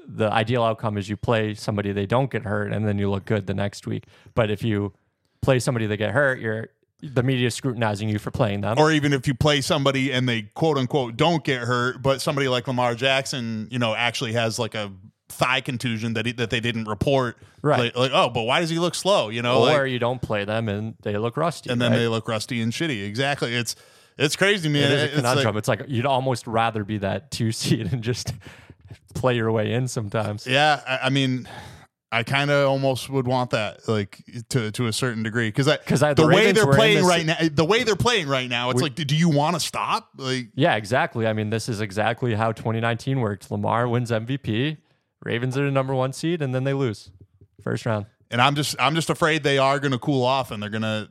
the 0.05 0.31
ideal 0.31 0.63
outcome 0.63 0.97
is 0.97 1.07
you 1.07 1.15
play 1.15 1.53
somebody 1.53 1.93
they 1.93 2.05
don't 2.05 2.29
get 2.29 2.43
hurt 2.43 2.73
and 2.73 2.85
then 2.85 2.97
you 2.97 3.09
look 3.09 3.25
good 3.25 3.47
the 3.47 3.53
next 3.53 3.87
week. 3.87 4.05
But 4.35 4.51
if 4.51 4.61
you 4.63 4.93
play 5.41 5.59
somebody 5.59 5.85
they 5.87 5.97
get 5.97 6.11
hurt, 6.11 6.39
you're 6.39 6.67
the 7.01 7.21
media 7.23 7.47
is 7.47 7.55
scrutinizing 7.55 8.07
you 8.07 8.17
for 8.17 8.31
playing 8.31 8.61
them. 8.61 8.79
or 8.79 8.89
even 8.91 9.11
if 9.11 9.27
you 9.27 9.33
play 9.33 9.59
somebody 9.59 10.11
and 10.11 10.27
they 10.27 10.43
quote 10.43 10.77
unquote 10.77 11.17
don't 11.17 11.43
get 11.43 11.61
hurt, 11.61 12.01
but 12.01 12.21
somebody 12.21 12.47
like 12.47 12.65
Lamar 12.67 12.95
Jackson, 12.95 13.67
you 13.69 13.77
know, 13.77 13.93
actually 13.93 14.33
has 14.33 14.57
like 14.57 14.73
a 14.73 14.91
thigh 15.34 15.61
contusion 15.61 16.13
that 16.13 16.25
he, 16.25 16.31
that 16.34 16.49
they 16.49 16.59
didn't 16.59 16.86
report. 16.86 17.38
Right. 17.61 17.79
Like, 17.79 17.95
like, 17.97 18.11
oh, 18.13 18.29
but 18.29 18.43
why 18.43 18.59
does 18.61 18.69
he 18.69 18.79
look 18.79 18.95
slow? 18.95 19.29
You 19.29 19.41
know, 19.41 19.63
or 19.63 19.84
like, 19.84 19.91
you 19.91 19.99
don't 19.99 20.21
play 20.21 20.45
them 20.45 20.69
and 20.69 20.95
they 21.03 21.17
look 21.17 21.36
rusty. 21.38 21.69
and 21.69 21.81
then 21.81 21.91
right? 21.91 21.97
they 21.99 22.07
look 22.07 22.27
rusty 22.27 22.61
and 22.61 22.71
shitty. 22.71 23.05
Exactly. 23.05 23.53
It's 23.55 23.75
it's 24.17 24.36
crazy, 24.36 24.69
man. 24.69 24.84
it 24.84 24.91
is 24.91 25.01
a 25.01 25.05
It's 25.05 25.15
conundrum. 25.15 25.45
like- 25.55 25.59
it's 25.59 25.67
like 25.67 25.84
you'd 25.88 26.05
almost 26.05 26.45
rather 26.47 26.84
be 26.84 26.99
that 26.99 27.31
two 27.31 27.51
seed 27.51 27.91
and 27.91 28.03
just 28.03 28.34
play 29.15 29.36
your 29.36 29.51
way 29.51 29.73
in 29.73 29.88
sometimes. 29.88 30.45
yeah, 30.47 30.81
I, 30.88 31.07
I 31.07 31.09
mean, 31.09 31.47
I 32.11 32.21
kind 32.21 32.51
of 32.51 32.67
almost 32.69 33.09
would 33.09 33.25
want 33.25 33.49
that, 33.51 33.88
like 33.88 34.23
to 34.49 34.71
to 34.73 34.86
a 34.86 34.93
certain 34.93 35.23
degree, 35.23 35.47
because 35.47 35.67
I- 35.67 35.77
the, 36.13 36.13
the 36.13 36.27
way 36.27 36.51
they're 36.51 36.67
playing 36.71 37.03
right 37.05 37.25
now, 37.25 37.38
the 37.51 37.65
way 37.65 37.84
they're 37.84 37.95
playing 37.95 38.27
right 38.27 38.47
now, 38.49 38.69
it's 38.69 38.77
We- 38.84 38.89
like, 38.89 38.95
do 38.95 39.15
you 39.15 39.29
want 39.29 39.55
to 39.55 39.59
stop? 39.59 40.09
Like, 40.17 40.49
Yeah, 40.53 40.75
exactly. 40.75 41.25
I 41.25 41.34
mean, 41.34 41.49
this 41.49 41.67
is 41.67 41.81
exactly 41.81 42.36
how 42.36 42.51
2019 42.51 43.19
worked. 43.19 43.49
Lamar 43.49 43.88
wins 43.88 44.11
MVP, 44.11 44.77
Ravens 45.24 45.57
are 45.57 45.65
the 45.65 45.71
number 45.71 45.93
one 45.95 46.13
seed, 46.13 46.41
and 46.41 46.53
then 46.53 46.63
they 46.63 46.74
lose 46.74 47.11
first 47.61 47.86
round. 47.86 48.05
and 48.30 48.41
I'm 48.41 48.55
just 48.55 48.76
I'm 48.80 48.95
just 48.95 49.09
afraid 49.09 49.43
they 49.43 49.57
are 49.57 49.80
going 49.80 49.91
to 49.91 49.99
cool 49.99 50.24
off 50.24 50.51
and 50.51 50.61
they're 50.61 50.69
going 50.69 50.82
to 50.82 51.07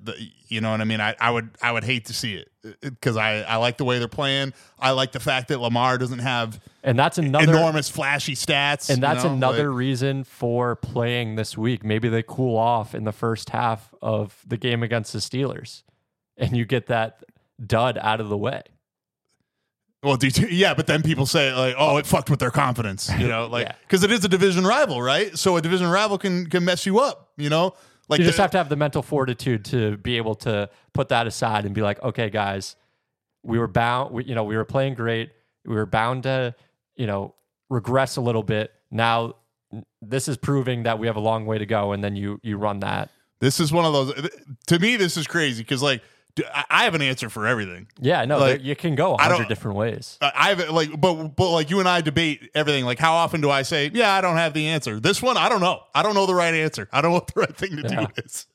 you 0.49 0.61
know 0.61 0.71
what 0.71 0.81
I 0.83 0.85
mean 0.85 1.01
I, 1.01 1.15
I 1.19 1.31
would 1.31 1.51
I 1.63 1.73
would 1.73 1.85
hate 1.85 2.07
to 2.07 2.13
see 2.13 2.35
it 2.35 2.51
uh, 2.65 2.69
uh, 2.69 2.91
because 2.91 3.17
I 3.17 3.41
I 3.41 3.57
like 3.57 3.79
the 3.79 3.85
way 3.85 3.99
they're 3.99 4.09
playing 4.09 4.53
I 4.79 4.91
like 4.91 5.13
the 5.13 5.21
fact 5.21 5.49
that 5.49 5.61
Lamar 5.61 5.97
doesn't 5.97 6.19
have 6.19 6.61
And 6.83 6.99
that's 6.99 7.17
another 7.17 7.45
enormous 7.45 7.89
flashy 7.89 8.35
stats 8.35 8.91
and 8.91 8.99
you 8.99 9.01
that's 9.01 9.25
know, 9.25 9.33
another 9.33 9.69
like- 9.71 9.79
reason 9.79 10.25
for 10.25 10.77
playing 10.77 11.37
this 11.37 11.57
week. 11.57 11.85
Maybe 11.85 12.11
they 12.11 12.23
cool 12.23 12.59
off 12.59 12.95
in 12.95 13.05
the 13.05 13.13
first 13.13 13.49
half 13.51 13.95
of 14.03 14.43
the 14.47 14.59
game 14.59 14.83
against 14.83 15.13
the 15.15 15.21
Steelers, 15.21 15.85
and 16.37 16.55
you 16.57 16.65
get 16.67 16.89
that 16.89 17.23
dud 17.65 17.97
out 17.99 18.21
of 18.21 18.29
the 18.29 18.37
way. 18.37 18.63
Well 20.03 20.17
do 20.17 20.29
you, 20.29 20.47
yeah 20.49 20.75
but 20.75 20.87
then 20.87 21.03
people 21.03 21.27
say 21.27 21.53
like 21.55 21.75
oh 21.79 21.97
it 21.97 22.07
fucked 22.07 22.29
with 22.31 22.39
their 22.41 22.51
confidence 22.51 23.11
you 23.19 23.29
know 23.29 23.47
like 23.47 23.67
Yeah. 23.69 23.75
because 23.83 24.03
it 24.03 24.11
is 24.11 24.25
a 24.25 24.29
division 24.29 24.67
rival 24.67 25.01
right 25.03 25.37
so 25.39 25.57
a 25.57 25.63
division 25.63 25.89
rival 25.89 26.19
can 26.19 26.47
can 26.49 26.65
mess 26.65 26.87
you 26.87 26.99
up 27.01 27.31
you 27.37 27.49
know 27.49 27.75
like 28.09 28.19
You 28.19 28.25
just 28.27 28.37
the- 28.37 28.43
have 28.43 28.51
to 28.53 28.59
have 28.59 28.69
the 28.69 28.77
mental 28.77 29.03
fortitude 29.03 29.65
to 29.67 29.97
be 29.99 30.17
able 30.17 30.35
to 30.37 30.69
put 30.93 31.09
that 31.11 31.27
aside 31.29 31.65
and 31.65 31.75
be 31.75 31.83
like, 31.83 32.03
okay, 32.03 32.29
guys, 32.31 32.75
we 33.45 33.59
were 33.61 33.69
bound. 33.69 34.13
We, 34.13 34.25
you 34.25 34.35
know, 34.35 34.43
we 34.45 34.57
were 34.57 34.65
playing 34.67 34.95
great. 34.95 35.31
We 35.65 35.75
were 35.77 35.87
bound 35.87 36.25
to, 36.25 36.55
you 36.97 37.07
know, 37.07 37.35
regress 37.71 38.17
a 38.17 38.21
little 38.21 38.43
bit. 38.43 38.73
Now, 38.91 39.37
this 40.03 40.27
is 40.29 40.37
proving 40.37 40.83
that 40.83 40.99
we 40.99 41.07
have 41.07 41.15
a 41.17 41.21
long 41.21 41.47
way 41.47 41.59
to 41.59 41.65
go. 41.65 41.93
And 41.93 42.03
then 42.03 42.17
you 42.17 42.39
you 42.43 42.59
run 42.59 42.81
that. 42.81 43.09
this 43.41 43.61
is 43.61 43.73
one 43.73 43.85
of 43.87 43.93
those 43.95 44.29
to 44.67 44.79
me 44.81 44.97
this 44.97 45.17
is 45.17 45.27
crazy 45.29 45.63
because 45.63 45.81
like 45.81 46.03
I 46.55 46.65
I 46.71 46.85
have 46.85 46.95
an 46.95 47.03
answer 47.03 47.29
for 47.29 47.47
everything 47.47 47.87
Yeah, 48.01 48.25
no, 48.25 48.39
Like, 48.39 48.63
you 48.63 48.75
can 48.75 48.95
go 48.95 49.15
a 49.15 49.23
hundred 49.23 49.49
different 49.49 49.77
ways. 49.77 50.19
I 50.21 50.49
have 50.55 50.71
like, 50.71 50.99
but 51.01 51.37
but 51.37 51.51
like 51.51 51.71
you 51.71 51.79
and 51.81 51.89
I 51.89 52.01
debate 52.01 52.51
everything. 52.55 52.85
Like, 52.85 52.99
how 52.99 53.15
often 53.15 53.41
do 53.41 53.51
I 53.51 53.63
say, 53.63 53.91
"Yeah, 53.93 54.13
I 54.13 54.21
don't 54.21 54.37
have 54.37 54.55
the 54.55 54.69
answer"? 54.69 54.99
This 55.01 55.21
one, 55.23 55.37
I 55.37 55.49
don't 55.49 55.61
know. 55.61 55.83
I 55.95 56.03
don't 56.03 56.15
know 56.15 56.27
the 56.27 56.35
right 56.35 56.55
answer. 56.55 56.89
I 56.93 57.01
don't 57.03 57.11
know 57.11 57.15
what 57.17 57.27
the 57.29 57.41
right 57.41 57.57
thing 57.57 57.77
to 57.77 57.83
Yeah. 57.83 58.07
do 58.07 58.23
is. 58.25 58.47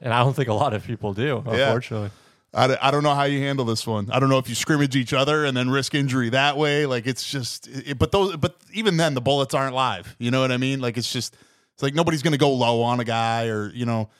And 0.00 0.12
I 0.12 0.18
don't 0.24 0.34
think 0.34 0.48
a 0.48 0.54
lot 0.54 0.74
of 0.74 0.84
people 0.84 1.14
do, 1.14 1.36
unfortunately. 1.46 2.10
I 2.54 2.76
I 2.82 2.90
don't 2.90 3.02
know 3.04 3.14
how 3.14 3.24
you 3.24 3.40
handle 3.40 3.64
this 3.64 3.86
one. 3.86 4.10
I 4.10 4.18
don't 4.18 4.28
know 4.28 4.38
if 4.38 4.48
you 4.48 4.54
scrimmage 4.56 4.96
each 4.96 5.12
other 5.12 5.44
and 5.44 5.56
then 5.56 5.70
risk 5.70 5.94
injury 5.94 6.28
that 6.30 6.56
way. 6.58 6.86
Like 6.86 7.06
it's 7.06 7.26
just, 7.30 7.66
it, 7.68 7.98
but 7.98 8.10
those, 8.12 8.36
but 8.36 8.56
even 8.74 8.96
then, 8.98 9.14
the 9.14 9.20
bullets 9.22 9.54
aren't 9.54 9.74
live. 9.74 10.14
You 10.18 10.30
know 10.30 10.40
what 10.42 10.50
I 10.52 10.56
mean? 10.58 10.80
Like 10.80 10.98
it's 10.98 11.10
just, 11.10 11.34
it's 11.72 11.82
like 11.82 11.94
nobody's 11.94 12.22
gonna 12.22 12.36
go 12.36 12.50
low 12.52 12.82
on 12.82 12.98
a 13.00 13.04
guy 13.04 13.46
or 13.46 13.70
you 13.70 13.86
know, 13.86 14.10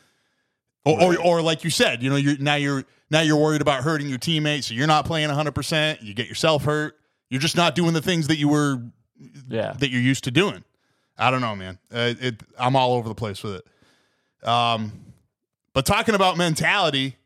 or 0.85 1.03
or, 1.03 1.19
or 1.21 1.43
like 1.43 1.65
you 1.65 1.71
said, 1.71 2.03
you 2.03 2.11
know, 2.11 2.17
you're 2.17 2.39
now 2.39 2.55
you're 2.57 2.85
now 3.11 3.21
you're 3.21 3.37
worried 3.37 3.61
about 3.61 3.83
hurting 3.83 4.09
your 4.09 4.19
teammates, 4.19 4.67
so 4.69 4.75
you're 4.75 4.87
not 4.87 5.05
playing 5.05 5.29
100. 5.29 5.53
percent 5.53 6.03
You 6.03 6.15
get 6.15 6.29
yourself 6.29 6.65
hurt. 6.65 6.97
You're 7.31 7.41
just 7.41 7.57
not 7.57 7.75
doing 7.75 7.93
the 7.95 8.03
things 8.03 8.27
that 8.29 8.37
you 8.37 8.49
were 8.49 8.83
Yeah. 9.49 9.73
that 9.79 9.91
you're 9.91 10.01
used 10.01 10.25
to 10.25 10.31
doing. 10.31 10.65
I 11.19 11.31
don't 11.31 11.41
know, 11.41 11.55
man. 11.55 11.79
Uh, 11.93 12.15
it, 12.21 12.43
I'm 12.59 12.75
all 12.77 12.95
over 12.95 13.09
the 13.09 13.15
place 13.15 13.43
with 13.43 13.57
it. 14.43 14.49
Um, 14.49 14.93
but 15.75 15.87
talking 15.87 16.15
about 16.15 16.37
mentality, 16.37 17.17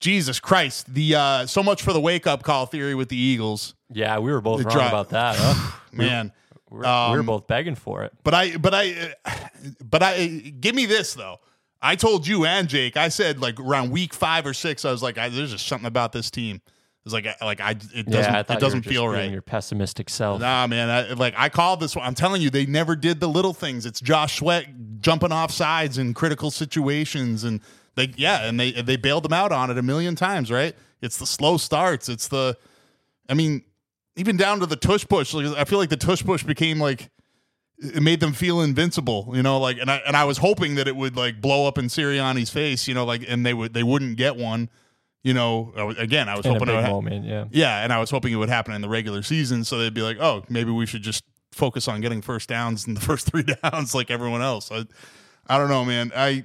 Jesus 0.00 0.38
Christ, 0.40 0.92
the 0.94 1.14
uh, 1.14 1.46
so 1.46 1.62
much 1.62 1.82
for 1.82 1.92
the 1.92 2.00
wake 2.00 2.26
up 2.26 2.42
call 2.42 2.66
theory 2.66 2.94
with 2.94 3.08
the 3.08 3.16
Eagles, 3.18 3.74
Yeah, 3.92 4.18
we 4.18 4.30
were 4.32 4.40
both 4.40 4.58
The 4.60 4.64
wrong 4.64 4.76
dri- 4.76 4.86
about 4.88 5.08
that. 5.10 5.36
Huh? 5.38 5.76
man. 5.92 6.32
We're, 6.70 6.78
we 6.78 6.84
were 6.86 6.86
Um, 7.20 7.26
both 7.26 7.46
begging 7.48 7.74
for 7.74 8.04
it. 8.04 8.12
But 8.22 8.32
I, 8.32 8.56
but 8.56 8.72
I, 8.74 9.14
but 9.84 10.02
I, 10.04 10.26
give 10.26 10.74
me 10.74 10.86
this 10.86 11.14
though. 11.14 11.40
I 11.82 11.96
told 11.96 12.26
you 12.26 12.44
and 12.44 12.68
Jake. 12.68 12.96
I 12.96 13.08
said 13.08 13.40
like 13.40 13.58
around 13.58 13.90
week 13.90 14.14
five 14.14 14.46
or 14.46 14.54
six. 14.54 14.84
I 14.84 14.90
was 14.90 15.02
like, 15.02 15.18
I, 15.18 15.28
there's 15.28 15.52
just 15.52 15.66
something 15.66 15.86
about 15.86 16.12
this 16.12 16.30
team. 16.30 16.60
It's 17.04 17.14
like, 17.14 17.26
like 17.40 17.60
I, 17.60 17.70
it 17.70 18.06
doesn't, 18.06 18.12
yeah, 18.12 18.36
I 18.36 18.40
it 18.40 18.46
doesn't 18.46 18.60
you 18.60 18.62
were 18.62 18.80
just 18.80 18.88
feel 18.88 19.08
right. 19.08 19.30
Your 19.30 19.40
pessimistic 19.40 20.10
self. 20.10 20.40
Nah, 20.40 20.66
man. 20.66 20.90
I, 20.90 21.12
like 21.14 21.34
I 21.36 21.48
called 21.48 21.80
this 21.80 21.96
one. 21.96 22.06
I'm 22.06 22.14
telling 22.14 22.42
you, 22.42 22.50
they 22.50 22.66
never 22.66 22.94
did 22.94 23.20
the 23.20 23.28
little 23.28 23.54
things. 23.54 23.86
It's 23.86 24.00
Josh 24.00 24.38
Sweat 24.38 24.66
jumping 25.00 25.32
off 25.32 25.50
sides 25.50 25.96
in 25.96 26.12
critical 26.12 26.50
situations 26.50 27.44
and 27.44 27.60
they 27.94 28.12
yeah, 28.16 28.46
and 28.46 28.60
they 28.60 28.72
they 28.72 28.96
bailed 28.96 29.24
them 29.24 29.32
out 29.32 29.52
on 29.52 29.70
it 29.70 29.78
a 29.78 29.82
million 29.82 30.14
times, 30.14 30.50
right? 30.50 30.76
It's 31.00 31.18
the 31.18 31.26
slow 31.26 31.56
starts. 31.56 32.08
It's 32.08 32.28
the 32.28 32.56
I 33.28 33.34
mean, 33.34 33.62
even 34.16 34.36
down 34.36 34.60
to 34.60 34.66
the 34.66 34.76
tush 34.76 35.06
push. 35.08 35.32
Like, 35.32 35.46
I 35.56 35.64
feel 35.64 35.78
like 35.78 35.88
the 35.88 35.96
tush 35.96 36.22
push 36.22 36.42
became 36.42 36.78
like 36.78 37.10
it 37.82 38.02
made 38.02 38.20
them 38.20 38.32
feel 38.32 38.60
invincible, 38.60 39.30
you 39.34 39.42
know, 39.42 39.58
like 39.58 39.78
and 39.78 39.90
I 39.90 39.96
and 40.06 40.16
I 40.16 40.24
was 40.24 40.38
hoping 40.38 40.74
that 40.76 40.86
it 40.86 40.96
would 40.96 41.16
like 41.16 41.40
blow 41.40 41.66
up 41.66 41.78
in 41.78 41.86
Sirianni's 41.86 42.50
face, 42.50 42.86
you 42.86 42.94
know, 42.94 43.04
like 43.04 43.24
and 43.28 43.44
they 43.46 43.54
would 43.54 43.72
they 43.74 43.82
wouldn't 43.82 44.16
get 44.16 44.36
one, 44.36 44.68
you 45.22 45.32
know. 45.34 45.72
I 45.76 45.82
was- 45.84 45.96
Again, 45.98 46.28
I 46.28 46.36
was 46.36 46.44
in 46.44 46.50
a 46.52 46.54
hoping 46.54 46.68
it 46.68 46.76
big 46.76 46.84
ha- 46.84 46.90
moment. 46.90 47.24
Yeah. 47.24 47.44
yeah, 47.50 47.82
and 47.82 47.92
I 47.92 47.98
was 47.98 48.10
hoping 48.10 48.32
it 48.32 48.36
would 48.36 48.48
happen 48.50 48.74
in 48.74 48.82
the 48.82 48.88
regular 48.88 49.22
season, 49.22 49.64
so 49.64 49.78
they'd 49.78 49.94
be 49.94 50.02
like, 50.02 50.18
"Oh, 50.20 50.44
maybe 50.48 50.70
we 50.70 50.84
should 50.86 51.02
just 51.02 51.24
focus 51.52 51.88
on 51.88 52.00
getting 52.00 52.20
first 52.22 52.48
downs 52.48 52.86
in 52.86 52.94
the 52.94 53.00
first 53.10 53.26
three 53.30 53.44
downs, 53.44 53.94
like 53.94 54.10
everyone 54.10 54.42
else." 54.42 54.70
I, 54.70 54.84
I 55.46 55.56
don't 55.58 55.68
know, 55.70 55.84
man. 55.84 56.12
I, 56.14 56.44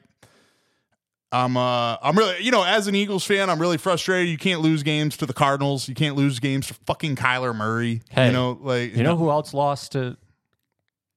I'm, 1.31 1.57
uh, 1.57 1.97
I'm 2.01 2.17
really, 2.17 2.41
you 2.43 2.51
know, 2.51 2.63
as 2.63 2.87
an 2.87 2.95
Eagles 2.95 3.25
fan, 3.25 3.49
I'm 3.49 3.59
really 3.59 3.77
frustrated. 3.77 4.29
You 4.29 4.37
can't 4.37 4.61
lose 4.61 4.83
games 4.83 5.17
to 5.17 5.25
the 5.25 5.33
Cardinals. 5.33 5.89
You 5.89 5.95
can't 5.95 6.15
lose 6.15 6.39
games 6.39 6.67
to 6.67 6.73
fucking 6.85 7.17
Kyler 7.17 7.53
Murray. 7.53 8.01
Hey, 8.09 8.27
you 8.27 8.31
know, 8.31 8.57
like 8.61 8.95
You 8.95 9.03
know 9.03 9.17
who 9.17 9.29
else 9.29 9.53
lost 9.53 9.91
to? 9.93 10.15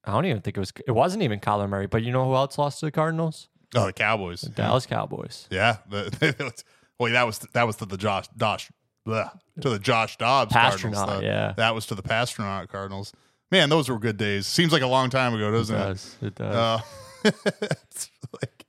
I 0.09 0.13
don't 0.13 0.25
even 0.25 0.41
think 0.41 0.57
it 0.57 0.59
was. 0.59 0.73
It 0.87 0.91
wasn't 0.91 1.23
even 1.23 1.39
Kyler 1.39 1.69
Murray, 1.69 1.87
but 1.87 2.03
you 2.03 2.11
know 2.11 2.25
who 2.25 2.35
else 2.35 2.57
lost 2.57 2.79
to 2.79 2.87
the 2.87 2.91
Cardinals? 2.91 3.49
Oh, 3.75 3.85
the 3.85 3.93
Cowboys. 3.93 4.41
The 4.41 4.49
Dallas 4.49 4.85
Cowboys. 4.85 5.47
Yeah. 5.49 5.77
The, 5.89 6.63
well, 6.99 7.13
that 7.13 7.25
was 7.25 7.39
that 7.53 7.65
was 7.65 7.77
to 7.77 7.85
the 7.85 7.95
Josh 7.95 8.27
Dosh 8.35 8.69
bleh, 9.07 9.31
to 9.61 9.69
the 9.69 9.79
Josh 9.79 10.17
Dobbs 10.17 10.53
Cardinals. 10.53 11.05
though. 11.05 11.21
yeah. 11.21 11.53
That 11.55 11.73
was 11.73 11.85
to 11.87 11.95
the 11.95 12.03
Passtronaut 12.03 12.67
Cardinals. 12.67 13.13
Man, 13.51 13.69
those 13.69 13.89
were 13.89 13.97
good 13.97 14.17
days. 14.17 14.45
Seems 14.45 14.71
like 14.71 14.81
a 14.81 14.87
long 14.87 15.09
time 15.09 15.33
ago, 15.33 15.49
doesn't 15.49 15.75
it? 15.75 15.79
does. 15.79 16.15
It 16.21 16.35
does. 16.35 16.55
Uh, 16.55 16.81
it's 17.23 18.11
like, 18.33 18.65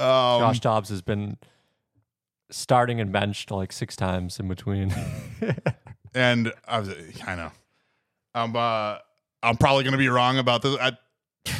um, 0.00 0.40
Josh 0.40 0.60
Dobbs 0.60 0.88
has 0.88 1.02
been 1.02 1.36
starting 2.50 3.00
and 3.00 3.12
benched 3.12 3.50
like 3.50 3.70
six 3.70 3.94
times 3.94 4.40
in 4.40 4.48
between. 4.48 4.94
and 6.14 6.52
I 6.66 6.80
was, 6.80 6.90
I 7.26 7.34
know, 7.36 7.52
I'm, 8.34 8.56
uh, 8.56 8.98
I'm 9.42 9.56
probably 9.56 9.84
going 9.84 9.92
to 9.92 9.98
be 9.98 10.08
wrong 10.08 10.38
about 10.38 10.62
this. 10.62 10.76
I, 10.80 10.92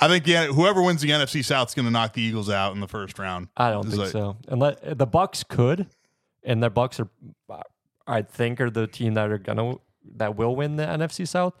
I 0.00 0.08
think 0.08 0.26
yeah, 0.26 0.46
whoever 0.46 0.82
wins 0.82 1.00
the 1.02 1.10
NFC 1.10 1.44
South 1.44 1.68
is 1.68 1.74
going 1.74 1.86
to 1.86 1.90
knock 1.92 2.12
the 2.12 2.22
Eagles 2.22 2.48
out 2.50 2.72
in 2.74 2.80
the 2.80 2.88
first 2.88 3.18
round. 3.18 3.48
I 3.56 3.70
don't 3.70 3.80
It's 3.86 3.90
think 3.90 4.02
like- 4.04 4.12
so. 4.12 4.36
And 4.48 4.60
let, 4.60 4.98
the 4.98 5.06
Bucs 5.06 5.46
could, 5.46 5.86
and 6.44 6.62
their 6.62 6.70
Bucs 6.70 7.00
are, 7.00 7.62
I 8.06 8.22
think, 8.22 8.60
are 8.60 8.70
the 8.70 8.86
team 8.86 9.14
that 9.14 9.30
are 9.30 9.38
gonna 9.38 9.74
that 10.16 10.36
will 10.36 10.56
win 10.56 10.76
the 10.76 10.84
NFC 10.86 11.26
South. 11.26 11.54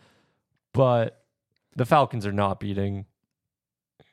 But 0.72 1.22
the 1.76 1.84
Falcons 1.84 2.24
are 2.26 2.32
not 2.32 2.60
beating 2.60 3.06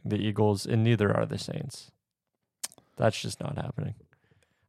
the 0.04 0.18
Eagles, 0.18 0.66
and 0.66 0.84
neither 0.84 1.16
are 1.16 1.26
the 1.26 1.38
Saints. 1.38 1.92
That's 2.98 3.20
just 3.20 3.40
not 3.40 3.58
happening. 3.58 3.96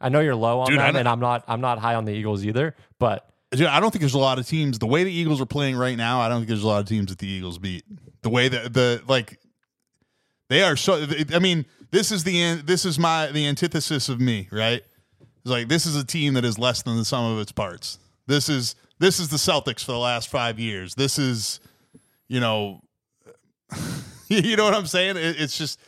I 0.00 0.08
know 0.10 0.20
you're 0.20 0.34
low 0.36 0.60
on 0.60 0.68
Dude, 0.68 0.78
them, 0.80 0.96
and 0.96 1.08
I'm 1.08 1.20
not. 1.20 1.44
I'm 1.48 1.60
not 1.60 1.78
high 1.78 1.94
on 1.94 2.04
the 2.04 2.12
Eagles 2.12 2.44
either. 2.44 2.74
But 2.98 3.28
Dude, 3.52 3.66
I 3.66 3.78
don't 3.80 3.90
think 3.90 4.00
there's 4.00 4.14
a 4.14 4.18
lot 4.18 4.38
of 4.38 4.46
teams. 4.46 4.78
The 4.78 4.86
way 4.86 5.04
the 5.04 5.12
Eagles 5.12 5.40
are 5.40 5.46
playing 5.46 5.76
right 5.76 5.96
now, 5.96 6.20
I 6.20 6.28
don't 6.28 6.38
think 6.40 6.48
there's 6.48 6.64
a 6.64 6.66
lot 6.66 6.80
of 6.80 6.88
teams 6.88 7.10
that 7.10 7.18
the 7.18 7.28
Eagles 7.28 7.58
beat. 7.58 7.84
The 8.22 8.28
way 8.30 8.48
that 8.48 8.72
the 8.72 9.02
like 9.06 9.38
they 10.48 10.62
are 10.62 10.76
so. 10.76 11.06
I 11.32 11.38
mean, 11.38 11.64
this 11.90 12.10
is 12.10 12.24
the 12.24 12.60
this 12.64 12.84
is 12.84 12.98
my 12.98 13.28
the 13.28 13.46
antithesis 13.46 14.08
of 14.08 14.20
me, 14.20 14.48
right? 14.50 14.82
It's 15.20 15.50
like 15.50 15.68
this 15.68 15.86
is 15.86 15.96
a 15.96 16.04
team 16.04 16.34
that 16.34 16.44
is 16.44 16.58
less 16.58 16.82
than 16.82 16.96
the 16.96 17.04
sum 17.04 17.32
of 17.32 17.38
its 17.38 17.52
parts. 17.52 17.98
This 18.26 18.48
is 18.48 18.74
this 18.98 19.20
is 19.20 19.28
the 19.28 19.36
Celtics 19.36 19.84
for 19.84 19.92
the 19.92 19.98
last 19.98 20.28
five 20.28 20.58
years. 20.58 20.94
This 20.94 21.18
is, 21.18 21.60
you 22.28 22.40
know, 22.40 22.80
you 24.28 24.56
know 24.56 24.64
what 24.64 24.74
I'm 24.74 24.86
saying? 24.86 25.16
It, 25.16 25.40
it's 25.40 25.56
just 25.56 25.80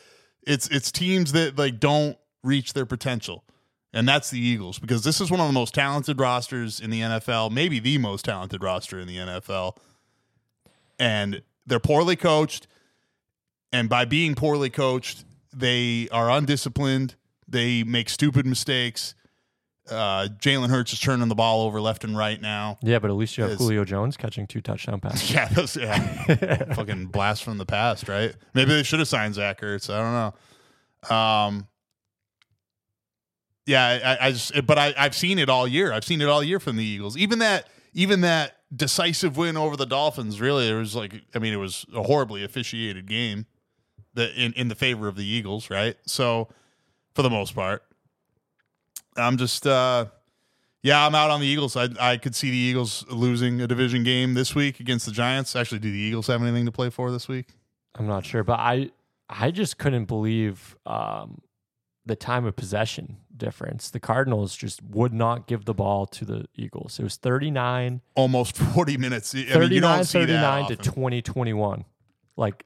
it's 0.46 0.68
it's 0.68 0.92
teams 0.92 1.32
that 1.32 1.58
like 1.58 1.80
don't 1.80 2.16
reach 2.44 2.72
their 2.72 2.86
potential. 2.86 3.44
And 3.92 4.06
that's 4.06 4.30
the 4.30 4.38
Eagles 4.38 4.78
because 4.78 5.02
this 5.02 5.20
is 5.20 5.30
one 5.30 5.40
of 5.40 5.46
the 5.46 5.52
most 5.52 5.74
talented 5.74 6.20
rosters 6.20 6.78
in 6.78 6.90
the 6.90 7.00
NFL, 7.00 7.50
maybe 7.50 7.80
the 7.80 7.96
most 7.98 8.24
talented 8.26 8.62
roster 8.62 8.98
in 9.00 9.08
the 9.08 9.16
NFL. 9.16 9.76
And 10.98 11.42
they're 11.66 11.80
poorly 11.80 12.16
coached. 12.16 12.66
And 13.72 13.88
by 13.88 14.04
being 14.04 14.34
poorly 14.34 14.70
coached, 14.70 15.24
they 15.54 16.08
are 16.12 16.30
undisciplined. 16.30 17.14
They 17.46 17.82
make 17.82 18.08
stupid 18.10 18.46
mistakes. 18.46 19.14
Uh, 19.90 20.28
Jalen 20.38 20.68
Hurts 20.68 20.92
is 20.92 21.00
turning 21.00 21.28
the 21.28 21.34
ball 21.34 21.62
over 21.62 21.80
left 21.80 22.04
and 22.04 22.14
right 22.16 22.38
now. 22.38 22.76
yeah, 22.82 22.98
but 22.98 23.10
at 23.10 23.16
least 23.16 23.38
you 23.38 23.44
have 23.44 23.52
It's- 23.52 23.66
Julio 23.66 23.84
Jones 23.86 24.18
catching 24.18 24.46
two 24.46 24.60
touchdown 24.60 25.00
passes. 25.00 25.30
Yeah, 25.34 25.48
that's, 25.48 25.76
yeah. 25.76 26.74
fucking 26.74 27.06
blast 27.06 27.42
from 27.42 27.56
the 27.56 27.64
past, 27.64 28.06
right? 28.06 28.34
Maybe 28.52 28.72
they 28.74 28.82
should 28.82 28.98
have 28.98 29.08
signed 29.08 29.34
Zach 29.34 29.62
Ertz. 29.62 29.88
I 29.88 29.98
don't 30.02 30.12
know. 31.10 31.16
Um, 31.16 31.66
yeah, 33.68 34.16
I, 34.20 34.28
I 34.28 34.32
just, 34.32 34.66
but 34.66 34.78
I, 34.78 34.94
I've 34.96 35.14
seen 35.14 35.38
it 35.38 35.48
all 35.48 35.68
year. 35.68 35.92
I've 35.92 36.04
seen 36.04 36.20
it 36.20 36.28
all 36.28 36.42
year 36.42 36.58
from 36.58 36.76
the 36.76 36.84
Eagles. 36.84 37.16
Even 37.16 37.38
that, 37.40 37.68
even 37.92 38.22
that 38.22 38.56
decisive 38.74 39.36
win 39.36 39.56
over 39.56 39.76
the 39.76 39.86
Dolphins. 39.86 40.40
Really, 40.40 40.68
it 40.68 40.74
was 40.74 40.96
like, 40.96 41.14
I 41.34 41.38
mean, 41.38 41.52
it 41.52 41.58
was 41.58 41.84
a 41.94 42.02
horribly 42.02 42.42
officiated 42.44 43.06
game 43.06 43.46
that 44.14 44.30
in 44.42 44.54
in 44.54 44.68
the 44.68 44.74
favor 44.74 45.06
of 45.06 45.16
the 45.16 45.24
Eagles, 45.26 45.68
right? 45.70 45.96
So, 46.06 46.48
for 47.14 47.22
the 47.22 47.30
most 47.30 47.54
part, 47.54 47.82
I'm 49.16 49.36
just. 49.36 49.66
uh 49.66 50.06
yeah, 50.80 51.04
I'm 51.04 51.14
out 51.14 51.30
on 51.30 51.40
the 51.40 51.46
Eagles. 51.46 51.76
I 51.76 51.88
I 52.00 52.16
could 52.16 52.34
see 52.34 52.50
the 52.50 52.56
Eagles 52.56 53.04
losing 53.10 53.60
a 53.60 53.66
division 53.66 54.04
game 54.04 54.34
this 54.34 54.54
week 54.54 54.80
against 54.80 55.06
the 55.06 55.12
Giants. 55.12 55.56
Actually, 55.56 55.80
do 55.80 55.90
the 55.90 55.98
Eagles 55.98 56.28
have 56.28 56.40
anything 56.40 56.66
to 56.66 56.72
play 56.72 56.88
for 56.88 57.10
this 57.10 57.26
week? 57.28 57.48
I'm 57.96 58.06
not 58.06 58.24
sure, 58.24 58.44
but 58.44 58.60
I 58.60 58.90
I 59.28 59.50
just 59.50 59.78
couldn't 59.78 60.04
believe 60.04 60.76
um, 60.86 61.40
the 62.06 62.16
time 62.16 62.44
of 62.44 62.54
possession 62.54 63.16
difference. 63.38 63.90
The 63.90 64.00
Cardinals 64.00 64.56
just 64.56 64.82
would 64.82 65.12
not 65.12 65.46
give 65.46 65.64
the 65.64 65.74
ball 65.74 66.06
to 66.06 66.24
the 66.24 66.44
Eagles. 66.54 66.98
It 66.98 67.02
was 67.04 67.16
39, 67.16 68.00
Almost 68.14 68.56
40 68.56 68.96
minutes. 68.96 69.34
I 69.34 69.38
mean, 69.38 69.46
you 69.46 69.52
39, 69.52 69.80
don't 69.80 70.04
see 70.04 70.18
39 70.20 70.66
to 70.68 70.72
often. 70.74 70.92
20, 70.92 71.22
21. 71.22 71.84
Like 72.36 72.64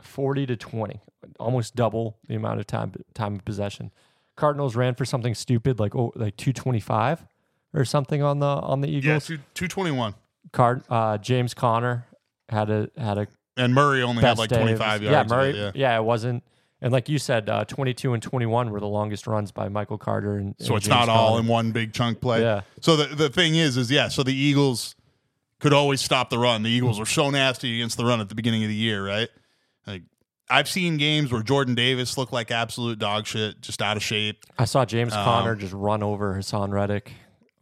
40 0.00 0.46
to 0.46 0.56
20. 0.56 1.00
Almost 1.40 1.74
double 1.74 2.18
the 2.28 2.34
amount 2.34 2.60
of 2.60 2.66
time 2.66 2.92
time 3.14 3.34
of 3.36 3.44
possession. 3.44 3.90
Cardinals 4.36 4.76
ran 4.76 4.94
for 4.94 5.04
something 5.04 5.34
stupid 5.34 5.78
like 5.78 5.94
oh 5.94 6.12
like 6.16 6.36
225 6.36 7.24
or 7.72 7.84
something 7.84 8.22
on 8.22 8.40
the 8.40 8.46
on 8.46 8.80
the 8.80 8.88
Yeah, 8.88 8.98
Eagles. 8.98 9.26
two, 9.26 9.38
221. 9.54 10.14
Card 10.52 10.82
uh, 10.90 11.18
James 11.18 11.54
Conner 11.54 12.06
had 12.48 12.68
a 12.70 12.90
had 12.96 13.16
a 13.18 13.26
And 13.56 13.74
Murray 13.74 14.02
only 14.02 14.22
had 14.22 14.38
like 14.38 14.50
day 14.50 14.56
of 14.56 14.62
25 14.62 15.02
yards. 15.02 15.30
Yeah, 15.30 15.36
Murray. 15.36 15.50
it, 15.50 15.56
yeah. 15.56 15.70
yeah. 15.74 15.96
it 15.98 16.04
wasn't. 16.04 16.44
And 16.84 16.92
like 16.92 17.08
you 17.08 17.18
said, 17.18 17.48
uh, 17.48 17.64
22 17.64 18.12
and 18.12 18.22
21 18.22 18.68
were 18.70 18.78
the 18.78 18.86
longest 18.86 19.26
runs 19.26 19.50
by 19.50 19.70
Michael 19.70 19.96
Carter. 19.96 20.36
And, 20.36 20.54
So 20.58 20.74
and 20.74 20.76
it's 20.76 20.86
James 20.86 21.06
not 21.06 21.08
all 21.08 21.38
in 21.38 21.46
one 21.46 21.72
big 21.72 21.94
chunk 21.94 22.20
play. 22.20 22.42
Yeah. 22.42 22.60
So 22.82 22.94
the, 22.96 23.06
the 23.16 23.30
thing 23.30 23.54
is, 23.54 23.78
is 23.78 23.90
yeah, 23.90 24.08
so 24.08 24.22
the 24.22 24.34
Eagles 24.34 24.94
could 25.60 25.72
always 25.72 26.02
stop 26.02 26.28
the 26.28 26.38
run. 26.38 26.62
The 26.62 26.68
Eagles 26.68 26.98
were 26.98 27.06
so 27.06 27.30
nasty 27.30 27.74
against 27.74 27.96
the 27.96 28.04
run 28.04 28.20
at 28.20 28.28
the 28.28 28.34
beginning 28.34 28.64
of 28.64 28.68
the 28.68 28.74
year, 28.74 29.02
right? 29.02 29.30
Like 29.86 30.02
I've 30.50 30.68
seen 30.68 30.98
games 30.98 31.32
where 31.32 31.42
Jordan 31.42 31.74
Davis 31.74 32.18
looked 32.18 32.34
like 32.34 32.50
absolute 32.50 32.98
dog 32.98 33.26
shit, 33.26 33.62
just 33.62 33.80
out 33.80 33.96
of 33.96 34.02
shape. 34.02 34.44
I 34.58 34.66
saw 34.66 34.84
James 34.84 35.14
Um, 35.14 35.24
Conner 35.24 35.56
just 35.56 35.72
run 35.72 36.02
over 36.02 36.34
Haason 36.34 36.70
Reddick 36.70 37.12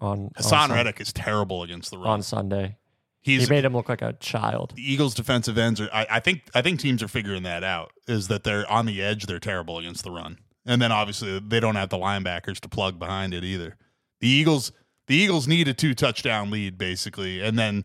on 0.01 0.31
Haason 0.31 0.53
on, 0.59 0.73
Reddick 0.73 1.01
is 1.01 1.13
terrible 1.13 1.63
against 1.63 1.93
the 1.93 1.99
run. 1.99 2.09
on 2.09 2.23
Sunday. 2.23 2.77
He's 3.23 3.45
he 3.45 3.51
made 3.55 3.65
him 3.65 3.73
look 3.73 3.89
like 3.89 4.03
a 4.03 4.15
child. 4.15 4.73
the 4.77 4.93
Eagles' 4.93 5.15
defensive 5.15 5.57
ends 5.57 5.81
are. 5.81 5.89
I, 5.93 6.07
I 6.11 6.21
think. 6.21 6.43
I 6.55 6.61
think 6.63 6.81
teams 6.81 7.03
are 7.03 7.09
figuring 7.09 7.45
that 7.45 7.63
out. 7.65 7.93
Is 8.09 8.29
that 8.29 8.43
they're 8.45 8.69
on 8.71 8.85
the 8.87 9.01
edge. 9.01 9.27
They're 9.27 9.39
terrible 9.39 9.79
against 9.79 10.03
the 10.03 10.11
run, 10.11 10.39
and 10.67 10.83
then 10.83 10.91
obviously 10.91 11.39
they 11.39 11.61
don't 11.61 11.77
have 11.77 11.89
the 11.89 11.99
linebackers 11.99 12.59
to 12.61 12.69
plug 12.69 12.99
behind 12.99 13.33
it 13.33 13.45
either. 13.45 13.77
The 14.21 14.29
Eagles. 14.29 14.73
The 15.07 15.17
Eagles 15.17 15.47
need 15.49 15.69
a 15.69 15.75
two 15.75 15.95
touchdown 15.95 16.51
lead 16.51 16.79
basically, 16.79 17.41
and 17.41 17.59
then 17.59 17.85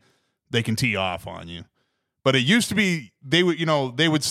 they 0.50 0.64
can 0.64 0.76
tee 0.76 0.96
off 0.96 1.28
on 1.28 1.48
you. 1.48 1.66
But 2.24 2.36
it 2.36 2.40
used 2.44 2.70
to 2.70 2.76
be 2.76 3.12
they 3.24 3.44
would. 3.44 3.60
You 3.60 3.66
know 3.66 3.92
they 3.92 4.08
would 4.08 4.26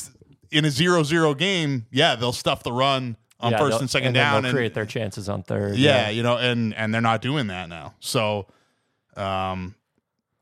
in 0.50 0.64
a 0.64 0.70
zero 0.70 1.02
zero 1.02 1.34
game. 1.34 1.86
Yeah, 1.90 2.14
they'll 2.16 2.32
stuff 2.32 2.62
the 2.62 2.72
run 2.72 3.16
on 3.38 3.52
Yeah, 3.52 3.58
first 3.58 3.80
and 3.80 3.90
second 3.90 4.14
then 4.14 4.24
down 4.32 4.44
and 4.44 4.54
create 4.54 4.74
their 4.74 4.86
chances 4.86 5.28
on 5.28 5.42
third. 5.42 5.76
yeah, 5.76 6.08
you 6.08 6.22
know, 6.22 6.36
and 6.36 6.74
and 6.74 6.92
they're 6.94 7.00
not 7.00 7.22
doing 7.22 7.48
that 7.48 7.68
now. 7.68 7.94
So, 8.00 8.46
um, 9.16 9.74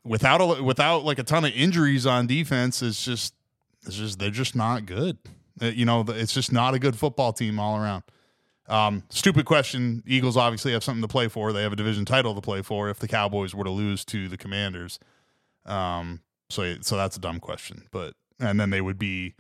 without 0.05 0.41
a, 0.41 0.63
without 0.63 1.05
like 1.05 1.19
a 1.19 1.23
ton 1.23 1.45
of 1.45 1.53
injuries 1.53 2.07
on 2.07 2.27
defense, 2.27 2.83
it's 2.83 3.05
just 3.05 3.35
it's 3.87 3.97
just 3.97 4.19
they're 4.19 4.31
just 4.31 4.55
not 4.55 4.87
good. 4.87 5.19
Uh, 5.61 5.67
You 5.67 5.85
know, 5.85 6.05
it's 6.09 6.33
just 6.35 6.53
not 6.53 6.75
a 6.75 6.79
good 6.79 6.97
football 6.97 7.33
team 7.33 7.59
all 7.59 7.77
around. 7.77 8.03
Um, 8.67 9.03
stupid 9.11 9.45
question. 9.45 10.03
Eagles 10.07 10.37
obviously 10.37 10.73
have 10.73 10.83
something 10.83 11.03
to 11.03 11.09
play 11.09 11.29
for. 11.29 11.53
They 11.53 11.63
have 11.63 11.73
a 11.73 11.77
division 11.77 12.05
title 12.05 12.35
to 12.35 12.41
play 12.41 12.63
for. 12.63 12.89
If 12.89 12.99
the 12.99 13.09
Cowboys 13.09 13.55
were 13.55 13.65
to 13.65 13.71
lose 13.71 14.05
to 14.07 14.29
the 14.29 14.39
Commanders, 14.39 14.99
um, 15.67 16.21
so 16.51 16.77
so 16.81 16.97
that's 16.97 17.17
a 17.17 17.21
dumb 17.21 17.41
question. 17.41 17.85
But 17.91 18.15
and 18.41 18.59
then 18.59 18.71
they 18.71 18.81
would 18.81 18.99
be 18.99 19.35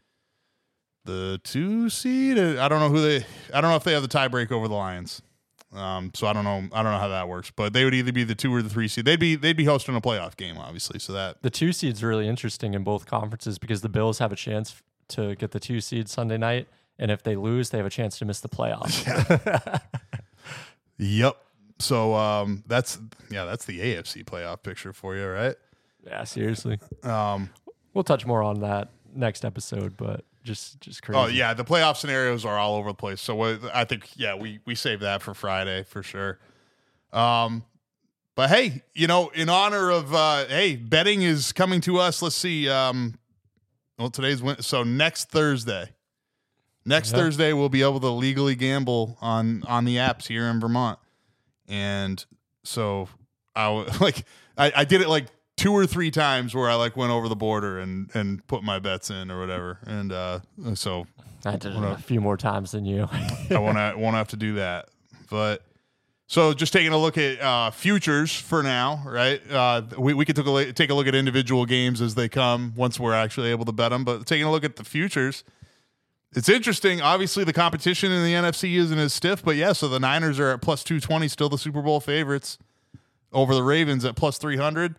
the 1.04 1.40
two 1.42 1.88
seed. 1.88 2.38
I 2.38 2.68
don't 2.68 2.80
know 2.80 2.88
who 2.90 3.00
they. 3.00 3.26
I 3.52 3.60
don't 3.60 3.70
know 3.70 3.76
if 3.76 3.84
they 3.84 3.92
have 3.92 4.02
the 4.02 4.08
tiebreak 4.08 4.50
over 4.52 4.68
the 4.68 4.74
Lions. 4.74 5.22
Um, 5.74 6.12
so 6.14 6.26
I 6.26 6.32
don't 6.32 6.44
know. 6.44 6.68
I 6.72 6.82
don't 6.82 6.92
know 6.92 6.98
how 6.98 7.08
that 7.08 7.28
works. 7.28 7.50
But 7.54 7.72
they 7.72 7.84
would 7.84 7.94
either 7.94 8.12
be 8.12 8.24
the 8.24 8.34
two 8.34 8.54
or 8.54 8.62
the 8.62 8.68
three 8.68 8.88
seed. 8.88 9.04
They'd 9.04 9.18
be 9.20 9.34
they'd 9.36 9.56
be 9.56 9.64
hosting 9.64 9.96
a 9.96 10.00
playoff 10.00 10.36
game, 10.36 10.56
obviously. 10.58 10.98
So 11.00 11.12
that 11.14 11.42
The 11.42 11.50
two 11.50 11.72
seed's 11.72 12.02
really 12.02 12.28
interesting 12.28 12.74
in 12.74 12.84
both 12.84 13.06
conferences 13.06 13.58
because 13.58 13.80
the 13.82 13.88
Bills 13.88 14.18
have 14.18 14.32
a 14.32 14.36
chance 14.36 14.80
to 15.08 15.34
get 15.34 15.50
the 15.50 15.60
two 15.60 15.80
seed 15.80 16.08
Sunday 16.08 16.38
night, 16.38 16.68
and 16.98 17.10
if 17.10 17.22
they 17.22 17.36
lose, 17.36 17.70
they 17.70 17.78
have 17.78 17.86
a 17.86 17.90
chance 17.90 18.18
to 18.18 18.24
miss 18.24 18.40
the 18.40 18.48
playoffs. 18.48 19.80
Yep. 20.98 21.36
So 21.80 22.14
um, 22.14 22.62
that's 22.66 22.98
yeah, 23.30 23.44
that's 23.44 23.64
the 23.64 23.80
AFC 23.80 24.24
playoff 24.24 24.62
picture 24.62 24.92
for 24.92 25.16
you, 25.16 25.26
right? 25.26 25.56
yeah, 26.06 26.22
seriously. 26.24 26.78
Um, 27.02 27.50
We'll 27.94 28.04
touch 28.04 28.26
more 28.26 28.42
on 28.42 28.60
that 28.60 28.90
next 29.14 29.44
episode, 29.44 29.96
but 29.96 30.24
just 30.44 30.80
just 30.80 31.02
crazy. 31.02 31.18
oh 31.18 31.26
yeah, 31.26 31.54
the 31.54 31.64
playoff 31.64 31.96
scenarios 31.96 32.44
are 32.44 32.58
all 32.58 32.76
over 32.76 32.90
the 32.90 32.94
place. 32.94 33.20
So 33.20 33.34
what, 33.34 33.60
I 33.74 33.84
think 33.84 34.08
yeah, 34.16 34.34
we 34.34 34.60
we 34.66 34.74
save 34.74 35.00
that 35.00 35.22
for 35.22 35.34
Friday 35.34 35.82
for 35.84 36.02
sure. 36.02 36.38
Um, 37.12 37.64
but 38.36 38.50
hey, 38.50 38.82
you 38.94 39.06
know, 39.06 39.28
in 39.34 39.48
honor 39.48 39.90
of 39.90 40.12
uh, 40.14 40.46
hey, 40.46 40.76
betting 40.76 41.22
is 41.22 41.52
coming 41.52 41.80
to 41.82 41.98
us. 41.98 42.20
Let's 42.22 42.36
see. 42.36 42.68
Um, 42.68 43.14
well, 43.98 44.10
today's 44.10 44.42
Wed- 44.42 44.64
so 44.64 44.82
next 44.82 45.30
Thursday. 45.30 45.90
Next 46.86 47.12
Yeah. 47.12 47.18
Thursday, 47.18 47.52
we'll 47.54 47.68
be 47.70 47.80
able 47.82 48.00
to 48.00 48.10
legally 48.10 48.54
gamble 48.56 49.16
on 49.20 49.62
on 49.66 49.84
the 49.86 49.96
apps 49.96 50.26
here 50.26 50.44
in 50.48 50.60
Vermont, 50.60 50.98
and 51.68 52.22
so 52.64 53.08
I 53.56 53.64
w- 53.66 53.88
like 54.00 54.24
I, 54.58 54.72
I 54.76 54.84
did 54.84 55.00
it 55.00 55.08
like 55.08 55.26
two 55.56 55.72
or 55.72 55.86
three 55.86 56.10
times 56.10 56.54
where 56.54 56.68
I 56.68 56.74
like 56.74 56.96
went 56.96 57.12
over 57.12 57.28
the 57.28 57.36
border 57.36 57.78
and 57.78 58.10
and 58.14 58.46
put 58.46 58.62
my 58.62 58.78
bets 58.78 59.10
in 59.10 59.30
or 59.30 59.40
whatever, 59.40 59.78
and 59.86 60.12
uh, 60.12 60.40
so 60.74 61.06
I 61.44 61.56
did 61.56 61.76
it 61.76 61.82
a 61.82 61.96
few 61.96 62.20
more 62.20 62.36
times 62.36 62.72
than 62.72 62.84
you. 62.84 63.08
I 63.50 63.58
won't 63.58 63.98
won't 63.98 64.16
have 64.16 64.28
to 64.28 64.36
do 64.36 64.54
that. 64.54 64.88
But 65.30 65.62
so 66.26 66.54
just 66.54 66.72
taking 66.72 66.92
a 66.92 66.98
look 66.98 67.18
at 67.18 67.40
uh, 67.40 67.70
futures 67.70 68.34
for 68.34 68.62
now, 68.62 69.02
right? 69.06 69.40
Uh, 69.50 69.82
we 69.98 70.14
we 70.14 70.24
could 70.24 70.36
take 70.36 70.46
a 70.46 70.72
take 70.72 70.90
a 70.90 70.94
look 70.94 71.06
at 71.06 71.14
individual 71.14 71.66
games 71.66 72.00
as 72.00 72.14
they 72.14 72.28
come 72.28 72.72
once 72.76 72.98
we're 72.98 73.14
actually 73.14 73.50
able 73.50 73.64
to 73.66 73.72
bet 73.72 73.90
them. 73.90 74.04
But 74.04 74.26
taking 74.26 74.46
a 74.46 74.50
look 74.50 74.64
at 74.64 74.76
the 74.76 74.84
futures, 74.84 75.44
it's 76.34 76.48
interesting. 76.48 77.00
Obviously, 77.00 77.44
the 77.44 77.52
competition 77.52 78.10
in 78.10 78.24
the 78.24 78.32
NFC 78.32 78.74
isn't 78.76 78.98
as 78.98 79.12
stiff, 79.12 79.44
but 79.44 79.56
yeah. 79.56 79.72
So 79.72 79.88
the 79.88 80.00
Niners 80.00 80.40
are 80.40 80.50
at 80.50 80.62
plus 80.62 80.82
two 80.82 80.98
twenty, 80.98 81.28
still 81.28 81.48
the 81.48 81.58
Super 81.58 81.82
Bowl 81.82 82.00
favorites 82.00 82.58
over 83.32 83.54
the 83.54 83.62
Ravens 83.62 84.04
at 84.04 84.16
plus 84.16 84.38
three 84.38 84.56
hundred. 84.56 84.96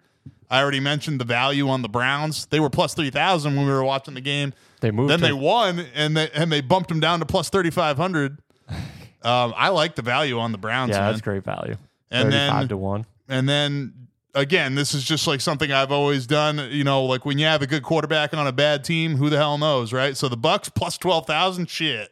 I 0.50 0.62
already 0.62 0.80
mentioned 0.80 1.20
the 1.20 1.26
value 1.26 1.68
on 1.70 1.82
the 1.82 1.90
Browns. 1.90 2.46
They 2.48 2.60
were 2.60 2.70
plus 2.70 2.94
three 2.94 3.10
thousand 3.10 3.56
when 3.56 3.66
we 3.66 3.72
were 3.72 3.84
watching 3.84 4.14
the 4.14 4.22
game. 4.22 4.54
They 4.82 4.92
moved 4.92 5.10
Then 5.12 5.20
to- 5.20 5.26
they 5.26 5.34
won, 5.34 5.80
and 5.96 6.16
they 6.16 6.30
and 6.32 6.52
they 6.52 6.62
bumped 6.62 6.90
them 6.90 7.00
down 7.00 7.20
to 7.20 7.26
plus 7.26 7.50
thirty 7.50 7.70
five 7.72 7.98
hundred. 7.98 8.40
Um, 9.24 9.56
I 9.58 9.70
like 9.70 9.96
the 9.96 10.04
value 10.04 10.38
on 10.38 10.52
the 10.52 10.60
Browns. 10.60 10.92
yeah, 10.92 11.00
man. 11.00 11.10
that's 11.12 11.22
great 11.22 11.44
value. 11.44 11.78
And 12.12 12.32
then- 12.32 12.68
to 12.68 12.78
one. 12.78 13.08
And 13.28 13.50
then 13.50 14.08
again, 14.36 14.76
this 14.76 14.94
is 14.94 15.04
just 15.04 15.26
like 15.26 15.42
something 15.42 15.72
I've 15.72 15.92
always 15.92 16.28
done. 16.28 16.60
You 16.70 16.84
know, 16.84 17.06
like 17.06 17.26
when 17.26 17.40
you 17.40 17.46
have 17.48 17.64
a 17.64 17.68
good 17.68 17.82
quarterback 17.82 18.36
on 18.36 18.46
a 18.46 18.52
bad 18.52 18.84
team, 18.84 19.16
who 19.16 19.32
the 19.32 19.38
hell 19.38 19.58
knows, 19.58 19.92
right? 19.92 20.16
So 20.16 20.30
the 20.30 20.38
Bucs 20.38 20.72
plus 20.72 21.00
twelve 21.00 21.26
thousand, 21.26 21.72
shit. 21.72 22.12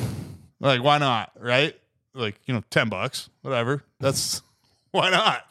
like 0.60 0.82
why 0.82 0.96
not, 0.96 1.32
right? 1.38 1.78
Like 2.14 2.36
you 2.46 2.54
know, 2.54 2.62
ten 2.70 2.88
bucks, 2.88 3.28
whatever. 3.42 3.82
That's 4.00 4.40
why 4.92 5.10
not. 5.10 5.42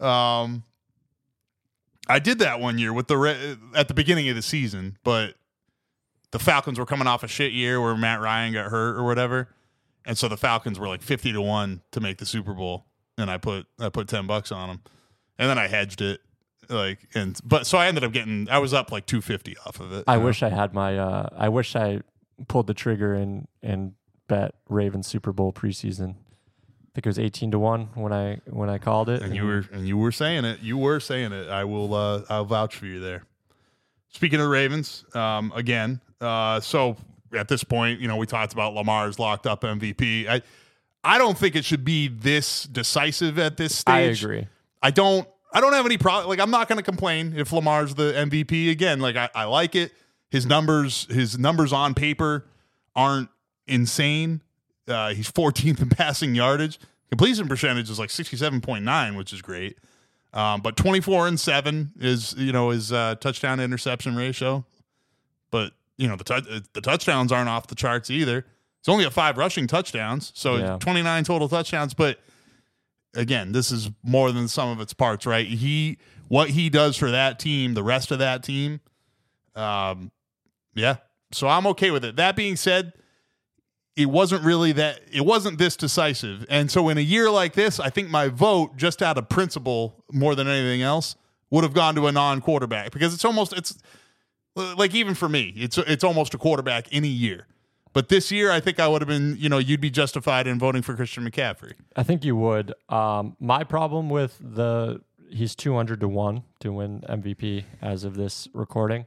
Um, 0.00 0.62
I 2.08 2.18
did 2.18 2.38
that 2.40 2.60
one 2.60 2.78
year 2.78 2.92
with 2.92 3.08
the 3.08 3.16
Re- 3.16 3.56
at 3.74 3.88
the 3.88 3.94
beginning 3.94 4.28
of 4.28 4.36
the 4.36 4.42
season, 4.42 4.98
but 5.04 5.34
the 6.30 6.38
Falcons 6.38 6.78
were 6.78 6.86
coming 6.86 7.06
off 7.06 7.22
a 7.22 7.28
shit 7.28 7.52
year 7.52 7.80
where 7.80 7.96
Matt 7.96 8.20
Ryan 8.20 8.52
got 8.52 8.70
hurt 8.70 8.96
or 8.96 9.04
whatever, 9.04 9.48
and 10.04 10.18
so 10.18 10.28
the 10.28 10.36
Falcons 10.36 10.78
were 10.78 10.88
like 10.88 11.02
fifty 11.02 11.32
to 11.32 11.40
one 11.40 11.82
to 11.92 12.00
make 12.00 12.18
the 12.18 12.26
Super 12.26 12.52
Bowl, 12.54 12.86
and 13.16 13.30
I 13.30 13.38
put 13.38 13.66
I 13.78 13.88
put 13.88 14.08
ten 14.08 14.26
bucks 14.26 14.52
on 14.52 14.68
them, 14.68 14.82
and 15.38 15.48
then 15.48 15.58
I 15.58 15.68
hedged 15.68 16.00
it, 16.00 16.20
like 16.68 17.08
and 17.14 17.38
but 17.44 17.66
so 17.66 17.78
I 17.78 17.86
ended 17.86 18.04
up 18.04 18.12
getting 18.12 18.48
I 18.50 18.58
was 18.58 18.74
up 18.74 18.92
like 18.92 19.06
two 19.06 19.22
fifty 19.22 19.56
off 19.66 19.80
of 19.80 19.92
it. 19.92 20.04
I 20.06 20.14
you 20.14 20.20
know? 20.20 20.26
wish 20.26 20.42
I 20.42 20.50
had 20.50 20.74
my. 20.74 20.98
Uh, 20.98 21.28
I 21.36 21.48
wish 21.48 21.74
I 21.76 22.00
pulled 22.48 22.66
the 22.66 22.74
trigger 22.74 23.14
and 23.14 23.46
and 23.62 23.92
bet 24.28 24.54
Ravens 24.68 25.06
Super 25.06 25.32
Bowl 25.32 25.52
preseason. 25.52 26.16
I 26.94 26.96
think 26.96 27.06
it 27.06 27.08
was 27.08 27.18
eighteen 27.18 27.50
to 27.50 27.58
one 27.58 27.88
when 27.94 28.12
I 28.12 28.40
when 28.46 28.70
I 28.70 28.78
called 28.78 29.08
it. 29.08 29.20
and 29.20 29.34
you 29.34 29.44
were 29.44 29.64
and 29.72 29.86
you 29.88 29.96
were 29.98 30.12
saying 30.12 30.44
it. 30.44 30.60
You 30.60 30.78
were 30.78 31.00
saying 31.00 31.32
it. 31.32 31.48
I 31.48 31.64
will. 31.64 31.92
Uh, 31.92 32.22
I'll 32.28 32.44
vouch 32.44 32.76
for 32.76 32.86
you 32.86 33.00
there. 33.00 33.24
Speaking 34.10 34.40
of 34.40 34.48
Ravens, 34.48 35.04
um, 35.12 35.52
again. 35.56 36.00
Uh, 36.20 36.60
so 36.60 36.96
at 37.36 37.48
this 37.48 37.64
point, 37.64 37.98
you 37.98 38.06
know, 38.06 38.16
we 38.16 38.26
talked 38.26 38.52
about 38.52 38.74
Lamar's 38.74 39.18
locked 39.18 39.44
up 39.44 39.62
MVP. 39.62 40.28
I, 40.28 40.40
I 41.02 41.18
don't 41.18 41.36
think 41.36 41.56
it 41.56 41.64
should 41.64 41.84
be 41.84 42.06
this 42.06 42.62
decisive 42.62 43.40
at 43.40 43.56
this 43.56 43.74
stage. 43.76 44.24
I 44.24 44.26
agree. 44.26 44.46
I 44.80 44.92
don't. 44.92 45.26
I 45.52 45.60
don't 45.60 45.72
have 45.72 45.86
any 45.86 45.98
problem. 45.98 46.28
Like 46.28 46.38
I'm 46.38 46.52
not 46.52 46.68
going 46.68 46.78
to 46.78 46.84
complain 46.84 47.34
if 47.36 47.52
Lamar's 47.52 47.96
the 47.96 48.12
MVP 48.12 48.70
again. 48.70 49.00
Like 49.00 49.16
I, 49.16 49.28
I 49.34 49.44
like 49.46 49.74
it. 49.74 49.90
His 50.30 50.46
numbers, 50.46 51.08
his 51.10 51.36
numbers 51.38 51.72
on 51.72 51.94
paper, 51.94 52.46
aren't 52.94 53.30
insane. 53.66 54.42
Uh, 54.88 55.14
he's 55.14 55.30
14th 55.30 55.80
in 55.80 55.88
passing 55.90 56.34
yardage. 56.34 56.78
Completion 57.10 57.48
percentage 57.48 57.88
is 57.90 57.98
like 57.98 58.10
67.9, 58.10 59.16
which 59.16 59.32
is 59.32 59.40
great. 59.42 59.78
Um, 60.32 60.60
but 60.62 60.76
24 60.76 61.28
and 61.28 61.38
seven 61.38 61.92
is 62.00 62.34
you 62.36 62.52
know 62.52 62.70
his 62.70 62.92
uh, 62.92 63.14
touchdown 63.20 63.60
interception 63.60 64.16
ratio. 64.16 64.64
But 65.50 65.72
you 65.96 66.08
know 66.08 66.16
the 66.16 66.24
tou- 66.24 66.60
the 66.72 66.80
touchdowns 66.80 67.30
aren't 67.30 67.48
off 67.48 67.68
the 67.68 67.76
charts 67.76 68.10
either. 68.10 68.44
It's 68.80 68.88
only 68.88 69.04
at 69.06 69.12
five 69.12 69.38
rushing 69.38 69.66
touchdowns, 69.68 70.32
so 70.34 70.56
Yeah. 70.56 70.76
29 70.80 71.24
total 71.24 71.48
touchdowns. 71.48 71.94
But 71.94 72.18
again, 73.14 73.52
this 73.52 73.70
is 73.70 73.90
more 74.02 74.32
than 74.32 74.48
some 74.48 74.68
of 74.70 74.80
its 74.80 74.92
parts, 74.92 75.24
right? 75.24 75.46
He 75.46 75.98
what 76.26 76.50
he 76.50 76.68
does 76.68 76.96
for 76.96 77.10
that 77.12 77.38
team, 77.38 77.74
the 77.74 77.84
rest 77.84 78.10
of 78.10 78.18
that 78.18 78.42
team, 78.42 78.80
um, 79.54 80.10
yeah. 80.74 80.96
So 81.32 81.46
I'm 81.46 81.66
okay 81.68 81.90
with 81.92 82.04
it. 82.04 82.16
That 82.16 82.34
being 82.34 82.56
said, 82.56 82.92
it 83.96 84.06
wasn't 84.06 84.42
really 84.42 84.72
that 84.72 85.00
it 85.12 85.24
wasn't 85.24 85.58
this 85.58 85.76
decisive. 85.76 86.44
And 86.48 86.70
so 86.70 86.88
in 86.88 86.98
a 86.98 87.02
year 87.02 87.30
like 87.30 87.54
this, 87.54 87.78
I 87.78 87.90
think 87.90 88.10
my 88.10 88.28
vote, 88.28 88.76
just 88.76 89.02
out 89.02 89.18
of 89.18 89.28
principle 89.28 90.04
more 90.12 90.34
than 90.34 90.48
anything 90.48 90.82
else, 90.82 91.16
would 91.50 91.62
have 91.62 91.74
gone 91.74 91.94
to 91.94 92.06
a 92.08 92.12
non-quarterback 92.12 92.90
because 92.90 93.14
it's 93.14 93.24
almost 93.24 93.52
it's 93.52 93.78
like 94.56 94.94
even 94.94 95.14
for 95.14 95.28
me, 95.28 95.52
it's 95.56 95.78
it's 95.78 96.04
almost 96.04 96.34
a 96.34 96.38
quarterback 96.38 96.88
any 96.92 97.08
year. 97.08 97.46
But 97.92 98.08
this 98.08 98.32
year, 98.32 98.50
I 98.50 98.58
think 98.58 98.80
I 98.80 98.88
would 98.88 99.02
have 99.02 99.08
been, 99.08 99.36
you 99.38 99.48
know, 99.48 99.58
you'd 99.58 99.80
be 99.80 99.90
justified 99.90 100.48
in 100.48 100.58
voting 100.58 100.82
for 100.82 100.96
Christian 100.96 101.28
McCaffrey. 101.28 101.74
I 101.94 102.02
think 102.02 102.24
you 102.24 102.34
would. 102.34 102.74
Um, 102.88 103.36
my 103.38 103.62
problem 103.62 104.10
with 104.10 104.36
the 104.40 105.00
he's 105.30 105.54
two 105.54 105.74
hundred 105.74 106.00
to 106.00 106.08
one 106.08 106.42
to 106.60 106.72
win 106.72 107.04
MVP 107.08 107.64
as 107.80 108.02
of 108.02 108.16
this 108.16 108.48
recording. 108.52 109.06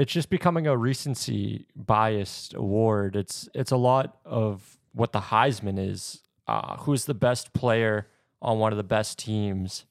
It's 0.00 0.12
just 0.12 0.30
becoming 0.30 0.66
a 0.66 0.74
recency 0.74 1.66
biased 1.76 2.54
award. 2.54 3.16
It's 3.16 3.50
it's 3.54 3.70
a 3.70 3.76
lot 3.76 4.16
of 4.24 4.78
what 4.94 5.12
the 5.12 5.20
Heisman 5.20 5.78
is. 5.78 6.22
Uh, 6.46 6.78
who's 6.78 7.04
the 7.04 7.12
best 7.12 7.52
player 7.52 8.08
on 8.40 8.58
one 8.58 8.72
of 8.72 8.78
the 8.78 8.82
best 8.82 9.18
teams? 9.18 9.84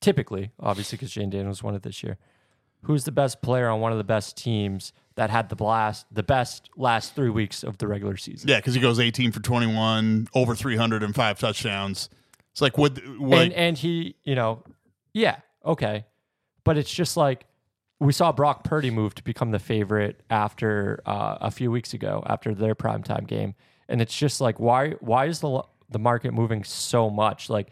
Typically, 0.00 0.52
obviously, 0.58 0.96
because 0.96 1.12
Jayden 1.12 1.28
Daniels 1.28 1.62
won 1.62 1.74
it 1.74 1.82
this 1.82 2.02
year. 2.02 2.16
Who's 2.84 3.04
the 3.04 3.12
best 3.12 3.42
player 3.42 3.68
on 3.68 3.80
one 3.80 3.92
of 3.92 3.98
the 3.98 4.04
best 4.04 4.38
teams 4.38 4.94
that 5.16 5.28
had 5.28 5.50
the 5.50 5.54
blast, 5.54 6.06
the 6.10 6.22
best 6.22 6.70
last 6.74 7.14
three 7.14 7.28
weeks 7.28 7.62
of 7.62 7.76
the 7.76 7.86
regular 7.86 8.16
season? 8.16 8.48
Yeah, 8.48 8.56
because 8.56 8.74
he 8.74 8.80
goes 8.80 8.98
18 8.98 9.32
for 9.32 9.40
21, 9.40 10.28
over 10.34 10.54
300 10.54 11.02
and 11.02 11.14
five 11.14 11.38
touchdowns. 11.38 12.08
It's 12.52 12.62
like, 12.62 12.78
would, 12.78 13.02
and 13.04 13.52
and 13.52 13.76
he, 13.76 14.16
you 14.24 14.34
know, 14.34 14.64
yeah, 15.12 15.36
okay, 15.62 16.06
but 16.64 16.78
it's 16.78 16.92
just 16.92 17.18
like 17.18 17.44
we 18.02 18.12
saw 18.12 18.32
Brock 18.32 18.64
Purdy 18.64 18.90
move 18.90 19.14
to 19.14 19.22
become 19.22 19.52
the 19.52 19.58
favorite 19.60 20.22
after 20.28 21.00
uh, 21.06 21.38
a 21.40 21.50
few 21.50 21.70
weeks 21.70 21.94
ago 21.94 22.22
after 22.26 22.52
their 22.52 22.74
primetime 22.74 23.26
game, 23.26 23.54
and 23.88 24.02
it's 24.02 24.16
just 24.16 24.40
like 24.40 24.58
why 24.58 24.90
why 25.00 25.26
is 25.26 25.40
the 25.40 25.62
the 25.88 25.98
market 25.98 26.34
moving 26.34 26.64
so 26.64 27.08
much? 27.08 27.48
Like 27.48 27.68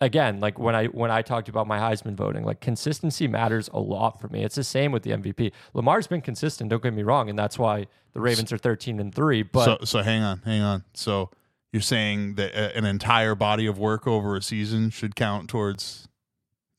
again, 0.00 0.38
like 0.38 0.58
when 0.60 0.76
I 0.76 0.86
when 0.86 1.10
I 1.10 1.22
talked 1.22 1.48
about 1.48 1.66
my 1.66 1.78
Heisman 1.78 2.14
voting, 2.14 2.44
like 2.44 2.60
consistency 2.60 3.26
matters 3.26 3.68
a 3.72 3.80
lot 3.80 4.20
for 4.20 4.28
me. 4.28 4.44
It's 4.44 4.54
the 4.54 4.64
same 4.64 4.92
with 4.92 5.02
the 5.02 5.10
MVP. 5.10 5.50
Lamar's 5.74 6.06
been 6.06 6.20
consistent. 6.20 6.70
Don't 6.70 6.82
get 6.82 6.94
me 6.94 7.02
wrong, 7.02 7.28
and 7.28 7.38
that's 7.38 7.58
why 7.58 7.88
the 8.12 8.20
Ravens 8.20 8.52
are 8.52 8.58
thirteen 8.58 9.00
and 9.00 9.12
three. 9.12 9.42
But 9.42 9.64
so, 9.64 9.78
so 9.84 10.02
hang 10.02 10.22
on, 10.22 10.42
hang 10.44 10.62
on. 10.62 10.84
So 10.94 11.30
you're 11.72 11.82
saying 11.82 12.36
that 12.36 12.54
an 12.76 12.84
entire 12.84 13.34
body 13.34 13.66
of 13.66 13.76
work 13.76 14.06
over 14.06 14.36
a 14.36 14.42
season 14.42 14.90
should 14.90 15.16
count 15.16 15.50
towards, 15.50 16.06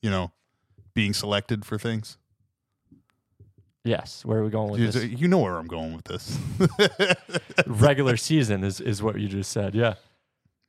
you 0.02 0.08
know, 0.10 0.32
being 0.94 1.12
selected 1.12 1.66
for 1.66 1.78
things? 1.78 2.16
Yes, 3.88 4.24
where 4.24 4.38
are 4.38 4.44
we 4.44 4.50
going 4.50 4.70
with 4.70 4.80
You, 4.80 4.90
this? 4.90 5.04
you 5.20 5.28
know 5.28 5.38
where 5.38 5.56
I'm 5.56 5.66
going 5.66 5.94
with 5.94 6.04
this. 6.04 6.38
Regular 7.66 8.16
season 8.16 8.64
is 8.64 8.80
is 8.80 9.02
what 9.02 9.18
you 9.18 9.28
just 9.28 9.50
said. 9.50 9.74
Yeah. 9.74 9.94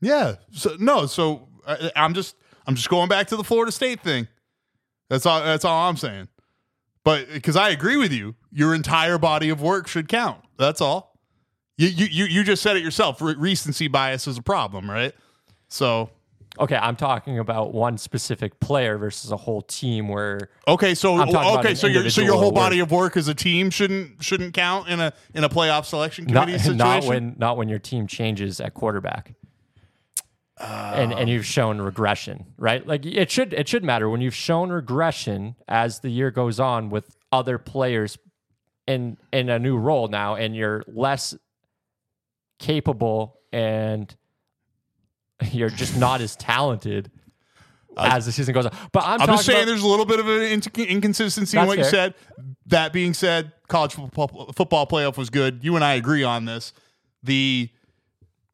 Yeah. 0.02 0.36
So 0.52 0.76
no. 0.80 1.06
So 1.06 1.48
I, 1.68 1.92
I'm 1.96 2.14
just 2.14 2.36
I'm 2.68 2.76
just 2.76 2.90
going 2.90 3.10
back 3.10 3.28
to 3.28 3.36
the 3.36 3.44
Florida 3.44 3.72
State 3.72 4.02
thing. 4.02 4.28
That's 5.10 5.26
all. 5.26 5.42
That's 5.42 5.66
all 5.66 5.90
I'm 5.90 5.98
saying. 5.98 6.28
But 7.04 7.28
because 7.32 7.56
I 7.56 7.70
agree 7.70 7.98
with 7.98 8.12
you, 8.12 8.36
your 8.52 8.76
entire 8.76 9.18
body 9.18 9.50
of 9.50 9.62
work 9.62 9.88
should 9.88 10.08
count. 10.08 10.42
That's 10.58 10.82
all. 10.82 11.18
You 11.78 11.88
you 11.88 12.06
you, 12.06 12.26
you 12.26 12.44
just 12.44 12.62
said 12.62 12.76
it 12.78 12.84
yourself. 12.84 13.22
Re- 13.22 13.36
recency 13.38 13.88
bias 13.88 14.28
is 14.28 14.38
a 14.38 14.42
problem, 14.42 14.90
right? 14.90 15.14
So 15.70 16.10
Okay, 16.60 16.76
I'm 16.76 16.96
talking 16.98 17.40
about 17.40 17.74
one 17.74 17.98
specific 17.98 18.60
player 18.60 18.98
versus 18.98 19.32
a 19.32 19.38
whole 19.38 19.62
team 19.62 20.10
where 20.10 20.50
Okay, 20.68 20.94
so 20.94 21.14
I'm 21.18 21.30
talking 21.30 21.52
about 21.52 21.66
okay, 21.66 21.76
so 21.76 21.88
your 21.88 22.10
so 22.10 22.22
your 22.22 22.36
whole 22.36 22.52
body 22.52 22.80
of 22.80 22.92
work 22.92 23.16
as 23.16 23.28
a 23.28 23.34
team 23.34 23.70
shouldn't 23.70 24.22
shouldn't 24.24 24.54
count 24.54 24.90
in 24.90 25.00
a 25.00 25.14
in 25.34 25.44
a 25.44 25.50
playoff 25.50 25.86
selection 25.86 26.26
not, 26.26 26.42
committee 26.48 26.58
situation. 26.64 26.78
not 26.78 27.04
when 27.06 27.36
not 27.38 27.58
when 27.58 27.70
your 27.70 27.80
team 27.80 28.08
changes 28.08 28.60
at 28.60 28.74
quarterback. 28.74 29.36
and 30.60 31.14
and 31.14 31.30
you've 31.30 31.46
shown 31.46 31.80
regression, 31.80 32.46
right? 32.58 32.86
Like 32.86 33.06
it 33.06 33.32
should 33.32 33.54
it 33.54 33.70
should 33.70 33.84
matter 33.84 34.10
when 34.10 34.20
you've 34.20 34.36
shown 34.36 34.70
regression 34.70 35.56
as 35.68 36.02
the 36.02 36.10
year 36.10 36.30
goes 36.32 36.60
on 36.60 36.90
with 36.90 37.16
other 37.32 37.58
players 37.58 38.18
in 38.86 39.18
in 39.32 39.50
a 39.50 39.60
new 39.60 39.78
role 39.78 40.10
now 40.10 40.36
and 40.36 40.56
you're 40.56 40.84
less 40.88 41.36
capable 42.58 43.40
and 43.54 44.16
you're 45.52 45.70
just 45.70 45.98
not 45.98 46.22
as 46.22 46.36
talented 46.36 47.12
as 47.98 48.26
the 48.26 48.32
season 48.32 48.54
goes 48.54 48.66
on. 48.66 48.72
But 48.94 49.04
I'm, 49.04 49.14
I'm 49.14 49.20
talking 49.20 49.34
just 49.36 49.46
saying 49.46 49.58
about- 49.60 49.66
there's 49.68 49.82
a 49.84 49.88
little 49.88 50.06
bit 50.06 50.20
of 50.20 50.28
an 50.28 50.42
in- 50.44 50.86
inconsistency 50.88 51.58
in 51.58 51.68
what 51.68 51.78
you 51.78 51.84
said. 51.84 52.14
That 52.68 52.94
being 52.94 53.14
said, 53.14 53.52
college 53.68 53.94
football, 53.94 54.52
football 54.56 54.88
playoff 54.88 55.18
was 55.18 55.30
good. 55.30 55.64
You 55.64 55.76
and 55.76 55.84
I 55.84 55.96
agree 55.96 56.24
on 56.24 56.46
this. 56.46 56.72
The 57.24 57.70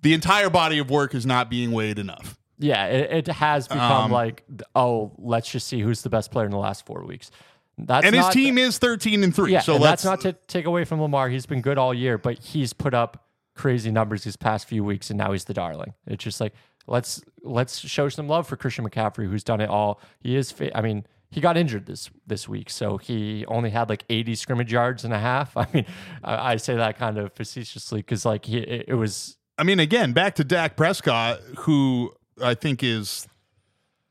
the 0.01 0.13
entire 0.13 0.49
body 0.49 0.77
of 0.79 0.89
work 0.89 1.13
is 1.15 1.25
not 1.25 1.49
being 1.49 1.71
weighed 1.71 1.99
enough. 1.99 2.37
Yeah, 2.57 2.85
it, 2.85 3.27
it 3.27 3.33
has 3.33 3.67
become 3.67 4.05
Um, 4.05 4.11
like, 4.11 4.43
oh, 4.75 5.11
let's 5.17 5.51
just 5.51 5.67
see 5.67 5.81
who's 5.81 6.03
the 6.03 6.09
best 6.09 6.31
player 6.31 6.45
in 6.45 6.51
the 6.51 6.57
last 6.57 6.85
four 6.85 7.03
weeks. 7.03 7.29
That's 7.77 8.05
And 8.05 8.15
his 8.15 8.29
team 8.29 8.57
is 8.57 8.77
13 8.77 9.23
and 9.23 9.35
3. 9.35 9.51
yeah, 9.51 9.59
so 9.59 9.75
and 9.75 9.83
that's 9.83 10.05
not 10.05 10.21
to 10.21 10.33
take 10.47 10.65
away 10.65 10.85
from 10.85 11.01
Lamar. 11.01 11.27
He's 11.29 11.45
been 11.45 11.59
good 11.61 11.77
all 11.77 11.93
year, 11.93 12.17
but 12.17 12.39
he's 12.39 12.71
put 12.71 12.93
up 12.93 13.25
crazy 13.55 13.91
numbers 13.91 14.23
these 14.23 14.37
past 14.37 14.67
few 14.69 14.83
weeks, 14.83 15.09
and 15.09 15.17
now 15.17 15.33
he's 15.33 15.43
the 15.45 15.53
darling. 15.53 15.93
It's 16.07 16.23
just 16.23 16.39
like 16.39 16.53
let's 16.87 17.21
let's 17.43 17.79
show 17.79 18.09
some 18.09 18.27
love 18.27 18.47
for 18.47 18.55
Christian 18.57 18.87
McCaffrey, 18.87 19.29
who's 19.29 19.43
done 19.43 19.61
it 19.61 19.69
all. 19.69 19.99
He 20.19 20.35
is. 20.35 20.51
Fa- 20.51 20.75
I 20.77 20.81
mean, 20.81 21.05
he 21.31 21.41
got 21.41 21.57
injured 21.57 21.85
this 21.85 22.09
this 22.27 22.47
week, 22.47 22.69
so 22.69 22.97
he 22.97 23.45
only 23.47 23.69
had 23.69 23.89
like 23.89 24.03
80 24.09 24.35
scrimmage 24.35 24.71
yards 24.71 25.03
and 25.05 25.13
a 25.13 25.19
half. 25.19 25.55
I 25.57 25.67
mean, 25.73 25.85
I, 26.23 26.53
I 26.53 26.55
say 26.57 26.75
that 26.75 26.97
kind 26.97 27.17
of 27.17 27.33
facetiously 27.33 27.99
because 27.99 28.25
like 28.25 28.45
he 28.45 28.57
it, 28.59 28.85
it 28.89 28.93
was 28.95 29.37
I 29.57 29.63
mean, 29.63 29.79
again, 29.79 30.11
back 30.13 30.35
to 30.35 30.43
Dak 30.43 30.75
Prescott, 30.75 31.39
who 31.59 32.11
I 32.41 32.53
think 32.55 32.83
is 32.83 33.27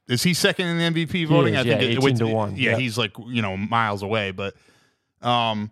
is 0.09 0.23
he 0.23 0.35
second 0.35 0.67
in 0.67 0.95
the 0.95 1.05
MVP 1.07 1.27
voting? 1.29 1.55
is, 1.55 1.61
I 1.61 1.63
think 1.65 1.81
yeah, 1.83 1.89
it- 1.89 2.05
18 2.05 2.17
to 2.19 2.27
one, 2.27 2.57
Yeah, 2.57 2.71
yeah. 2.73 2.77
he's 2.77 2.99
like 2.99 3.13
you 3.27 3.41
know 3.43 3.57
miles 3.57 4.03
away, 4.03 4.31
but 4.33 4.55
um, 5.23 5.71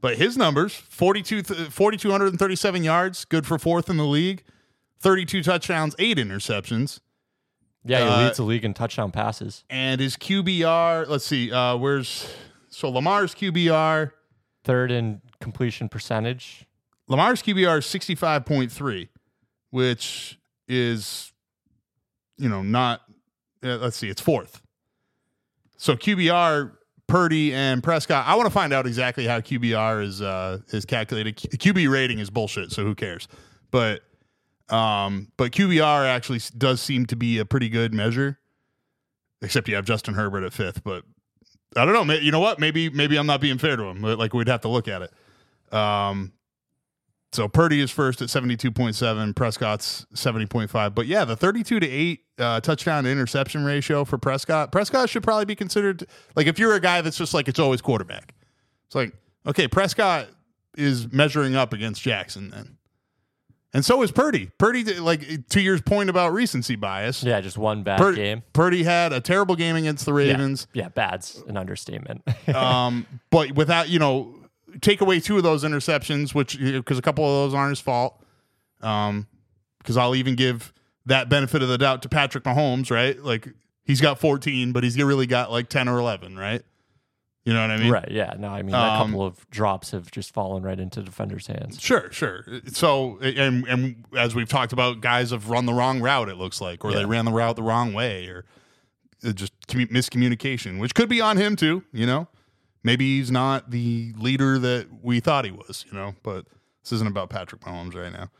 but 0.00 0.16
his 0.16 0.36
numbers 0.36 0.74
42 0.74 1.42
th- 1.42 1.58
4237 1.70 2.82
yards, 2.84 3.24
good 3.24 3.46
for 3.46 3.58
fourth 3.58 3.88
in 3.90 3.96
the 3.96 4.04
league, 4.06 4.42
32 5.00 5.42
touchdowns, 5.42 5.94
eight 5.98 6.18
interceptions, 6.18 7.00
yeah, 7.84 7.98
he 8.00 8.04
Uh, 8.10 8.24
leads 8.24 8.36
the 8.36 8.42
league 8.42 8.64
in 8.64 8.74
touchdown 8.74 9.10
passes. 9.12 9.64
and 9.70 10.00
his 10.00 10.16
QBR. 10.16 11.06
Let's 11.08 11.24
see, 11.24 11.50
uh, 11.52 11.76
where's 11.76 12.28
so 12.68 12.88
Lamar's 12.90 13.34
QBR? 13.34 14.12
Third 14.64 14.90
in 14.90 15.22
completion 15.40 15.88
percentage. 15.88 16.66
Lamar's 17.06 17.42
QBR 17.42 17.78
is 17.78 17.86
65.3, 17.86 19.08
which 19.70 20.38
is, 20.66 21.32
you 22.36 22.48
know, 22.48 22.62
not, 22.62 23.00
uh, 23.62 23.76
let's 23.76 23.96
see, 23.96 24.08
it's 24.08 24.20
fourth. 24.20 24.60
So 25.76 25.96
QBR, 25.96 26.72
Purdy, 27.06 27.54
and 27.54 27.82
Prescott. 27.82 28.26
I 28.26 28.34
want 28.34 28.46
to 28.46 28.50
find 28.52 28.72
out 28.74 28.86
exactly 28.86 29.26
how 29.26 29.40
QBR 29.40 30.02
is 30.02 30.20
uh, 30.20 30.58
is 30.72 30.84
calculated. 30.84 31.36
Q- 31.36 31.72
QB 31.72 31.88
rating 31.90 32.18
is 32.18 32.28
bullshit, 32.28 32.70
so 32.72 32.84
who 32.84 32.94
cares? 32.94 33.28
But 33.70 34.02
um, 34.70 35.32
but 35.36 35.52
QBR 35.52 36.06
actually 36.06 36.40
does 36.56 36.80
seem 36.80 37.06
to 37.06 37.16
be 37.16 37.38
a 37.38 37.44
pretty 37.44 37.68
good 37.68 37.94
measure, 37.94 38.38
except 39.42 39.68
you 39.68 39.74
have 39.74 39.84
Justin 39.84 40.14
Herbert 40.14 40.44
at 40.44 40.52
fifth. 40.52 40.84
But 40.84 41.04
I 41.76 41.84
don't 41.84 42.06
know. 42.06 42.14
You 42.14 42.32
know 42.32 42.40
what? 42.40 42.58
Maybe 42.58 42.90
maybe 42.90 43.16
I'm 43.16 43.26
not 43.26 43.40
being 43.40 43.58
fair 43.58 43.76
to 43.76 43.84
him. 43.84 44.02
Like 44.02 44.34
we'd 44.34 44.48
have 44.48 44.62
to 44.62 44.68
look 44.68 44.88
at 44.88 45.02
it. 45.02 45.74
Um, 45.74 46.32
so 47.32 47.46
Purdy 47.46 47.80
is 47.80 47.90
first 47.90 48.22
at 48.22 48.28
72.7, 48.28 49.36
Prescott's 49.36 50.06
70.5. 50.14 50.94
But 50.94 51.06
yeah, 51.06 51.26
the 51.26 51.36
32 51.36 51.80
to 51.80 51.86
8 51.86 52.20
uh, 52.38 52.60
touchdown 52.60 53.04
to 53.04 53.10
interception 53.10 53.64
ratio 53.64 54.04
for 54.06 54.16
Prescott. 54.16 54.72
Prescott 54.72 55.10
should 55.10 55.22
probably 55.22 55.44
be 55.44 55.54
considered 55.54 56.06
like 56.36 56.46
if 56.46 56.58
you're 56.58 56.74
a 56.74 56.80
guy 56.80 57.02
that's 57.02 57.18
just 57.18 57.34
like 57.34 57.48
it's 57.48 57.58
always 57.58 57.82
quarterback. 57.82 58.34
It's 58.86 58.94
like, 58.94 59.12
okay, 59.46 59.68
Prescott 59.68 60.28
is 60.76 61.12
measuring 61.12 61.54
up 61.54 61.74
against 61.74 62.00
Jackson 62.00 62.48
then. 62.50 62.77
And 63.74 63.84
so 63.84 64.02
is 64.02 64.10
Purdy. 64.10 64.50
Purdy, 64.58 64.82
like 64.98 65.48
to 65.50 65.60
your 65.60 65.78
point 65.80 66.08
about 66.08 66.32
recency 66.32 66.74
bias, 66.74 67.22
Yeah, 67.22 67.40
just 67.40 67.58
one 67.58 67.82
bad 67.82 68.14
game. 68.14 68.42
Purdy 68.54 68.82
had 68.82 69.12
a 69.12 69.20
terrible 69.20 69.56
game 69.56 69.76
against 69.76 70.06
the 70.06 70.12
Yeah. 70.12 70.32
Ravens. 70.32 70.66
Yeah, 70.72 70.88
bad's 70.88 71.42
an 71.46 71.56
understatement. 71.56 72.22
um, 72.54 73.06
but 73.30 73.52
without 73.52 73.88
you 73.90 73.98
know, 73.98 74.34
take 74.80 75.00
away 75.00 75.20
two 75.20 75.36
of 75.36 75.42
those 75.42 75.64
interceptions, 75.64 76.34
which 76.34 76.58
because 76.58 76.98
a 76.98 77.02
couple 77.02 77.24
of 77.24 77.30
those 77.50 77.54
aren't 77.54 77.70
his 77.70 77.80
fault. 77.80 78.22
Um, 78.80 79.26
because 79.78 79.96
I'll 79.96 80.14
even 80.14 80.34
give 80.34 80.72
that 81.06 81.28
benefit 81.28 81.62
of 81.62 81.68
the 81.68 81.78
doubt 81.78 82.02
to 82.02 82.08
Patrick 82.08 82.44
Mahomes, 82.44 82.90
right? 82.90 83.18
Like 83.18 83.48
he's 83.84 84.00
got 84.00 84.18
14, 84.18 84.72
but 84.72 84.84
he's 84.84 84.96
really 85.02 85.26
got 85.26 85.50
like 85.50 85.68
10 85.68 85.88
or 85.88 85.98
11, 85.98 86.36
right? 86.38 86.62
You 87.44 87.54
know 87.54 87.62
what 87.62 87.70
I 87.70 87.76
mean? 87.78 87.90
right. 87.90 88.10
Yeah. 88.10 88.34
No, 88.38 88.48
I 88.48 88.60
mean, 88.62 88.74
a 88.74 88.78
Um, 88.78 89.06
couple 89.12 89.24
of 89.24 89.48
drops 89.50 89.92
have 89.92 90.10
just 90.10 90.34
fallen 90.34 90.62
right 90.62 90.78
into 90.78 91.00
defenders' 91.02 91.46
hands. 91.46 91.80
Sure, 91.80 92.10
sure. 92.12 92.44
So, 92.72 93.18
and 93.20 93.66
and 93.66 94.04
as 94.16 94.34
we've 94.34 94.48
talked 94.48 94.72
about, 94.74 95.00
guys 95.00 95.30
have 95.30 95.48
run 95.48 95.64
the 95.64 95.72
wrong 95.72 96.00
route. 96.02 96.28
It 96.28 96.36
looks 96.36 96.60
like, 96.60 96.84
or 96.84 96.92
they 96.92 97.06
ran 97.06 97.24
the 97.24 97.32
route 97.32 97.56
the 97.56 97.62
wrong 97.62 97.94
way, 97.94 98.26
or 98.26 98.44
just 99.32 99.52
commu- 99.66 99.90
miscommunication, 99.90 100.78
which 100.78 100.94
could 100.94 101.08
be 101.08 101.20
on 101.22 101.38
him 101.38 101.56
too. 101.56 101.84
You 101.92 102.04
know, 102.06 102.28
maybe 102.84 103.16
he's 103.16 103.30
not 103.30 103.70
the 103.70 104.12
leader 104.18 104.58
that 104.58 104.88
we 105.02 105.20
thought 105.20 105.46
he 105.46 105.50
was. 105.50 105.86
You 105.90 105.96
know, 105.96 106.14
but 106.22 106.44
this 106.82 106.92
isn't 106.92 107.08
about 107.08 107.30
Patrick 107.30 107.62
Mahomes 107.62 107.94
right 107.94 108.12
now. 108.12 108.30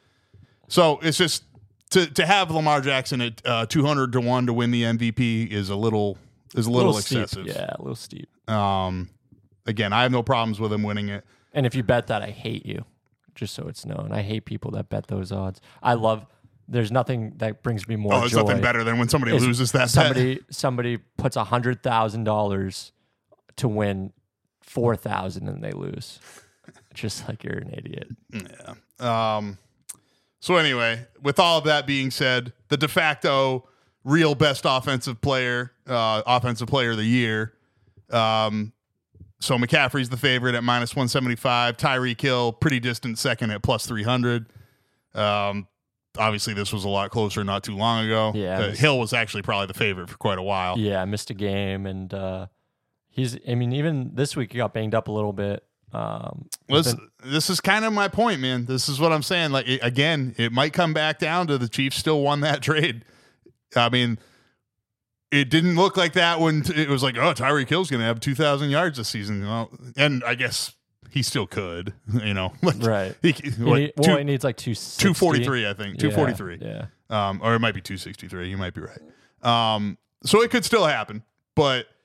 So 0.69 0.99
it's 1.03 1.17
just 1.17 1.45
to 1.91 2.07
to 2.07 2.27
have 2.27 2.51
Lamar 2.51 2.83
Jackson 2.83 3.23
at 3.23 3.41
uh, 3.47 3.65
two 3.65 3.87
hundred 3.87 4.13
to 4.13 4.21
one 4.21 4.45
to 4.47 4.53
win 4.53 4.71
the 4.71 4.83
MVP 4.83 5.51
is 5.51 5.71
a 5.71 5.77
little 5.77 6.19
is 6.55 6.67
a 6.67 6.71
little, 6.71 6.93
steep. 6.93 7.21
excessive. 7.23 7.47
Yeah, 7.47 7.71
a 7.79 7.81
little 7.81 7.95
steep. 7.97 8.29
Um, 8.49 9.11
again, 9.67 9.93
I 9.93 10.03
have 10.03 10.13
no 10.13 10.23
problems 10.23 10.59
with 10.61 10.73
him 10.73 10.83
winning 10.83 11.09
it. 11.09 11.25
And 11.53 11.67
if 11.67 11.75
you 11.75 11.83
bet 11.83 12.07
that, 12.09 12.23
I 12.23 12.31
hate 12.31 12.65
you. 12.67 12.85
Just 13.35 13.55
so 13.55 13.69
it's 13.69 13.87
known, 13.87 14.11
I 14.13 14.23
hate 14.23 14.45
people 14.47 14.73
that 14.73 14.89
bet 14.89 15.07
those 15.07 15.31
odds. 15.31 15.61
I 15.83 15.95
love. 15.95 16.27
There's 16.71 16.91
nothing 16.93 17.33
that 17.37 17.63
brings 17.63 17.89
me 17.89 17.97
more 17.97 18.13
Oh, 18.15 18.21
there's 18.21 18.33
joy. 18.33 18.43
nothing 18.43 18.61
better 18.61 18.85
than 18.85 18.99
when 18.99 19.09
somebody 19.09 19.35
is 19.35 19.47
loses 19.47 19.73
that 19.73 19.79
bet. 19.83 19.91
somebody 19.91 20.41
somebody 20.51 20.97
puts 21.17 21.37
a 21.37 21.45
hundred 21.45 21.83
thousand 21.83 22.25
dollars 22.25 22.93
to 23.57 23.69
win 23.69 24.13
four 24.61 24.97
thousand 24.97 25.49
and 25.49 25.63
they 25.65 25.71
lose. 25.71 26.19
Just 26.95 27.27
like 27.29 27.45
you're 27.45 27.57
an 27.59 27.71
idiot. 27.73 28.09
Yeah. 28.33 29.37
Um, 29.37 29.57
so 30.41 30.57
anyway, 30.57 31.07
with 31.23 31.39
all 31.39 31.59
of 31.59 31.65
that 31.65 31.87
being 31.87 32.11
said, 32.11 32.53
the 32.69 32.77
de 32.77 32.89
facto 32.89 33.69
real 34.05 34.35
best 34.35 34.65
offensive 34.67 35.21
player, 35.21 35.73
uh, 35.87 36.23
offensive 36.27 36.69
player 36.69 36.91
of 36.91 36.97
the 36.97 37.05
year. 37.05 37.55
Um, 38.11 38.73
so 39.41 39.57
McCaffrey's 39.57 40.09
the 40.09 40.17
favorite 40.17 40.55
at 40.55 40.65
minus 40.65 40.97
175. 40.97 41.77
Tyreek 41.77 42.21
Hill, 42.21 42.53
pretty 42.53 42.81
distant 42.81 43.19
second 43.19 43.51
at 43.53 43.63
plus 43.63 43.87
300. 43.87 44.47
Um, 45.15 45.69
obviously, 46.19 46.55
this 46.55 46.73
was 46.73 46.85
a 46.85 46.89
lot 46.89 47.11
closer 47.11 47.45
not 47.45 47.63
too 47.63 47.77
long 47.77 48.05
ago. 48.05 48.33
Yeah, 48.35 48.59
Uh, 48.59 48.71
Hill 48.73 48.99
was 48.99 49.13
actually 49.13 49.43
probably 49.43 49.67
the 49.67 49.75
favorite 49.75 50.09
for 50.11 50.17
quite 50.17 50.39
a 50.39 50.43
while. 50.43 50.79
Yeah, 50.79 51.05
missed 51.05 51.31
a 51.31 51.35
game 51.35 51.87
and 51.87 52.13
uh, 52.13 52.47
he's. 53.09 53.37
I 53.49 53.55
mean, 53.55 53.73
even 53.73 54.11
this 54.15 54.35
week 54.37 54.53
he 54.53 54.59
got 54.59 54.75
banged 54.75 54.95
up 54.95 55.09
a 55.09 55.13
little 55.13 55.33
bit. 55.33 55.63
Um, 55.93 56.49
this, 56.69 56.93
been- 56.95 57.09
this 57.25 57.49
is 57.49 57.61
kind 57.61 57.85
of 57.85 57.93
my 57.93 58.09
point, 58.09 58.41
man. 58.41 58.67
This 58.67 58.89
is 58.89 59.01
what 59.01 59.13
I'm 59.13 59.23
saying. 59.23 59.53
Like 59.53 59.67
it- 59.69 59.81
again, 59.83 60.35
it 60.37 60.53
might 60.53 60.73
come 60.73 60.93
back 60.93 61.19
down 61.19 61.47
to 61.47 61.57
the 61.59 61.69
Chiefs 61.69 61.97
still 61.97 62.21
won 62.23 62.41
that 62.41 62.61
trade. 62.63 63.05
I 63.77 63.89
mean, 63.89 64.19
it 65.31 65.51
didn't 65.51 65.77
look 65.77 65.97
like 65.97 66.15
that 66.15 66.41
when 66.41 66.63
t- 66.63 66.81
it 66.81 66.89
was 66.89 67.03
like, 67.03 67.17
oh, 67.17 67.35
Tyreek 67.35 67.69
Hill's 67.69 67.91
going 67.91 68.01
to 68.01 68.07
have 68.07 68.21
2,000 68.21 68.71
yards 68.71 68.97
this 68.99 69.09
season. 69.09 69.47
Well, 69.47 69.71
and 69.97 70.23
I 70.25 70.35
guess 70.35 70.73
he 71.11 71.23
still 71.23 71.47
could, 71.47 71.93
you 72.25 72.35
know, 72.35 72.53
like 72.63 72.83
right. 72.83 73.15
He, 73.23 73.33
He 73.33 73.51
what, 73.63 73.79
need- 73.79 73.93
two, 74.03 74.11
well, 74.11 74.19
he 74.19 74.25
needs 74.25 74.45
like 74.45 74.57
two 74.57 74.75
243, 74.75 75.69
I 75.69 75.73
think, 75.75 75.99
243. 75.99 76.59
Yeah. 76.67 76.87
Um, 77.11 77.41
or 77.43 77.55
it 77.55 77.59
might 77.61 77.75
be 77.75 77.81
263. 77.81 78.49
You 78.51 78.57
might 78.57 78.75
be 78.75 78.83
right. 78.83 79.75
Um, 79.75 79.99
so 80.25 80.43
it 80.43 80.51
could 80.51 80.65
still 80.65 80.85
happen, 80.87 81.23
but 81.55 81.87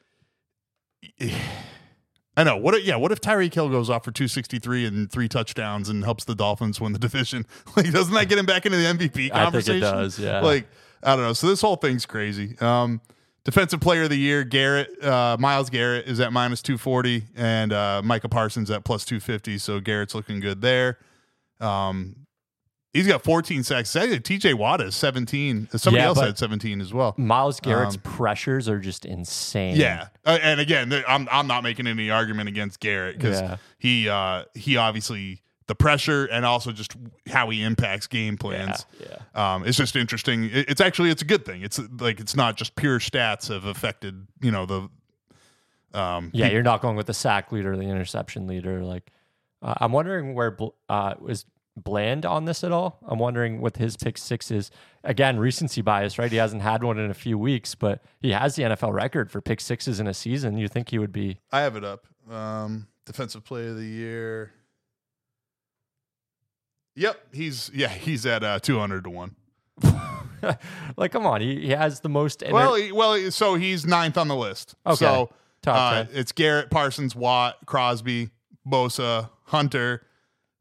I 2.36 2.44
know. 2.44 2.58
What? 2.58 2.74
If, 2.76 2.84
yeah. 2.86 2.96
What 2.96 3.12
if 3.12 3.22
Tyreek 3.22 3.54
Hill 3.54 3.70
goes 3.70 3.90
off 3.90 4.04
for 4.04 4.12
263 4.12 4.86
and 4.86 5.12
three 5.12 5.28
touchdowns 5.28 5.88
and 5.90 6.04
helps 6.04 6.24
the 6.26 6.34
Dolphins 6.36 6.82
win 6.82 6.94
the 6.94 7.00
division? 7.08 7.46
Like, 7.76 7.92
doesn't 7.92 8.14
that 8.14 8.28
get 8.30 8.38
him 8.38 8.46
back 8.46 8.66
into 8.66 8.78
the 8.78 8.86
MVP 8.86 8.96
I 8.96 9.18
think 9.18 9.32
conversation? 9.34 9.78
it 9.78 9.82
does. 9.82 10.20
Yeah. 10.20 10.42
Like, 10.42 10.68
I 11.04 11.16
don't 11.16 11.26
know. 11.26 11.34
So 11.34 11.48
this 11.48 11.62
whole 11.62 11.76
thing's 11.76 12.06
crazy. 12.06 12.56
Um, 12.60 13.02
defensive 13.46 13.80
player 13.82 14.04
of 14.04 14.10
the 14.10 14.18
year, 14.18 14.44
Garrett, 14.44 15.04
uh, 15.04 15.38
Myles 15.40 15.70
Garrett 15.70 16.08
is 16.08 16.20
at 16.20 16.32
minus 16.34 16.62
240 16.62 17.24
and, 17.36 17.74
uh, 17.74 18.02
Micah 18.04 18.30
Parsons 18.30 18.70
at 18.72 18.84
plus 18.84 19.06
250. 19.06 19.58
So 19.58 19.80
Garrett's 19.80 20.16
looking 20.16 20.40
good 20.40 20.62
there. 20.62 20.98
Um, 21.60 22.16
He's 22.94 23.08
got 23.08 23.24
14 23.24 23.64
sacks. 23.64 23.92
TJ 23.92 24.54
Watt 24.54 24.80
is 24.80 24.96
17. 24.96 25.68
Somebody 25.72 26.04
Yeah, 26.04 26.10
else 26.10 26.20
had 26.20 26.38
17 26.38 26.80
as 26.80 26.94
well. 26.94 27.16
Myles 27.18 27.60
Garrett's 27.60 27.98
pressures 28.04 28.70
are 28.70 28.78
just 28.78 29.04
insane. 29.04 29.74
Um, 29.74 29.80
Yeah, 29.80 30.08
uh, 30.24 30.38
and 30.40 30.60
again, 30.60 30.94
I'm 31.08 31.28
I'm 31.32 31.48
not 31.48 31.64
making 31.64 31.88
any 31.88 32.12
argument 32.12 32.50
against 32.50 32.80
Garrett 32.80 33.18
because 33.18 33.42
Yeah. 33.42 33.58
he 33.80 34.08
uh, 34.08 34.44
he 34.54 34.78
obviously 34.78 35.42
the 35.68 35.76
pressure 35.76 36.26
and 36.26 36.46
also 36.46 36.72
just 36.72 36.94
how 37.30 37.50
he 37.50 37.64
impacts 37.64 38.08
game 38.08 38.38
plans. 38.38 38.86
yeah. 39.00 39.18
Um, 39.56 39.66
it's 39.66 39.78
just 39.78 39.96
interesting. 39.96 40.46
It- 40.46 40.70
it's 40.70 40.82
actually 40.82 41.10
it's 41.10 41.22
a 41.22 41.26
good 41.26 41.46
thing. 41.46 41.62
It's 41.62 41.80
like 42.00 42.20
it's 42.20 42.36
not 42.36 42.58
just 42.58 42.76
pure 42.76 43.00
stats 43.00 43.48
have 43.50 43.66
affected 43.66 44.28
you 44.42 44.52
know 44.52 44.66
the 44.66 44.90
um, 45.94 46.32
Yeah, 46.34 46.48
you're 46.48 46.64
not 46.64 46.82
going 46.82 46.96
with 46.96 47.08
the 47.08 47.14
sack 47.14 47.52
leader, 47.52 47.76
the 47.78 47.84
interception 47.84 48.48
leader. 48.48 48.84
Like, 48.84 49.12
uh, 49.62 49.76
I'm 49.78 49.92
wondering 49.92 50.34
where 50.34 50.52
Bl- 50.52 50.70
uh, 50.90 51.14
was 51.20 51.46
Bland 51.78 52.26
on 52.26 52.46
this 52.46 52.64
at 52.64 52.72
all. 52.72 53.00
I'm 53.08 53.20
wondering 53.20 53.62
with 53.62 53.78
his 53.78 53.96
pick 53.98 54.18
sixes. 54.18 54.72
Again, 55.04 55.38
recency 55.40 55.82
bias, 55.82 56.18
right? 56.20 56.32
He 56.32 56.38
hasn't 56.38 56.62
had 56.62 56.84
one 56.84 56.98
in 56.98 57.10
a 57.12 57.14
few 57.16 57.38
weeks, 57.38 57.76
but 57.76 58.04
he 58.20 58.32
has 58.32 58.56
the 58.56 58.64
NFL 58.64 58.94
record 58.94 59.32
for 59.32 59.40
pick 59.42 59.62
sixes 59.62 60.00
in 60.00 60.08
a 60.08 60.14
season. 60.14 60.58
You 60.58 60.68
think 60.68 60.90
he 60.90 61.00
would 61.00 61.12
be? 61.12 61.40
I 61.52 61.62
have 61.62 61.76
it 61.76 61.84
up. 61.84 62.08
Um, 62.32 62.88
defensive 63.06 63.44
play 63.44 63.68
of 63.68 63.76
the 63.78 63.86
year. 63.86 64.52
Yep, 66.96 67.20
he's 67.34 67.72
yeah 67.74 67.88
he's 67.90 68.26
at 68.26 68.44
uh, 68.44 68.60
200 68.60 69.04
to 69.06 69.10
one. 69.10 69.36
like, 70.98 71.12
come 71.12 71.26
on, 71.26 71.42
he, 71.42 71.62
he 71.62 71.70
has 71.70 72.00
the 72.02 72.10
most. 72.10 72.42
inter- 72.42 72.54
Well, 72.54 72.76
he, 72.76 72.92
well, 72.92 73.32
so 73.32 73.56
he's 73.56 73.86
ninth 73.86 74.18
on 74.18 74.28
the 74.28 74.36
list. 74.36 74.76
Okay. 74.86 74.96
So 74.98 75.30
Top 75.62 75.76
uh, 75.94 76.04
10. 76.06 76.10
it's 76.16 76.32
Garrett, 76.32 76.70
Parsons, 76.70 77.16
Watt, 77.16 77.58
Crosby, 77.66 78.30
Bosa, 78.68 79.30
Hunter, 79.46 80.06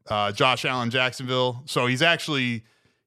uh, 0.09 0.31
Josh 0.31 0.65
Allen, 0.65 0.89
Jacksonville. 0.89 1.61
So 1.65 1.87
he's 1.87 2.01
actually 2.01 2.63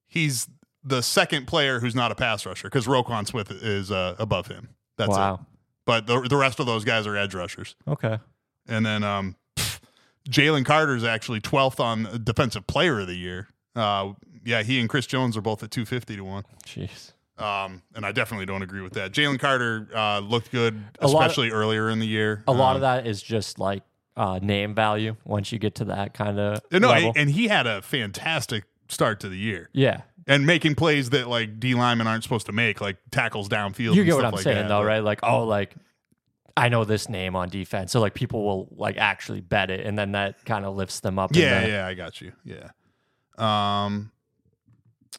he's 0.07 0.49
the 0.85 1.03
second 1.03 1.47
player 1.47 1.81
who's 1.81 1.95
not 1.95 2.13
a 2.13 2.15
pass 2.15 2.47
rusher 2.47 2.69
because 2.69 2.87
Roquan 2.87 3.27
Smith 3.27 3.51
is 3.51 3.91
uh, 3.91 4.15
above 4.19 4.47
him. 4.47 4.69
That's 4.99 5.11
it. 5.11 5.19
wow. 5.19 5.47
But 5.87 6.07
the 6.07 6.21
the 6.23 6.37
rest 6.37 6.61
of 6.61 6.67
those 6.67 6.85
guys 6.85 7.07
are 7.07 7.17
edge 7.17 7.35
rushers. 7.35 7.75
Okay. 7.89 8.19
And 8.69 8.85
then 8.85 9.05
um, 9.05 9.37
Jalen 10.29 10.65
Carter 10.65 10.97
is 10.97 11.05
actually 11.05 11.41
12th 11.41 11.81
on 11.81 12.23
defensive 12.25 12.67
player 12.67 13.01
of 13.01 13.07
the 13.07 13.15
year. 13.17 13.49
Uh, 13.75 14.13
yeah, 14.45 14.63
he 14.63 14.81
and 14.81 14.89
Chris 14.89 15.07
Jones 15.07 15.37
are 15.37 15.41
both 15.41 15.63
at 15.63 15.71
250 15.71 16.17
to 16.17 16.23
1. 16.25 16.45
Jeez. 16.65 17.13
Um, 17.39 17.83
and 17.95 18.07
I 18.07 18.13
definitely 18.13 18.47
don't 18.47 18.63
agree 18.63 18.81
with 18.81 18.95
that. 18.95 19.13
Jalen 19.13 19.39
Carter 19.39 19.89
uh, 19.95 20.21
looked 20.21 20.51
good, 20.51 20.83
A 21.01 21.07
lot 21.07 21.15
of- 21.17 21.21
especially 21.31 21.51
earlier 21.51 21.91
in 21.91 21.99
the 21.99 22.07
year. 22.07 22.43
A 22.49 22.53
lot 22.53 22.71
Um, 22.71 22.77
of 22.77 22.81
that 22.83 23.07
is 23.07 23.23
just 23.23 23.59
like 23.59 23.83
uh, 24.17 24.39
name 24.43 24.75
value 24.75 25.17
once 25.25 25.53
you 25.53 25.59
get 25.59 25.75
to 25.77 25.85
that 25.87 26.15
kind 26.15 26.39
of 26.41 26.61
No, 26.73 26.89
level. 26.89 27.13
and 27.15 27.31
he 27.31 27.49
had 27.49 27.67
a 27.67 27.83
fantastic 27.83 28.65
start 28.89 29.21
to 29.21 29.29
the 29.29 29.37
year 29.37 29.69
yeah. 29.75 30.03
and 30.27 30.47
making 30.47 30.75
plays 30.77 31.11
that 31.11 31.29
like 31.29 31.61
D 31.61 31.75
linemen 31.75 32.07
aren't 32.07 32.23
supposed 32.23 32.47
to 32.47 32.53
make, 32.53 32.81
like 32.81 32.97
tackles 33.11 33.49
downfield. 33.51 33.95
you 33.95 34.01
and 34.01 34.05
get 34.07 34.15
what 34.17 34.25
I'm 34.25 34.33
like 34.33 34.43
saying 34.43 34.57
that. 34.57 34.69
though, 34.69 34.83
right? 34.83 35.01
Like, 35.05 35.21
oh, 35.23 35.45
like 35.45 35.75
I 36.57 36.69
know 36.71 36.85
this 36.85 37.09
name 37.09 37.37
on 37.37 37.49
defense, 37.51 37.93
so 37.93 38.01
like 38.01 38.15
people 38.15 38.43
will 38.45 38.69
like 38.77 38.97
actually 38.97 39.41
bet 39.43 39.71
it, 39.71 39.85
and 39.87 39.99
then 39.99 40.13
that 40.13 40.45
kind 40.45 40.65
of 40.65 40.75
lifts 40.75 41.01
them 41.01 41.19
up. 41.19 41.35
Yeah, 41.35 41.61
the- 41.63 41.69
yeah, 41.69 41.87
I 41.87 41.95
got 41.95 42.21
you. 42.21 42.33
Yeah. 42.45 42.69
Um, 43.39 44.11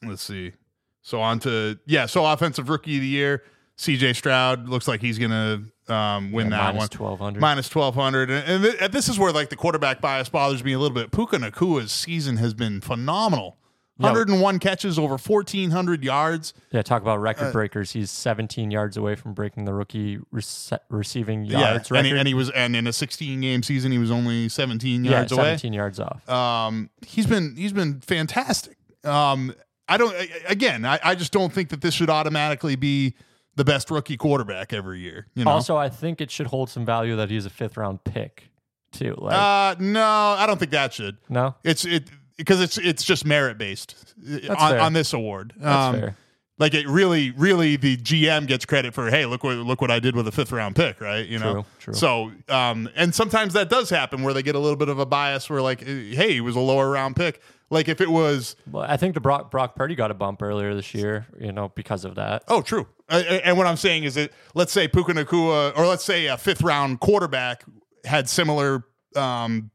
let's 0.03 0.23
see. 0.23 0.53
So 1.01 1.22
on 1.22 1.39
to 1.41 1.77
yeah. 1.85 2.05
So 2.07 2.26
offensive 2.26 2.69
rookie 2.69 2.95
of 2.95 3.01
the 3.01 3.07
year, 3.07 3.43
C.J. 3.77 4.14
Stroud 4.14 4.68
looks 4.68 4.88
like 4.88 4.99
he's 5.01 5.19
gonna 5.19 5.61
um, 5.88 6.31
win 6.31 6.49
Yeah, 6.49 6.57
that 6.57 6.76
minus 6.76 6.89
one. 6.99 7.09
1200. 7.09 7.39
Minus 7.39 7.69
twelve 7.69 7.95
hundred, 7.95 8.30
and, 8.31 8.47
and, 8.49 8.64
th- 8.64 8.76
and 8.81 8.91
this 8.91 9.07
is 9.07 9.19
where 9.19 9.31
like 9.31 9.49
the 9.49 9.55
quarterback 9.55 10.01
bias 10.01 10.30
bothers 10.30 10.64
me 10.64 10.73
a 10.73 10.80
little 10.80 10.95
bit. 10.95 11.11
Puka 11.11 11.38
Nacua's 11.38 11.91
season 11.91 12.38
has 12.38 12.53
been 12.53 12.81
phenomenal. 12.81 13.56
Yeah. 13.99 14.07
101 14.11 14.60
catches, 14.60 14.99
over 14.99 15.18
1,400 15.18 16.03
yards. 16.03 16.53
Yeah, 16.72 16.82
talk 16.84 17.02
about 17.02 17.18
Uh, 17.18 17.22
record 17.22 17.52
breakers. 17.52 17.91
He's 17.94 18.11
17 18.11 18.69
yards 18.69 18.95
away 18.98 19.15
from 19.15 19.34
breaking 19.34 19.65
the 19.65 19.74
rookie 19.74 20.19
rece- 20.34 20.78
receiving 20.90 21.45
Yeah, 21.45 21.60
yards 21.60 21.90
and 21.90 21.98
record. 21.98 22.06
he, 22.14 22.18
and 22.19 22.28
he 22.28 22.34
was, 22.34 22.49
and 22.52 22.76
in 22.76 22.86
a 22.88 22.94
16 22.94 23.41
game 23.41 23.64
season, 23.64 23.91
he 23.91 23.98
was 23.98 24.11
only 24.11 24.49
17 24.49 25.03
yeah, 25.03 25.11
yards 25.11 25.32
away. 25.32 25.44
17 25.57 25.74
yards 25.74 25.99
off. 25.99 26.28
Um, 26.30 26.90
he's 27.06 27.26
been 27.26 27.56
he's 27.56 27.74
been 27.74 27.99
fantastic. 28.02 28.78
Um, 29.03 29.53
I 29.90 29.98
don't 29.98 30.15
again, 30.48 30.86
I, 30.86 30.99
I 31.03 31.15
just 31.15 31.32
don't 31.32 31.52
think 31.52 31.69
that 31.69 31.82
this 31.82 31.94
should 31.94 32.10
automatically 32.10 32.76
be 32.76 33.15
the 33.56 33.64
best 33.65 33.90
rookie 33.90 34.18
quarterback 34.18 34.74
every 34.74 34.99
year. 34.99 35.26
You 35.34 35.45
know, 35.45 35.52
Also, 35.52 35.76
I 35.78 35.90
think 35.90 36.22
it 36.22 36.30
should 36.30 36.48
hold 36.48 36.69
some 36.69 36.86
value 36.86 37.15
that 37.15 37.32
he's 37.32 37.45
a 37.45 37.49
fifth 37.49 37.78
round 37.78 38.03
pick 38.03 38.52
too. 38.91 39.15
Like, 39.18 39.34
uh, 39.34 39.76
no, 39.80 40.03
I 40.38 40.45
don't 40.45 40.60
think 40.60 40.72
that 40.72 40.94
should. 40.94 41.18
no, 41.30 41.56
It's 41.64 41.84
it 41.86 42.10
because 42.38 42.61
it's 42.61 42.77
it's 42.77 43.03
just 43.03 43.26
merit 43.26 43.57
based 43.57 44.14
on, 44.49 44.77
on 44.77 44.93
this 44.93 45.14
award. 45.14 45.53
that's 45.57 45.95
Um, 45.95 45.99
fair. 45.99 46.18
Like 46.59 46.73
it 46.73 46.88
really, 46.88 47.30
really, 47.31 47.76
the 47.76 47.97
GM 47.97 48.47
gets 48.47 48.65
credit 48.65 48.95
for 48.95 49.11
hey, 49.11 49.27
look 49.27 49.43
what 49.43 49.57
look 49.57 49.80
what 49.80 49.91
I 49.91 49.99
did 49.99 50.15
with 50.15 50.27
a 50.27 50.31
fifth 50.31 50.51
round 50.51 50.76
pick, 50.76 50.99
right? 50.99 51.23
You 51.27 51.38
know, 51.38 51.53
True, 51.53 51.65
true. 51.80 51.93
So, 51.93 52.31
um, 52.49 52.89
and 52.95 53.14
sometimes 53.14 53.53
that 53.53 53.69
does 53.69 53.91
happen 53.91 54.23
where 54.23 54.34
they 54.34 54.41
get 54.41 54.55
a 54.55 54.59
little 54.59 54.76
bit 54.76 54.89
of 54.89 54.97
a 54.97 55.05
bias 55.05 55.51
where 55.51 55.61
like, 55.61 55.84
hey, 55.84 56.34
he 56.34 56.41
was 56.41 56.55
a 56.55 56.59
lower 56.59 56.89
round 56.89 57.15
pick. 57.15 57.41
Like 57.69 57.88
if 57.88 58.01
it 58.01 58.09
was 58.09 58.55
Well, 58.72 58.84
I 58.89 58.97
think 58.97 59.14
the 59.14 59.19
Brock 59.19 59.51
Brock 59.51 59.76
Purdy 59.76 59.93
got 59.93 60.09
a 60.09 60.15
bump 60.15 60.41
earlier 60.41 60.73
this 60.73 60.95
year, 60.95 61.27
you 61.39 61.51
know, 61.51 61.69
because 61.76 62.05
of 62.05 62.15
that. 62.15 62.43
Oh, 62.47 62.64
true. 62.64 62.88
Uh, 63.07 63.18
and 63.43 63.55
what 63.55 63.68
I'm 63.68 63.77
saying 63.77 64.05
is 64.05 64.15
that 64.15 64.31
let's 64.55 64.72
say 64.72 64.88
Puka 64.88 65.14
Nacua, 65.14 65.77
or 65.77 65.85
let's 65.85 66.03
say 66.03 66.26
a 66.26 66.38
fifth 66.38 66.64
round 66.64 67.01
quarterback 67.01 67.65
had 68.03 68.27
similar 68.30 68.84
um, 69.15 69.69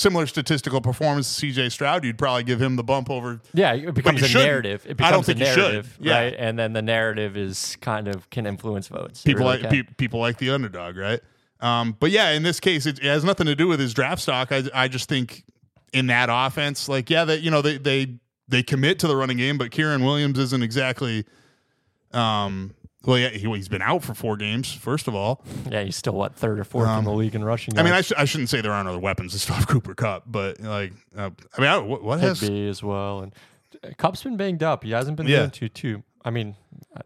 similar 0.00 0.26
statistical 0.26 0.80
performance 0.80 1.38
to 1.38 1.46
CJ 1.46 1.70
Stroud, 1.72 2.04
you'd 2.04 2.18
probably 2.18 2.42
give 2.44 2.60
him 2.60 2.76
the 2.76 2.82
bump 2.84 3.10
over. 3.10 3.40
Yeah, 3.54 3.74
it 3.74 3.94
becomes 3.94 4.22
a 4.22 4.26
shouldn't. 4.28 4.46
narrative. 4.46 4.86
It 4.88 5.00
I 5.02 5.10
don't 5.10 5.20
becomes 5.20 5.28
a 5.28 5.34
think 5.34 5.38
you 5.40 5.46
should. 5.46 5.58
narrative, 5.72 5.98
Yeah. 6.00 6.18
right? 6.18 6.34
And 6.38 6.58
then 6.58 6.72
the 6.72 6.82
narrative 6.82 7.36
is 7.36 7.76
kind 7.80 8.08
of 8.08 8.28
can 8.30 8.46
influence 8.46 8.88
votes. 8.88 9.20
It 9.22 9.26
People 9.26 9.46
really 9.46 9.62
like 9.62 9.70
can. 9.70 9.84
pe- 9.86 9.94
people 9.96 10.20
like 10.20 10.38
the 10.38 10.50
underdog, 10.50 10.96
right? 10.96 11.20
Um, 11.60 11.96
but 12.00 12.10
yeah, 12.10 12.30
in 12.30 12.42
this 12.42 12.58
case, 12.60 12.86
it, 12.86 12.98
it 12.98 13.04
has 13.04 13.22
nothing 13.24 13.46
to 13.46 13.54
do 13.54 13.68
with 13.68 13.80
his 13.80 13.92
draft 13.94 14.22
stock. 14.22 14.50
I 14.50 14.64
I 14.74 14.88
just 14.88 15.08
think 15.08 15.44
in 15.92 16.06
that 16.06 16.28
offense, 16.32 16.88
like 16.88 17.10
yeah, 17.10 17.24
that 17.26 17.42
you 17.42 17.50
know 17.50 17.60
they 17.62 17.76
they 17.76 18.14
they 18.48 18.62
commit 18.62 18.98
to 19.00 19.06
the 19.08 19.14
running 19.16 19.36
game, 19.36 19.58
but 19.58 19.70
Kyren 19.70 20.02
Williams 20.04 20.38
isn't 20.38 20.62
exactly. 20.62 21.24
Um, 22.12 22.74
well, 23.04 23.18
yeah, 23.18 23.28
he, 23.30 23.38
he's 23.54 23.68
been 23.68 23.82
out 23.82 24.02
for 24.02 24.14
four 24.14 24.36
games. 24.36 24.72
First 24.72 25.08
of 25.08 25.14
all, 25.14 25.42
Yeah, 25.70 25.82
he's 25.82 25.96
still 25.96 26.12
what 26.14 26.34
third 26.34 26.58
or 26.60 26.64
fourth 26.64 26.88
in 26.90 27.04
the 27.04 27.12
league 27.12 27.34
in 27.34 27.42
rushing. 27.44 27.76
Um, 27.78 27.80
I 27.80 27.82
mean, 27.88 27.92
I, 27.94 28.00
sh- 28.02 28.12
I, 28.16 28.24
shouldn't 28.24 28.50
say 28.50 28.60
there 28.60 28.72
aren't 28.72 28.88
other 28.88 28.98
weapons. 28.98 29.32
They 29.32 29.38
still 29.38 29.54
have 29.56 29.66
Cooper 29.66 29.94
Kupp, 29.94 30.24
but 30.26 30.60
like, 30.60 30.92
uh, 31.16 31.30
I 31.56 31.60
mean, 31.60 31.70
I, 31.70 31.78
what, 31.78 32.02
what 32.02 32.20
has? 32.20 32.40
Higbee 32.40 32.68
as 32.68 32.82
well, 32.82 33.20
and 33.20 33.34
uh, 33.82 33.88
Kupp's 33.96 34.22
been 34.22 34.36
banged 34.36 34.62
up. 34.62 34.84
He 34.84 34.90
hasn't 34.90 35.16
been 35.16 35.26
Yeah. 35.26 35.38
doing 35.38 35.50
too 35.50 35.68
too. 35.68 36.02
I 36.24 36.30
mean, 36.30 36.56
uh, 36.94 37.00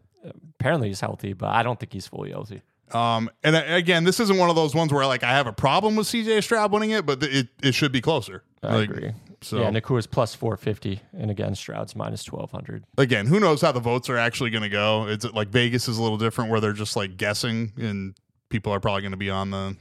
apparently 0.59 0.89
he's 0.89 0.99
healthy, 1.01 1.33
but 1.33 1.49
I 1.49 1.63
don't 1.63 1.79
think 1.79 1.93
he's 1.93 2.07
fully 2.07 2.31
healthy. 2.31 2.61
Um, 2.91 3.29
and 3.43 3.55
uh, 3.55 3.63
again, 3.67 4.03
this 4.03 4.19
isn't 4.19 4.37
one 4.37 4.49
of 4.49 4.55
those 4.55 4.75
ones 4.75 4.93
where 4.93 5.05
like 5.07 5.23
I 5.23 5.31
have 5.31 5.47
a 5.47 5.53
problem 5.53 5.95
with 5.95 6.07
CJ 6.07 6.43
Stroud 6.43 6.71
winning 6.71 6.91
it, 6.91 7.05
but 7.05 7.23
it 7.23 7.47
it 7.63 7.73
should 7.73 7.91
be 7.91 8.01
closer. 8.01 8.43
I 8.61 8.75
Like, 8.75 8.89
agree. 8.89 9.11
So 9.45 9.61
Yeah, 9.61 9.69
Nacua's 9.69 10.07
plus 10.07 10.33
four 10.33 10.57
fifty, 10.57 11.01
and 11.13 11.29
again 11.29 11.53
Stroud's 11.53 11.95
minus 11.95 12.23
twelve 12.23 12.51
hundred. 12.51 12.83
again, 12.97 13.27
who 13.27 13.39
knows 13.39 13.61
how 13.61 13.71
the 13.71 13.79
votes 13.79 14.09
are 14.09 14.17
actually 14.17 14.49
going 14.49 14.63
to 14.63 14.69
go? 14.69 15.07
It's 15.07 15.23
like 15.23 15.49
Vegas 15.49 15.87
is 15.87 15.99
a 15.99 16.01
little 16.01 16.17
different 16.17 16.49
where 16.49 16.59
they're 16.59 16.73
just 16.73 16.95
like 16.95 17.15
guessing, 17.15 17.71
and 17.77 18.15
people 18.49 18.73
are 18.73 18.79
probably 18.79 19.01
going 19.01 19.11
to 19.11 19.17
be 19.17 19.29
on 19.29 19.51
the. 19.51 19.77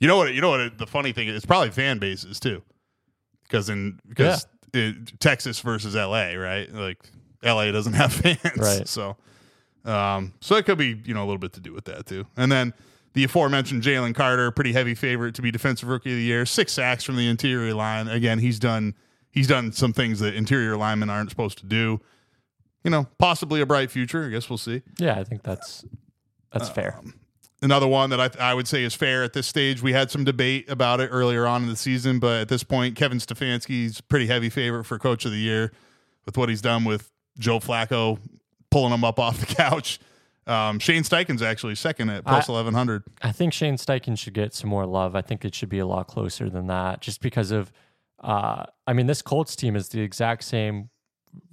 You 0.00 0.08
know 0.08 0.16
what? 0.16 0.34
You 0.34 0.40
know 0.40 0.50
what? 0.50 0.60
It, 0.60 0.78
the 0.78 0.86
funny 0.86 1.12
thing 1.12 1.28
is, 1.28 1.36
it's 1.36 1.46
probably 1.46 1.70
fan 1.70 2.00
bases 2.00 2.40
too, 2.40 2.60
because 3.44 3.68
in 3.70 4.00
because 4.08 4.46
it, 4.74 5.20
Texas 5.20 5.60
versus 5.60 5.94
LA, 5.94 6.32
right? 6.32 6.70
Like 6.72 6.98
LA 7.44 7.70
doesn't 7.70 7.92
have 7.92 8.12
fans, 8.12 8.40
Right. 8.56 8.88
So, 8.88 9.16
um, 9.84 10.34
so 10.40 10.56
it 10.56 10.66
could 10.66 10.76
be 10.76 11.00
you 11.04 11.14
know 11.14 11.20
a 11.20 11.26
little 11.26 11.38
bit 11.38 11.52
to 11.52 11.60
do 11.60 11.72
with 11.72 11.84
that 11.84 12.06
too. 12.06 12.26
And 12.36 12.50
then 12.50 12.74
the 13.16 13.24
aforementioned 13.24 13.82
Jalen 13.82 14.14
Carter, 14.14 14.50
pretty 14.50 14.74
heavy 14.74 14.94
favorite 14.94 15.34
to 15.36 15.42
be 15.42 15.50
defensive 15.50 15.88
rookie 15.88 16.10
of 16.10 16.16
the 16.16 16.22
year, 16.22 16.44
six 16.44 16.74
sacks 16.74 17.02
from 17.02 17.16
the 17.16 17.26
interior 17.26 17.72
line. 17.72 18.08
Again, 18.08 18.38
he's 18.38 18.58
done 18.58 18.94
he's 19.30 19.46
done 19.46 19.72
some 19.72 19.94
things 19.94 20.20
that 20.20 20.34
interior 20.34 20.76
linemen 20.76 21.08
aren't 21.08 21.30
supposed 21.30 21.56
to 21.58 21.66
do. 21.66 21.98
You 22.84 22.90
know, 22.90 23.08
possibly 23.16 23.62
a 23.62 23.66
bright 23.66 23.90
future. 23.90 24.26
I 24.26 24.28
guess 24.28 24.50
we'll 24.50 24.58
see. 24.58 24.82
Yeah, 24.98 25.18
I 25.18 25.24
think 25.24 25.42
that's 25.42 25.82
that's 26.52 26.68
fair. 26.68 26.96
Um, 26.98 27.14
another 27.62 27.86
one 27.86 28.10
that 28.10 28.20
I, 28.20 28.50
I 28.50 28.52
would 28.52 28.68
say 28.68 28.84
is 28.84 28.94
fair 28.94 29.24
at 29.24 29.32
this 29.32 29.46
stage. 29.46 29.80
We 29.80 29.94
had 29.94 30.10
some 30.10 30.24
debate 30.24 30.70
about 30.70 31.00
it 31.00 31.08
earlier 31.10 31.46
on 31.46 31.62
in 31.62 31.70
the 31.70 31.76
season, 31.76 32.18
but 32.18 32.42
at 32.42 32.48
this 32.50 32.64
point, 32.64 32.96
Kevin 32.96 33.16
Stefanski's 33.16 34.02
pretty 34.02 34.26
heavy 34.26 34.50
favorite 34.50 34.84
for 34.84 34.98
coach 34.98 35.24
of 35.24 35.30
the 35.30 35.38
year 35.38 35.72
with 36.26 36.36
what 36.36 36.50
he's 36.50 36.60
done 36.60 36.84
with 36.84 37.10
Joe 37.38 37.60
Flacco 37.60 38.18
pulling 38.70 38.92
him 38.92 39.04
up 39.04 39.18
off 39.18 39.40
the 39.40 39.46
couch. 39.54 40.00
Um, 40.46 40.78
Shane 40.78 41.02
Steichen's 41.02 41.42
actually 41.42 41.74
second 41.74 42.10
at 42.10 42.24
plus 42.24 42.48
I- 42.48 42.52
1100. 42.52 43.02
I 43.22 43.32
think 43.32 43.52
Shane 43.52 43.76
Steichen 43.76 44.16
should 44.18 44.34
get 44.34 44.54
some 44.54 44.70
more 44.70 44.86
love. 44.86 45.16
I 45.16 45.22
think 45.22 45.44
it 45.44 45.54
should 45.54 45.68
be 45.68 45.78
a 45.80 45.86
lot 45.86 46.06
closer 46.06 46.48
than 46.48 46.66
that, 46.68 47.00
just 47.00 47.20
because 47.20 47.50
of. 47.50 47.72
Uh, 48.22 48.64
I 48.86 48.92
mean, 48.92 49.06
this 49.06 49.20
Colts 49.22 49.54
team 49.56 49.76
is 49.76 49.88
the 49.90 50.00
exact 50.00 50.42
same, 50.44 50.88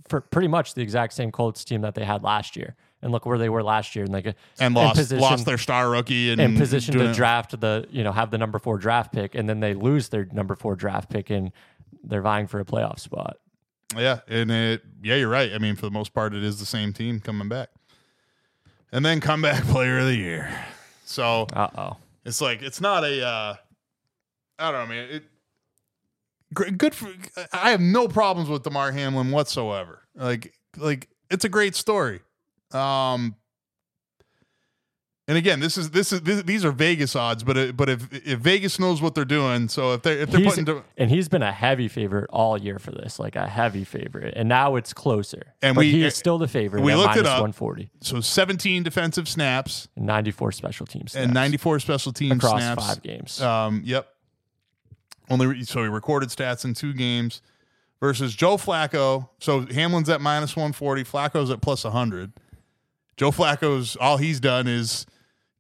for 0.08 0.22
pretty 0.22 0.48
much 0.48 0.76
the 0.76 0.82
exact 0.82 1.14
same 1.14 1.32
Colts 1.32 1.66
team 1.66 1.82
that 1.82 1.94
they 1.96 2.06
had 2.06 2.24
last 2.24 2.56
year. 2.56 2.76
And 3.02 3.12
look 3.12 3.26
where 3.26 3.38
they 3.38 3.50
were 3.50 3.64
last 3.64 3.98
year, 3.98 4.06
and 4.06 4.14
like 4.14 4.34
and 4.62 4.74
lost 4.74 4.96
position- 4.96 5.22
lost 5.22 5.46
their 5.46 5.58
star 5.58 5.90
rookie 5.90 6.32
and 6.32 6.40
in 6.40 6.56
position 6.58 6.98
to 6.98 7.12
draft 7.14 7.60
the 7.60 7.86
you 7.90 8.02
know 8.02 8.14
have 8.14 8.32
the 8.32 8.38
number 8.38 8.60
four 8.60 8.78
draft 8.78 9.12
pick, 9.12 9.36
and 9.36 9.50
then 9.50 9.60
they 9.60 9.74
lose 9.74 10.08
their 10.08 10.26
number 10.32 10.56
four 10.56 10.78
draft 10.78 11.10
pick, 11.10 11.30
and 11.30 11.52
they're 12.02 12.22
vying 12.22 12.48
for 12.48 12.62
a 12.62 12.66
playoff 12.66 13.00
spot. 13.00 13.38
Yeah, 13.98 14.20
and 14.30 14.50
it 14.50 14.84
yeah, 15.02 15.16
you're 15.16 15.28
right. 15.28 15.52
I 15.54 15.58
mean, 15.58 15.76
for 15.76 15.82
the 15.82 15.92
most 15.92 16.14
part, 16.14 16.34
it 16.34 16.44
is 16.46 16.60
the 16.62 16.66
same 16.66 16.94
team 16.94 17.20
coming 17.20 17.50
back. 17.50 17.72
And 18.94 19.04
then 19.04 19.20
comeback 19.20 19.64
player 19.66 20.00
of 20.00 20.06
the 20.06 20.16
year. 20.16 20.50
So 21.04 21.48
Uh 21.52 21.68
oh. 21.78 21.98
it's 22.24 22.40
like 22.40 22.62
it's 22.62 22.80
not 22.80 23.04
a 23.04 23.26
uh 23.26 23.56
I 24.60 24.72
don't 24.72 24.88
know, 24.88 24.96
man. 24.96 25.10
It 25.10 26.78
good 26.78 26.94
for 26.96 27.10
I 27.52 27.72
have 27.72 27.82
no 27.82 28.08
problems 28.08 28.48
with 28.48 28.64
Damar 28.64 28.92
Hamlin 28.92 29.32
whatsoever. 29.32 30.04
Like 30.16 30.54
like 30.78 31.10
it's 31.30 31.44
a 31.44 31.50
great 31.50 31.76
story. 31.76 32.22
Um 32.72 33.36
and 35.28 35.38
again, 35.38 35.62
this 35.62 35.78
is 35.78 35.92
this 35.92 36.12
is 36.12 36.22
this, 36.22 36.44
these 36.44 36.66
are 36.66 36.72
Vegas 36.72 37.16
odds, 37.16 37.44
but 37.44 37.56
it, 37.56 37.78
but 37.78 37.88
if 37.90 38.12
if 38.12 38.40
Vegas 38.40 38.78
knows 38.78 39.02
what 39.02 39.16
they're 39.16 39.24
doing, 39.24 39.70
so 39.70 39.94
if 39.94 40.02
they 40.02 40.18
are 40.20 40.22
if 40.24 40.30
they're 40.32 40.42
He's- 40.42 40.56
putting 40.56 40.84
and 40.98 41.10
he's 41.10 41.30
been 41.30 41.42
a 41.42 41.52
heavy 41.52 41.88
favorite 41.88 42.30
all 42.30 42.58
year 42.58 42.78
for 42.78 42.92
this, 42.92 43.20
like 43.20 43.38
a 43.38 43.48
heavy 43.48 43.86
favorite. 43.86 44.34
And 44.36 44.50
now 44.50 44.76
it's 44.76 44.92
closer. 44.92 45.54
And 45.62 45.76
but 45.76 45.82
we- 45.82 45.92
he 45.92 46.04
is 46.04 46.16
still 46.16 46.38
the 46.38 46.48
favorite. 46.50 46.82
we 46.82 46.92
at 46.92 46.98
looked 46.98 47.16
it 47.16 47.26
up. 47.26 47.40
140 47.42 47.90
so 48.02 48.20
17 48.20 48.84
defensive 48.84 49.30
snaps 49.30 49.88
94 49.96 50.52
special 50.52 50.86
teams 50.86 51.16
and 51.16 51.34
94 51.34 51.80
special 51.80 52.12
team 52.12 52.34
across 52.34 52.60
snaps 52.62 52.86
five 52.86 53.02
games. 53.02 53.42
Um, 53.42 53.82
yep. 53.86 54.10
Only 55.30 55.48
re- 55.48 55.64
so 55.64 55.84
he 55.84 55.88
recorded 55.88 56.30
stats 56.30 56.66
in 56.66 56.74
two 56.74 56.94
games 56.94 57.42
versus 58.02 58.36
Joe 58.36 58.58
Flacco. 58.58 59.30
So 59.40 59.62
Hamlin's 59.68 60.10
at 60.10 60.20
minus 60.20 60.54
140, 60.58 61.06
Flacco's 61.06 61.50
at 61.50 61.62
plus 61.62 61.86
100. 61.86 62.34
Joe 63.16 63.32
Flacco's 63.32 63.96
all 63.96 64.18
he's 64.18 64.42
done 64.42 64.68
is 64.68 65.06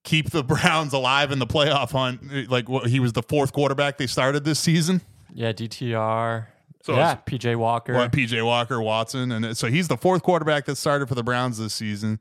keep 0.03 0.29
the 0.31 0.43
Browns 0.43 0.93
alive 0.93 1.31
in 1.31 1.39
the 1.39 1.47
playoff 1.47 1.91
hunt. 1.91 2.49
Like 2.49 2.69
what, 2.69 2.87
he 2.87 2.99
was 2.99 3.13
the 3.13 3.23
fourth 3.23 3.53
quarterback 3.53 3.97
they 3.97 4.07
started 4.07 4.43
this 4.43 4.59
season. 4.59 5.01
yeah, 5.33 5.51
DTR. 5.51 6.47
So 6.83 6.95
yeah, 6.95 7.15
PJ 7.25 7.55
Walker. 7.55 7.93
What 7.93 8.11
PJ 8.11 8.45
Walker, 8.45 8.81
Watson, 8.81 9.31
and 9.31 9.55
so 9.57 9.67
he's 9.67 9.87
the 9.87 9.95
fourth 9.95 10.21
quarterback 10.21 10.65
that 10.65 10.75
started 10.75 11.07
for 11.07 11.15
the 11.15 11.23
Browns 11.23 11.57
this 11.57 11.73
season. 11.73 12.19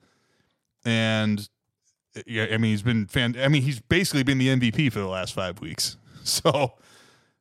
And 0.84 1.48
yeah, 2.26 2.44
I 2.44 2.58
mean 2.58 2.70
he's 2.70 2.82
been 2.82 3.06
fan. 3.06 3.36
I 3.40 3.48
mean 3.48 3.62
he's 3.62 3.80
basically 3.80 4.22
been 4.22 4.38
the 4.38 4.48
MVP 4.48 4.92
for 4.92 5.00
the 5.00 5.08
last 5.08 5.34
five 5.34 5.60
weeks. 5.60 5.96
So 6.24 6.74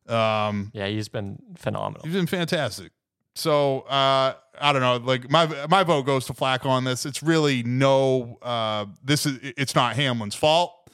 um, 0.08 0.72
Yeah, 0.74 0.88
he's 0.88 1.08
been 1.08 1.38
phenomenal. 1.56 2.02
He's 2.04 2.14
been 2.14 2.26
fantastic. 2.26 2.90
So 3.34 3.80
uh, 3.80 4.34
I 4.60 4.72
don't 4.72 4.82
know. 4.82 4.96
Like 4.96 5.30
my 5.30 5.66
my 5.66 5.82
vote 5.82 6.04
goes 6.04 6.26
to 6.26 6.34
Flacco 6.34 6.66
on 6.66 6.84
this. 6.84 7.06
It's 7.06 7.22
really 7.22 7.62
no. 7.62 8.38
Uh, 8.42 8.86
this 9.02 9.26
is 9.26 9.38
it's 9.56 9.74
not 9.74 9.96
Hamlin's 9.96 10.34
fault. 10.34 10.90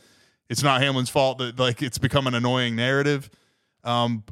It's 0.48 0.62
not 0.62 0.80
Hamlin's 0.80 1.10
fault 1.10 1.38
that 1.38 1.58
like 1.58 1.82
it's 1.82 1.98
become 1.98 2.26
an 2.26 2.34
annoying 2.34 2.76
narrative. 2.76 3.30
Um, 3.84 4.24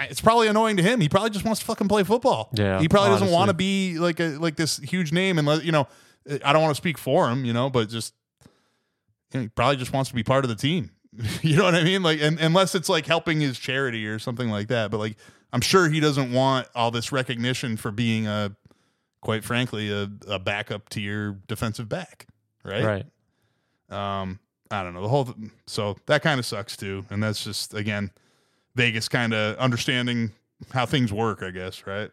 it's 0.00 0.20
probably 0.20 0.48
annoying 0.48 0.76
to 0.76 0.82
him. 0.82 1.00
He 1.00 1.08
probably 1.08 1.30
just 1.30 1.44
wants 1.44 1.60
to 1.60 1.66
fucking 1.66 1.88
play 1.88 2.02
football. 2.02 2.50
Yeah, 2.54 2.80
he 2.80 2.88
probably 2.88 3.10
doesn't 3.10 3.30
want 3.30 3.48
to 3.48 3.54
be 3.54 3.98
like 3.98 4.20
a 4.20 4.36
like 4.38 4.56
this 4.56 4.78
huge 4.78 5.12
name. 5.12 5.38
And 5.38 5.64
you 5.64 5.72
know, 5.72 5.86
I 6.44 6.52
don't 6.52 6.62
want 6.62 6.72
to 6.72 6.80
speak 6.80 6.98
for 6.98 7.30
him. 7.30 7.44
You 7.44 7.52
know, 7.52 7.70
but 7.70 7.88
just 7.88 8.14
you 9.32 9.40
know, 9.40 9.42
he 9.42 9.48
probably 9.48 9.76
just 9.76 9.92
wants 9.92 10.10
to 10.10 10.16
be 10.16 10.22
part 10.22 10.44
of 10.44 10.48
the 10.48 10.56
team. 10.56 10.90
you 11.42 11.56
know 11.56 11.64
what 11.64 11.74
I 11.74 11.84
mean? 11.84 12.02
Like, 12.02 12.20
and, 12.20 12.40
unless 12.40 12.74
it's 12.74 12.88
like 12.88 13.06
helping 13.06 13.40
his 13.40 13.58
charity 13.58 14.06
or 14.06 14.18
something 14.18 14.48
like 14.48 14.68
that. 14.68 14.90
But 14.90 14.98
like, 14.98 15.16
I'm 15.52 15.60
sure 15.60 15.88
he 15.88 16.00
doesn't 16.00 16.32
want 16.32 16.68
all 16.74 16.90
this 16.90 17.12
recognition 17.12 17.76
for 17.76 17.90
being 17.90 18.26
a, 18.26 18.54
quite 19.20 19.44
frankly, 19.44 19.90
a, 19.92 20.10
a 20.28 20.38
backup 20.38 20.88
to 20.90 21.00
your 21.00 21.32
defensive 21.46 21.88
back, 21.88 22.26
right? 22.64 23.04
Right. 23.90 24.20
Um, 24.20 24.38
I 24.70 24.82
don't 24.82 24.94
know 24.94 25.02
the 25.02 25.08
whole. 25.08 25.34
So 25.66 25.96
that 26.06 26.22
kind 26.22 26.38
of 26.40 26.46
sucks 26.46 26.76
too, 26.76 27.04
and 27.10 27.22
that's 27.22 27.44
just 27.44 27.74
again, 27.74 28.10
Vegas 28.74 29.08
kind 29.08 29.34
of 29.34 29.56
understanding 29.58 30.32
how 30.72 30.86
things 30.86 31.12
work. 31.12 31.42
I 31.42 31.50
guess 31.50 31.86
right. 31.86 32.10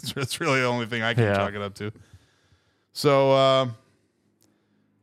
That's, 0.00 0.12
that's 0.14 0.40
really 0.40 0.60
the 0.60 0.66
only 0.66 0.86
thing 0.86 1.02
I 1.02 1.14
can 1.14 1.24
Yeah. 1.24 1.34
chalk 1.36 1.54
it 1.54 1.60
up 1.62 1.74
to. 1.76 1.90
So 2.92 3.32
uh, 3.32 3.68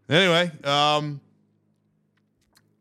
anyway, 0.10 0.52
um, 0.64 1.20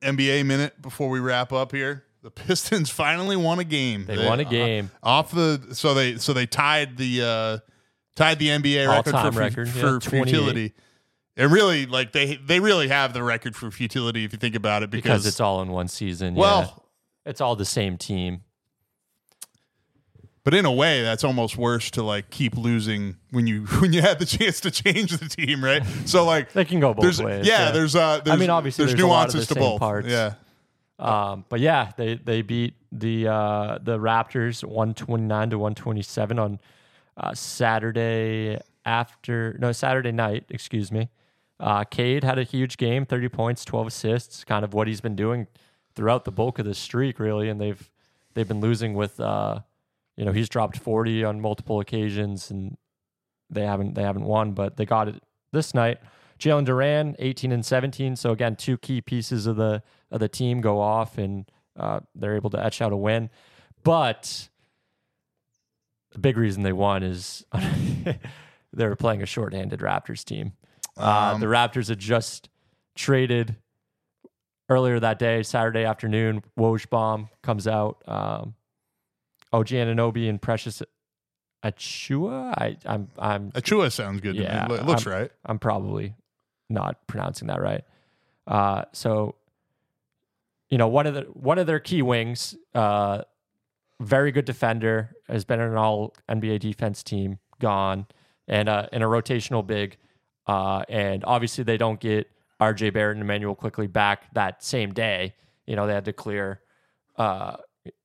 NBA 0.01 0.47
minute 0.47 0.81
before 0.81 1.09
we 1.09 1.19
wrap 1.19 1.53
up 1.53 1.73
here. 1.73 2.05
The 2.29 2.43
Pistons 2.43 2.91
finally 2.91 3.37
won 3.37 3.59
a 3.59 3.65
game. 3.65 4.05
They 4.05 4.27
won 4.27 4.41
a 4.41 4.43
uh, 4.43 4.51
game. 4.51 4.91
off 5.03 5.31
the 5.31 5.69
so 5.73 5.95
they 5.95 6.17
so 6.17 6.35
they 6.35 6.45
tied 6.47 6.99
the 6.99 7.23
uh 7.23 7.59
tied 8.17 8.39
the 8.39 8.49
NBA 8.49 8.87
record 8.87 9.15
All-time 9.15 9.33
for, 9.33 9.39
record, 9.39 9.69
for 9.71 9.95
yeah, 9.95 9.99
futility. 10.01 10.75
And 11.39 11.51
really 11.51 11.87
like 11.87 12.13
they 12.13 12.37
they 12.37 12.61
really 12.61 12.89
have 12.89 13.15
the 13.15 13.23
record 13.23 13.57
for 13.57 13.71
futility 13.71 14.25
if 14.25 14.33
you 14.33 14.39
think 14.39 14.55
about 14.55 14.83
it 14.83 14.91
because, 14.91 15.03
because 15.23 15.27
it's 15.27 15.41
all 15.41 15.63
in 15.63 15.71
one 15.71 15.89
season. 15.89 16.35
well, 16.35 16.61
yeah. 16.61 17.31
it's 17.31 17.41
all 17.41 17.57
the 17.57 17.65
same 17.65 17.97
team. 17.97 18.43
but 20.45 20.53
in 20.53 20.67
a 20.67 20.73
way 20.73 21.03
that's 21.03 21.25
almost 21.25 21.57
worse 21.57 21.91
to 21.93 22.03
like 22.03 22.29
keep 22.29 22.59
losing 22.59 23.17
when 23.31 23.47
you 23.47 23.65
when 23.81 23.95
you 23.95 24.03
had 24.03 24.19
the 24.19 24.27
chance 24.27 24.61
to 24.61 24.71
change 24.71 25.17
the 25.17 25.29
team, 25.31 25.65
right? 25.65 25.83
So 26.05 26.27
like 26.27 26.53
They 26.53 26.67
can 26.67 26.79
go 26.81 26.93
both 26.93 27.05
there's 27.05 27.23
ways. 27.23 27.47
yeah, 27.47 27.71
there's 27.71 27.97
uh 27.97 28.21
there's, 28.23 28.39
mean, 28.39 28.51
obviously, 28.51 28.85
there's, 28.85 28.97
there's 28.97 29.03
a 29.03 29.07
lot 29.07 29.29
of 29.29 29.35
nuances 29.35 29.49
the 29.49 29.55
to 29.55 29.61
both. 29.61 29.81
parts. 29.81 30.09
Yeah. 30.09 30.35
Um, 30.99 31.45
but 31.49 31.61
yeah, 31.61 31.93
they 31.97 32.15
they 32.17 32.43
beat 32.43 32.75
the 32.91 33.29
uh, 33.29 33.79
the 33.83 33.99
Raptors 33.99 34.65
one 34.65 34.95
twenty 34.95 35.25
nine 35.25 35.51
to 35.51 35.59
one 35.59 35.75
twenty 35.75 36.03
seven 36.03 36.39
on 36.39 36.61
uh, 37.17 37.35
Saturday 37.35 38.59
after 38.85 39.57
no 39.61 39.73
Saturday 39.73 40.13
night, 40.13 40.45
excuse 40.51 40.91
me. 40.91 41.09
Uh, 41.61 41.85
Cade 41.85 42.25
had 42.25 42.39
a 42.39 42.45
huge 42.45 42.77
game, 42.77 43.07
thirty 43.07 43.29
points, 43.29 43.65
twelve 43.65 43.87
assists, 43.87 44.45
kind 44.45 44.65
of 44.65 44.75
what 44.75 44.89
he's 44.89 45.01
been 45.01 45.17
doing 45.17 45.47
throughout 45.95 46.25
the 46.25 46.33
bulk 46.33 46.59
of 46.59 46.65
the 46.65 46.75
streak, 46.75 47.21
really. 47.21 47.49
And 47.49 47.61
they've 47.61 47.91
they've 48.35 48.49
been 48.49 48.61
losing 48.61 48.95
with 48.95 49.21
uh, 49.21 49.61
you 50.17 50.25
know 50.25 50.33
he's 50.33 50.49
dropped 50.49 50.79
forty 50.79 51.23
on 51.23 51.41
multiple 51.41 51.79
occasions, 51.79 52.51
and 52.51 52.77
they 53.51 53.65
haven't 53.65 53.95
they 53.95 54.03
haven't 54.03 54.25
won, 54.25 54.53
but 54.53 54.77
they 54.77 54.85
got 54.85 55.09
it 55.09 55.23
this 55.53 55.75
night. 55.75 55.99
Jalen 56.39 56.65
Duren, 56.67 57.17
18 57.19 57.51
and 57.51 57.67
17. 57.67 58.15
So 58.15 58.31
again, 58.31 58.55
two 58.55 58.79
key 58.79 59.01
pieces 59.01 59.47
of 59.47 59.57
the 59.57 59.83
of 60.11 60.21
the 60.21 60.29
team 60.29 60.61
go 60.61 60.81
off, 60.81 61.19
and 61.19 61.51
uh, 61.79 62.01
they're 62.15 62.37
able 62.37 62.51
to 62.51 62.65
etch 62.65 62.81
out 62.83 62.93
a 62.93 62.97
win. 62.97 63.31
But 63.85 64.49
the 66.13 66.19
big 66.19 66.37
reason 66.37 66.63
they 66.63 66.73
won 66.73 67.03
is 67.03 67.45
they 68.73 68.87
were 68.87 68.97
playing 68.97 69.23
a 69.23 69.27
shorthanded 69.27 69.81
Raptors 69.81 70.25
team. 70.25 70.53
Uh, 70.97 71.33
Um, 71.35 71.41
the 71.41 71.47
Raptors 71.47 71.89
had 71.89 71.99
just 71.99 72.49
traded 72.95 73.57
earlier 74.69 74.99
that 75.01 75.19
day, 75.19 75.43
Saturday 75.43 75.85
afternoon. 75.85 76.43
Woj 76.59 76.89
bomb 76.91 77.29
comes 77.43 77.67
out. 77.69 78.03
Um, 78.07 78.55
OG 79.53 79.69
Anunoby 79.69 80.29
and 80.29 80.41
Precious 80.43 80.83
Achua. 81.65 82.53
I, 82.57 82.77
I'm 82.87 83.09
I'm 83.19 83.51
Achua 83.53 83.91
sounds 83.93 84.21
good 84.21 84.37
Yeah, 84.37 84.65
to 84.67 84.69
me. 84.69 84.75
It 84.81 84.87
looks 84.87 85.07
I'm- 85.07 85.21
right. 85.21 85.31
I'm 85.45 85.59
probably 85.59 86.15
not 86.69 87.07
pronouncing 87.07 87.49
that 87.49 87.61
right. 87.61 87.85
Uh, 88.47 88.85
so, 88.93 89.35
you 90.71 90.79
know, 90.79 90.89
one 90.89 91.07
of 91.07 91.15
the 91.15 91.23
one 91.33 91.59
of 91.59 91.67
their 91.67 91.81
key 91.81 92.03
wings, 92.03 92.57
uh, 92.75 93.23
very 94.01 94.33
good 94.33 94.45
defender, 94.45 95.15
has 95.29 95.45
been 95.45 95.61
an 95.61 95.77
All 95.77 96.15
NBA 96.29 96.61
defense 96.61 97.03
team, 97.03 97.39
gone, 97.59 98.07
and 98.47 98.69
uh, 98.69 98.87
in 98.93 99.03
a 99.03 99.07
rotational 99.07 99.67
big, 99.67 99.97
uh, 100.47 100.83
and 100.89 101.25
obviously 101.25 101.65
they 101.65 101.77
don't 101.77 102.01
get 102.01 102.29
R.J. 102.61 102.91
Barrett 102.91 103.17
and 103.17 103.23
Immanuel 103.23 103.55
Quickley 103.55 103.87
back 103.87 104.33
that 104.35 104.63
same 104.63 104.93
day. 104.93 105.35
You 105.67 105.77
know, 105.77 105.87
they 105.87 105.95
had 105.95 106.05
to 106.07 106.13
clear, 106.13 106.61
uh, 107.17 107.57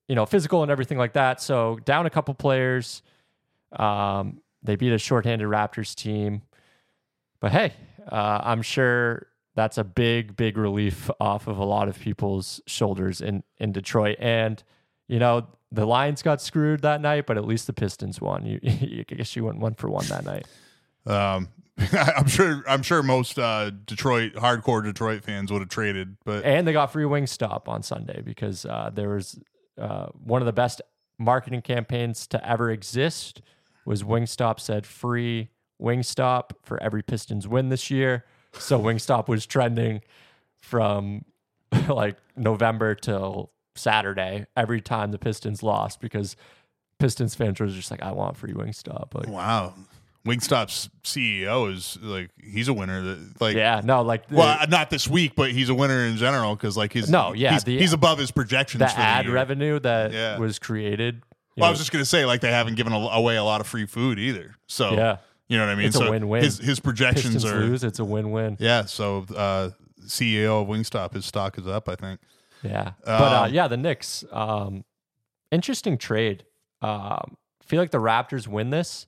you 0.08 0.16
know, 0.16 0.26
physical 0.26 0.64
and 0.64 0.72
everything 0.72 0.98
like 0.98 1.14
that. 1.14 1.42
So 1.42 1.78
down 1.86 2.06
a 2.06 2.10
couple 2.10 2.34
players. 2.34 3.02
Um, 3.72 4.42
they 4.62 4.76
beat 4.76 4.94
a 4.94 4.98
shorthanded 4.98 5.48
Raptors 5.48 5.94
team. 5.96 6.42
But 7.40 7.52
hey, 7.52 7.74
uh, 8.10 8.40
I'm 8.44 8.62
sure 8.62 9.28
that's 9.56 9.78
a 9.78 9.84
big, 9.84 10.36
big 10.36 10.58
relief 10.58 11.10
off 11.20 11.48
of 11.48 11.58
a 11.58 11.64
lot 11.64 11.88
of 11.88 12.00
people's 12.00 12.62
shoulders 12.66 13.22
in, 13.22 13.44
in 13.58 13.72
Detroit. 13.72 14.18
And, 14.20 14.64
you 15.08 15.20
know, 15.20 15.48
the 15.72 15.86
Lions 15.86 16.22
got 16.22 16.42
screwed 16.42 16.82
that 16.82 17.02
night, 17.02 17.26
but 17.26 17.38
at 17.38 17.46
least 17.46 17.68
the 17.68 17.74
Pistons 17.74 18.22
won. 18.22 18.46
You, 18.46 18.60
I 19.10 19.16
guess 19.16 19.36
you 19.36 19.46
went 19.46 19.60
one 19.60 19.76
for 19.76 19.90
one 19.90 20.06
that 20.08 20.26
night. 20.26 20.46
Um 21.06 21.50
I'm 21.92 22.28
sure 22.28 22.64
I'm 22.68 22.84
sure 22.84 23.02
most 23.02 23.40
uh 23.40 23.72
Detroit 23.72 24.34
hardcore 24.34 24.84
Detroit 24.84 25.24
fans 25.24 25.52
would 25.52 25.62
have 25.62 25.70
traded, 25.70 26.18
but 26.24 26.46
And 26.46 26.68
they 26.68 26.74
got 26.74 26.94
free 26.94 27.04
Wingstop 27.04 27.68
on 27.68 27.82
Sunday 27.82 28.22
because 28.22 28.66
uh, 28.66 28.92
there 28.94 29.10
was 29.10 29.40
uh, 29.80 30.08
one 30.24 30.42
of 30.42 30.46
the 30.46 30.54
best 30.54 30.82
marketing 31.18 31.62
campaigns 31.62 32.28
to 32.28 32.48
ever 32.48 32.70
exist 32.70 33.42
was 33.86 34.04
Wingstop 34.04 34.60
said 34.60 34.86
free 34.86 35.50
Wingstop 35.82 36.52
for 36.62 36.82
every 36.82 37.02
Pistons 37.02 37.48
win 37.48 37.70
this 37.70 37.90
year. 37.90 38.26
So 38.60 38.80
Wingstop 38.80 39.28
was 39.28 39.46
trending 39.46 40.02
from 40.62 41.26
like 41.88 42.18
November 42.36 42.96
till 42.96 43.52
Saturday 43.76 44.46
every 44.56 44.82
time 44.82 45.12
the 45.12 45.18
Pistons 45.20 45.64
lost 45.64 46.00
because 46.00 46.36
Pistons 47.00 47.36
fans 47.36 47.60
were 47.60 47.68
just 47.68 47.92
like, 47.92 48.02
I 48.04 48.12
want 48.12 48.38
free 48.38 48.54
Wingstop. 48.54 49.14
Like, 49.14 49.28
wow. 49.28 49.74
Wingstop's 50.26 50.90
CEO 51.04 51.74
is 51.74 51.98
like 52.02 52.30
he's 52.42 52.70
a 52.70 52.74
winner 52.74 53.02
that 53.02 53.42
like 53.42 53.58
yeah, 53.58 53.82
no, 53.84 54.04
like 54.04 54.30
the, 54.30 54.36
Well, 54.38 54.58
not 54.70 54.90
this 54.90 55.06
week, 55.06 55.34
but 55.36 55.52
he's 55.52 55.68
a 55.68 55.76
winner 55.76 56.06
in 56.06 56.16
general 56.16 56.56
because 56.56 56.78
like 56.78 56.94
his 56.94 57.10
No, 57.10 57.34
yeah, 57.34 57.52
he's, 57.54 57.66
the- 57.66 57.78
he's 57.78 57.92
above 57.92 58.20
his 58.20 58.32
projections. 58.32 58.80
the 58.80 58.88
for 58.88 59.02
ad 59.02 59.26
year. 59.26 59.34
revenue 59.34 59.80
that 59.80 60.14
Yeah. 60.14 60.38
was 60.38 60.60
created 60.60 61.24
Well, 61.58 61.68
I 61.68 61.70
was 61.70 61.80
just 61.80 61.92
gonna 61.92 62.06
say, 62.06 62.24
like 62.24 62.40
they 62.40 62.52
haven't 62.52 62.76
given 62.76 62.94
away 62.94 63.36
a 63.36 63.44
lot 63.44 63.60
of 63.60 63.68
free 63.68 63.86
food 63.86 64.18
either. 64.18 64.56
So 64.68 64.94
yeah, 64.94 65.18
you 65.54 65.60
know 65.60 65.66
what 65.66 65.72
I 65.72 65.76
mean. 65.76 65.86
It's 65.86 65.96
a 65.96 66.00
so 66.00 66.10
win-win. 66.10 66.44
His 66.44 66.58
his 66.58 66.80
projections 66.80 67.36
Pistons 67.36 67.46
are 67.46 67.60
lose, 67.60 67.84
it's 67.84 68.00
a 68.00 68.06
win-win. 68.06 68.58
yeah. 68.60 68.86
So 68.86 69.26
uh, 69.36 69.70
CEO 70.06 70.62
of 70.64 70.68
Wingstop, 70.68 71.14
his 71.14 71.26
stock 71.26 71.58
is 71.60 71.68
up. 71.68 71.88
I 71.88 71.96
think. 71.96 72.20
Yeah, 72.64 72.94
but 73.06 73.22
uh, 73.22 73.44
Um, 73.46 73.54
yeah, 73.54 73.68
the 73.68 73.78
Knicks. 73.78 74.24
Um, 74.32 74.84
interesting 75.52 75.98
trade. 75.98 76.44
Um, 76.82 77.38
feel 77.62 77.80
like 77.80 77.92
the 77.92 78.00
Raptors 78.00 78.48
win 78.48 78.70
this. 78.72 79.06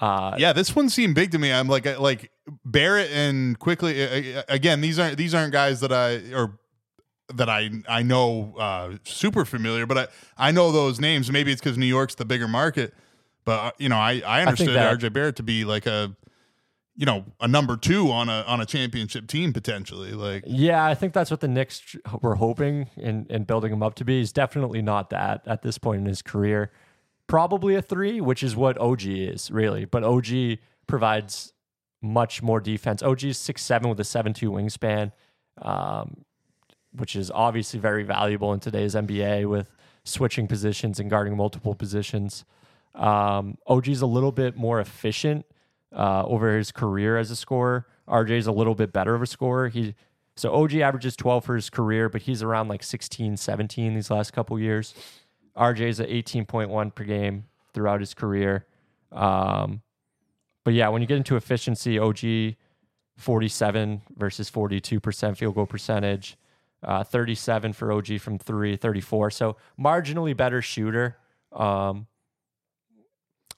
Uh, 0.00 0.34
Yeah, 0.38 0.52
this 0.52 0.74
one 0.74 0.88
seemed 0.88 1.14
big 1.14 1.30
to 1.32 1.38
me. 1.38 1.52
I'm 1.52 1.68
like 1.68 1.98
like 1.98 2.30
Barrett 2.64 3.10
and 3.10 3.58
Quickley 3.58 4.02
uh, 4.36 4.40
uh, 4.40 4.42
again. 4.48 4.80
These 4.80 4.98
aren't 4.98 5.16
these 5.18 5.34
aren't 5.34 5.52
guys 5.52 5.80
that 5.80 5.92
I 5.92 6.32
or 6.34 6.58
that 7.34 7.48
I 7.48 7.70
I 7.88 8.02
know 8.02 8.54
uh, 8.58 8.96
super 9.04 9.44
familiar, 9.44 9.84
but 9.84 9.98
I 9.98 10.48
I 10.48 10.50
know 10.52 10.70
those 10.72 11.00
names. 11.00 11.30
Maybe 11.30 11.50
it's 11.52 11.60
because 11.60 11.76
New 11.76 11.86
York's 11.86 12.14
the 12.14 12.24
bigger 12.24 12.46
market, 12.48 12.94
but 13.46 13.60
uh, 13.60 13.70
you 13.78 13.88
know 13.88 13.96
I 13.96 14.20
I 14.26 14.42
understood 14.42 14.76
that- 14.76 14.98
RJ 14.98 15.14
Barrett 15.14 15.36
to 15.36 15.42
be 15.42 15.64
like 15.64 15.86
a 15.86 16.14
you 16.96 17.06
know 17.06 17.24
a 17.40 17.48
number 17.48 17.76
two 17.78 18.10
on 18.10 18.28
a 18.28 18.42
on 18.46 18.60
a 18.60 18.66
championship 18.66 19.26
team 19.28 19.54
potentially. 19.54 20.12
Like 20.12 20.44
Yeah, 20.46 20.84
I 20.84 20.94
think 20.94 21.14
that's 21.14 21.30
what 21.30 21.40
the 21.40 21.48
Knicks 21.48 21.96
were 22.20 22.34
hoping 22.34 22.88
and, 22.96 23.30
and 23.30 23.46
building 23.46 23.72
him 23.72 23.82
up 23.82 23.94
to 23.94 24.04
be. 24.04 24.18
He's 24.18 24.32
definitely 24.32 24.82
not 24.82 25.08
that 25.10 25.42
at 25.46 25.62
this 25.62 25.78
point 25.78 26.00
in 26.00 26.06
his 26.06 26.20
career. 26.20 26.70
Probably 27.28 27.74
a 27.74 27.82
three, 27.82 28.20
which 28.20 28.42
is 28.42 28.54
what 28.54 28.78
OG 28.78 29.06
is, 29.06 29.50
really. 29.50 29.84
But 29.84 30.04
OG 30.04 30.58
provides 30.86 31.52
much 32.02 32.42
more 32.42 32.60
defense. 32.60 33.02
OG 33.02 33.24
is 33.24 33.38
six 33.38 33.62
seven 33.62 33.88
with 33.88 34.00
a 34.00 34.04
seven 34.04 34.32
two 34.32 34.50
wingspan, 34.50 35.12
um, 35.62 36.24
which 36.92 37.14
is 37.14 37.30
obviously 37.30 37.78
very 37.78 38.02
valuable 38.02 38.52
in 38.52 38.60
today's 38.60 38.94
NBA 38.94 39.48
with 39.48 39.70
switching 40.04 40.46
positions 40.46 40.98
and 40.98 41.10
guarding 41.10 41.36
multiple 41.36 41.74
positions. 41.74 42.44
Um, 42.96 43.58
OG 43.66 43.88
is 43.88 44.02
a 44.02 44.06
little 44.06 44.32
bit 44.32 44.56
more 44.56 44.80
efficient 44.80 45.46
uh, 45.94 46.24
over 46.24 46.56
his 46.56 46.72
career 46.72 47.18
as 47.18 47.30
a 47.30 47.36
scorer. 47.36 47.86
RJ 48.08 48.30
is 48.30 48.46
a 48.46 48.52
little 48.52 48.74
bit 48.74 48.92
better 48.92 49.14
of 49.14 49.22
a 49.22 49.26
scorer. 49.26 49.68
He 49.68 49.94
so 50.36 50.52
OG 50.52 50.74
averages 50.74 51.16
12 51.16 51.44
for 51.44 51.54
his 51.54 51.70
career, 51.70 52.10
but 52.10 52.22
he's 52.22 52.42
around 52.42 52.68
like 52.68 52.82
16, 52.82 53.38
17 53.38 53.94
these 53.94 54.10
last 54.10 54.32
couple 54.32 54.58
years. 54.58 54.94
RJ 55.56 55.80
is 55.80 56.00
at 56.00 56.10
18.1 56.10 56.94
per 56.94 57.04
game 57.04 57.46
throughout 57.72 58.00
his 58.00 58.12
career. 58.12 58.66
Um, 59.12 59.80
but 60.62 60.74
yeah, 60.74 60.88
when 60.88 61.00
you 61.00 61.08
get 61.08 61.16
into 61.16 61.36
efficiency, 61.36 61.98
OG 61.98 62.56
47 63.16 64.02
versus 64.16 64.50
42% 64.50 65.36
field 65.38 65.54
goal 65.54 65.64
percentage, 65.64 66.36
uh, 66.82 67.02
37 67.02 67.72
for 67.72 67.90
OG 67.90 68.20
from 68.20 68.38
three, 68.38 68.76
34. 68.76 69.30
So 69.30 69.56
marginally 69.80 70.36
better 70.36 70.60
shooter. 70.60 71.16
Um, 71.50 72.06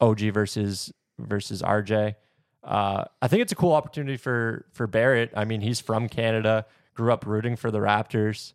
OG 0.00 0.20
versus 0.32 0.92
versus 1.18 1.62
RJ. 1.62 2.14
Uh, 2.62 3.04
I 3.22 3.28
think 3.28 3.42
it's 3.42 3.52
a 3.52 3.56
cool 3.56 3.72
opportunity 3.72 4.16
for 4.16 4.66
for 4.72 4.86
Barrett. 4.86 5.32
I 5.36 5.44
mean, 5.44 5.60
he's 5.60 5.80
from 5.80 6.08
Canada, 6.08 6.66
grew 6.94 7.12
up 7.12 7.26
rooting 7.26 7.56
for 7.56 7.70
the 7.70 7.78
Raptors. 7.78 8.52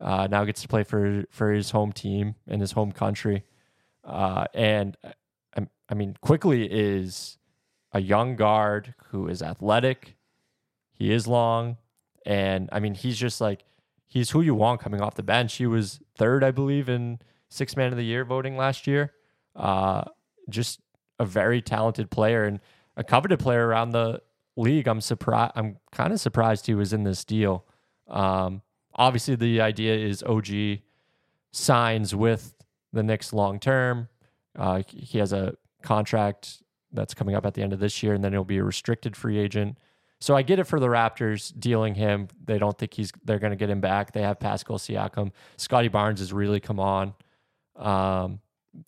Uh, 0.00 0.28
now 0.30 0.44
gets 0.44 0.62
to 0.62 0.68
play 0.68 0.84
for 0.84 1.24
for 1.30 1.52
his 1.52 1.70
home 1.70 1.92
team 1.92 2.34
in 2.46 2.60
his 2.60 2.72
home 2.72 2.92
country. 2.92 3.44
Uh, 4.04 4.44
and 4.54 4.96
I, 5.56 5.66
I 5.88 5.94
mean, 5.94 6.16
Quickley 6.20 6.66
is 6.70 7.38
a 7.92 8.00
young 8.00 8.36
guard 8.36 8.94
who 9.10 9.26
is 9.28 9.42
athletic. 9.42 10.16
He 10.92 11.12
is 11.12 11.26
long, 11.26 11.78
and 12.24 12.68
I 12.72 12.80
mean, 12.80 12.94
he's 12.94 13.18
just 13.18 13.40
like 13.40 13.64
he's 14.06 14.30
who 14.30 14.40
you 14.42 14.54
want 14.54 14.80
coming 14.80 15.00
off 15.00 15.14
the 15.14 15.22
bench. 15.22 15.54
He 15.54 15.66
was 15.66 16.00
third, 16.16 16.44
I 16.44 16.50
believe, 16.50 16.88
in 16.88 17.20
six 17.48 17.76
man 17.76 17.90
of 17.90 17.96
the 17.96 18.04
year 18.04 18.24
voting 18.24 18.56
last 18.56 18.86
year. 18.86 19.12
Uh, 19.54 20.04
just 20.48 20.80
a 21.18 21.24
very 21.24 21.62
talented 21.62 22.10
player 22.10 22.44
and 22.44 22.60
a 22.96 23.04
coveted 23.04 23.38
player 23.38 23.66
around 23.66 23.90
the 23.90 24.22
league. 24.56 24.88
I'm 24.88 25.00
surprised. 25.00 25.52
I'm 25.54 25.78
kind 25.92 26.12
of 26.12 26.20
surprised 26.20 26.66
he 26.66 26.74
was 26.74 26.92
in 26.92 27.04
this 27.04 27.24
deal. 27.24 27.64
Um, 28.08 28.62
obviously, 28.94 29.36
the 29.36 29.60
idea 29.60 29.96
is 29.96 30.22
OG 30.22 30.80
signs 31.52 32.14
with 32.14 32.54
the 32.92 33.02
Knicks 33.02 33.32
long 33.32 33.60
term. 33.60 34.08
Uh, 34.58 34.82
he 34.88 35.18
has 35.18 35.32
a 35.32 35.54
contract 35.82 36.62
that's 36.92 37.14
coming 37.14 37.34
up 37.34 37.44
at 37.44 37.54
the 37.54 37.62
end 37.62 37.72
of 37.72 37.80
this 37.80 38.02
year, 38.02 38.14
and 38.14 38.24
then 38.24 38.32
he'll 38.32 38.44
be 38.44 38.58
a 38.58 38.64
restricted 38.64 39.16
free 39.16 39.38
agent. 39.38 39.78
So 40.18 40.34
I 40.34 40.42
get 40.42 40.58
it 40.58 40.64
for 40.64 40.80
the 40.80 40.86
Raptors 40.86 41.52
dealing 41.58 41.94
him. 41.94 42.28
They 42.42 42.58
don't 42.58 42.76
think 42.76 42.94
he's 42.94 43.12
they're 43.24 43.38
going 43.38 43.50
to 43.50 43.56
get 43.56 43.68
him 43.68 43.80
back. 43.80 44.12
They 44.12 44.22
have 44.22 44.40
Pascal 44.40 44.78
Siakam. 44.78 45.32
Scottie 45.58 45.88
Barnes 45.88 46.20
has 46.20 46.32
really 46.32 46.60
come 46.60 46.80
on, 46.80 47.14
um, 47.76 48.40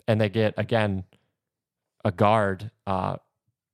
and 0.07 0.19
they 0.19 0.29
get 0.29 0.55
again 0.57 1.03
a 2.05 2.11
guard. 2.11 2.71
Uh, 2.87 3.17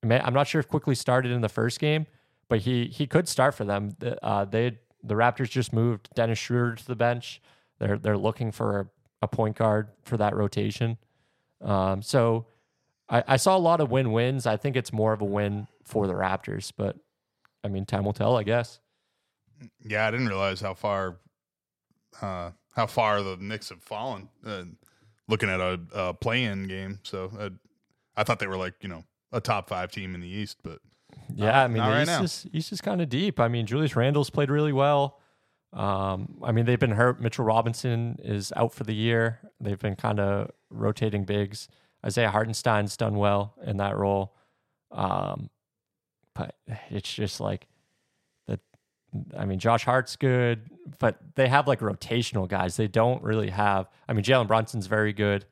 I'm 0.04 0.34
not 0.34 0.48
sure 0.48 0.60
if 0.60 0.68
Quickley 0.68 0.96
started 0.96 1.32
in 1.32 1.42
the 1.42 1.50
first 1.50 1.80
game, 1.80 2.06
but 2.48 2.60
he 2.60 2.86
he 2.88 3.08
could 3.08 3.28
start 3.28 3.56
for 3.56 3.66
them. 3.66 3.96
The- 4.00 4.24
Uh, 4.26 4.46
they 4.46 4.78
the 5.04 5.16
Raptors 5.16 5.50
just 5.50 5.72
moved 5.74 6.10
Dennis 6.16 6.40
Schroeder 6.40 6.76
to 6.76 6.86
the 6.86 6.96
bench. 6.96 7.42
They're 7.80 7.98
they're 7.98 8.18
looking 8.18 8.52
for 8.52 8.80
a, 8.80 8.88
a 9.24 9.28
point 9.28 9.56
guard 9.58 9.90
for 10.04 10.18
that 10.18 10.36
rotation. 10.36 10.98
Um, 11.62 12.02
so 12.02 12.46
I, 13.10 13.24
I 13.28 13.38
saw 13.38 13.56
a 13.56 13.60
lot 13.60 13.82
of 13.82 13.90
win 13.92 14.12
wins. 14.12 14.46
I 14.48 14.58
think 14.58 14.76
it's 14.76 14.92
more 14.94 15.14
of 15.14 15.22
a 15.22 15.26
win 15.26 15.68
for 15.84 16.08
the 16.08 16.14
Raptors, 16.14 16.72
but 16.76 16.98
I 17.64 17.68
mean, 17.68 17.86
time 17.86 18.04
will 18.06 18.14
tell, 18.14 18.36
I 18.38 18.44
guess. 18.44 18.80
yeah, 19.84 20.08
I 20.08 20.12
didn't 20.12 20.28
realize 20.28 20.60
how 20.62 20.74
far 20.76 21.18
uh, 22.22 22.52
how 22.76 22.86
far 22.88 23.22
the 23.24 23.38
Knicks 23.38 23.70
have 23.70 23.82
fallen. 23.84 24.30
Uh, 24.46 24.64
looking 25.28 25.50
at 25.50 25.60
a, 25.60 25.80
a 25.94 26.14
play-in 26.14 26.68
game, 26.68 27.00
so 27.04 27.32
uh, 27.40 27.50
I 28.18 28.24
thought 28.24 28.40
they 28.40 28.48
were 28.48 28.58
like 28.58 28.76
you 28.82 28.90
know 28.90 29.04
a 29.32 29.42
top 29.42 29.68
five 29.70 29.92
team 29.92 30.16
in 30.16 30.22
the 30.22 30.28
East, 30.30 30.58
but 30.64 30.80
Yeah, 31.34 31.64
I 31.64 31.68
mean, 31.68 31.84
the 31.84 31.90
right 31.90 32.02
East 32.02 32.08
now. 32.12 32.24
is 32.24 32.48
East 32.54 32.72
is 32.72 32.82
kind 32.82 33.02
of 33.02 33.10
deep. 33.10 33.40
I 33.40 33.48
mean, 33.48 33.66
Julius 33.66 33.96
Randle's 33.96 34.30
played 34.30 34.50
really 34.50 34.74
well. 34.74 35.20
Um, 35.74 36.38
I 36.42 36.52
mean, 36.54 36.66
they've 36.66 36.80
been 36.80 36.92
hurt. 36.92 37.20
Mitchell 37.20 37.44
Robinson 37.44 38.18
is 38.24 38.54
out 38.56 38.74
for 38.74 38.86
the 38.86 38.96
year. 38.96 39.40
They've 39.60 39.80
been 39.80 39.96
kind 39.98 40.20
of 40.22 40.52
rotating 40.70 41.26
bigs. 41.26 41.68
Isaiah 42.06 42.30
Hartenstein's 42.30 42.96
done 42.96 43.16
well 43.16 43.56
in 43.66 43.78
that 43.78 43.98
role. 43.98 44.36
Um, 44.92 45.50
but 46.34 46.56
it's 46.90 47.12
just 47.14 47.42
like 47.42 47.68
that. 48.48 48.62
I 49.38 49.44
mean, 49.46 49.60
Josh 49.60 49.84
Hart's 49.84 50.16
good, 50.16 50.70
but 51.00 51.18
they 51.36 51.48
have 51.50 51.68
like 51.68 51.80
rotational 51.82 52.48
guys. 52.48 52.78
They 52.78 52.88
don't 52.88 53.22
really 53.24 53.50
have. 53.50 53.90
I 54.08 54.14
mean, 54.14 54.24
Jalen 54.24 54.48
Brunson's 54.48 54.88
very 54.88 55.12
good. 55.12 55.46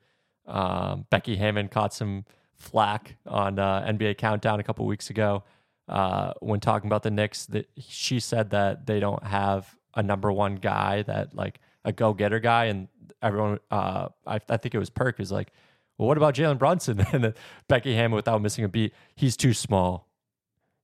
Um, 0.46 1.06
Becky 1.10 1.36
Hammon 1.36 1.68
caught 1.68 1.92
some 1.92 2.24
flack 2.56 3.16
on 3.26 3.58
uh, 3.58 3.86
NBA 3.86 4.18
Countdown 4.18 4.60
a 4.60 4.62
couple 4.62 4.86
weeks 4.86 5.10
ago 5.10 5.44
uh, 5.88 6.32
when 6.40 6.60
talking 6.60 6.88
about 6.88 7.02
the 7.02 7.10
Knicks. 7.10 7.46
That 7.46 7.68
she 7.78 8.20
said 8.20 8.50
that 8.50 8.86
they 8.86 9.00
don't 9.00 9.22
have 9.24 9.74
a 9.94 10.02
number 10.02 10.32
one 10.32 10.56
guy 10.56 11.02
that 11.02 11.34
like 11.34 11.60
a 11.84 11.92
go 11.92 12.14
getter 12.14 12.40
guy, 12.40 12.66
and 12.66 12.88
everyone, 13.22 13.58
uh, 13.70 14.08
I, 14.26 14.40
I 14.48 14.56
think 14.56 14.74
it 14.74 14.78
was 14.78 14.90
Perk, 14.90 15.20
is 15.20 15.30
like, 15.30 15.52
well, 15.98 16.08
what 16.08 16.16
about 16.16 16.34
Jalen 16.34 16.58
Brunson? 16.58 17.04
and 17.12 17.34
Becky 17.68 17.94
Hammon, 17.94 18.16
without 18.16 18.40
missing 18.42 18.64
a 18.64 18.68
beat, 18.68 18.92
he's 19.14 19.36
too 19.36 19.54
small. 19.54 20.08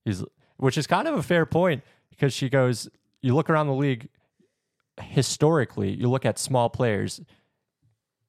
He's 0.05 0.23
which 0.57 0.77
is 0.77 0.85
kind 0.85 1.07
of 1.07 1.15
a 1.15 1.23
fair 1.23 1.45
point 1.45 1.83
because 2.11 2.33
she 2.33 2.47
goes, 2.47 2.87
you 3.21 3.33
look 3.33 3.49
around 3.49 3.65
the 3.65 3.73
league 3.73 4.09
historically, 5.01 5.91
you 5.91 6.07
look 6.07 6.25
at 6.25 6.37
small 6.37 6.69
players. 6.69 7.19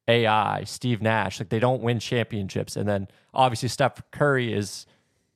AI, 0.08 0.64
Steve 0.64 1.00
Nash, 1.02 1.38
like 1.40 1.48
they 1.48 1.58
don't 1.60 1.82
win 1.82 1.98
championships. 2.00 2.76
And 2.76 2.88
then 2.88 3.08
obviously 3.32 3.68
Steph 3.68 4.02
Curry 4.10 4.52
is 4.52 4.86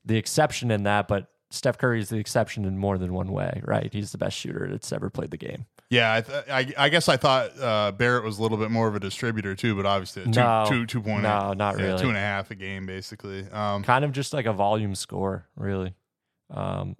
the 0.04 0.16
exception 0.16 0.70
in 0.70 0.82
that, 0.84 1.06
but 1.08 1.28
Steph 1.50 1.78
Curry 1.78 2.00
is 2.00 2.08
the 2.08 2.16
exception 2.18 2.64
in 2.64 2.76
more 2.78 2.98
than 2.98 3.12
one 3.14 3.30
way, 3.32 3.60
right? 3.64 3.92
He's 3.92 4.12
the 4.12 4.18
best 4.18 4.36
shooter 4.36 4.68
that's 4.70 4.92
ever 4.92 5.08
played 5.10 5.30
the 5.30 5.36
game. 5.36 5.66
yeah, 5.90 6.14
I, 6.14 6.20
th- 6.20 6.44
I, 6.50 6.84
I 6.86 6.88
guess 6.88 7.08
I 7.08 7.16
thought 7.16 7.56
uh, 7.60 7.92
Barrett 7.92 8.24
was 8.24 8.38
a 8.38 8.42
little 8.42 8.58
bit 8.58 8.70
more 8.72 8.88
of 8.88 8.96
a 8.96 9.00
distributor 9.00 9.54
too, 9.54 9.76
but 9.76 9.86
obviously 9.86 10.24
two, 10.24 10.30
No. 10.30 10.66
two, 10.68 10.84
two 10.86 11.00
point 11.00 11.22
No, 11.22 11.52
not 11.52 11.78
yeah, 11.78 11.84
really. 11.86 12.02
two 12.02 12.08
and 12.08 12.16
a 12.16 12.20
half 12.20 12.50
a 12.50 12.56
game 12.56 12.86
basically, 12.86 13.48
um, 13.52 13.84
Kind 13.84 14.04
of 14.04 14.10
just 14.10 14.32
like 14.32 14.46
a 14.46 14.52
volume 14.52 14.96
score, 14.96 15.46
really. 15.56 15.94
Um, 16.50 16.96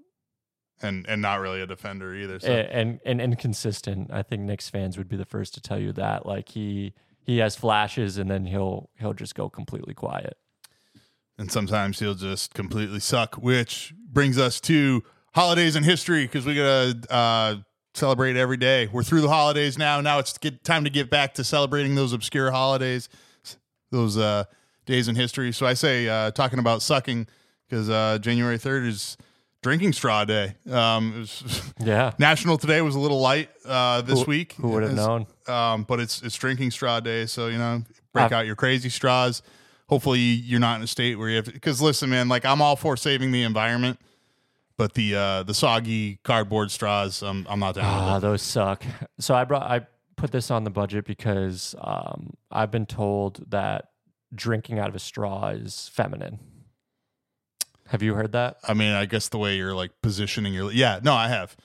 and 0.82 1.06
and 1.09 1.22
not 1.22 1.40
really 1.40 1.60
a 1.62 1.66
defender 1.66 2.14
either. 2.14 2.38
So. 2.38 2.48
a- 2.52 2.52
and, 2.72 3.01
and 3.06 3.20
inconsistent. 3.20 4.12
I 4.12 4.22
think 4.22 4.43
Knicks 4.43 4.68
fans 4.68 4.98
would 4.98 5.09
be 5.09 5.16
the 5.16 5.24
first 5.24 5.55
to 5.55 5.60
tell 5.60 5.78
you 5.78 5.93
that. 5.94 6.26
Like 6.26 6.51
he 6.51 6.93
he 7.27 7.39
has 7.39 7.57
flashes 7.57 8.16
and 8.16 8.31
then 8.31 8.47
he'll 8.47 8.89
he'll 8.98 9.12
just 9.12 9.35
go 9.35 9.51
completely 9.51 9.93
quiet. 9.93 10.39
and 11.39 11.53
sometimes 11.53 11.98
he'll 11.98 12.15
just 12.15 12.55
completely 12.55 13.01
suck. 13.01 13.35
Which 13.35 13.93
brings 14.11 14.39
us 14.39 14.61
to 14.62 15.03
holidays 15.35 15.77
in 15.77 15.82
history 15.82 16.24
because 16.24 16.47
we 16.47 16.55
gotta 16.55 16.98
uh, 17.11 17.57
celebrate 17.94 18.36
every 18.36 18.57
day. 18.57 18.89
We're 18.90 19.03
through 19.03 19.20
the 19.20 19.28
holidays 19.28 19.77
now. 19.77 20.01
Now 20.01 20.19
it's 20.19 20.39
get, 20.39 20.65
time 20.65 20.85
to 20.85 20.90
get 20.90 21.11
back 21.11 21.35
to 21.35 21.44
celebrating 21.44 21.94
those 21.94 22.12
obscure 22.15 22.51
holidays, 22.53 23.11
those 23.90 24.16
uh, 24.16 24.44
days 24.86 25.09
in 25.09 25.15
history. 25.16 25.53
So 25.53 25.66
I 25.66 25.74
say 25.74 26.09
uh, 26.09 26.31
talking 26.31 26.59
about 26.59 26.81
sucking 26.81 27.27
because 27.69 27.90
uh, 27.90 28.19
January 28.20 28.57
third 28.57 28.85
is 28.85 29.16
drinking 29.66 29.93
straw 29.93 30.24
day. 30.24 30.55
Um, 30.70 31.12
it 31.16 31.18
was 31.18 31.72
Yeah. 31.84 32.12
National 32.20 32.56
today 32.56 32.80
was 32.82 32.94
a 32.94 33.01
little 33.01 33.20
light 33.20 33.51
uh, 33.64 34.01
this 34.02 34.20
Who- 34.22 34.30
week. 34.30 34.52
Who 34.52 34.68
would 34.68 34.84
have 34.84 34.94
known? 34.94 35.26
Um, 35.48 35.82
but 35.82 35.98
it's 35.98 36.22
it's 36.22 36.36
drinking 36.36 36.70
straw 36.70 37.01
day, 37.01 37.26
so 37.26 37.48
you 37.48 37.59
know 37.59 37.82
break 38.12 38.26
I've- 38.26 38.34
out 38.36 38.47
your 38.47 38.55
crazy 38.55 38.88
straws. 38.90 39.43
Hopefully, 39.88 40.20
you're 40.20 40.60
not 40.60 40.76
in 40.76 40.82
a 40.84 40.86
state 40.86 41.18
where 41.18 41.28
you 41.28 41.36
have. 41.36 41.47
Because 41.47 41.82
listen, 41.82 42.10
man, 42.10 42.28
like 42.28 42.44
I'm 42.44 42.62
all 42.62 42.76
for 42.76 42.97
saving 42.97 43.32
the 43.32 43.43
environment, 43.43 43.98
but 44.76 44.94
the 44.94 45.16
uh 45.16 45.43
the 45.43 45.55
soggy 45.55 46.20
cardboard 46.22 46.70
straws, 46.70 47.22
I'm 47.24 47.44
I'm 47.51 47.59
not 47.59 47.74
down 47.74 47.84
Ah, 47.86 48.18
those 48.20 48.43
suck. 48.43 48.84
So 49.18 49.34
I 49.34 49.43
brought 49.44 49.62
I 49.64 49.86
put 50.14 50.30
this 50.30 50.51
on 50.52 50.62
the 50.62 50.70
budget 50.70 51.05
because 51.05 51.74
um, 51.80 52.34
I've 52.52 52.70
been 52.70 52.86
told 52.86 53.44
that 53.51 53.88
drinking 54.32 54.78
out 54.78 54.88
of 54.88 54.94
a 54.94 54.98
straw 55.01 55.48
is 55.48 55.90
feminine. 55.93 56.38
Have 57.88 58.02
you 58.02 58.14
heard 58.14 58.32
that? 58.32 58.58
I 58.66 58.74
mean, 58.74 58.92
I 58.92 59.06
guess 59.06 59.28
the 59.28 59.38
way 59.38 59.56
you're 59.56 59.74
like 59.74 59.90
positioning 60.02 60.52
your 60.54 60.72
yeah, 60.72 61.00
no, 61.02 61.14
I 61.14 61.28
have. 61.28 61.56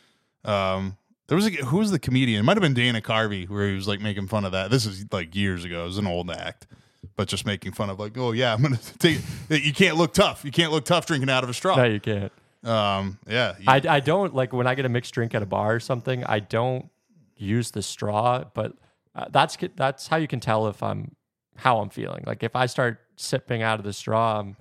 Um, 0.45 0.97
there 1.27 1.35
was 1.35 1.47
a 1.47 1.49
who 1.51 1.77
was 1.77 1.91
the 1.91 1.99
comedian? 1.99 2.39
It 2.41 2.43
might 2.43 2.57
have 2.57 2.61
been 2.61 2.73
Dana 2.73 3.01
Carvey, 3.01 3.47
where 3.49 3.67
he 3.69 3.75
was 3.75 3.87
like 3.87 4.01
making 4.01 4.27
fun 4.27 4.45
of 4.45 4.51
that. 4.51 4.69
This 4.71 4.85
is 4.85 5.05
like 5.11 5.35
years 5.35 5.63
ago. 5.65 5.81
It 5.83 5.85
was 5.85 5.97
an 5.97 6.07
old 6.07 6.29
act, 6.29 6.67
but 7.15 7.27
just 7.27 7.45
making 7.45 7.71
fun 7.73 7.89
of 7.89 7.99
like, 7.99 8.17
oh 8.17 8.31
yeah, 8.33 8.53
I'm 8.53 8.61
gonna 8.61 8.77
take. 8.99 9.19
You 9.49 9.73
can't 9.73 9.97
look 9.97 10.13
tough. 10.13 10.43
You 10.45 10.51
can't 10.51 10.71
look 10.71 10.85
tough 10.85 11.05
drinking 11.05 11.29
out 11.29 11.43
of 11.43 11.49
a 11.49 11.53
straw. 11.53 11.75
No, 11.75 11.85
you 11.85 11.99
can't. 11.99 12.31
Um, 12.63 13.17
yeah, 13.27 13.55
you- 13.59 13.65
I, 13.67 13.81
I 13.87 13.99
don't 14.01 14.35
like 14.35 14.53
when 14.53 14.67
I 14.67 14.75
get 14.75 14.85
a 14.85 14.89
mixed 14.89 15.13
drink 15.13 15.33
at 15.33 15.41
a 15.41 15.45
bar 15.47 15.73
or 15.75 15.79
something. 15.79 16.23
I 16.25 16.39
don't 16.39 16.89
use 17.37 17.71
the 17.71 17.81
straw, 17.81 18.43
but 18.53 18.73
uh, 19.15 19.25
that's 19.31 19.57
that's 19.75 20.07
how 20.07 20.17
you 20.17 20.27
can 20.27 20.39
tell 20.39 20.67
if 20.67 20.83
I'm 20.83 21.15
how 21.55 21.79
I'm 21.79 21.89
feeling. 21.89 22.23
Like 22.27 22.43
if 22.43 22.55
I 22.55 22.65
start 22.67 22.99
sipping 23.15 23.61
out 23.63 23.79
of 23.79 23.85
the 23.85 23.93
straw, 23.93 24.39
I'm 24.39 24.57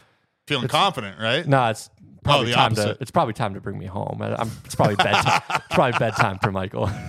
feeling 0.46 0.68
confident, 0.68 1.18
right? 1.18 1.46
no, 1.46 1.68
it's 1.68 1.90
probably 2.22 2.46
oh, 2.46 2.50
the 2.50 2.54
time 2.54 2.74
to 2.74 2.96
it's 3.00 3.10
probably 3.10 3.34
time 3.34 3.54
to 3.54 3.60
bring 3.60 3.78
me 3.78 3.86
home. 3.86 4.18
I, 4.20 4.34
I'm, 4.36 4.50
it's 4.64 4.74
probably 4.74 4.96
bedtime. 4.96 5.42
it's 5.54 5.66
probably 5.70 5.98
bedtime 5.98 6.38
for 6.38 6.52
Michael. 6.52 6.90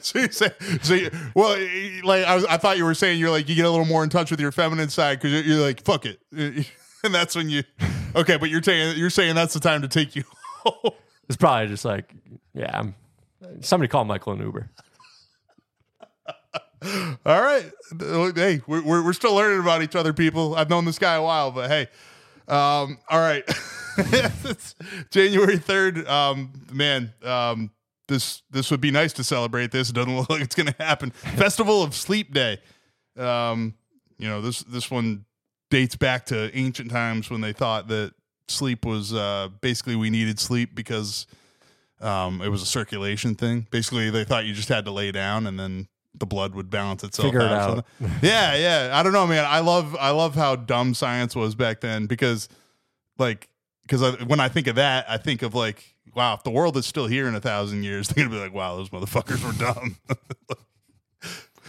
So 0.00 0.18
you 0.18 0.32
say, 0.32 0.50
so 0.80 0.94
you, 0.94 1.10
well, 1.34 1.50
like 2.04 2.24
I, 2.24 2.34
was, 2.34 2.46
I 2.46 2.56
thought 2.56 2.78
you 2.78 2.86
were 2.86 2.94
saying, 2.94 3.20
you're 3.20 3.28
like 3.28 3.50
you 3.50 3.54
get 3.54 3.66
a 3.66 3.70
little 3.70 3.84
more 3.84 4.02
in 4.02 4.08
touch 4.08 4.30
with 4.30 4.40
your 4.40 4.50
feminine 4.50 4.88
side 4.88 5.18
because 5.18 5.32
you're, 5.32 5.42
you're 5.42 5.62
like 5.62 5.84
fuck 5.84 6.06
it, 6.06 6.20
and 6.32 7.14
that's 7.14 7.36
when 7.36 7.50
you, 7.50 7.64
okay, 8.16 8.38
but 8.38 8.48
you're 8.48 8.62
saying 8.62 8.96
you're 8.96 9.10
saying 9.10 9.34
that's 9.34 9.52
the 9.52 9.60
time 9.60 9.82
to 9.82 9.88
take 9.88 10.16
you. 10.16 10.24
home. 10.64 10.94
It's 11.28 11.36
probably 11.36 11.68
just 11.68 11.84
like 11.84 12.14
yeah. 12.54 12.70
I'm, 12.78 12.94
somebody 13.60 13.88
call 13.88 14.06
Michael 14.06 14.32
an 14.32 14.40
Uber. 14.40 14.70
All 17.26 17.40
right. 17.40 17.70
Hey, 17.98 18.60
we're, 18.66 18.82
we're, 18.82 19.12
still 19.12 19.34
learning 19.34 19.60
about 19.60 19.82
each 19.82 19.96
other, 19.96 20.12
people. 20.12 20.54
I've 20.54 20.68
known 20.68 20.84
this 20.84 20.98
guy 20.98 21.14
a 21.14 21.22
while, 21.22 21.50
but 21.50 21.70
hey. 21.70 21.88
Um, 22.46 22.98
all 23.08 23.20
right. 23.20 23.42
It's 23.96 24.74
January 25.10 25.56
3rd. 25.56 26.06
Um, 26.06 26.52
man, 26.70 27.14
um, 27.22 27.70
this 28.06 28.42
this 28.50 28.70
would 28.70 28.82
be 28.82 28.90
nice 28.90 29.14
to 29.14 29.24
celebrate 29.24 29.70
this. 29.70 29.88
It 29.88 29.94
doesn't 29.94 30.14
look 30.14 30.28
like 30.28 30.42
it's 30.42 30.54
going 30.54 30.72
to 30.72 30.82
happen. 30.82 31.10
Festival 31.36 31.82
of 31.82 31.94
Sleep 31.94 32.34
Day. 32.34 32.58
Um, 33.16 33.74
you 34.18 34.28
know, 34.28 34.42
this 34.42 34.60
this 34.64 34.90
one 34.90 35.24
dates 35.70 35.96
back 35.96 36.26
to 36.26 36.54
ancient 36.56 36.90
times 36.90 37.30
when 37.30 37.40
they 37.40 37.52
thought 37.52 37.88
that 37.88 38.12
sleep 38.48 38.84
was 38.84 39.14
uh, 39.14 39.48
basically 39.62 39.96
we 39.96 40.10
needed 40.10 40.38
sleep 40.38 40.74
because 40.74 41.26
um, 42.00 42.42
it 42.42 42.48
was 42.48 42.60
a 42.60 42.66
circulation 42.66 43.34
thing. 43.34 43.66
Basically, 43.70 44.10
they 44.10 44.24
thought 44.24 44.44
you 44.44 44.52
just 44.52 44.68
had 44.68 44.84
to 44.84 44.90
lay 44.90 45.10
down 45.12 45.46
and 45.46 45.58
then 45.58 45.88
the 46.16 46.26
blood 46.26 46.54
would 46.54 46.70
balance 46.70 47.02
itself 47.04 47.26
Figure 47.26 47.42
out. 47.42 47.70
or 47.70 47.78
out. 47.78 47.84
yeah, 48.22 48.54
yeah. 48.56 48.90
I 48.92 49.02
don't 49.02 49.12
know, 49.12 49.26
man. 49.26 49.44
I 49.46 49.60
love 49.60 49.96
I 49.96 50.10
love 50.10 50.34
how 50.34 50.56
dumb 50.56 50.94
science 50.94 51.34
was 51.34 51.54
back 51.54 51.80
then 51.80 52.06
because, 52.06 52.48
like, 53.18 53.48
because 53.82 54.02
I, 54.02 54.10
when 54.24 54.40
I 54.40 54.48
think 54.48 54.66
of 54.68 54.76
that, 54.76 55.06
I 55.10 55.16
think 55.18 55.42
of 55.42 55.54
like, 55.54 55.94
wow, 56.14 56.34
if 56.34 56.42
the 56.44 56.50
world 56.50 56.76
is 56.76 56.86
still 56.86 57.06
here 57.06 57.26
in 57.26 57.34
a 57.34 57.40
thousand 57.40 57.82
years, 57.82 58.08
they're 58.10 58.24
gonna 58.24 58.34
be 58.36 58.40
like, 58.40 58.54
wow, 58.54 58.76
those 58.76 58.90
motherfuckers 58.90 59.44
were 59.44 59.52
dumb. 59.58 59.96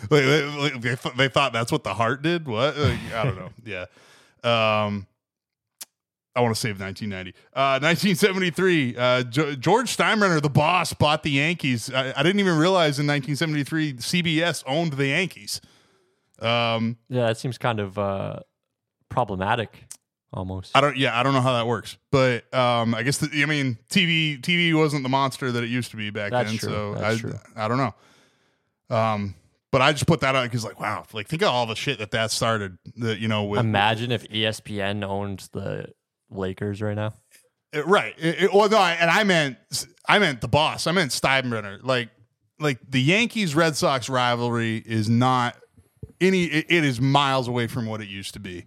like, 0.10 0.24
they, 0.24 0.44
like, 0.46 0.82
they, 0.82 0.96
th- 0.96 1.16
they 1.16 1.28
thought 1.28 1.54
that's 1.54 1.72
what 1.72 1.84
the 1.84 1.94
heart 1.94 2.22
did. 2.22 2.48
What? 2.48 2.78
Like, 2.78 3.00
I 3.14 3.24
don't 3.24 3.36
know. 3.38 3.50
Yeah. 3.66 3.86
Um, 4.86 5.08
I 6.36 6.42
want 6.42 6.54
to 6.54 6.60
save 6.60 6.80
1990. 6.80 7.32
Uh, 7.54 7.80
1973, 7.82 8.98
uh, 8.98 9.24
Jo- 9.24 9.56
George 9.56 9.96
Steinbrenner, 9.96 10.42
the 10.42 10.50
boss, 10.50 10.92
bought 10.94 11.24
the 11.24 11.32
Yankees. 11.32 11.92
I, 11.94 12.14
I 12.16 12.24
didn't 12.24 12.40
even 12.40 12.58
realize 12.58 13.00
in 13.00 13.08
1973 13.08 13.94
CBS 13.94 14.64
owned 14.68 14.94
the 14.94 15.08
Yankees. 15.08 15.62
Um, 16.40 16.98
Yeah, 17.08 17.30
it 17.30 17.38
seems 17.38 17.58
kind 17.58 17.80
of 17.80 17.98
uh, 17.98 18.40
problematic 19.08 19.86
almost. 20.34 20.76
I 20.76 20.82
don't. 20.82 20.98
Yeah, 20.98 21.18
I 21.18 21.24
don't 21.24 21.34
know 21.34 21.42
how 21.42 21.54
that 21.54 21.68
works, 21.68 21.98
but 22.12 22.54
um, 22.54 22.94
I 22.94 23.04
guess 23.04 23.18
the, 23.18 23.30
I 23.42 23.46
mean 23.46 23.78
TV. 23.90 24.40
TV 24.42 24.74
wasn't 24.74 25.04
the 25.04 25.10
monster 25.10 25.52
that 25.52 25.64
it 25.64 25.70
used 25.70 25.92
to 25.92 25.98
be 25.98 26.10
back 26.10 26.32
That's 26.32 26.50
then. 26.50 26.58
true. 26.58 26.70
So 26.70 26.96
That's 26.96 27.18
I, 27.18 27.20
true. 27.20 27.34
I 27.56 27.68
don't 27.70 27.78
know. 27.78 28.96
Um, 28.96 29.36
but 29.72 29.82
I 29.82 29.94
just 29.94 30.08
put 30.08 30.20
that 30.22 30.36
out 30.36 30.44
because 30.44 30.64
like, 30.66 30.80
wow, 30.80 31.06
like 31.14 31.28
think 31.28 31.42
of 31.42 31.48
all 31.50 31.66
the 31.66 31.76
shit 31.76 32.00
that 32.00 32.12
that 32.12 32.32
started. 32.32 32.78
That 32.98 33.20
you 33.20 33.30
know 33.30 33.46
with 33.46 33.62
Imagine 33.62 34.12
if 34.12 34.28
ESPN 34.28 35.04
owned 35.04 35.48
the 35.54 35.94
Lakers 36.30 36.82
right 36.82 36.96
now. 36.96 37.14
It- 37.74 37.86
right. 37.88 38.14
It- 38.18 38.44
it- 38.44 38.54
well, 38.54 38.70
no, 38.70 38.78
I, 38.78 38.94
and 38.94 39.10
I 39.10 39.24
meant 39.24 39.58
I 40.08 40.20
meant 40.20 40.42
the 40.42 40.48
boss. 40.48 40.88
I 40.88 40.92
meant 40.92 41.12
Steinbrenner. 41.12 41.80
Like 41.84 42.10
like 42.60 42.80
the 42.90 43.02
Yankees 43.02 43.54
Red 43.56 43.76
Sox 43.76 44.08
rivalry 44.10 44.78
is 44.86 45.10
not 45.10 45.58
any. 46.22 46.46
It, 46.46 46.66
it 46.70 46.84
is 46.86 47.02
miles 47.02 47.48
away 47.48 47.68
from 47.68 47.86
what 47.86 48.02
it 48.02 48.08
used 48.08 48.34
to 48.36 48.40
be, 48.40 48.66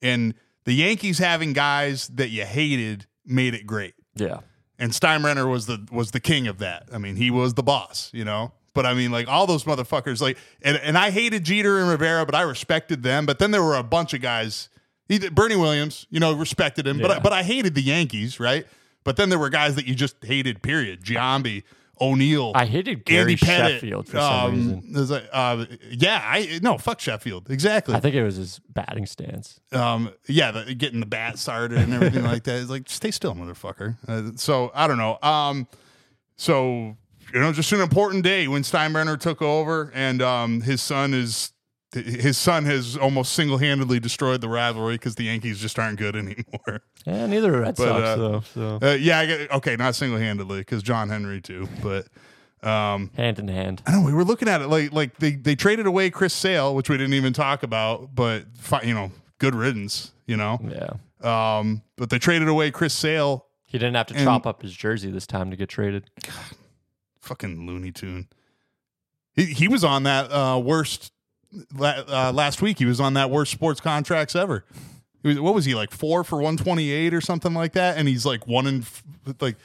and 0.00 0.34
the 0.64 0.72
Yankees 0.74 1.18
having 1.18 1.52
guys 1.52 2.08
that 2.08 2.30
you 2.30 2.44
hated 2.44 3.06
made 3.24 3.54
it 3.54 3.66
great. 3.66 3.94
Yeah. 4.16 4.40
And 4.78 4.90
Steinbrenner 4.90 5.48
was 5.48 5.66
the 5.66 5.86
was 5.92 6.10
the 6.10 6.18
king 6.20 6.48
of 6.48 6.58
that. 6.58 6.88
I 6.92 6.98
mean, 6.98 7.14
he 7.16 7.30
was 7.30 7.54
the 7.54 7.62
boss, 7.62 8.10
you 8.12 8.24
know. 8.24 8.52
But 8.74 8.86
I 8.86 8.94
mean, 8.94 9.12
like 9.12 9.28
all 9.28 9.46
those 9.46 9.64
motherfuckers, 9.64 10.20
like, 10.22 10.38
and, 10.62 10.78
and 10.78 10.96
I 10.98 11.10
hated 11.10 11.44
Jeter 11.44 11.78
and 11.78 11.88
Rivera, 11.90 12.24
but 12.26 12.34
I 12.34 12.40
respected 12.42 13.02
them. 13.02 13.26
But 13.26 13.38
then 13.38 13.50
there 13.50 13.62
were 13.62 13.76
a 13.76 13.82
bunch 13.82 14.14
of 14.14 14.22
guys, 14.22 14.70
either 15.12 15.30
Bernie 15.30 15.56
Williams, 15.56 16.06
you 16.10 16.20
know, 16.20 16.32
respected 16.32 16.86
him, 16.86 16.98
but 16.98 17.10
I, 17.10 17.18
but 17.18 17.32
I 17.32 17.42
hated 17.42 17.74
the 17.74 17.82
Yankees, 17.82 18.40
right? 18.40 18.66
But 19.04 19.16
then 19.16 19.30
there 19.30 19.38
were 19.38 19.50
guys 19.50 19.74
that 19.74 19.86
you 19.86 19.94
just 19.94 20.16
hated. 20.24 20.62
Period. 20.62 21.02
Giambi, 21.02 21.64
O'Neill, 22.00 22.52
I 22.54 22.66
hated 22.66 23.04
Gary 23.04 23.20
Andy 23.32 23.36
Pettitte. 23.36 23.74
Sheffield 23.74 24.08
for 24.08 24.18
some 24.18 24.44
um, 24.44 24.80
reason. 24.80 25.08
like, 25.08 25.28
uh, 25.32 25.66
yeah, 25.90 26.20
I 26.24 26.58
no 26.62 26.78
fuck 26.78 27.00
Sheffield 27.00 27.50
exactly. 27.50 27.94
I 27.94 28.00
think 28.00 28.14
it 28.14 28.24
was 28.24 28.36
his 28.36 28.60
batting 28.68 29.06
stance. 29.06 29.60
um, 29.72 30.10
yeah, 30.26 30.50
the, 30.50 30.74
getting 30.74 31.00
the 31.00 31.06
bat 31.06 31.38
started 31.38 31.78
and 31.78 31.94
everything 31.94 32.24
like 32.24 32.44
that. 32.44 32.60
It's 32.60 32.70
like, 32.70 32.88
stay 32.88 33.10
still, 33.10 33.34
motherfucker. 33.34 33.96
Uh, 34.08 34.32
so 34.36 34.72
I 34.74 34.86
don't 34.86 34.98
know. 34.98 35.18
Um, 35.22 35.68
so 36.36 36.96
you 37.32 37.40
know, 37.40 37.52
just 37.52 37.72
an 37.72 37.80
important 37.80 38.24
day 38.24 38.48
when 38.48 38.62
Steinbrenner 38.62 39.18
took 39.18 39.40
over, 39.40 39.90
and 39.94 40.20
um, 40.20 40.60
his 40.60 40.82
son 40.82 41.14
is 41.14 41.51
his 41.92 42.38
son 42.38 42.64
has 42.64 42.96
almost 42.96 43.32
single 43.34 43.58
handedly 43.58 44.00
destroyed 44.00 44.40
the 44.40 44.48
rivalry 44.48 44.94
because 44.94 45.14
the 45.16 45.24
Yankees 45.24 45.58
just 45.60 45.78
aren't 45.78 45.98
good 45.98 46.16
anymore. 46.16 46.82
Yeah, 47.04 47.26
neither 47.26 47.50
Red 47.50 47.74
But, 47.74 47.76
Sox 47.88 48.02
uh, 48.04 48.16
though. 48.16 48.40
So 48.54 48.78
Uh, 48.80 48.92
yeah, 48.94 49.18
I 49.18 49.26
get, 49.26 49.50
okay, 49.50 49.74
not 49.74 49.96
single 49.96 50.20
handedly 50.20 50.60
because 50.60 50.82
John 50.82 51.08
Henry 51.08 51.40
too, 51.40 51.68
but. 51.82 52.06
Um, 52.62 53.10
hand 53.16 53.40
in 53.40 53.48
hand. 53.48 53.82
I 53.86 53.90
know 53.90 54.02
we 54.02 54.12
were 54.12 54.22
looking 54.24 54.46
at 54.48 54.62
it 54.62 54.68
like 54.68 54.92
like 54.92 55.16
they, 55.18 55.32
they 55.32 55.56
traded 55.56 55.86
away 55.86 56.10
Chris 56.10 56.32
Sale, 56.32 56.76
which 56.76 56.88
we 56.88 56.96
didn't 56.96 57.14
even 57.14 57.32
talk 57.32 57.64
about, 57.64 58.14
but 58.14 58.44
you 58.84 58.94
know, 58.94 59.10
good 59.38 59.56
riddance, 59.56 60.12
you 60.28 60.36
know. 60.36 60.60
Yeah. 60.62 61.58
Um, 61.58 61.82
but 61.96 62.08
they 62.10 62.20
traded 62.20 62.46
away 62.46 62.70
Chris 62.70 62.94
Sale, 62.94 63.46
He 63.64 63.78
didn't 63.78 63.96
have 63.96 64.06
to 64.06 64.14
And- 64.14 64.22
chop 64.24 64.46
up 64.46 64.62
his 64.62 64.72
jersey 64.76 65.10
this 65.10 65.26
time 65.26 65.50
to 65.50 65.56
get 65.56 65.68
traded. 65.68 66.08
fucking 67.20 67.66
Looney 67.66 67.90
Tune. 67.90 68.28
He 69.34 69.46
he 69.46 69.66
was 69.66 69.82
on 69.82 70.04
that 70.04 70.30
uh, 70.30 70.60
worst 70.62 71.10
uh, 71.80 72.32
last 72.34 72.62
week. 72.62 72.78
He 72.78 72.84
was 72.84 73.00
on 73.00 73.14
that 73.14 73.30
worst 73.30 73.52
sports 73.52 73.80
contracts 73.80 74.34
ever. 74.36 74.64
He 75.22 75.28
was, 75.28 75.40
what 75.40 75.54
was 75.54 75.64
he 75.64 75.74
like 75.74 75.90
four 75.90 76.24
for 76.24 76.40
one 76.40 76.56
twenty 76.56 76.90
eight 76.90 77.14
or 77.14 77.20
something 77.20 77.54
like 77.54 77.72
that? 77.72 77.96
And 77.96 78.08
he's 78.08 78.26
like 78.26 78.46
one 78.46 78.66
in 78.66 78.80
f- 78.80 79.02
like 79.40 79.56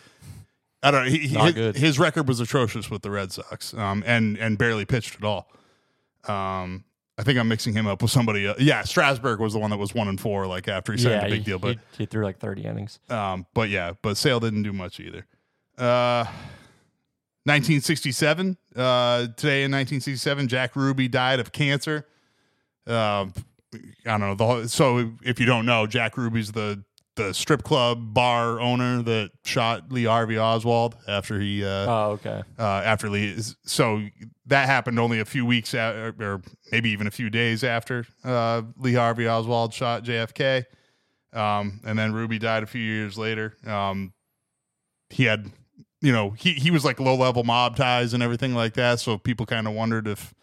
I 0.84 0.92
don't 0.92 1.06
know. 1.06 1.12
He, 1.12 1.28
his, 1.28 1.78
his 1.78 2.00
record 2.00 2.28
was 2.28 2.40
atrocious 2.40 2.90
with 2.90 3.02
the 3.02 3.12
Red 3.12 3.32
Sox, 3.32 3.74
um, 3.74 4.04
and 4.06 4.38
and 4.38 4.58
barely 4.58 4.86
pitched 4.86 5.16
at 5.16 5.24
all. 5.24 5.50
Um, 6.28 6.84
I 7.18 7.24
think 7.24 7.40
I'm 7.40 7.48
mixing 7.48 7.74
him 7.74 7.88
up 7.88 8.02
with 8.02 8.12
somebody. 8.12 8.54
Yeah, 8.60 8.84
Strasburg 8.84 9.40
was 9.40 9.54
the 9.54 9.60
one 9.60 9.72
that 9.72 9.78
was 9.78 9.96
one 9.96 10.08
and 10.08 10.22
four. 10.22 10.46
Like 10.46 10.68
after 10.68 10.92
he 10.92 11.00
signed 11.00 11.22
yeah, 11.22 11.26
a 11.26 11.30
big 11.30 11.40
he, 11.40 11.46
deal, 11.46 11.60
but 11.60 11.78
he, 11.94 12.04
he 12.04 12.06
threw 12.06 12.24
like 12.24 12.38
30 12.38 12.66
innings. 12.66 13.00
Um, 13.10 13.48
but 13.56 13.70
yeah, 13.70 13.94
but 14.04 14.18
Sale 14.18 14.40
didn't 14.40 14.64
do 14.64 14.72
much 14.72 15.00
either. 15.00 15.26
Uh, 15.78 16.26
1967. 17.48 18.58
Uh, 18.76 19.28
today 19.38 19.64
in 19.64 19.72
1967, 19.72 20.48
Jack 20.48 20.76
Ruby 20.76 21.08
died 21.08 21.40
of 21.40 21.52
cancer. 21.52 22.06
Um, 22.86 23.34
I 24.06 24.18
don't 24.18 24.20
know. 24.22 24.36
Whole, 24.46 24.68
so 24.68 25.14
if 25.24 25.40
you 25.40 25.46
don't 25.46 25.66
know, 25.66 25.88
Jack 25.88 26.18
Ruby's 26.18 26.52
the 26.52 26.84
the 27.16 27.34
strip 27.34 27.64
club 27.64 28.14
bar 28.14 28.60
owner 28.60 29.02
that 29.02 29.32
shot 29.44 29.92
Lee 29.92 30.04
Harvey 30.04 30.38
Oswald 30.38 30.96
after 31.08 31.40
he 31.40 31.66
uh, 31.66 31.68
Oh, 31.92 32.12
okay. 32.12 32.44
uh, 32.60 32.64
after 32.86 33.10
Lee. 33.10 33.36
So 33.66 34.04
that 34.46 34.68
happened 34.68 35.00
only 35.00 35.20
a 35.20 35.26
few 35.26 35.44
weeks 35.44 35.74
out, 35.74 35.96
or 35.96 36.42
maybe 36.72 36.92
even 36.92 37.08
a 37.08 37.12
few 37.12 37.32
days 37.32 37.64
after 37.64 38.06
uh, 38.24 38.62
Lee 38.78 38.94
Harvey 38.94 39.28
Oswald 39.28 39.74
shot 39.74 40.04
JFK. 40.04 40.66
Um, 41.34 41.82
and 41.84 41.98
then 41.98 42.14
Ruby 42.14 42.38
died 42.38 42.62
a 42.62 42.68
few 42.68 42.82
years 42.84 43.18
later. 43.18 43.58
Um, 43.66 44.14
he 45.10 45.24
had, 45.24 45.52
you 46.08 46.14
know, 46.14 46.30
he, 46.30 46.54
he 46.54 46.72
was 46.72 46.86
like 46.86 47.02
low 47.02 47.16
level 47.16 47.44
mob 47.44 47.76
ties 47.76 48.14
and 48.14 48.24
everything 48.24 48.56
like 48.56 48.76
that. 48.76 49.02
So 49.02 49.18
people 49.18 49.46
kind 49.46 49.68
of 49.68 49.74
wondered 49.74 50.08
if, 50.08 50.34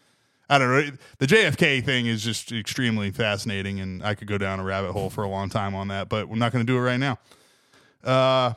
I 0.47 0.59
don't 0.59 0.69
know. 0.69 0.97
The 1.17 1.25
JFK 1.25 1.83
thing 1.83 2.05
is 2.05 2.23
just 2.23 2.51
extremely 2.51 3.09
fascinating, 3.09 3.79
and 3.79 4.03
I 4.03 4.13
could 4.13 4.27
go 4.27 4.37
down 4.37 4.59
a 4.59 4.63
rabbit 4.63 4.91
hole 4.91 5.09
for 5.09 5.23
a 5.23 5.27
long 5.27 5.49
time 5.49 5.73
on 5.73 5.87
that, 5.87 6.07
but 6.07 6.29
we're 6.29 6.35
not 6.35 6.51
going 6.51 6.63
to 6.63 6.71
do 6.71 6.77
it 6.77 6.81
right 6.81 6.99
now. 6.99 7.17
Uh, 8.03 8.53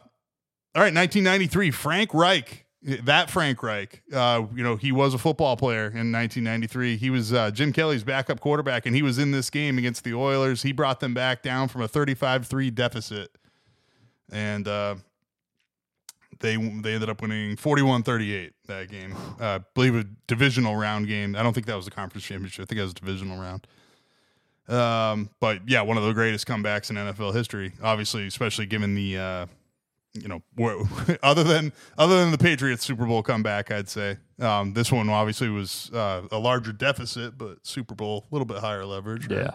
all 0.74 0.82
right, 0.82 0.92
1993, 0.92 1.70
Frank 1.70 2.12
Reich. 2.12 2.66
That 2.82 3.30
Frank 3.30 3.62
Reich, 3.62 4.02
uh, 4.12 4.42
you 4.54 4.62
know, 4.62 4.76
he 4.76 4.92
was 4.92 5.14
a 5.14 5.18
football 5.18 5.56
player 5.56 5.86
in 5.86 6.12
1993. 6.12 6.98
He 6.98 7.08
was 7.08 7.32
uh, 7.32 7.50
Jim 7.50 7.72
Kelly's 7.72 8.04
backup 8.04 8.38
quarterback, 8.38 8.84
and 8.84 8.94
he 8.94 9.00
was 9.00 9.18
in 9.18 9.30
this 9.30 9.48
game 9.48 9.78
against 9.78 10.04
the 10.04 10.12
Oilers. 10.12 10.62
He 10.62 10.72
brought 10.72 11.00
them 11.00 11.14
back 11.14 11.42
down 11.42 11.68
from 11.68 11.80
a 11.80 11.88
35-3 11.88 12.74
deficit, 12.74 13.30
and 14.30 14.68
uh, 14.68 14.96
they 16.40 16.56
they 16.56 16.94
ended 16.94 17.08
up 17.08 17.22
winning 17.22 17.56
41-38 17.56 18.52
that 18.66 18.90
game. 18.90 19.14
Uh, 19.40 19.44
I 19.44 19.60
believe 19.74 19.96
a 19.96 20.04
divisional 20.26 20.76
round 20.76 21.06
game. 21.06 21.36
I 21.36 21.42
don't 21.42 21.52
think 21.52 21.66
that 21.66 21.76
was 21.76 21.84
the 21.84 21.90
conference 21.90 22.24
championship. 22.24 22.62
I 22.62 22.66
think 22.66 22.78
that 22.78 22.84
was 22.84 22.92
a 22.92 22.94
divisional 22.94 23.38
round. 23.38 23.66
Um, 24.68 25.30
but 25.40 25.60
yeah, 25.66 25.80
one 25.80 25.96
of 25.96 26.04
the 26.04 26.12
greatest 26.12 26.46
comebacks 26.46 26.90
in 26.90 26.96
NFL 26.96 27.34
history. 27.34 27.72
Obviously, 27.82 28.26
especially 28.26 28.66
given 28.66 28.94
the 28.94 29.18
uh, 29.18 29.46
you 30.14 30.28
know, 30.28 30.42
other 31.22 31.44
than 31.44 31.72
other 31.96 32.20
than 32.20 32.30
the 32.30 32.38
Patriots 32.38 32.84
Super 32.84 33.06
Bowl 33.06 33.22
comeback, 33.22 33.70
I'd 33.70 33.88
say 33.88 34.18
um, 34.40 34.74
this 34.74 34.92
one 34.92 35.08
obviously 35.08 35.48
was 35.48 35.90
uh, 35.92 36.22
a 36.30 36.38
larger 36.38 36.72
deficit, 36.72 37.38
but 37.38 37.66
Super 37.66 37.94
Bowl 37.94 38.26
a 38.30 38.34
little 38.34 38.46
bit 38.46 38.58
higher 38.58 38.84
leverage. 38.84 39.28
Right? 39.28 39.40
Yeah. 39.40 39.50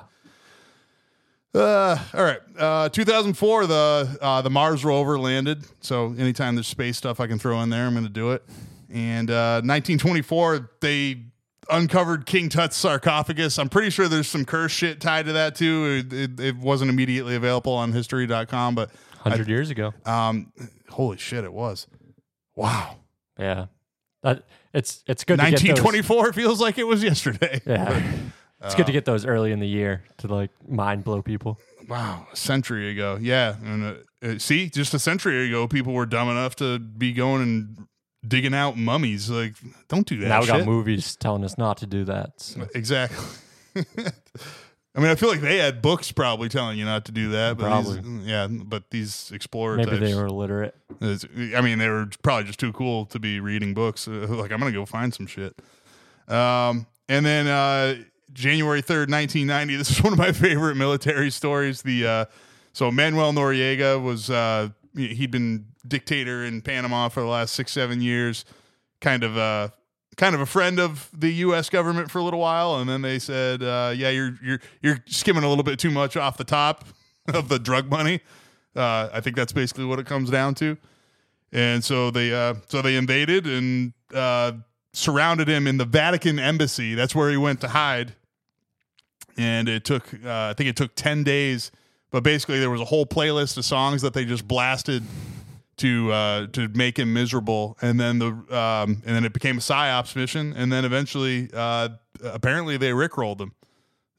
Uh, 1.54 1.98
all 2.14 2.24
right. 2.24 2.40
Uh, 2.58 2.90
2004, 2.90 3.68
the 3.68 4.18
uh, 4.22 4.42
the 4.42 4.50
Mars 4.50 4.84
rover 4.84 5.20
landed. 5.20 5.64
So 5.82 6.16
anytime 6.18 6.56
there's 6.56 6.68
space 6.68 6.98
stuff 6.98 7.20
I 7.20 7.28
can 7.28 7.38
throw 7.38 7.62
in 7.62 7.70
there, 7.70 7.86
I'm 7.86 7.94
going 7.94 8.06
to 8.06 8.10
do 8.10 8.32
it. 8.32 8.44
And 8.90 9.30
uh, 9.30 9.62
1924, 9.64 10.72
they 10.82 11.24
uncovered 11.70 12.26
King 12.26 12.50
Tut's 12.50 12.76
sarcophagus. 12.76 13.58
I'm 13.60 13.70
pretty 13.70 13.90
sure 13.90 14.08
there's 14.08 14.28
some 14.28 14.46
curse 14.46 14.72
shit 14.72 15.00
tied 15.00 15.26
to 15.28 15.34
that 15.34 15.56
too. 15.56 16.06
It, 16.08 16.14
it, 16.14 16.40
it 16.40 16.58
wasn't 16.58 16.90
immediately 16.90 17.36
available 17.36 17.74
on 17.74 17.92
History.com, 17.92 18.76
but 18.76 18.90
100 19.22 19.48
years 19.48 19.70
ago. 19.70 19.94
um, 20.06 20.52
holy 20.90 21.18
shit, 21.18 21.44
it 21.44 21.54
was. 21.54 21.88
Wow. 22.56 22.98
Yeah. 23.40 23.68
That, 24.22 24.44
it's 24.74 25.04
it's 25.08 25.24
good 25.24 25.38
to 25.40 25.44
get 25.44 25.60
those, 25.60 25.70
1924 25.70 26.34
feels 26.34 26.62
like 26.62 26.78
it 26.78 26.86
was 26.86 27.04
yesterday. 27.04 27.62
Yeah. 27.66 28.02
It's 28.64 28.76
good 28.76 28.86
to 28.86 28.92
get 28.92 29.06
those 29.06 29.26
early 29.26 29.52
in 29.52 29.60
the 29.60 29.68
year 29.68 30.04
to 30.20 30.28
like 30.28 30.50
mind 30.68 31.04
blow 31.04 31.22
people. 31.22 31.60
Wow, 31.90 32.28
a 32.32 32.36
century 32.36 32.90
ago. 32.92 33.18
Yeah, 33.22 33.56
and 33.64 33.84
uh, 33.84 33.94
uh, 34.28 34.38
see, 34.40 34.70
just 34.70 34.94
a 34.94 35.00
century 35.00 35.48
ago, 35.50 35.68
people 35.68 35.92
were 35.94 36.06
dumb 36.06 36.30
enough 36.30 36.56
to 36.58 36.80
be 36.80 37.12
going 37.12 37.42
and 37.42 37.88
digging 38.26 38.54
out 38.54 38.78
mummies. 38.78 39.30
Like, 39.30 39.54
don't 39.90 40.08
do 40.08 40.18
that. 40.20 40.28
now 40.30 40.42
we 40.42 40.48
got 40.48 40.66
movies 40.66 41.16
telling 41.18 41.44
us 41.44 41.58
not 41.58 41.78
to 41.80 41.86
do 41.86 42.06
that. 42.06 42.40
so- 42.42 42.68
Exactly. 42.74 43.26
I 44.96 45.00
mean, 45.00 45.10
I 45.10 45.16
feel 45.16 45.30
like 45.30 45.42
they 45.42 45.58
had 45.58 45.82
books 45.82 46.12
probably 46.12 46.50
telling 46.50 46.78
you 46.78 46.86
not 46.86 47.06
to 47.06 47.12
do 47.12 47.32
that. 47.32 47.58
But 47.58 47.82
these- 47.82 48.00
yeah, 48.26 48.48
but 48.48 48.92
these 48.92 49.32
explorer 49.34 49.76
Maybe 49.78 49.90
types, 49.90 50.02
they 50.02 50.14
were 50.16 50.28
illiterate. 50.28 50.76
I 51.02 51.62
mean, 51.62 51.80
they 51.80 51.90
were 51.90 52.08
probably 52.22 52.46
just 52.46 52.60
too 52.60 52.72
cool 52.74 53.08
to 53.08 53.20
be 53.20 53.40
reading 53.40 53.74
books. 53.74 54.08
Uh, 54.08 54.28
like, 54.30 54.52
I'm 54.52 54.60
gonna 54.60 54.72
go 54.72 54.86
find 54.86 55.12
some 55.14 55.26
shit. 55.28 55.56
Um, 56.28 56.86
and 57.10 57.26
then 57.26 57.48
uh, 57.48 57.96
January 58.34 58.82
3rd, 58.82 59.10
1990. 59.10 59.76
This 59.76 59.92
is 59.92 60.04
one 60.04 60.14
of 60.14 60.20
my 60.20 60.32
favorite 60.32 60.76
military 60.76 61.30
stories. 61.30 61.82
The 61.82 62.08
uh, 62.08 62.26
so 62.74 62.92
Manuel 62.92 63.34
Noriega 63.34 64.02
was 64.02 64.30
uh, 64.30 64.70
he'd 64.96 65.32
been 65.32 65.68
dictator 65.88 66.44
in 66.44 66.62
Panama 66.62 67.10
for 67.10 67.22
the 67.22 67.28
last 67.28 67.54
six, 67.54 67.72
seven 67.72 68.02
years. 68.02 68.46
Kind 69.02 69.24
of 69.24 69.38
uh, 69.38 69.70
kind 70.18 70.36
of 70.36 70.42
a 70.42 70.46
friend 70.46 70.80
of 70.80 71.10
the 71.14 71.32
U.S. 71.36 71.70
government 71.70 72.10
for 72.10 72.20
a 72.20 72.24
little 72.24 72.40
while, 72.40 72.78
and 72.78 72.90
then 72.90 73.02
they 73.02 73.20
said, 73.20 73.62
uh, 73.62 73.94
"Yeah, 73.96 74.10
you're 74.10 74.38
you're 74.42 74.60
you're 74.82 75.04
skimming 75.08 75.44
a 75.44 75.50
little 75.50 75.64
bit 75.64 75.80
too 75.80 75.92
much 75.92 76.18
off 76.18 76.38
the 76.38 76.44
top 76.44 76.86
of 77.34 77.50
the 77.50 77.60
drug 77.60 77.90
money." 77.90 78.22
Uh, 78.76 79.10
I 79.14 79.22
think 79.22 79.36
that's 79.36 79.54
basically 79.54 79.86
what 79.86 80.00
it 80.00 80.06
comes 80.06 80.30
down 80.30 80.56
to. 80.56 80.78
And 81.52 81.84
so 81.84 82.10
they 82.10 82.34
uh, 82.34 82.56
so 82.70 82.82
they 82.82 82.96
invaded 82.96 83.46
and 83.46 83.94
uh, 84.14 84.54
surrounded 84.94 85.48
him 85.48 85.68
in 85.68 85.78
the 85.78 85.86
Vatican 85.86 86.40
embassy. 86.40 86.96
That's 86.96 87.14
where 87.14 87.30
he 87.30 87.38
went 87.38 87.62
to 87.62 87.68
hide. 87.68 88.16
And 89.38 89.68
it 89.68 89.84
took 89.84 90.14
uh, 90.14 90.50
I 90.50 90.54
think 90.56 90.70
it 90.70 90.76
took 90.76 90.96
ten 90.96 91.24
days, 91.24 91.72
but 92.12 92.24
basically 92.24 92.60
there 92.60 92.70
was 92.70 92.82
a 92.82 92.86
whole 92.86 93.06
playlist 93.06 93.58
of 93.58 93.66
songs 93.66 94.02
that 94.02 94.14
they 94.14 94.26
just 94.26 94.48
blasted 94.48 95.04
to 95.78 96.12
uh, 96.12 96.48
to 96.48 96.68
make 96.70 96.98
him 96.98 97.14
miserable. 97.14 97.78
And 97.82 98.00
then 98.00 98.20
the 98.20 98.28
um, 98.28 99.02
and 99.06 99.16
then 99.16 99.26
it 99.26 99.34
became 99.34 99.58
a 99.58 99.62
psyops 99.62 100.16
mission. 100.16 100.54
And 100.54 100.72
then 100.72 100.86
eventually, 100.86 101.50
uh, 101.54 101.90
apparently 102.24 102.78
they 102.78 102.92
rickrolled 102.92 103.42
him. 103.42 103.54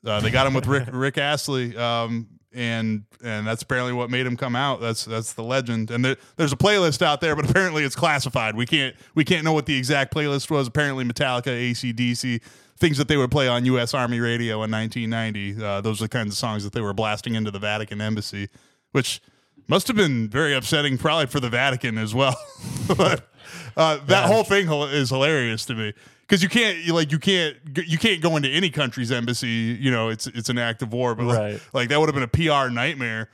Uh, 0.04 0.20
they 0.20 0.30
got 0.30 0.46
him 0.46 0.54
with 0.54 0.66
Rick 0.66 0.88
Rick 0.92 1.16
Astley, 1.16 1.76
um, 1.76 2.28
and 2.52 3.04
and 3.22 3.46
that's 3.46 3.62
apparently 3.62 3.92
what 3.92 4.10
made 4.10 4.26
him 4.26 4.36
come 4.36 4.54
out. 4.54 4.80
That's 4.80 5.04
that's 5.04 5.32
the 5.32 5.42
legend. 5.42 5.90
And 5.90 6.04
there, 6.04 6.16
there's 6.36 6.52
a 6.52 6.56
playlist 6.56 7.00
out 7.00 7.20
there, 7.20 7.34
but 7.34 7.48
apparently 7.48 7.84
it's 7.84 7.96
classified. 7.96 8.54
We 8.54 8.66
can't 8.66 8.94
we 9.14 9.24
can't 9.24 9.44
know 9.44 9.52
what 9.52 9.66
the 9.66 9.76
exact 9.76 10.14
playlist 10.14 10.50
was. 10.50 10.66
Apparently 10.66 11.04
Metallica, 11.04 11.48
AC/DC, 11.48 12.42
things 12.84 12.98
that 12.98 13.08
they 13.08 13.16
would 13.16 13.30
play 13.30 13.48
on 13.48 13.64
U.S. 13.64 13.94
Army 13.94 14.20
radio 14.20 14.62
in 14.62 14.70
1990. 14.70 15.64
Uh, 15.64 15.80
those 15.80 16.02
are 16.02 16.04
the 16.04 16.08
kinds 16.10 16.34
of 16.34 16.36
songs 16.36 16.64
that 16.64 16.74
they 16.74 16.82
were 16.82 16.92
blasting 16.92 17.34
into 17.34 17.50
the 17.50 17.58
Vatican 17.58 17.98
embassy, 17.98 18.50
which 18.92 19.22
must 19.68 19.88
have 19.88 19.96
been 19.96 20.28
very 20.28 20.52
upsetting, 20.54 20.98
probably 20.98 21.24
for 21.24 21.40
the 21.40 21.48
Vatican 21.48 21.96
as 21.96 22.14
well. 22.14 22.36
but 22.98 23.26
uh, 23.74 24.04
that 24.04 24.26
whole 24.26 24.44
thing 24.44 24.68
is 24.68 25.08
hilarious 25.08 25.64
to 25.64 25.74
me 25.74 25.94
because 26.20 26.42
you 26.42 26.50
can't 26.50 26.76
you 26.78 26.92
like 26.92 27.10
you 27.10 27.18
can't 27.18 27.56
you 27.86 27.96
can't 27.96 28.20
go 28.20 28.36
into 28.36 28.50
any 28.50 28.68
country's 28.68 29.10
embassy. 29.10 29.48
You 29.80 29.90
know, 29.90 30.10
it's 30.10 30.26
it's 30.26 30.50
an 30.50 30.58
act 30.58 30.82
of 30.82 30.92
war, 30.92 31.14
but 31.14 31.24
like, 31.24 31.74
like 31.74 31.88
that 31.88 31.98
would 31.98 32.14
have 32.14 32.14
been 32.14 32.22
a 32.22 32.28
PR 32.28 32.68
nightmare. 32.68 33.30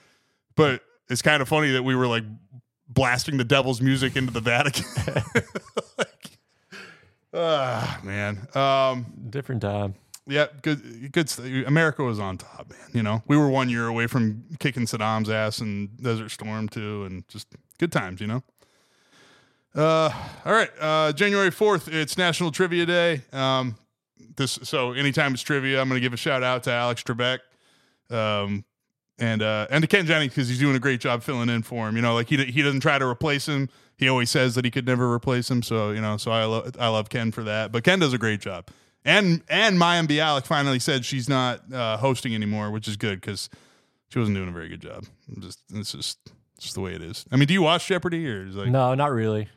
But 0.55 0.83
it's 1.09 1.23
kind 1.23 1.43
of 1.43 1.49
funny 1.49 1.73
that 1.73 1.83
we 1.83 1.97
were 1.97 2.07
like 2.07 2.25
blasting 2.89 3.37
the 3.37 3.45
devil's 3.45 3.81
music 3.81 4.15
into 4.15 4.33
the 4.33 4.41
Vatican. 4.41 4.85
like, 5.99 6.30
ah, 7.35 8.01
man. 8.03 8.47
Um, 8.55 9.07
Different 9.31 9.63
time. 9.63 9.95
yeah, 10.27 10.47
good. 10.63 11.13
Good. 11.13 11.33
America 11.67 12.03
was 12.03 12.19
on 12.19 12.39
top, 12.39 12.71
man. 12.71 12.89
You 12.93 13.03
know, 13.03 13.23
we 13.27 13.37
were 13.37 13.49
one 13.49 13.69
year 13.69 13.87
away 13.87 14.07
from 14.07 14.45
kicking 14.59 14.87
Saddam's 14.87 15.31
ass 15.31 15.59
and 15.59 15.97
Desert 16.03 16.31
Storm 16.31 16.69
too, 16.69 17.05
and 17.05 17.27
just 17.29 17.49
good 17.79 17.93
times. 17.93 18.21
You 18.21 18.27
know. 18.27 18.43
Uh, 19.75 20.11
all 20.45 20.53
right. 20.53 20.71
Uh, 20.81 21.13
January 21.13 21.51
fourth, 21.51 21.89
it's 21.89 22.19
National 22.19 22.51
Trivia 22.51 22.87
Day. 22.87 23.23
Um, 23.33 23.77
this 24.37 24.59
so 24.63 24.93
anytime 24.93 25.33
it's 25.33 25.43
trivia, 25.43 25.81
I'm 25.81 25.89
going 25.89 26.01
to 26.01 26.05
give 26.05 26.13
a 26.13 26.17
shout 26.17 26.43
out 26.43 26.65
to 26.65 26.73
Alex 26.73 27.03
Trebek, 27.03 27.39
um, 28.11 28.65
and 29.21 29.43
uh, 29.43 29.67
and 29.71 29.83
to 29.83 29.89
Ken 29.89 30.07
Jennings 30.07 30.33
because 30.33 30.49
he's 30.49 30.59
doing 30.59 30.75
a 30.75 30.81
great 30.81 31.01
job 31.01 31.23
filling 31.23 31.49
in 31.49 31.63
for 31.63 31.89
him. 31.89 31.97
You 31.97 32.03
know, 32.03 32.15
like 32.15 32.29
he 32.29 32.43
he 32.47 32.63
doesn't 32.63 32.81
try 32.81 32.99
to 32.99 33.07
replace 33.07 33.47
him. 33.47 33.69
He 33.97 34.09
always 34.09 34.31
says 34.31 34.55
that 34.55 34.65
he 34.65 34.71
could 34.71 34.87
never 34.87 35.13
replace 35.13 35.51
him. 35.51 35.63
So 35.63 35.91
you 35.91 36.01
know, 36.01 36.17
so 36.17 36.31
I 36.31 36.45
love 36.45 36.75
I 36.81 36.89
love 36.89 37.09
Ken 37.11 37.31
for 37.31 37.45
that. 37.45 37.71
But 37.71 37.85
Ken 37.85 37.99
does 37.99 38.13
a 38.13 38.19
great 38.19 38.41
job. 38.41 38.67
And 39.05 39.43
and 39.49 39.79
Mayim 39.79 40.07
Bialik 40.07 40.47
finally 40.47 40.79
said 40.79 41.05
she's 41.05 41.29
not 41.29 41.73
uh, 41.73 41.99
hosting 41.99 42.35
anymore, 42.35 42.71
which 42.71 42.89
is 42.89 42.97
good 42.97 43.21
because 43.21 43.49
she 44.09 44.19
wasn't 44.19 44.37
doing 44.37 44.49
a 44.49 44.53
very 44.53 44.69
good 44.69 44.81
job. 44.81 45.05
I'm 45.35 45.43
just 45.43 45.61
it's 45.73 45.93
just 45.93 46.19
it's 46.57 46.65
just 46.65 46.75
the 46.75 46.81
way 46.81 46.95
it 46.95 47.03
is. 47.03 47.25
I 47.31 47.37
mean, 47.37 47.47
do 47.47 47.55
you 47.55 47.63
watch 47.63 47.87
Jeopardy 47.87 48.27
or 48.29 48.45
like 48.47 48.69
No, 48.69 48.95
not 48.95 49.13
really. 49.13 49.49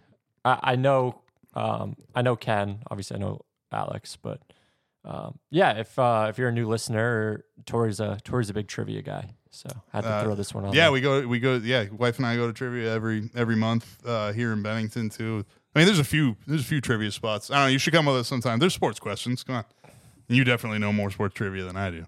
I, 0.45 0.59
I 0.61 0.75
know 0.75 1.21
um, 1.55 1.95
I 2.15 2.21
know 2.21 2.35
Ken. 2.35 2.79
Obviously, 2.89 3.17
I 3.17 3.19
know 3.19 3.41
Alex, 3.71 4.17
but 4.21 4.41
um, 5.05 5.37
yeah, 5.49 5.79
if 5.79 5.97
uh, 5.99 6.27
if 6.29 6.37
you're 6.37 6.49
a 6.49 6.53
new 6.53 6.67
listener, 6.67 7.43
Tori's 7.65 7.99
a 7.99 8.19
Tori's 8.23 8.49
a 8.49 8.53
big 8.53 8.67
trivia 8.67 9.01
guy, 9.01 9.31
so 9.51 9.67
I 9.93 9.97
had 9.97 10.01
to 10.03 10.09
Uh, 10.09 10.23
throw 10.23 10.35
this 10.35 10.53
one 10.53 10.65
on. 10.65 10.73
Yeah, 10.73 10.83
there. 10.83 10.91
we 10.93 11.01
go. 11.01 11.27
We 11.27 11.39
go. 11.39 11.55
Yeah, 11.55 11.85
wife 11.91 12.17
and 12.17 12.25
I 12.25 12.35
go 12.35 12.47
to 12.47 12.53
trivia 12.53 12.93
every 12.93 13.29
every 13.35 13.55
month 13.55 14.05
uh, 14.05 14.31
here 14.33 14.53
in 14.53 14.61
Bennington 14.63 15.09
too. 15.09 15.45
I 15.75 15.79
mean, 15.79 15.85
there's 15.87 15.99
a 15.99 16.03
few 16.03 16.35
there's 16.47 16.61
a 16.61 16.65
few 16.65 16.79
trivia 16.81 17.11
spots. 17.11 17.49
I 17.51 17.55
don't 17.55 17.63
know. 17.65 17.69
You 17.71 17.79
should 17.79 17.93
come 17.93 18.05
with 18.05 18.15
us 18.15 18.27
sometime. 18.27 18.59
There's 18.59 18.73
sports 18.73 18.99
questions. 18.99 19.43
Come 19.43 19.55
on, 19.55 19.65
you 20.27 20.43
definitely 20.43 20.79
know 20.79 20.93
more 20.93 21.11
sports 21.11 21.33
trivia 21.35 21.63
than 21.65 21.75
I 21.75 21.89
do. 21.89 22.05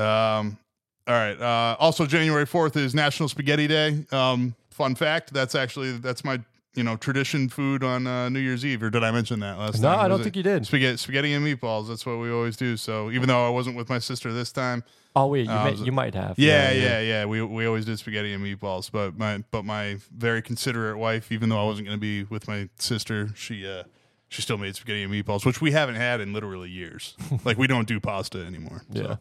Um, 0.00 0.58
all 1.06 1.14
right. 1.14 1.40
Uh, 1.40 1.76
also, 1.78 2.06
January 2.06 2.46
fourth 2.46 2.76
is 2.76 2.94
National 2.94 3.28
Spaghetti 3.28 3.66
Day. 3.66 4.04
Um, 4.12 4.54
fun 4.70 4.94
fact: 4.94 5.32
that's 5.32 5.54
actually 5.54 5.92
that's 5.98 6.24
my 6.24 6.40
you 6.74 6.82
know 6.84 6.96
tradition 6.96 7.48
food 7.48 7.82
on 7.82 8.06
uh, 8.06 8.28
New 8.28 8.38
Year's 8.40 8.64
Eve. 8.64 8.82
Or 8.82 8.90
did 8.90 9.02
I 9.04 9.10
mention 9.10 9.40
that 9.40 9.58
last 9.58 9.80
No, 9.80 9.88
time? 9.88 9.98
No, 9.98 10.04
I 10.04 10.08
don't 10.08 10.22
think 10.22 10.36
you 10.36 10.42
did. 10.42 10.66
Spaghetti, 10.66 10.96
spaghetti 10.96 11.32
and 11.34 11.44
meatballs. 11.44 11.88
That's 11.88 12.04
what 12.06 12.18
we 12.18 12.30
always 12.30 12.56
do. 12.56 12.76
So 12.76 13.10
even 13.10 13.28
though 13.28 13.44
I 13.46 13.50
wasn't 13.50 13.76
with 13.76 13.88
my 13.88 13.98
sister 13.98 14.32
this 14.32 14.52
time, 14.52 14.84
Oh 15.16 15.26
wait, 15.26 15.46
you, 15.46 15.50
Uh, 15.50 15.64
may, 15.64 15.70
was 15.72 15.80
you 15.80 15.90
might 15.92 16.14
have. 16.14 16.38
yeah, 16.38 16.70
yeah, 16.70 17.00
yeah. 17.00 17.24
We 17.24 17.42
we 17.42 17.66
always 17.66 17.84
did 17.84 17.98
spaghetti 17.98 18.32
and 18.32 18.44
meatballs, 18.44 18.90
but 18.92 19.18
my 19.18 19.42
but 19.50 19.64
my 19.64 19.96
very 20.16 20.40
considerate 20.42 20.98
wife, 20.98 21.32
even 21.32 21.48
though 21.48 21.60
I 21.60 21.64
wasn't 21.64 21.88
going 21.88 21.96
to 21.98 22.00
be 22.00 22.22
with 22.24 22.46
my 22.46 22.68
sister, 22.78 23.30
she 23.34 23.66
uh 23.66 23.82
she 24.28 24.40
still 24.42 24.58
made 24.58 24.76
spaghetti 24.76 25.02
and 25.02 25.12
meatballs, 25.12 25.44
which 25.44 25.60
we 25.60 25.72
haven't 25.72 25.96
had 25.96 26.20
in 26.20 26.32
literally 26.32 26.70
years. 26.70 27.16
like 27.44 27.58
we 27.58 27.66
don't 27.66 27.88
do 27.88 27.98
pasta 27.98 28.38
anymore. 28.44 28.82
so. 28.94 29.02
Yeah. 29.02 29.16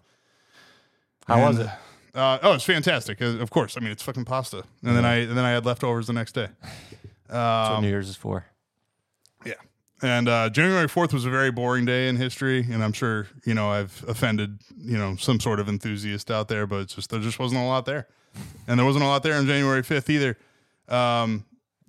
How 1.27 1.47
was 1.47 1.57
it? 1.59 1.67
Uh, 2.13 2.39
oh, 2.41 2.53
it's 2.53 2.63
fantastic. 2.63 3.19
Uh, 3.21 3.37
of 3.39 3.49
course, 3.49 3.75
I 3.75 3.79
mean 3.79 3.91
it's 3.91 4.03
fucking 4.03 4.25
pasta, 4.25 4.63
and 4.83 4.95
then 4.95 5.05
I 5.05 5.15
and 5.21 5.35
then 5.35 5.45
I 5.45 5.49
had 5.51 5.65
leftovers 5.65 6.05
the 6.05 6.13
next 6.13 6.33
day. 6.33 6.49
That's 7.29 7.69
what 7.69 7.75
Um, 7.77 7.81
New 7.83 7.89
Year's 7.89 8.09
is 8.09 8.15
for. 8.15 8.45
yeah. 9.45 9.53
And 10.01 10.29
uh, 10.29 10.49
January 10.49 10.87
4th 10.87 11.13
was 11.13 11.25
a 11.25 11.29
very 11.29 11.51
boring 11.51 11.85
day 11.85 12.07
in 12.07 12.15
history. 12.15 12.61
And 12.71 12.83
I'm 12.83 12.93
sure, 12.93 13.27
you 13.45 13.53
know, 13.53 13.69
I've 13.69 14.03
offended, 14.07 14.59
you 14.77 14.97
know, 14.97 15.15
some 15.17 15.39
sort 15.39 15.59
of 15.59 15.67
enthusiast 15.67 16.31
out 16.31 16.47
there, 16.47 16.65
but 16.65 16.77
it's 16.81 16.95
just, 16.95 17.09
there 17.09 17.19
just 17.19 17.37
wasn't 17.39 17.61
a 17.61 17.65
lot 17.65 17.85
there. 17.85 18.07
And 18.67 18.79
there 18.79 18.85
wasn't 18.85 19.03
a 19.03 19.07
lot 19.07 19.23
there 19.23 19.33
on 19.35 19.45
January 19.45 19.81
5th 19.81 20.09
either. 20.09 20.37
Um, 20.87 21.45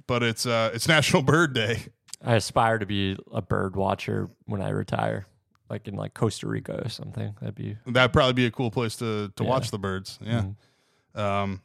but 0.06 0.22
it's, 0.22 0.44
uh, 0.46 0.70
it's 0.74 0.88
National 0.96 1.22
Bird 1.22 1.54
Day. 1.54 1.84
I 2.24 2.34
aspire 2.34 2.78
to 2.78 2.86
be 2.86 3.16
a 3.32 3.40
bird 3.40 3.76
watcher 3.76 4.28
when 4.44 4.60
I 4.60 4.70
retire, 4.70 5.26
like 5.70 5.86
in 5.88 5.94
like 5.94 6.12
Costa 6.12 6.48
Rica 6.48 6.82
or 6.84 6.88
something. 6.90 7.34
That'd 7.40 7.54
be 7.54 7.76
That'd 7.86 8.12
probably 8.12 8.34
be 8.34 8.46
a 8.46 8.50
cool 8.50 8.70
place 8.70 8.96
to, 8.96 9.32
to 9.36 9.44
Yeah. 9.44 9.48
watch 9.48 9.70
the 9.70 9.78
birds. 9.78 10.18
Yeah. 10.20 10.44
Mhm. 11.16 11.18
Um, 11.20 11.62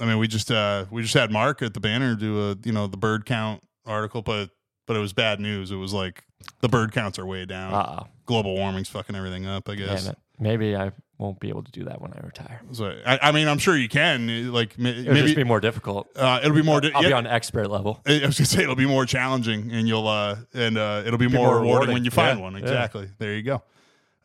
I 0.00 0.06
mean, 0.06 0.18
we 0.18 0.26
just 0.28 0.50
uh, 0.50 0.86
we 0.90 1.02
just 1.02 1.14
had 1.14 1.30
Mark 1.30 1.62
at 1.62 1.74
the 1.74 1.80
banner 1.80 2.14
do 2.14 2.50
a 2.50 2.56
you 2.64 2.72
know 2.72 2.86
the 2.86 2.96
bird 2.96 3.26
count 3.26 3.62
article, 3.86 4.22
but 4.22 4.50
but 4.86 4.96
it 4.96 5.00
was 5.00 5.12
bad 5.12 5.40
news. 5.40 5.70
It 5.70 5.76
was 5.76 5.92
like 5.92 6.24
the 6.60 6.68
bird 6.68 6.92
counts 6.92 7.18
are 7.18 7.26
way 7.26 7.44
down. 7.46 7.74
uh 7.74 8.04
Global 8.26 8.54
warming's 8.54 8.88
fucking 8.88 9.16
everything 9.16 9.46
up. 9.46 9.68
I 9.68 9.74
guess. 9.74 10.10
Maybe 10.38 10.74
I 10.74 10.92
won't 11.18 11.38
be 11.38 11.50
able 11.50 11.62
to 11.64 11.70
do 11.72 11.84
that 11.84 12.00
when 12.00 12.14
I 12.14 12.20
retire. 12.24 12.62
So 12.72 12.96
I, 13.04 13.18
I 13.24 13.32
mean, 13.32 13.46
I'm 13.46 13.58
sure 13.58 13.76
you 13.76 13.88
can. 13.90 14.52
Like 14.52 14.72
It'll 14.78 14.84
maybe 15.12 15.20
just 15.22 15.36
be 15.36 15.44
more 15.44 15.60
difficult. 15.60 16.08
uh, 16.16 16.40
it'll 16.42 16.54
be 16.56 16.62
more. 16.62 16.80
di- 16.80 16.92
I'll 16.94 17.02
be 17.02 17.12
on 17.12 17.26
expert 17.26 17.68
level. 17.68 18.00
I 18.06 18.12
was 18.24 18.38
gonna 18.38 18.46
say 18.46 18.62
it'll 18.62 18.74
be 18.76 18.86
more 18.86 19.04
challenging, 19.04 19.70
and 19.72 19.86
you'll 19.86 20.08
uh 20.08 20.36
and 20.54 20.78
uh 20.78 21.02
it'll 21.04 21.18
be, 21.18 21.26
more, 21.28 21.46
more 21.46 21.54
rewarding, 21.56 21.66
rewarding. 21.72 21.94
when 21.94 22.04
you 22.04 22.10
find 22.10 22.38
Yeah, 22.38 22.42
one. 22.44 22.52
yeah. 22.54 22.60
Exactly. 22.60 23.10
There 23.18 23.34
you 23.34 23.42
go. 23.42 23.62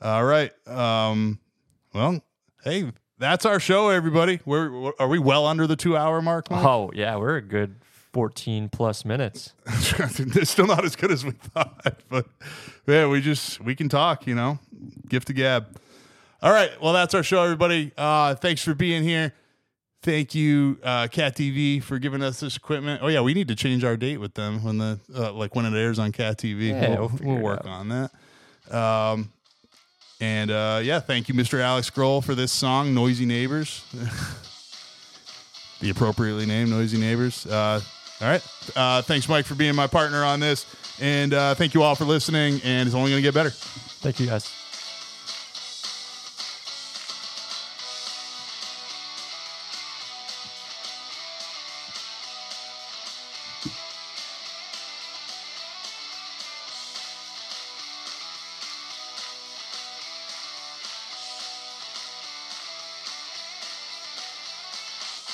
All 0.02 0.24
right. 0.24 0.52
Um. 0.68 1.40
Well, 1.94 2.22
hey, 2.64 2.92
that's 3.18 3.46
our 3.46 3.60
show, 3.60 3.90
everybody. 3.90 4.40
We're, 4.46 4.92
are 5.00 5.08
we 5.08 5.20
well 5.20 5.46
under 5.46 5.68
the 5.68 5.76
two 5.76 5.96
hour 5.96 6.22
mark? 6.22 6.50
Mike? 6.52 6.66
Oh 6.66 6.92
yeah, 6.94 7.16
we're 7.18 7.38
a 7.38 7.42
good 7.42 7.76
14 8.14 8.70
plus 8.70 9.06
minutes. 9.06 9.54
it's 9.68 10.50
still 10.50 10.68
not 10.68 10.86
as 10.86 10.96
good 10.96 11.12
as 11.12 11.26
we 11.26 11.32
thought, 11.32 12.02
but 12.10 12.26
yeah, 12.88 13.08
we 13.08 13.22
just 13.22 13.60
we 13.62 13.76
can 13.76 13.90
talk, 13.90 14.28
you 14.28 14.36
know. 14.36 14.60
Gift 15.08 15.28
to 15.28 15.34
gab. 15.34 15.80
All 16.42 16.52
right, 16.52 16.72
well 16.82 16.94
that's 16.94 17.14
our 17.14 17.24
show, 17.24 17.44
everybody. 17.44 17.92
Uh, 17.98 18.36
thanks 18.36 18.64
for 18.64 18.74
being 18.74 19.04
here. 19.04 19.34
Thank 20.02 20.36
you, 20.36 20.78
uh, 20.84 21.08
Cat 21.08 21.36
TV, 21.36 21.82
for 21.82 21.98
giving 21.98 22.22
us 22.22 22.40
this 22.40 22.58
equipment. 22.58 23.02
Oh 23.02 23.08
yeah, 23.08 23.22
we 23.22 23.34
need 23.34 23.48
to 23.48 23.56
change 23.56 23.84
our 23.84 23.98
date 23.98 24.18
with 24.18 24.36
them 24.36 24.64
when 24.64 24.78
the 24.78 25.00
uh, 25.16 25.34
like 25.34 25.56
when 25.56 25.66
it 25.66 25.74
airs 25.74 25.98
on 25.98 26.12
Cat 26.12 26.38
TV. 26.38 26.70
Yeah, 26.70 27.00
we'll, 27.00 27.12
we'll 27.22 27.34
we'll 27.34 27.44
work 27.44 27.66
on 27.66 27.90
that. 27.90 28.76
Um, 28.76 29.32
and 30.20 30.52
uh, 30.52 30.80
yeah, 30.84 31.00
thank 31.00 31.28
you, 31.28 31.36
Mr. 31.36 31.60
Alex 31.60 31.90
Grohl, 31.90 32.24
for 32.24 32.36
this 32.36 32.52
song, 32.52 32.94
"Noisy 32.94 33.26
Neighbors." 33.26 33.84
the 35.82 35.90
appropriately 35.90 36.46
named 36.46 36.70
Noisy 36.70 36.98
Neighbors. 36.98 37.46
Uh, 37.46 37.82
all 38.22 38.28
right. 38.28 38.42
Uh, 38.76 39.02
thanks, 39.02 39.28
Mike, 39.28 39.46
for 39.46 39.56
being 39.56 39.76
my 39.76 39.88
partner 39.88 40.24
on 40.24 40.40
this. 40.40 40.66
And 41.02 41.34
uh, 41.34 41.54
thank 41.56 41.74
you 41.74 41.84
all 41.84 41.96
for 41.96 42.06
listening. 42.06 42.62
And 42.64 42.88
it's 42.88 42.96
only 42.96 43.12
going 43.12 43.22
to 43.22 43.28
get 43.28 43.34
better. 43.34 43.50
Thank 43.50 44.20
you 44.20 44.28
guys. 44.28 44.65